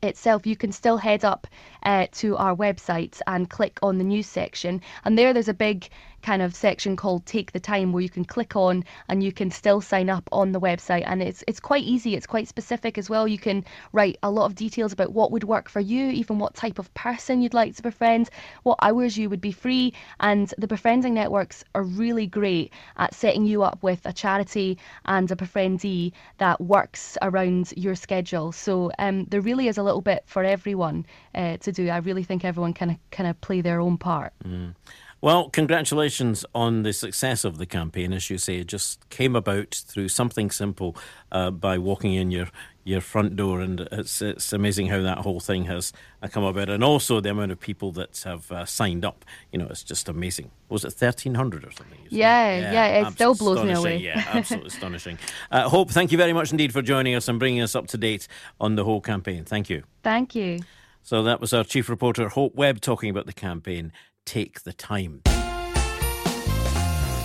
itself, 0.02 0.46
you 0.46 0.56
can 0.56 0.72
still 0.72 0.96
head 0.96 1.24
up 1.24 1.46
uh, 1.82 2.06
to 2.12 2.36
our 2.36 2.54
website 2.54 3.20
and 3.26 3.50
click 3.50 3.78
on 3.82 3.98
the 3.98 4.04
news 4.04 4.26
section. 4.26 4.80
And 5.04 5.18
there, 5.18 5.32
there's 5.32 5.48
a 5.48 5.54
big 5.54 5.88
kind 6.22 6.42
of 6.42 6.54
section 6.54 6.96
called 6.96 7.26
Take 7.26 7.52
the 7.52 7.60
Time 7.60 7.92
where 7.92 8.02
you 8.02 8.08
can 8.08 8.24
click 8.24 8.56
on 8.56 8.84
and 9.08 9.22
you 9.22 9.32
can 9.32 9.50
still 9.50 9.80
sign 9.80 10.10
up 10.10 10.28
on 10.32 10.52
the 10.52 10.60
website. 10.60 11.04
And 11.06 11.22
it's 11.22 11.44
it's 11.46 11.60
quite 11.60 11.84
easy. 11.84 12.14
It's 12.14 12.26
quite 12.26 12.48
specific 12.48 12.98
as 12.98 13.08
well. 13.08 13.28
You 13.28 13.38
can 13.38 13.64
write 13.92 14.18
a 14.22 14.30
lot 14.30 14.46
of 14.46 14.54
details 14.54 14.92
about 14.92 15.12
what 15.12 15.30
would 15.30 15.44
work 15.44 15.68
for 15.68 15.80
you, 15.80 16.10
even 16.10 16.38
what 16.38 16.54
type 16.54 16.78
of 16.78 16.92
person 16.94 17.40
you'd 17.40 17.54
like 17.54 17.76
to 17.76 17.82
befriend, 17.82 18.30
what 18.62 18.78
hours 18.82 19.16
you 19.16 19.30
would 19.30 19.40
be 19.40 19.52
free. 19.52 19.92
And 20.20 20.52
the 20.58 20.66
befriending 20.66 21.14
networks 21.14 21.64
are 21.74 21.82
really 21.82 22.26
great 22.26 22.72
at 22.96 23.14
setting 23.14 23.46
you 23.46 23.62
up 23.62 23.82
with 23.82 24.00
a 24.04 24.12
charity 24.12 24.78
and 25.04 25.30
a 25.30 25.36
befriendee 25.36 26.12
that 26.38 26.60
works 26.60 27.16
around 27.22 27.72
your 27.76 27.94
schedule. 27.94 28.52
So 28.52 28.90
um, 28.98 29.24
there 29.24 29.40
really 29.40 29.68
is 29.68 29.78
a 29.78 29.82
little 29.82 30.00
bit 30.00 30.24
for 30.26 30.44
everyone 30.44 31.06
uh, 31.34 31.56
to 31.58 31.72
do. 31.72 31.88
I 31.88 31.98
really 31.98 32.24
think 32.24 32.44
everyone 32.44 32.74
can 32.74 32.98
kind 33.10 33.28
of 33.28 33.40
play 33.40 33.60
their 33.60 33.80
own 33.80 33.98
part. 33.98 34.32
Mm. 34.44 34.74
Well, 35.20 35.50
congratulations 35.50 36.44
on 36.54 36.84
the 36.84 36.92
success 36.92 37.44
of 37.44 37.58
the 37.58 37.66
campaign. 37.66 38.12
As 38.12 38.30
you 38.30 38.38
say, 38.38 38.58
it 38.58 38.68
just 38.68 39.08
came 39.10 39.34
about 39.34 39.74
through 39.74 40.08
something 40.10 40.48
simple 40.48 40.96
uh, 41.32 41.50
by 41.50 41.76
walking 41.76 42.14
in 42.14 42.30
your, 42.30 42.46
your 42.84 43.00
front 43.00 43.34
door, 43.34 43.60
and 43.60 43.80
it's 43.90 44.22
it's 44.22 44.52
amazing 44.52 44.86
how 44.86 45.02
that 45.02 45.18
whole 45.18 45.40
thing 45.40 45.64
has 45.64 45.92
uh, 46.22 46.28
come 46.28 46.44
about, 46.44 46.70
and 46.70 46.84
also 46.84 47.20
the 47.20 47.30
amount 47.30 47.50
of 47.50 47.58
people 47.58 47.90
that 47.92 48.22
have 48.24 48.52
uh, 48.52 48.64
signed 48.64 49.04
up. 49.04 49.24
You 49.50 49.58
know, 49.58 49.66
it's 49.66 49.82
just 49.82 50.08
amazing. 50.08 50.52
Was 50.68 50.84
it 50.84 50.92
thirteen 50.92 51.34
hundred 51.34 51.64
or 51.64 51.72
something? 51.72 51.98
Yeah, 52.10 52.56
yeah, 52.56 52.72
yeah, 52.72 53.08
it 53.08 53.12
still 53.14 53.34
blows 53.34 53.64
me 53.64 53.72
away. 53.72 53.96
yeah, 53.96 54.22
absolutely 54.28 54.68
astonishing. 54.68 55.18
Uh, 55.50 55.68
Hope, 55.68 55.90
thank 55.90 56.12
you 56.12 56.18
very 56.18 56.32
much 56.32 56.50
indeed 56.50 56.72
for 56.72 56.82
joining 56.82 57.14
us 57.14 57.26
and 57.26 57.38
bringing 57.38 57.62
us 57.62 57.74
up 57.74 57.86
to 57.86 57.96
date 57.96 58.28
on 58.60 58.74
the 58.74 58.84
whole 58.84 59.00
campaign. 59.00 59.44
Thank 59.44 59.70
you. 59.70 59.82
Thank 60.02 60.34
you. 60.34 60.60
So 61.02 61.22
that 61.22 61.40
was 61.40 61.54
our 61.54 61.64
chief 61.64 61.88
reporter 61.88 62.28
Hope 62.28 62.54
Webb 62.54 62.80
talking 62.80 63.08
about 63.08 63.24
the 63.24 63.32
campaign 63.32 63.92
take 64.28 64.60
the 64.62 64.74
time. 64.74 65.22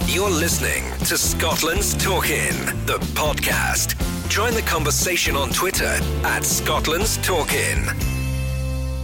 You're 0.08 0.30
listening 0.30 0.84
to 1.08 1.18
Scotland's 1.18 1.97
Talk 2.01 2.30
In, 2.30 2.56
the 2.86 2.97
podcast. 3.14 3.99
Join 4.30 4.54
the 4.54 4.62
conversation 4.62 5.36
on 5.36 5.49
Twitter 5.49 5.99
at 6.24 6.45
Scotland's 6.45 7.18
Talk 7.18 7.54
In. 7.54 7.84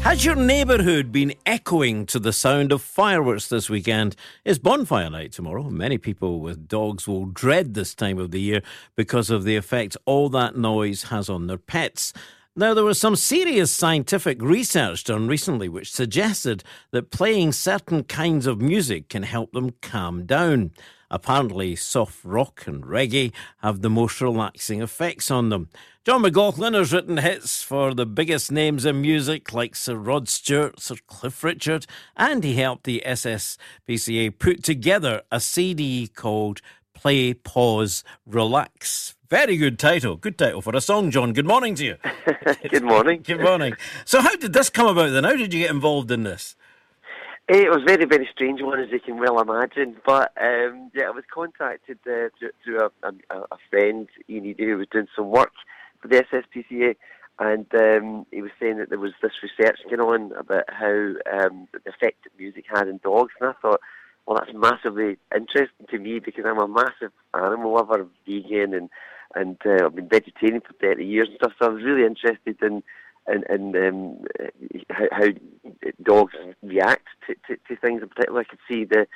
Has 0.02 0.24
your 0.24 0.38
neighbourhood 0.38 1.12
been 1.12 1.34
echoing 1.46 2.06
to 2.06 2.20
the 2.20 2.32
sound 2.32 2.72
of 2.72 2.82
fireworks 2.82 3.50
this 3.50 3.70
weekend? 3.70 4.16
It's 4.46 4.58
bonfire 4.58 5.10
night 5.10 5.34
tomorrow. 5.34 5.64
Many 5.64 5.98
people 5.98 6.40
with 6.40 6.70
dogs 6.70 7.06
will 7.06 7.26
dread 7.26 7.74
this 7.74 7.94
time 7.96 8.18
of 8.18 8.32
the 8.32 8.40
year 8.40 8.62
because 8.96 9.30
of 9.30 9.44
the 9.44 9.58
effect 9.58 9.98
all 10.06 10.30
that 10.30 10.56
noise 10.56 11.04
has 11.04 11.30
on 11.30 11.48
their 11.48 11.58
pets. 11.58 12.14
Now, 12.60 12.74
there 12.74 12.84
was 12.84 13.00
some 13.00 13.16
serious 13.16 13.72
scientific 13.72 14.42
research 14.42 15.06
done 15.06 15.30
recently 15.30 15.70
which 15.70 15.94
suggested 15.94 16.62
that 16.92 17.10
playing 17.10 17.54
certain 17.54 18.04
kinds 18.04 18.46
of 18.46 18.60
music 18.60 19.08
can 19.08 19.24
help 19.24 19.54
them 19.54 19.76
calm 19.82 20.26
down. 20.26 20.72
Apparently, 21.10 21.78
soft 21.78 22.20
rock 22.26 22.68
and 22.68 22.84
reggae 22.84 23.32
have 23.60 23.82
the 23.82 23.90
most 23.90 24.20
relaxing 24.20 24.82
effects 24.82 25.32
on 25.32 25.48
them. 25.48 25.70
John 26.06 26.22
McLaughlin 26.22 26.74
has 26.74 26.92
written 26.92 27.18
hits 27.20 27.64
for 27.64 27.94
the 27.94 28.06
biggest 28.06 28.52
names 28.52 28.86
in 28.86 29.02
music 29.02 29.54
like 29.54 29.74
Sir 29.74 29.96
Rod 29.96 30.28
Stewart, 30.28 30.82
Sir 30.82 30.96
Cliff 31.08 31.42
Richard, 31.46 31.86
and 32.18 32.44
he 32.44 32.56
helped 32.56 32.84
the 32.84 33.02
SSPCA 33.06 34.38
put 34.38 34.64
together 34.64 35.22
a 35.32 35.40
CD 35.40 36.08
called 36.08 36.60
Play, 37.00 37.34
Pause, 37.34 38.04
Relax. 38.28 39.16
Very 39.30 39.56
good 39.56 39.80
title. 39.80 40.18
Good 40.18 40.38
title 40.38 40.62
for 40.62 40.76
a 40.76 40.82
song, 40.82 41.12
John. 41.12 41.32
Good 41.32 41.46
morning 41.46 41.74
to 41.76 41.86
you. 41.86 41.96
good 42.70 42.84
morning. 42.84 43.22
good 43.26 43.40
morning. 43.40 43.76
So, 44.04 44.20
how 44.20 44.36
did 44.36 44.52
this 44.52 44.70
come 44.70 44.88
about 44.88 45.12
then? 45.12 45.24
How 45.24 45.38
did 45.38 45.54
you 45.54 45.62
get 45.62 45.72
involved 45.72 46.12
in 46.12 46.24
this? 46.24 46.58
It 47.48 47.70
was 47.70 47.84
very, 47.88 48.04
very 48.04 48.28
strange 48.34 48.62
one, 48.62 48.82
as 48.82 48.90
you 48.92 49.00
can 49.00 49.18
well 49.18 49.40
imagine. 49.40 49.96
But 50.06 50.34
um, 50.42 50.92
yeah, 50.94 51.06
I 51.06 51.12
was 51.12 51.24
contacted 51.34 52.00
uh, 52.06 52.36
through, 52.38 52.52
through 52.66 52.80
a, 52.80 53.08
a, 53.08 53.38
a, 53.50 53.58
friend, 53.70 54.10
Ian 54.30 54.54
who 54.58 54.78
was 54.78 54.88
doing 54.92 55.08
some 55.16 55.30
work 55.30 55.54
for 56.02 56.10
the 56.10 56.26
SSPCA, 56.34 56.98
and 57.40 57.66
um, 57.76 58.26
he 58.30 58.42
was 58.42 58.52
saying 58.60 58.78
that 58.80 58.90
there 58.90 59.00
was 59.00 59.14
this 59.22 59.32
research 59.42 59.80
going 59.90 60.02
on 60.02 60.34
about 60.38 60.66
how 60.68 61.14
um, 61.32 61.70
the 61.72 61.80
effect 61.90 62.26
that 62.26 62.38
music 62.38 62.66
had 62.68 62.90
in 62.90 63.00
dogs, 63.06 63.32
and 63.40 63.52
I 63.52 63.54
thought, 63.62 63.80
well, 64.30 64.44
that's 64.46 64.56
massively 64.56 65.18
interesting 65.36 65.88
to 65.90 65.98
me 65.98 66.20
because 66.20 66.46
I'm 66.46 66.60
a 66.60 66.68
massive 66.68 67.12
animal 67.34 67.74
lover, 67.74 68.06
vegan, 68.28 68.76
and 68.76 68.90
and 69.34 69.58
uh, 69.66 69.88
I've 69.88 69.96
been 69.96 70.08
vegetarian 70.08 70.62
for 70.62 70.74
30 70.74 71.04
years 71.04 71.30
and 71.30 71.38
stuff. 71.38 71.54
So 71.60 71.66
I 71.68 71.74
was 71.74 71.84
really 71.84 72.06
interested 72.06 72.62
in 72.62 72.84
in, 73.28 73.44
in 73.50 73.88
um, 73.88 74.26
how, 74.92 75.06
how, 75.12 75.28
dogs 76.04 76.34
react 76.62 77.08
to, 77.26 77.36
to, 77.48 77.60
to, 77.68 77.76
things. 77.82 78.04
In 78.04 78.10
particular, 78.10 78.42
I 78.42 78.44
could 78.44 78.60
see 78.70 78.86
the, 78.86 79.08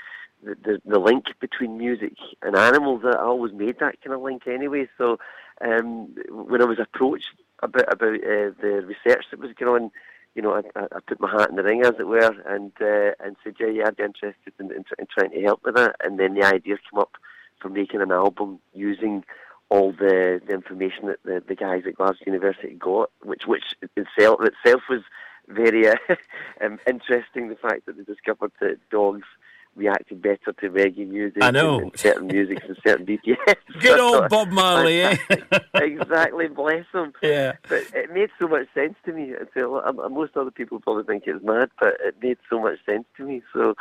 the 0.44 0.82
the 0.84 1.00
link 1.00 1.26
between 1.40 1.78
music 1.78 2.14
and 2.42 2.58
animals. 2.58 3.04
I 3.06 3.16
always 3.20 3.54
made 3.54 3.78
that 3.82 4.02
kind 4.02 4.16
of 4.16 4.22
link 4.22 4.48
anyway. 4.48 4.88
So 4.98 5.20
um, 5.64 6.16
when 6.32 6.64
I 6.64 6.66
was 6.66 6.80
approached 6.80 7.30
about 7.62 7.94
about 7.94 8.16
uh, 8.16 8.50
the 8.60 8.84
research 8.84 9.26
that 9.30 9.40
was 9.40 9.54
going 9.60 9.84
on. 9.84 9.92
You 10.36 10.42
know, 10.42 10.54
I, 10.54 10.80
I, 10.80 11.00
put 11.06 11.20
my 11.20 11.32
hat 11.32 11.50
in 11.50 11.58
the 11.58 11.64
ring, 11.64 11.86
as 11.86 11.94
it 12.00 12.08
were, 12.08 12.36
and 12.48 12.72
uh, 12.82 13.12
and 13.24 13.36
said, 13.44 13.56
yeah, 13.60 13.68
yeah, 13.68 13.88
I'd 13.88 13.98
be 13.98 14.04
interested 14.04 14.54
in, 14.60 14.72
in, 14.72 14.84
in 14.98 15.08
trying 15.14 15.32
to 15.32 15.42
help 15.42 15.62
with 15.64 15.76
that. 15.76 15.96
And 16.04 16.20
then 16.20 16.34
the 16.34 16.44
idea 16.44 16.78
came 16.78 17.00
up 17.00 17.18
for 17.60 17.70
making 17.70 18.02
an 18.02 18.12
album 18.12 18.60
using 18.74 19.24
all 19.70 19.92
the, 19.92 20.42
the 20.46 20.54
information 20.54 21.08
that 21.08 21.24
the, 21.24 21.44
the 21.48 21.56
guys 21.56 21.84
at 21.88 21.96
Glasgow 21.96 22.26
University 22.26 22.74
got, 22.74 23.12
which 23.24 23.46
which 23.46 23.76
itself 23.96 24.40
itself 24.42 24.82
was 24.90 25.02
very 25.48 25.88
uh, 25.88 25.96
um, 26.62 26.80
interesting. 26.88 27.50
The 27.50 27.56
fact 27.56 27.86
that 27.86 27.98
they 27.98 28.04
discovered 28.04 28.52
that 28.60 28.78
dogs 28.90 29.28
reacted 29.76 30.22
better 30.22 30.54
to 30.60 30.70
reggae 30.70 31.08
music. 31.08 31.44
I 31.44 31.52
know 31.52 31.76
and, 31.76 31.84
and 31.84 32.00
certain 32.00 32.28
music 32.28 32.60
and 32.68 32.78
certain 32.86 33.06
BPS. 33.06 33.56
Good 33.80 34.00
old 34.00 34.30
Bob 34.30 34.50
Marley, 34.50 35.02
eh? 35.02 35.18
exactly, 35.76 36.48
bless 36.48 36.86
him. 36.94 37.14
Yeah, 37.22 37.54
but 37.68 37.84
it 37.94 38.14
made 38.14 38.30
so 38.40 38.48
much 38.48 38.68
sense 38.74 38.96
to 39.06 39.14
me. 39.14 39.34
Until 39.40 39.82
most 40.10 40.38
other 40.38 40.52
people 40.52 40.80
probably 40.80 41.04
think 41.04 41.24
it's 41.28 41.44
mad, 41.44 41.70
but 41.80 41.96
it 42.04 42.16
made 42.22 42.38
so 42.50 42.60
much 42.60 42.80
sense 42.86 43.06
to 43.18 43.24
me. 43.24 43.42
So, 43.54 43.76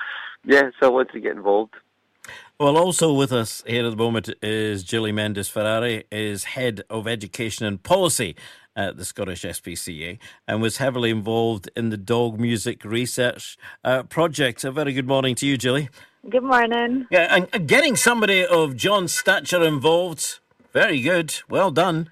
yeah, 0.45 0.71
so 0.81 0.87
I 0.87 0.91
wanted 0.91 1.13
to 1.13 1.21
get 1.21 1.37
involved. 1.37 1.75
Well, 2.59 2.77
also 2.77 3.13
with 3.13 3.33
us 3.33 3.65
here 3.67 3.85
at 3.85 3.91
the 3.91 3.97
moment 3.97 4.31
is 4.41 4.85
Gilly 4.85 5.11
Mendes 5.11 5.49
Ferreira, 5.49 6.05
is 6.13 6.45
head 6.45 6.83
of 6.89 7.09
education 7.09 7.67
and 7.67 7.83
policy 7.83 8.37
at 8.75 8.97
the 8.97 9.05
Scottish 9.05 9.43
SPCA, 9.43 10.19
and 10.47 10.63
was 10.63 10.79
heavily 10.79 11.11
involved 11.11 11.71
in 11.77 11.91
the 11.91 11.97
dog 11.97 12.41
music 12.41 12.85
research 12.85 13.59
uh, 13.85 14.03
project. 14.05 14.65
A 14.65 14.73
very 14.73 14.93
good 14.93 15.07
morning 15.07 15.35
to 15.37 15.47
you, 15.47 15.57
Gilly. 15.57 15.89
Good 16.29 16.45
morning. 16.45 17.07
Yeah, 17.11 17.47
and 17.53 17.67
getting 17.67 17.97
somebody 17.97 18.47
of 18.47 18.77
John's 18.77 19.15
stature 19.15 19.63
involved, 19.63 20.39
very 20.73 21.01
good. 21.01 21.35
Well 21.49 21.71
done. 21.71 22.09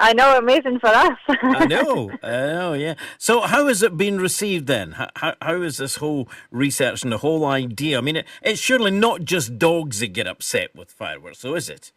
I 0.00 0.12
know, 0.12 0.38
amazing 0.38 0.78
for 0.78 0.88
us. 0.88 1.18
I 1.28 1.66
know, 1.66 2.10
I 2.22 2.30
know, 2.30 2.72
yeah. 2.74 2.94
So, 3.18 3.40
how 3.40 3.66
has 3.66 3.82
it 3.82 3.96
been 3.96 4.20
received 4.20 4.68
then? 4.68 4.92
How, 4.92 5.08
how, 5.16 5.34
how 5.42 5.62
is 5.62 5.78
this 5.78 5.96
whole 5.96 6.28
research 6.52 7.02
and 7.02 7.12
the 7.12 7.18
whole 7.18 7.44
idea? 7.44 7.98
I 7.98 8.00
mean, 8.00 8.16
it, 8.16 8.26
it's 8.42 8.60
surely 8.60 8.92
not 8.92 9.24
just 9.24 9.58
dogs 9.58 9.98
that 9.98 10.12
get 10.12 10.28
upset 10.28 10.74
with 10.74 10.92
fireworks, 10.92 11.40
so 11.40 11.56
is 11.56 11.68
it? 11.68 11.92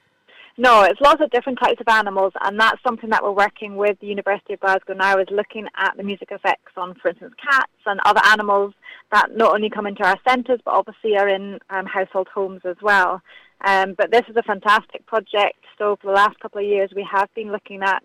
No, 0.62 0.84
it's 0.84 1.02
lots 1.02 1.24
of 1.24 1.32
different 1.32 1.58
types 1.58 1.82
of 1.82 1.88
animals, 1.88 2.34
and 2.40 2.60
that's 2.60 2.78
something 2.84 3.10
that 3.10 3.24
we're 3.24 3.32
working 3.32 3.78
with 3.78 4.00
the 4.00 4.06
University 4.06 4.54
of 4.54 4.60
Glasgow 4.60 4.94
now 4.94 5.18
is 5.18 5.26
looking 5.32 5.66
at 5.76 5.98
the 5.98 6.04
music 6.04 6.28
effects 6.30 6.74
on, 6.78 6.94
for 7.02 7.10
instance, 7.10 7.34
cats 7.44 7.72
and 7.88 8.00
other 8.06 8.22
animals 8.28 8.76
that 9.12 9.36
not 9.36 9.56
only 9.56 9.72
come 9.72 9.88
into 9.88 10.04
our 10.04 10.20
centres 10.30 10.60
but 10.64 10.76
obviously 10.76 11.18
are 11.18 11.28
in 11.28 11.58
um, 11.72 11.88
household 11.88 12.28
homes 12.32 12.62
as 12.64 12.76
well. 12.80 13.24
Um, 13.66 13.96
but 13.98 14.12
this 14.12 14.22
is 14.30 14.36
a 14.36 14.44
fantastic 14.44 15.04
project. 15.08 15.58
So 15.80 15.98
for 16.00 16.12
the 16.12 16.14
last 16.14 16.40
couple 16.40 16.62
of 16.62 16.68
years, 16.68 16.92
we 16.96 17.08
have 17.12 17.34
been 17.34 17.52
looking 17.52 17.82
at 17.82 18.04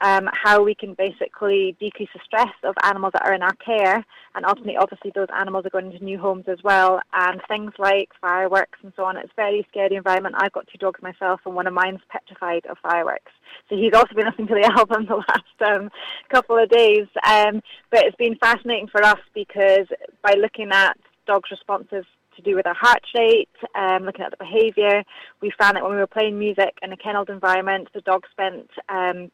um, 0.00 0.28
how 0.32 0.62
we 0.62 0.74
can 0.74 0.94
basically 0.94 1.76
decrease 1.78 2.08
the 2.14 2.20
stress 2.24 2.54
of 2.64 2.74
animals 2.84 3.12
that 3.14 3.24
are 3.24 3.34
in 3.34 3.42
our 3.42 3.54
care, 3.54 4.04
and 4.34 4.46
ultimately, 4.46 4.76
obviously, 4.76 5.12
those 5.14 5.28
animals 5.36 5.66
are 5.66 5.70
going 5.70 5.92
into 5.92 6.04
new 6.04 6.18
homes 6.18 6.44
as 6.48 6.58
well. 6.62 7.00
And 7.12 7.40
things 7.48 7.72
like 7.78 8.10
fireworks 8.20 8.78
and 8.82 8.92
so 8.96 9.04
on. 9.04 9.16
It's 9.16 9.32
a 9.32 9.36
very 9.36 9.66
scary 9.70 9.96
environment. 9.96 10.36
I've 10.38 10.52
got 10.52 10.66
two 10.68 10.78
dogs 10.78 11.02
myself, 11.02 11.40
and 11.44 11.54
one 11.54 11.66
of 11.66 11.74
mine's 11.74 12.00
petrified 12.08 12.66
of 12.66 12.78
fireworks. 12.82 13.32
So 13.68 13.76
he's 13.76 13.94
also 13.94 14.14
been 14.14 14.26
listening 14.26 14.48
to 14.48 14.54
the 14.54 14.72
album 14.78 15.06
the 15.06 15.16
last 15.16 15.74
um, 15.74 15.90
couple 16.28 16.58
of 16.58 16.68
days. 16.68 17.06
Um, 17.26 17.60
but 17.90 18.04
it's 18.04 18.16
been 18.16 18.36
fascinating 18.36 18.88
for 18.88 19.02
us 19.02 19.20
because 19.34 19.86
by 20.22 20.34
looking 20.34 20.70
at 20.72 20.96
dogs' 21.26 21.50
responses 21.50 22.04
to 22.36 22.42
do 22.42 22.56
with 22.56 22.64
their 22.64 22.74
heart 22.74 23.02
rate, 23.14 23.48
um, 23.74 24.04
looking 24.04 24.24
at 24.24 24.30
the 24.30 24.36
behaviour. 24.36 25.02
We 25.40 25.52
found 25.58 25.76
that 25.76 25.82
when 25.82 25.92
we 25.92 25.98
were 25.98 26.06
playing 26.06 26.38
music 26.38 26.78
in 26.82 26.92
a 26.92 26.96
kennelled 26.96 27.30
environment, 27.30 27.88
the 27.94 28.00
dog 28.00 28.24
spent 28.30 28.70
um, 28.88 29.30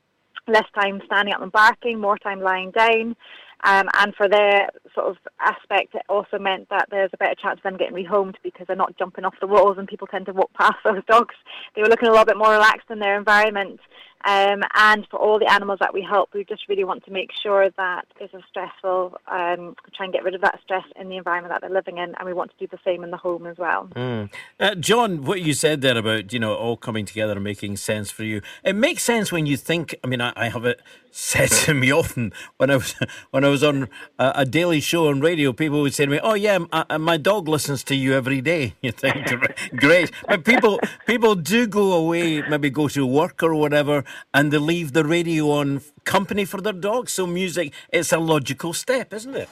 less 0.49 0.67
time 0.75 1.01
standing 1.07 1.35
up 1.35 1.43
and 1.43 1.53
barking, 1.53 2.01
more 2.01 2.19
time 2.19 2.41
lying 2.41 2.71
down. 2.71 3.17
Um, 3.65 3.89
and 3.95 4.15
for 4.15 4.29
their 4.29 4.69
sort 4.95 5.09
of 5.09 5.17
aspect, 5.41 5.95
it 5.95 6.03
also 6.09 6.39
meant 6.39 6.69
that 6.69 6.87
there's 6.91 7.11
a 7.13 7.17
better 7.17 7.35
chance 7.35 7.59
of 7.59 7.63
them 7.63 7.77
getting 7.77 7.97
rehomed 7.97 8.35
because 8.43 8.67
they're 8.67 8.77
not 8.77 8.97
jumping 8.99 9.25
off 9.25 9.35
the 9.41 9.47
walls 9.47 9.77
and 9.79 9.89
people 9.89 10.07
tend 10.07 10.27
to 10.27 10.33
walk 10.33 10.53
past 10.55 10.77
those 10.85 11.03
dogs. 11.09 11.35
They 11.75 11.83
were 11.83 11.89
looking 11.89 12.09
a 12.09 12.13
little 12.13 12.27
bit 12.27 12.37
more 12.37 12.53
relaxed 12.53 12.91
in 12.91 12.99
their 12.99 13.19
environment. 13.19 13.81
Um, 14.27 14.63
and 14.75 15.07
for 15.09 15.21
all 15.21 15.39
the 15.39 15.51
animals 15.51 15.79
that 15.81 15.95
we 15.95 16.03
help, 16.03 16.35
we 16.35 16.45
just 16.45 16.69
really 16.69 16.83
want 16.83 17.05
to 17.05 17.13
make 17.13 17.31
sure 17.41 17.71
that 17.71 18.07
is 18.21 18.31
a 18.35 18.41
stressful, 18.49 19.17
um, 19.29 19.77
try 19.95 20.05
and 20.05 20.13
get 20.13 20.25
rid 20.25 20.35
of 20.35 20.41
that 20.41 20.59
stress 20.65 20.83
in 20.99 21.09
the 21.09 21.17
environment 21.17 21.55
that 21.55 21.61
they're 21.61 21.71
living 21.71 21.99
in, 21.99 22.13
and 22.17 22.27
we 22.27 22.33
want 22.33 22.51
to 22.51 22.57
do 22.59 22.67
the 22.67 22.79
same 22.85 23.05
in 23.05 23.13
the 23.13 23.17
home 23.17 23.47
as 23.47 23.57
well. 23.57 23.89
Mm. 23.95 24.29
Uh, 24.59 24.75
John, 24.75 25.25
what 25.25 25.43
you 25.43 25.53
said 25.53 25.81
there 25.81 25.97
about 25.97 26.33
you 26.33 26.41
know 26.41 26.55
all 26.55 26.77
coming 26.77 27.05
together 27.05 27.35
and 27.35 27.45
making 27.45 27.77
sense 27.77 28.11
for 28.11 28.25
you, 28.25 28.43
it 28.65 28.75
makes 28.75 29.05
sense 29.05 29.31
when 29.31 29.47
you 29.47 29.57
think. 29.57 29.95
I 30.03 30.09
mean, 30.09 30.21
I, 30.21 30.33
I 30.35 30.49
have 30.49 30.65
it 30.65 30.83
said 31.17 31.49
to 31.49 31.73
me 31.73 31.91
often 31.91 32.33
when 32.59 32.71
I 32.71 32.77
was 32.77 32.95
when 33.31 33.45
I 33.45 33.49
was 33.49 33.63
on 33.63 33.89
a, 34.19 34.33
a, 34.37 34.45
daily 34.45 34.81
show 34.81 35.09
on 35.09 35.21
radio. 35.21 35.53
People 35.53 35.81
would 35.83 35.95
say 35.95 36.05
to 36.05 36.11
me, 36.11 36.21
"Oh 36.23 36.35
yeah, 36.35 36.59
uh, 36.73 36.99
my 36.99 37.17
dog 37.17 37.49
listens 37.49 37.85
to 37.85 37.95
you 37.95 38.15
every 38.15 38.41
day." 38.41 38.75
You 38.87 38.93
think, 38.93 39.27
great, 39.75 40.13
but 40.29 40.45
people 40.45 40.79
people 41.07 41.35
do 41.35 41.67
go 41.67 41.93
away, 41.93 42.43
maybe 42.43 42.71
go 42.71 42.87
to 42.89 43.05
work 43.05 43.43
or 43.43 43.53
whatever, 43.55 44.05
and 44.33 44.53
they 44.53 44.59
leave 44.59 44.93
the 44.93 45.05
radio 45.05 45.51
on 45.51 45.83
company 46.05 46.45
for 46.45 46.61
their 46.61 46.73
dogs. 46.73 47.13
So 47.13 47.27
music, 47.27 47.73
it's 47.93 48.13
a 48.13 48.19
logical 48.19 48.73
step, 48.73 49.13
isn't 49.13 49.35
it? 49.35 49.49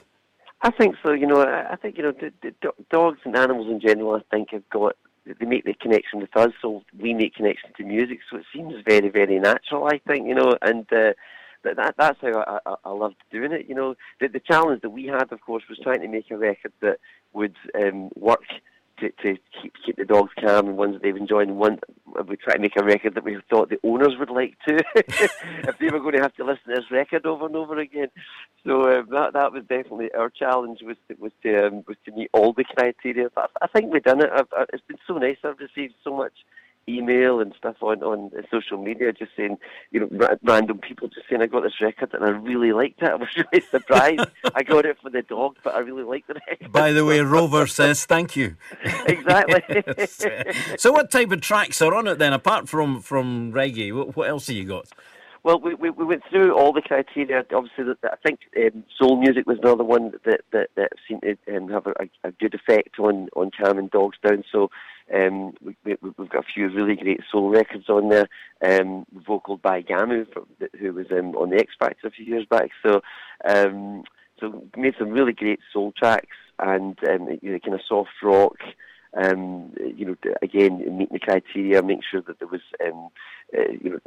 I 0.63 0.71
think 0.71 0.97
so. 1.05 1.13
You 1.13 1.27
know, 1.27 1.43
I 1.43 1.77
think 1.77 1.99
you 1.99 2.05
know, 2.05 2.13
the, 2.13 2.33
the 2.43 2.73
dogs 2.91 3.19
and 3.25 3.37
animals 3.37 3.69
in 3.71 3.81
general. 3.81 4.15
I 4.15 4.23
think 4.31 4.51
have 4.51 4.69
got 4.71 4.97
they 5.27 5.47
make 5.47 5.65
the 5.65 5.75
connection 5.75 6.21
with 6.21 6.37
us, 6.37 6.53
so 6.61 6.83
we 6.99 7.15
make 7.15 7.35
connection 7.35 7.71
to 7.77 7.85
music. 7.85 8.21
So 8.31 8.39
it 8.39 8.45
seems 8.55 8.75
very, 8.87 9.09
very 9.09 9.39
natural. 9.39 9.87
I 9.87 9.99
think 10.07 10.27
you 10.27 10.35
know, 10.35 10.57
and 10.63 10.87
uh, 10.93 11.13
that, 11.65 11.95
that's 11.97 12.19
how 12.21 12.41
I, 12.41 12.59
I, 12.71 12.75
I 12.85 12.91
loved 12.91 13.17
doing 13.31 13.53
it. 13.53 13.67
You 13.69 13.75
know, 13.75 13.95
the, 14.21 14.29
the 14.29 14.41
challenge 14.41 14.83
that 14.83 14.91
we 14.91 15.07
had, 15.07 15.33
of 15.33 15.41
course, 15.41 15.65
was 15.69 15.79
trying 15.83 16.01
to 16.01 16.09
make 16.09 16.31
a 16.31 16.37
record 16.37 16.73
that 16.81 16.99
would 17.33 17.57
um, 17.75 18.11
work 18.17 18.45
to, 19.05 19.35
to 19.35 19.39
keep 19.63 19.75
keep 19.85 19.97
the 19.97 20.05
dogs 20.05 20.33
calm 20.41 20.69
and 20.69 20.77
ones 20.77 20.95
that 20.95 21.03
they've 21.03 21.17
enjoyed. 21.17 21.49
And 21.49 21.59
one, 21.59 21.79
we 22.27 22.37
try 22.37 22.55
to 22.55 22.61
make 22.61 22.77
a 22.77 22.85
record 22.85 23.15
that 23.15 23.25
we 23.25 23.39
thought 23.51 23.71
the 23.71 23.79
owners 23.83 24.15
would 24.19 24.31
like 24.31 24.57
to, 24.69 24.83
if 24.97 25.79
they 25.79 25.91
were 25.91 26.01
going 26.01 26.15
to 26.15 26.23
have 26.23 26.35
to 26.37 26.45
listen 26.45 26.69
to 26.69 26.75
this 26.77 26.91
record 26.91 27.27
over 27.27 27.47
and 27.47 27.57
over 27.57 27.79
again. 27.79 28.09
So 28.67 28.99
um, 28.99 29.09
that 29.11 29.35
that 29.35 29.53
was 29.53 29.63
definitely 29.63 30.11
our 30.13 30.31
challenge 30.31 30.81
was 30.83 30.97
to, 31.09 31.15
was 31.19 31.33
to 31.43 31.67
um, 31.67 31.85
was 31.87 31.97
to 32.07 32.13
meet 32.13 32.31
all 32.33 32.53
the 32.53 32.65
criteria. 32.65 33.29
But 33.35 33.51
I, 33.61 33.67
I 33.67 33.69
think 33.69 33.93
we've 33.93 34.03
done 34.03 34.23
it. 34.23 34.31
I've, 34.35 34.49
it's 34.73 34.85
been 34.87 34.99
so 35.07 35.15
nice. 35.15 35.37
I've 35.45 35.59
received 35.59 35.95
so 36.03 36.17
much 36.17 36.35
email 36.89 37.41
and 37.41 37.55
stuff 37.57 37.77
on 37.83 38.03
on 38.03 38.31
social 38.51 38.79
media, 38.79 39.13
just 39.13 39.33
saying, 39.37 39.59
you 39.91 40.01
know, 40.01 40.09
ra- 40.13 40.37
random 40.43 40.79
people 40.79 41.09
just 41.09 41.29
saying 41.29 41.43
I 41.43 41.47
got 41.47 41.63
this 41.63 41.81
record 41.81 42.13
and 42.15 42.25
I 42.25 42.31
really 42.31 42.73
liked 42.73 43.03
it. 43.03 43.09
I 43.11 43.15
was 43.15 43.29
really 43.37 43.65
surprised. 43.71 44.31
I 44.55 44.63
got 44.63 44.87
it 44.87 44.99
for 45.03 45.11
the 45.11 45.23
dog, 45.23 45.57
but 45.63 45.75
I 45.75 45.79
really 45.79 46.05
liked 46.05 46.29
the 46.29 46.35
record. 46.49 46.73
By 46.73 46.93
the 46.93 47.05
way, 47.05 47.21
Rover 47.21 47.67
says 47.67 48.05
thank 48.05 48.37
you. 48.37 48.57
exactly. 49.07 49.83
so, 50.79 50.93
what 50.93 51.11
type 51.11 51.31
of 51.31 51.41
tracks 51.41 51.81
are 51.83 51.95
on 51.95 52.07
it 52.07 52.19
then, 52.19 52.33
apart 52.33 52.69
from 52.69 53.01
from 53.01 53.53
reggae? 53.53 53.95
What, 53.95 54.17
what 54.17 54.29
else 54.29 54.47
have 54.49 54.57
you 54.57 54.65
got? 54.65 54.89
Well, 55.45 55.61
we, 55.61 55.75
we, 55.75 55.91
we 55.91 56.07
went 56.07 56.23
through 56.31 56.57
all 56.57 56.73
the 56.73 56.81
criteria. 56.81 57.45
Obviously, 57.55 57.85
I 58.03 58.17
think 58.25 58.41
um, 58.57 58.83
soul 58.99 59.21
music 59.21 59.47
was 59.47 59.59
another 59.63 59.85
one 59.85 60.13
that 60.25 60.41
that, 60.53 60.71
that 60.75 60.93
seemed 61.07 61.21
to 61.21 61.37
um, 61.55 61.69
have 61.69 61.87
a, 61.87 61.93
a, 62.27 62.33
good 62.33 62.55
effect 62.55 62.99
on 62.99 63.29
on 63.37 63.51
calming 63.51 63.89
dogs 63.89 64.17
down. 64.27 64.43
So 64.51 64.71
um, 65.15 65.53
we, 65.63 65.77
have 65.85 66.31
got 66.31 66.45
a 66.45 66.53
few 66.55 66.71
really 66.71 66.97
great 66.97 67.21
soul 67.31 67.51
records 67.51 67.91
on 67.91 68.09
there, 68.09 68.27
um, 68.63 69.05
vocaled 69.15 69.61
by 69.61 69.83
Gamu, 69.83 70.27
who 70.81 70.93
was 70.95 71.09
um, 71.11 71.37
on 71.37 71.51
the 71.51 71.59
X 71.59 71.75
Factor 71.79 72.07
a 72.07 72.11
few 72.11 72.25
years 72.25 72.47
back. 72.49 72.71
So, 72.83 73.03
um, 73.47 74.05
so 74.41 74.65
made 74.79 74.95
some 74.99 75.11
really 75.11 75.35
great 75.35 75.61
soul 75.75 75.93
tracks 75.93 76.39
and 76.59 76.99
um, 77.07 77.39
you 77.43 77.53
know, 77.53 77.59
kind 77.59 77.75
of 77.75 77.83
soft 77.87 78.11
rock. 78.23 78.57
Um, 79.17 79.73
you 79.79 80.07
know, 80.07 80.17
again, 80.43 80.79
meeting 80.99 81.09
the 81.13 81.21
criteria, 81.21 81.83
make 81.83 82.01
sure 82.09 82.21
that 82.23 82.41
there 82.41 82.49
was, 82.49 82.63
um, 82.85 83.11
uh, 83.57 83.71
you 83.81 84.01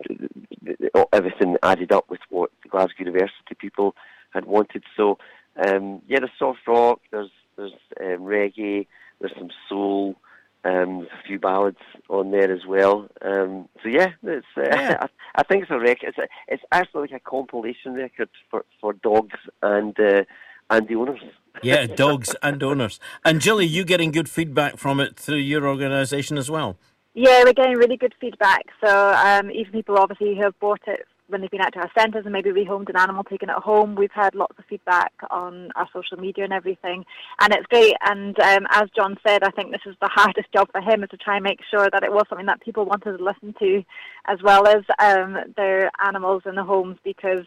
know, 0.93 1.05
everything 1.13 1.55
added 1.63 1.93
up 1.93 2.09
with 2.09 2.19
what 2.29 2.51
the 2.61 2.69
Glasgow 2.69 3.05
University 3.05 3.55
people 3.57 3.95
had 4.31 4.45
wanted. 4.45 4.83
So, 4.97 5.17
um, 5.65 6.01
yeah, 6.07 6.19
there's 6.19 6.31
soft 6.37 6.59
rock, 6.67 6.99
there's 7.11 7.31
there's 7.55 7.71
um, 8.01 8.21
reggae, 8.21 8.85
there's 9.19 9.33
some 9.37 9.49
soul, 9.67 10.15
um, 10.63 11.07
a 11.11 11.27
few 11.27 11.39
ballads 11.39 11.79
on 12.09 12.31
there 12.31 12.51
as 12.51 12.65
well. 12.67 13.07
Um, 13.21 13.69
so 13.81 13.89
yeah, 13.89 14.11
it's 14.23 14.45
uh, 14.57 14.63
yeah. 14.63 14.97
I, 15.01 15.07
I, 15.35 15.43
think 15.43 15.63
it's 15.63 15.71
a 15.71 15.79
record. 15.79 16.09
It's, 16.09 16.17
a, 16.17 16.27
it's 16.47 16.63
actually 16.71 17.01
like 17.01 17.11
a 17.11 17.19
compilation 17.19 17.93
record 17.93 18.29
for, 18.49 18.65
for 18.81 18.93
dogs 18.93 19.39
and 19.61 19.97
uh, 19.99 20.23
and 20.69 20.87
the 20.87 20.95
owners. 20.95 21.21
Yeah, 21.63 21.87
dogs 21.87 22.35
and 22.41 22.61
owners. 22.63 22.99
And 23.23 23.41
Gilly, 23.41 23.65
you 23.65 23.83
getting 23.83 24.11
good 24.11 24.29
feedback 24.29 24.77
from 24.77 24.99
it 24.99 25.17
through 25.17 25.37
your 25.37 25.67
organisation 25.67 26.37
as 26.37 26.49
well? 26.49 26.77
Yeah, 27.13 27.43
we're 27.43 27.53
getting 27.53 27.77
really 27.77 27.97
good 27.97 28.13
feedback. 28.21 28.65
So 28.83 29.09
um, 29.09 29.49
even 29.51 29.71
people 29.71 29.97
obviously 29.97 30.35
who 30.35 30.43
have 30.43 30.59
bought 30.59 30.81
it 30.87 31.07
when 31.27 31.41
they've 31.41 31.51
been 31.51 31.61
out 31.61 31.73
to 31.73 31.79
our 31.79 31.91
centres 31.97 32.23
and 32.25 32.33
maybe 32.33 32.49
rehomed 32.49 32.89
an 32.89 32.97
animal 32.97 33.23
taken 33.23 33.49
it 33.49 33.55
home. 33.55 33.95
We've 33.95 34.11
had 34.11 34.35
lots 34.35 34.57
of 34.57 34.65
feedback 34.65 35.11
on 35.29 35.71
our 35.75 35.87
social 35.93 36.17
media 36.17 36.43
and 36.43 36.53
everything, 36.53 37.05
and 37.41 37.53
it's 37.53 37.65
great. 37.67 37.95
And 38.05 38.39
um, 38.39 38.65
as 38.71 38.89
John 38.95 39.17
said, 39.25 39.43
I 39.43 39.51
think 39.51 39.71
this 39.71 39.81
is 39.85 39.95
the 40.01 40.07
hardest 40.11 40.51
job 40.53 40.69
for 40.71 40.81
him 40.81 41.03
is 41.03 41.09
to 41.09 41.17
try 41.17 41.35
and 41.35 41.43
make 41.43 41.59
sure 41.69 41.89
that 41.91 42.03
it 42.03 42.11
was 42.11 42.23
something 42.29 42.45
that 42.47 42.61
people 42.61 42.85
wanted 42.85 43.17
to 43.17 43.23
listen 43.23 43.53
to, 43.59 43.83
as 44.27 44.37
well 44.43 44.67
as 44.67 44.83
um, 44.99 45.37
their 45.55 45.89
animals 46.05 46.43
in 46.45 46.55
the 46.55 46.63
homes, 46.63 46.97
because 47.03 47.45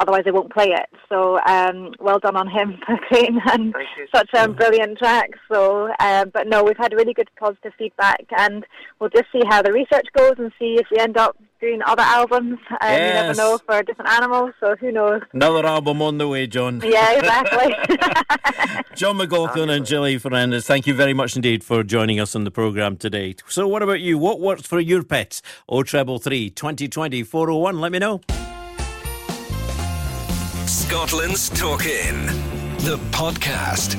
otherwise 0.00 0.22
they 0.24 0.30
won't 0.30 0.52
play 0.52 0.68
it. 0.68 0.88
So 1.08 1.38
um, 1.46 1.92
well 2.00 2.18
done 2.18 2.36
on 2.36 2.48
him 2.48 2.78
for 2.86 2.96
creating 3.08 3.40
and 3.46 3.74
such 4.14 4.30
a 4.34 4.48
brilliant 4.48 4.98
track. 4.98 5.30
So, 5.50 5.88
um, 6.00 6.30
but 6.32 6.46
no, 6.46 6.62
we've 6.62 6.76
had 6.76 6.92
really 6.92 7.14
good 7.14 7.30
positive 7.38 7.72
feedback, 7.78 8.24
and 8.38 8.66
we'll 9.00 9.10
just 9.10 9.26
see 9.32 9.42
how 9.48 9.62
the 9.62 9.72
research 9.72 10.06
goes 10.16 10.34
and 10.38 10.52
see 10.58 10.76
if 10.78 10.86
we 10.90 10.98
end 10.98 11.16
up 11.16 11.36
doing 11.64 11.80
other 11.86 12.02
albums. 12.02 12.58
Um, 12.70 12.76
yes. 12.82 13.08
You 13.08 13.14
never 13.14 13.34
know 13.34 13.58
for 13.64 13.82
different 13.82 14.10
animals, 14.10 14.52
so 14.60 14.76
who 14.76 14.92
knows? 14.92 15.22
Another 15.32 15.64
album 15.66 16.02
on 16.02 16.18
the 16.18 16.28
way, 16.28 16.46
John. 16.46 16.80
Yeah, 16.84 17.18
exactly. 17.18 17.74
John 18.94 19.16
McLaughlin 19.16 19.70
and 19.70 19.86
Gilly 19.86 20.18
Fernandez, 20.18 20.66
thank 20.66 20.86
you 20.86 20.94
very 20.94 21.14
much 21.14 21.36
indeed 21.36 21.64
for 21.64 21.82
joining 21.82 22.20
us 22.20 22.36
on 22.36 22.44
the 22.44 22.50
programme 22.50 22.96
today. 22.96 23.34
So, 23.48 23.66
what 23.66 23.82
about 23.82 24.00
you? 24.00 24.18
What 24.18 24.40
works 24.40 24.66
for 24.66 24.78
your 24.78 25.02
pets? 25.02 25.40
O 25.68 25.82
treble 25.82 26.18
three 26.18 26.50
twenty 26.50 26.86
twenty 26.88 27.22
four 27.22 27.50
oh 27.50 27.56
one. 27.56 27.80
Let 27.80 27.92
me 27.92 27.98
know. 27.98 28.20
Scotland's 30.66 31.48
Talk 31.48 31.86
In, 31.86 32.26
the 32.84 32.98
podcast. 33.10 33.94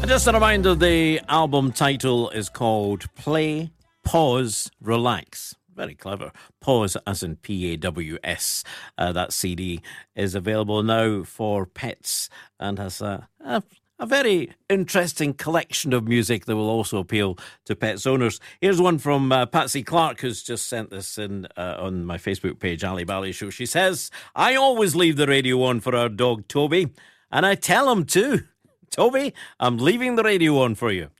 And 0.00 0.08
just 0.08 0.26
a 0.28 0.32
reminder 0.32 0.74
the 0.74 1.20
album 1.28 1.72
title 1.72 2.30
is 2.30 2.48
called 2.48 3.12
Play, 3.16 3.70
Pause, 4.04 4.70
Relax. 4.80 5.56
Very 5.76 5.94
clever. 5.94 6.32
Pause 6.60 6.96
as 7.06 7.22
in 7.22 7.36
P 7.36 7.72
A 7.72 7.76
W 7.76 8.16
S. 8.24 8.64
Uh, 8.96 9.12
that 9.12 9.32
CD 9.32 9.82
is 10.14 10.34
available 10.34 10.82
now 10.82 11.22
for 11.22 11.66
pets 11.66 12.30
and 12.58 12.78
has 12.78 13.02
a, 13.02 13.28
a, 13.40 13.62
a, 13.98 14.06
very 14.06 14.54
interesting 14.70 15.34
collection 15.34 15.92
of 15.92 16.08
music 16.08 16.46
that 16.46 16.56
will 16.56 16.70
also 16.70 16.98
appeal 16.98 17.38
to 17.66 17.76
pets 17.76 18.06
owners. 18.06 18.40
Here's 18.62 18.80
one 18.80 18.96
from 18.96 19.30
uh, 19.30 19.44
Patsy 19.44 19.82
Clark, 19.82 20.20
who's 20.20 20.42
just 20.42 20.66
sent 20.66 20.88
this 20.88 21.18
in 21.18 21.46
uh, 21.58 21.76
on 21.78 22.06
my 22.06 22.16
Facebook 22.16 22.58
page, 22.58 22.82
Ally 22.82 23.04
Bally 23.04 23.32
Show. 23.32 23.50
She 23.50 23.66
says, 23.66 24.10
I 24.34 24.54
always 24.54 24.96
leave 24.96 25.16
the 25.16 25.26
radio 25.26 25.62
on 25.62 25.80
for 25.80 25.94
our 25.94 26.08
dog 26.08 26.48
Toby, 26.48 26.88
and 27.30 27.44
I 27.44 27.54
tell 27.54 27.92
him 27.92 28.06
too. 28.06 28.44
Toby, 28.90 29.34
I'm 29.60 29.76
leaving 29.76 30.16
the 30.16 30.22
radio 30.22 30.58
on 30.62 30.74
for 30.74 30.90
you. 30.90 31.10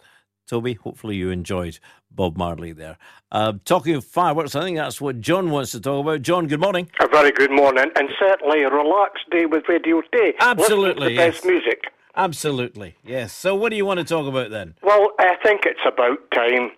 Toby, 0.46 0.74
hopefully 0.74 1.16
you 1.16 1.30
enjoyed 1.30 1.78
Bob 2.16 2.36
Marley 2.36 2.72
there. 2.72 2.96
Uh, 3.30 3.52
talking 3.64 3.94
of 3.94 4.04
fireworks, 4.04 4.56
I 4.56 4.62
think 4.62 4.78
that's 4.78 5.00
what 5.00 5.20
John 5.20 5.50
wants 5.50 5.70
to 5.72 5.80
talk 5.80 6.04
about. 6.04 6.22
John, 6.22 6.46
good 6.46 6.60
morning. 6.60 6.90
A 7.00 7.06
very 7.06 7.30
good 7.30 7.50
morning, 7.50 7.90
and 7.94 8.08
certainly 8.18 8.62
a 8.62 8.70
relaxed 8.70 9.28
day 9.30 9.46
with 9.46 9.64
Radio 9.68 10.02
Day. 10.10 10.34
Absolutely, 10.40 11.08
the 11.08 11.12
yes. 11.12 11.34
best 11.34 11.44
music. 11.44 11.84
Absolutely, 12.16 12.96
yes. 13.04 13.32
So, 13.34 13.54
what 13.54 13.70
do 13.70 13.76
you 13.76 13.84
want 13.84 13.98
to 14.00 14.04
talk 14.04 14.26
about 14.26 14.50
then? 14.50 14.74
Well, 14.82 15.10
I 15.18 15.36
think 15.44 15.66
it's 15.66 15.80
about 15.86 16.30
time. 16.32 16.70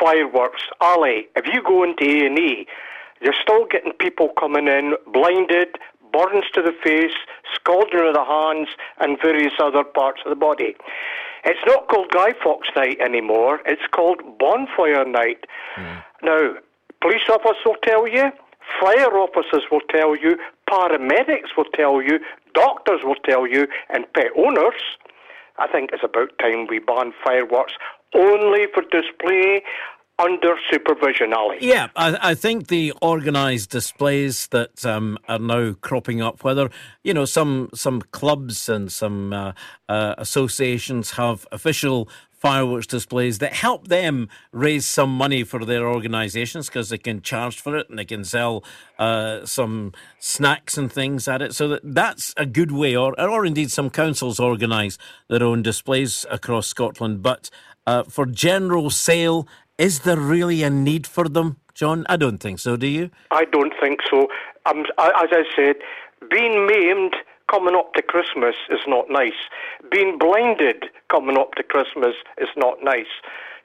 Fireworks, 0.00 0.62
Ally. 0.80 1.22
If 1.36 1.46
you 1.52 1.62
go 1.62 1.82
into 1.84 2.04
A 2.04 2.26
and 2.26 2.38
E, 2.38 2.66
you're 3.20 3.34
still 3.40 3.66
getting 3.66 3.92
people 3.92 4.30
coming 4.38 4.66
in 4.66 4.94
blinded, 5.12 5.76
burns 6.12 6.44
to 6.54 6.62
the 6.62 6.72
face, 6.82 7.14
scalding 7.54 8.06
of 8.06 8.14
the 8.14 8.24
hands, 8.24 8.68
and 8.98 9.18
various 9.20 9.54
other 9.60 9.84
parts 9.84 10.20
of 10.24 10.30
the 10.30 10.36
body. 10.36 10.74
It's 11.44 11.60
not 11.66 11.88
called 11.88 12.10
Guy 12.10 12.34
Fawkes 12.42 12.68
Night 12.76 13.00
anymore. 13.00 13.60
It's 13.66 13.86
called 13.90 14.20
Bonfire 14.38 15.04
Night. 15.04 15.44
Mm. 15.76 16.04
Now, 16.22 16.54
police 17.00 17.28
officers 17.28 17.62
will 17.64 17.76
tell 17.82 18.06
you, 18.06 18.30
fire 18.80 19.18
officers 19.18 19.64
will 19.70 19.80
tell 19.90 20.14
you, 20.14 20.38
paramedics 20.70 21.56
will 21.56 21.70
tell 21.74 22.00
you, 22.00 22.20
doctors 22.54 23.00
will 23.02 23.16
tell 23.26 23.46
you, 23.46 23.66
and 23.90 24.10
pet 24.14 24.30
owners 24.36 24.80
I 25.58 25.68
think 25.68 25.90
it's 25.92 26.04
about 26.04 26.36
time 26.38 26.66
we 26.66 26.78
ban 26.78 27.12
fireworks 27.24 27.74
only 28.14 28.66
for 28.72 28.82
display 28.82 29.62
under 30.22 30.54
supervision, 30.70 31.32
Ally. 31.32 31.58
Yeah, 31.60 31.88
I, 31.96 32.30
I 32.30 32.34
think 32.34 32.68
the 32.68 32.92
organised 33.02 33.70
displays 33.70 34.46
that 34.48 34.84
um, 34.86 35.18
are 35.28 35.38
now 35.38 35.74
cropping 35.80 36.22
up, 36.22 36.44
whether 36.44 36.70
you 37.02 37.14
know 37.14 37.24
some 37.24 37.70
some 37.74 38.02
clubs 38.02 38.68
and 38.68 38.90
some 38.90 39.32
uh, 39.32 39.52
uh, 39.88 40.14
associations 40.18 41.12
have 41.12 41.46
official 41.52 42.08
fireworks 42.42 42.88
displays 42.88 43.38
that 43.38 43.52
help 43.52 43.86
them 43.86 44.28
raise 44.50 44.84
some 44.84 45.10
money 45.10 45.44
for 45.44 45.64
their 45.64 45.86
organisations 45.86 46.66
because 46.66 46.88
they 46.88 46.98
can 46.98 47.22
charge 47.22 47.60
for 47.60 47.76
it 47.76 47.88
and 47.88 47.96
they 47.96 48.04
can 48.04 48.24
sell 48.24 48.64
uh, 48.98 49.46
some 49.46 49.92
snacks 50.18 50.76
and 50.76 50.92
things 50.92 51.28
at 51.28 51.40
it. 51.40 51.54
So 51.54 51.68
that, 51.68 51.82
that's 51.84 52.34
a 52.36 52.44
good 52.44 52.72
way, 52.72 52.96
or 52.96 53.18
or 53.20 53.46
indeed 53.46 53.70
some 53.70 53.90
councils 53.90 54.40
organise 54.40 54.98
their 55.28 55.44
own 55.44 55.62
displays 55.62 56.26
across 56.32 56.66
Scotland. 56.66 57.22
But 57.22 57.48
uh, 57.86 58.02
for 58.02 58.26
general 58.26 58.90
sale, 58.90 59.46
is 59.78 60.00
there 60.00 60.18
really 60.18 60.64
a 60.64 60.70
need 60.70 61.06
for 61.06 61.28
them, 61.28 61.58
John? 61.74 62.04
I 62.08 62.16
don't 62.16 62.38
think 62.38 62.58
so. 62.58 62.76
Do 62.76 62.88
you? 62.88 63.10
I 63.30 63.44
don't 63.44 63.72
think 63.80 64.00
so. 64.10 64.26
Um, 64.66 64.80
as 64.98 65.30
I 65.30 65.44
said, 65.54 65.76
being 66.28 66.66
maimed 66.66 67.14
coming 67.52 67.74
up 67.74 67.92
to 67.94 68.02
Christmas 68.02 68.54
is 68.70 68.80
not 68.86 69.10
nice. 69.10 69.32
Being 69.90 70.18
blinded 70.18 70.86
coming 71.10 71.36
up 71.36 71.52
to 71.54 71.62
Christmas 71.62 72.14
is 72.38 72.48
not 72.56 72.78
nice. 72.82 73.12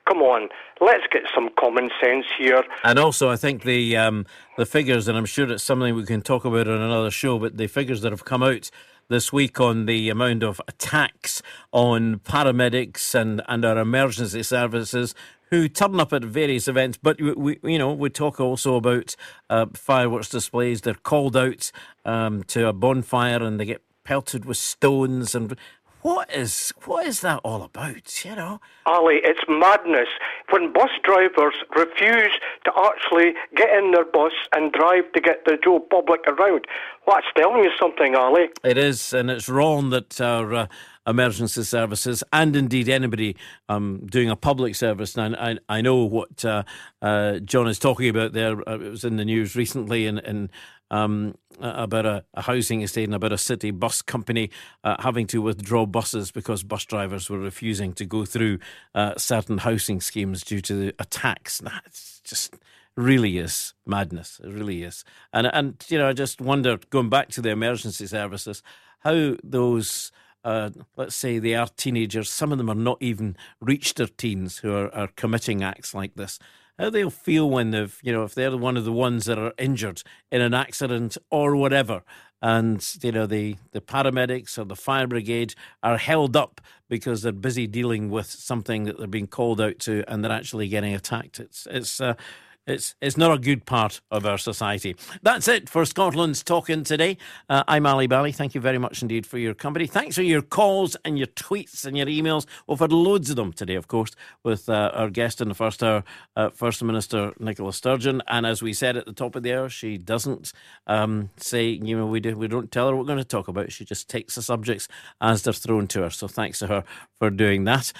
Come 0.07 0.21
on, 0.21 0.49
let's 0.79 1.03
get 1.11 1.23
some 1.33 1.49
common 1.59 1.89
sense 2.01 2.25
here. 2.37 2.63
And 2.83 2.97
also, 2.97 3.29
I 3.29 3.35
think 3.35 3.63
the 3.63 3.97
um, 3.97 4.25
the 4.57 4.65
figures, 4.65 5.07
and 5.07 5.17
I'm 5.17 5.25
sure 5.25 5.51
it's 5.51 5.63
something 5.63 5.95
we 5.95 6.05
can 6.05 6.21
talk 6.21 6.45
about 6.45 6.67
on 6.67 6.81
another 6.81 7.11
show, 7.11 7.39
but 7.39 7.57
the 7.57 7.67
figures 7.67 8.01
that 8.01 8.11
have 8.11 8.23
come 8.23 8.41
out 8.41 8.69
this 9.09 9.31
week 9.31 9.59
on 9.59 9.85
the 9.85 10.09
amount 10.09 10.43
of 10.43 10.61
attacks 10.67 11.41
on 11.71 12.19
paramedics 12.19 13.15
and, 13.15 13.41
and 13.47 13.63
our 13.63 13.77
emergency 13.77 14.43
services 14.43 15.15
who 15.49 15.67
turn 15.67 15.99
up 15.99 16.13
at 16.13 16.23
various 16.23 16.67
events. 16.67 16.97
But 17.01 17.21
we, 17.21 17.33
we 17.33 17.59
you 17.73 17.79
know, 17.79 17.93
we 17.93 18.09
talk 18.09 18.39
also 18.39 18.75
about 18.75 19.15
uh, 19.49 19.67
fireworks 19.73 20.29
displays. 20.29 20.81
They're 20.81 20.93
called 20.93 21.35
out 21.35 21.71
um, 22.05 22.43
to 22.45 22.67
a 22.67 22.73
bonfire 22.73 23.43
and 23.43 23.59
they 23.59 23.65
get 23.65 23.81
pelted 24.03 24.45
with 24.45 24.57
stones 24.57 25.35
and. 25.35 25.55
What 26.03 26.31
is 26.33 26.71
what 26.85 27.05
is 27.05 27.19
that 27.21 27.41
all 27.43 27.63
about? 27.63 28.23
You 28.23 28.35
know, 28.35 28.61
Ally, 28.85 29.19
it's 29.23 29.41
madness 29.49 30.07
when 30.51 30.71
bus 30.71 30.91
drivers 31.03 31.55
refuse 31.75 32.31
to 32.63 32.71
actually 32.77 33.33
get 33.55 33.69
in 33.71 33.91
their 33.91 34.05
bus 34.05 34.31
and 34.55 34.71
drive 34.71 35.11
to 35.13 35.19
get 35.19 35.43
the 35.45 35.57
Joe 35.61 35.79
public 35.79 36.21
around. 36.27 36.65
Well, 37.05 37.17
that's 37.17 37.27
telling 37.35 37.63
you 37.63 37.71
something, 37.77 38.13
Ally. 38.13 38.47
It 38.63 38.77
is, 38.77 39.11
and 39.11 39.29
it's 39.29 39.49
wrong 39.49 39.89
that 39.89 40.21
our 40.21 40.53
uh, 40.53 40.67
emergency 41.07 41.63
services 41.63 42.23
and 42.33 42.55
indeed 42.55 42.89
anybody 42.89 43.35
um, 43.69 44.05
doing 44.05 44.29
a 44.29 44.35
public 44.35 44.75
service. 44.75 45.17
And 45.17 45.35
I, 45.35 45.57
I 45.69 45.81
know 45.81 46.03
what 46.03 46.43
uh, 46.43 46.63
uh, 47.01 47.39
John 47.39 47.67
is 47.67 47.79
talking 47.79 48.09
about 48.09 48.33
there. 48.33 48.57
Uh, 48.69 48.75
it 48.75 48.89
was 48.91 49.03
in 49.03 49.17
the 49.17 49.25
news 49.25 49.55
recently 49.55 50.05
in 50.05 50.49
um, 50.91 51.35
about 51.59 52.05
a, 52.05 52.23
a, 52.33 52.43
housing 52.43 52.81
estate 52.81 53.05
and 53.05 53.15
about 53.15 53.33
a 53.33 53.37
city 53.37 53.71
bus 53.71 54.01
company 54.01 54.49
uh, 54.83 54.95
having 54.99 55.27
to 55.27 55.41
withdraw 55.41 55.85
buses 55.85 56.31
because 56.31 56.63
bus 56.63 56.85
drivers 56.85 57.29
were 57.29 57.39
refusing 57.39 57.93
to 57.93 58.05
go 58.05 58.25
through 58.25 58.59
uh, 58.95 59.13
certain 59.17 59.59
housing 59.59 59.99
schemes 59.99 60.43
due 60.43 60.61
to 60.61 60.73
the 60.75 60.95
attacks. 60.99 61.59
That's 61.59 62.21
just 62.23 62.55
really 62.95 63.37
is 63.37 63.73
madness. 63.85 64.39
It 64.43 64.51
really 64.51 64.83
is. 64.83 65.03
And 65.33 65.47
and 65.47 65.83
you 65.89 65.97
know, 65.97 66.07
I 66.07 66.13
just 66.13 66.41
wonder, 66.41 66.77
going 66.89 67.09
back 67.09 67.29
to 67.29 67.41
the 67.41 67.49
emergency 67.49 68.07
services, 68.07 68.63
how 68.99 69.35
those 69.43 70.11
uh, 70.47 70.69
let's 70.95 71.13
say 71.13 71.39
they 71.39 71.55
are 71.55 71.67
teenagers, 71.75 72.29
some 72.29 72.53
of 72.53 72.57
them 72.57 72.69
are 72.69 72.75
not 72.75 72.97
even 73.01 73.35
reached 73.59 73.97
their 73.97 74.07
teens 74.07 74.59
who 74.59 74.73
are, 74.73 74.93
are 74.95 75.09
committing 75.09 75.61
acts 75.61 75.93
like 75.93 76.15
this. 76.15 76.39
How 76.79 76.89
they'll 76.89 77.09
feel 77.09 77.49
when 77.49 77.71
they've, 77.71 77.99
you 78.01 78.13
know, 78.13 78.23
if 78.23 78.33
they're 78.33 78.55
one 78.55 78.77
of 78.77 78.85
the 78.85 78.93
ones 78.93 79.25
that 79.25 79.37
are 79.37 79.51
injured 79.57 80.03
in 80.31 80.39
an 80.39 80.53
accident 80.53 81.17
or 81.29 81.57
whatever, 81.57 82.01
and 82.41 82.87
you 83.01 83.11
know 83.11 83.25
the 83.25 83.57
the 83.71 83.81
paramedics 83.81 84.57
or 84.57 84.63
the 84.63 84.75
fire 84.75 85.07
brigade 85.07 85.53
are 85.83 85.97
held 85.97 86.37
up 86.37 86.61
because 86.87 87.23
they're 87.23 87.33
busy 87.33 87.67
dealing 87.67 88.09
with 88.09 88.27
something 88.27 88.83
that 88.85 88.97
they're 88.97 89.07
being 89.07 89.27
called 89.27 89.59
out 89.59 89.79
to, 89.79 90.05
and 90.07 90.23
they're 90.23 90.31
actually 90.31 90.69
getting 90.69 90.93
attacked. 90.95 91.41
It's 91.41 91.67
it's. 91.69 91.99
Uh, 91.99 92.13
it's, 92.67 92.95
it's 93.01 93.17
not 93.17 93.33
a 93.33 93.39
good 93.39 93.65
part 93.65 94.01
of 94.11 94.25
our 94.25 94.37
society. 94.37 94.95
That's 95.23 95.47
it 95.47 95.69
for 95.69 95.85
Scotland's 95.85 96.43
Talk 96.43 96.69
In 96.69 96.83
today. 96.83 97.17
Uh, 97.49 97.63
I'm 97.67 97.85
Ally 97.85 98.07
Bally. 98.07 98.33
Thank 98.33 98.53
you 98.53 98.61
very 98.61 98.77
much 98.77 99.01
indeed 99.01 99.25
for 99.25 99.37
your 99.37 99.53
company. 99.53 99.87
Thanks 99.87 100.15
for 100.15 100.21
your 100.21 100.41
calls 100.41 100.97
and 101.05 101.17
your 101.17 101.27
tweets 101.27 101.85
and 101.85 101.97
your 101.97 102.07
emails. 102.07 102.45
We've 102.67 102.77
had 102.77 102.91
loads 102.91 103.29
of 103.29 103.37
them 103.37 103.53
today, 103.53 103.75
of 103.75 103.87
course, 103.87 104.11
with 104.43 104.67
uh, 104.67 104.91
our 104.93 105.09
guest 105.09 105.39
in 105.39 105.47
the 105.47 105.55
first 105.55 105.81
hour, 105.81 106.03
uh, 106.35 106.49
First 106.49 106.83
Minister 106.83 107.33
Nicola 107.39 107.71
Sturgeon. 107.71 108.21
And 108.27 108.45
as 108.45 108.61
we 108.61 108.73
said 108.73 108.97
at 108.97 109.05
the 109.05 109.13
top 109.13 109.35
of 109.35 109.43
the 109.43 109.53
hour, 109.53 109.69
she 109.69 109.97
doesn't 109.97 110.51
um, 110.87 111.29
say, 111.37 111.67
you 111.69 111.97
know, 111.97 112.05
we, 112.05 112.19
do, 112.19 112.35
we 112.35 112.49
don't 112.49 112.71
tell 112.71 112.89
her 112.89 112.95
what 112.95 113.03
we're 113.03 113.07
going 113.07 113.17
to 113.17 113.23
talk 113.23 113.47
about. 113.47 113.71
She 113.71 113.85
just 113.85 114.09
takes 114.09 114.35
the 114.35 114.41
subjects 114.41 114.89
as 115.21 115.43
they're 115.43 115.53
thrown 115.53 115.87
to 115.87 116.01
her. 116.01 116.09
So 116.09 116.27
thanks 116.27 116.59
to 116.59 116.67
her 116.67 116.83
for 117.17 117.29
doing 117.29 117.63
that. 117.63 117.93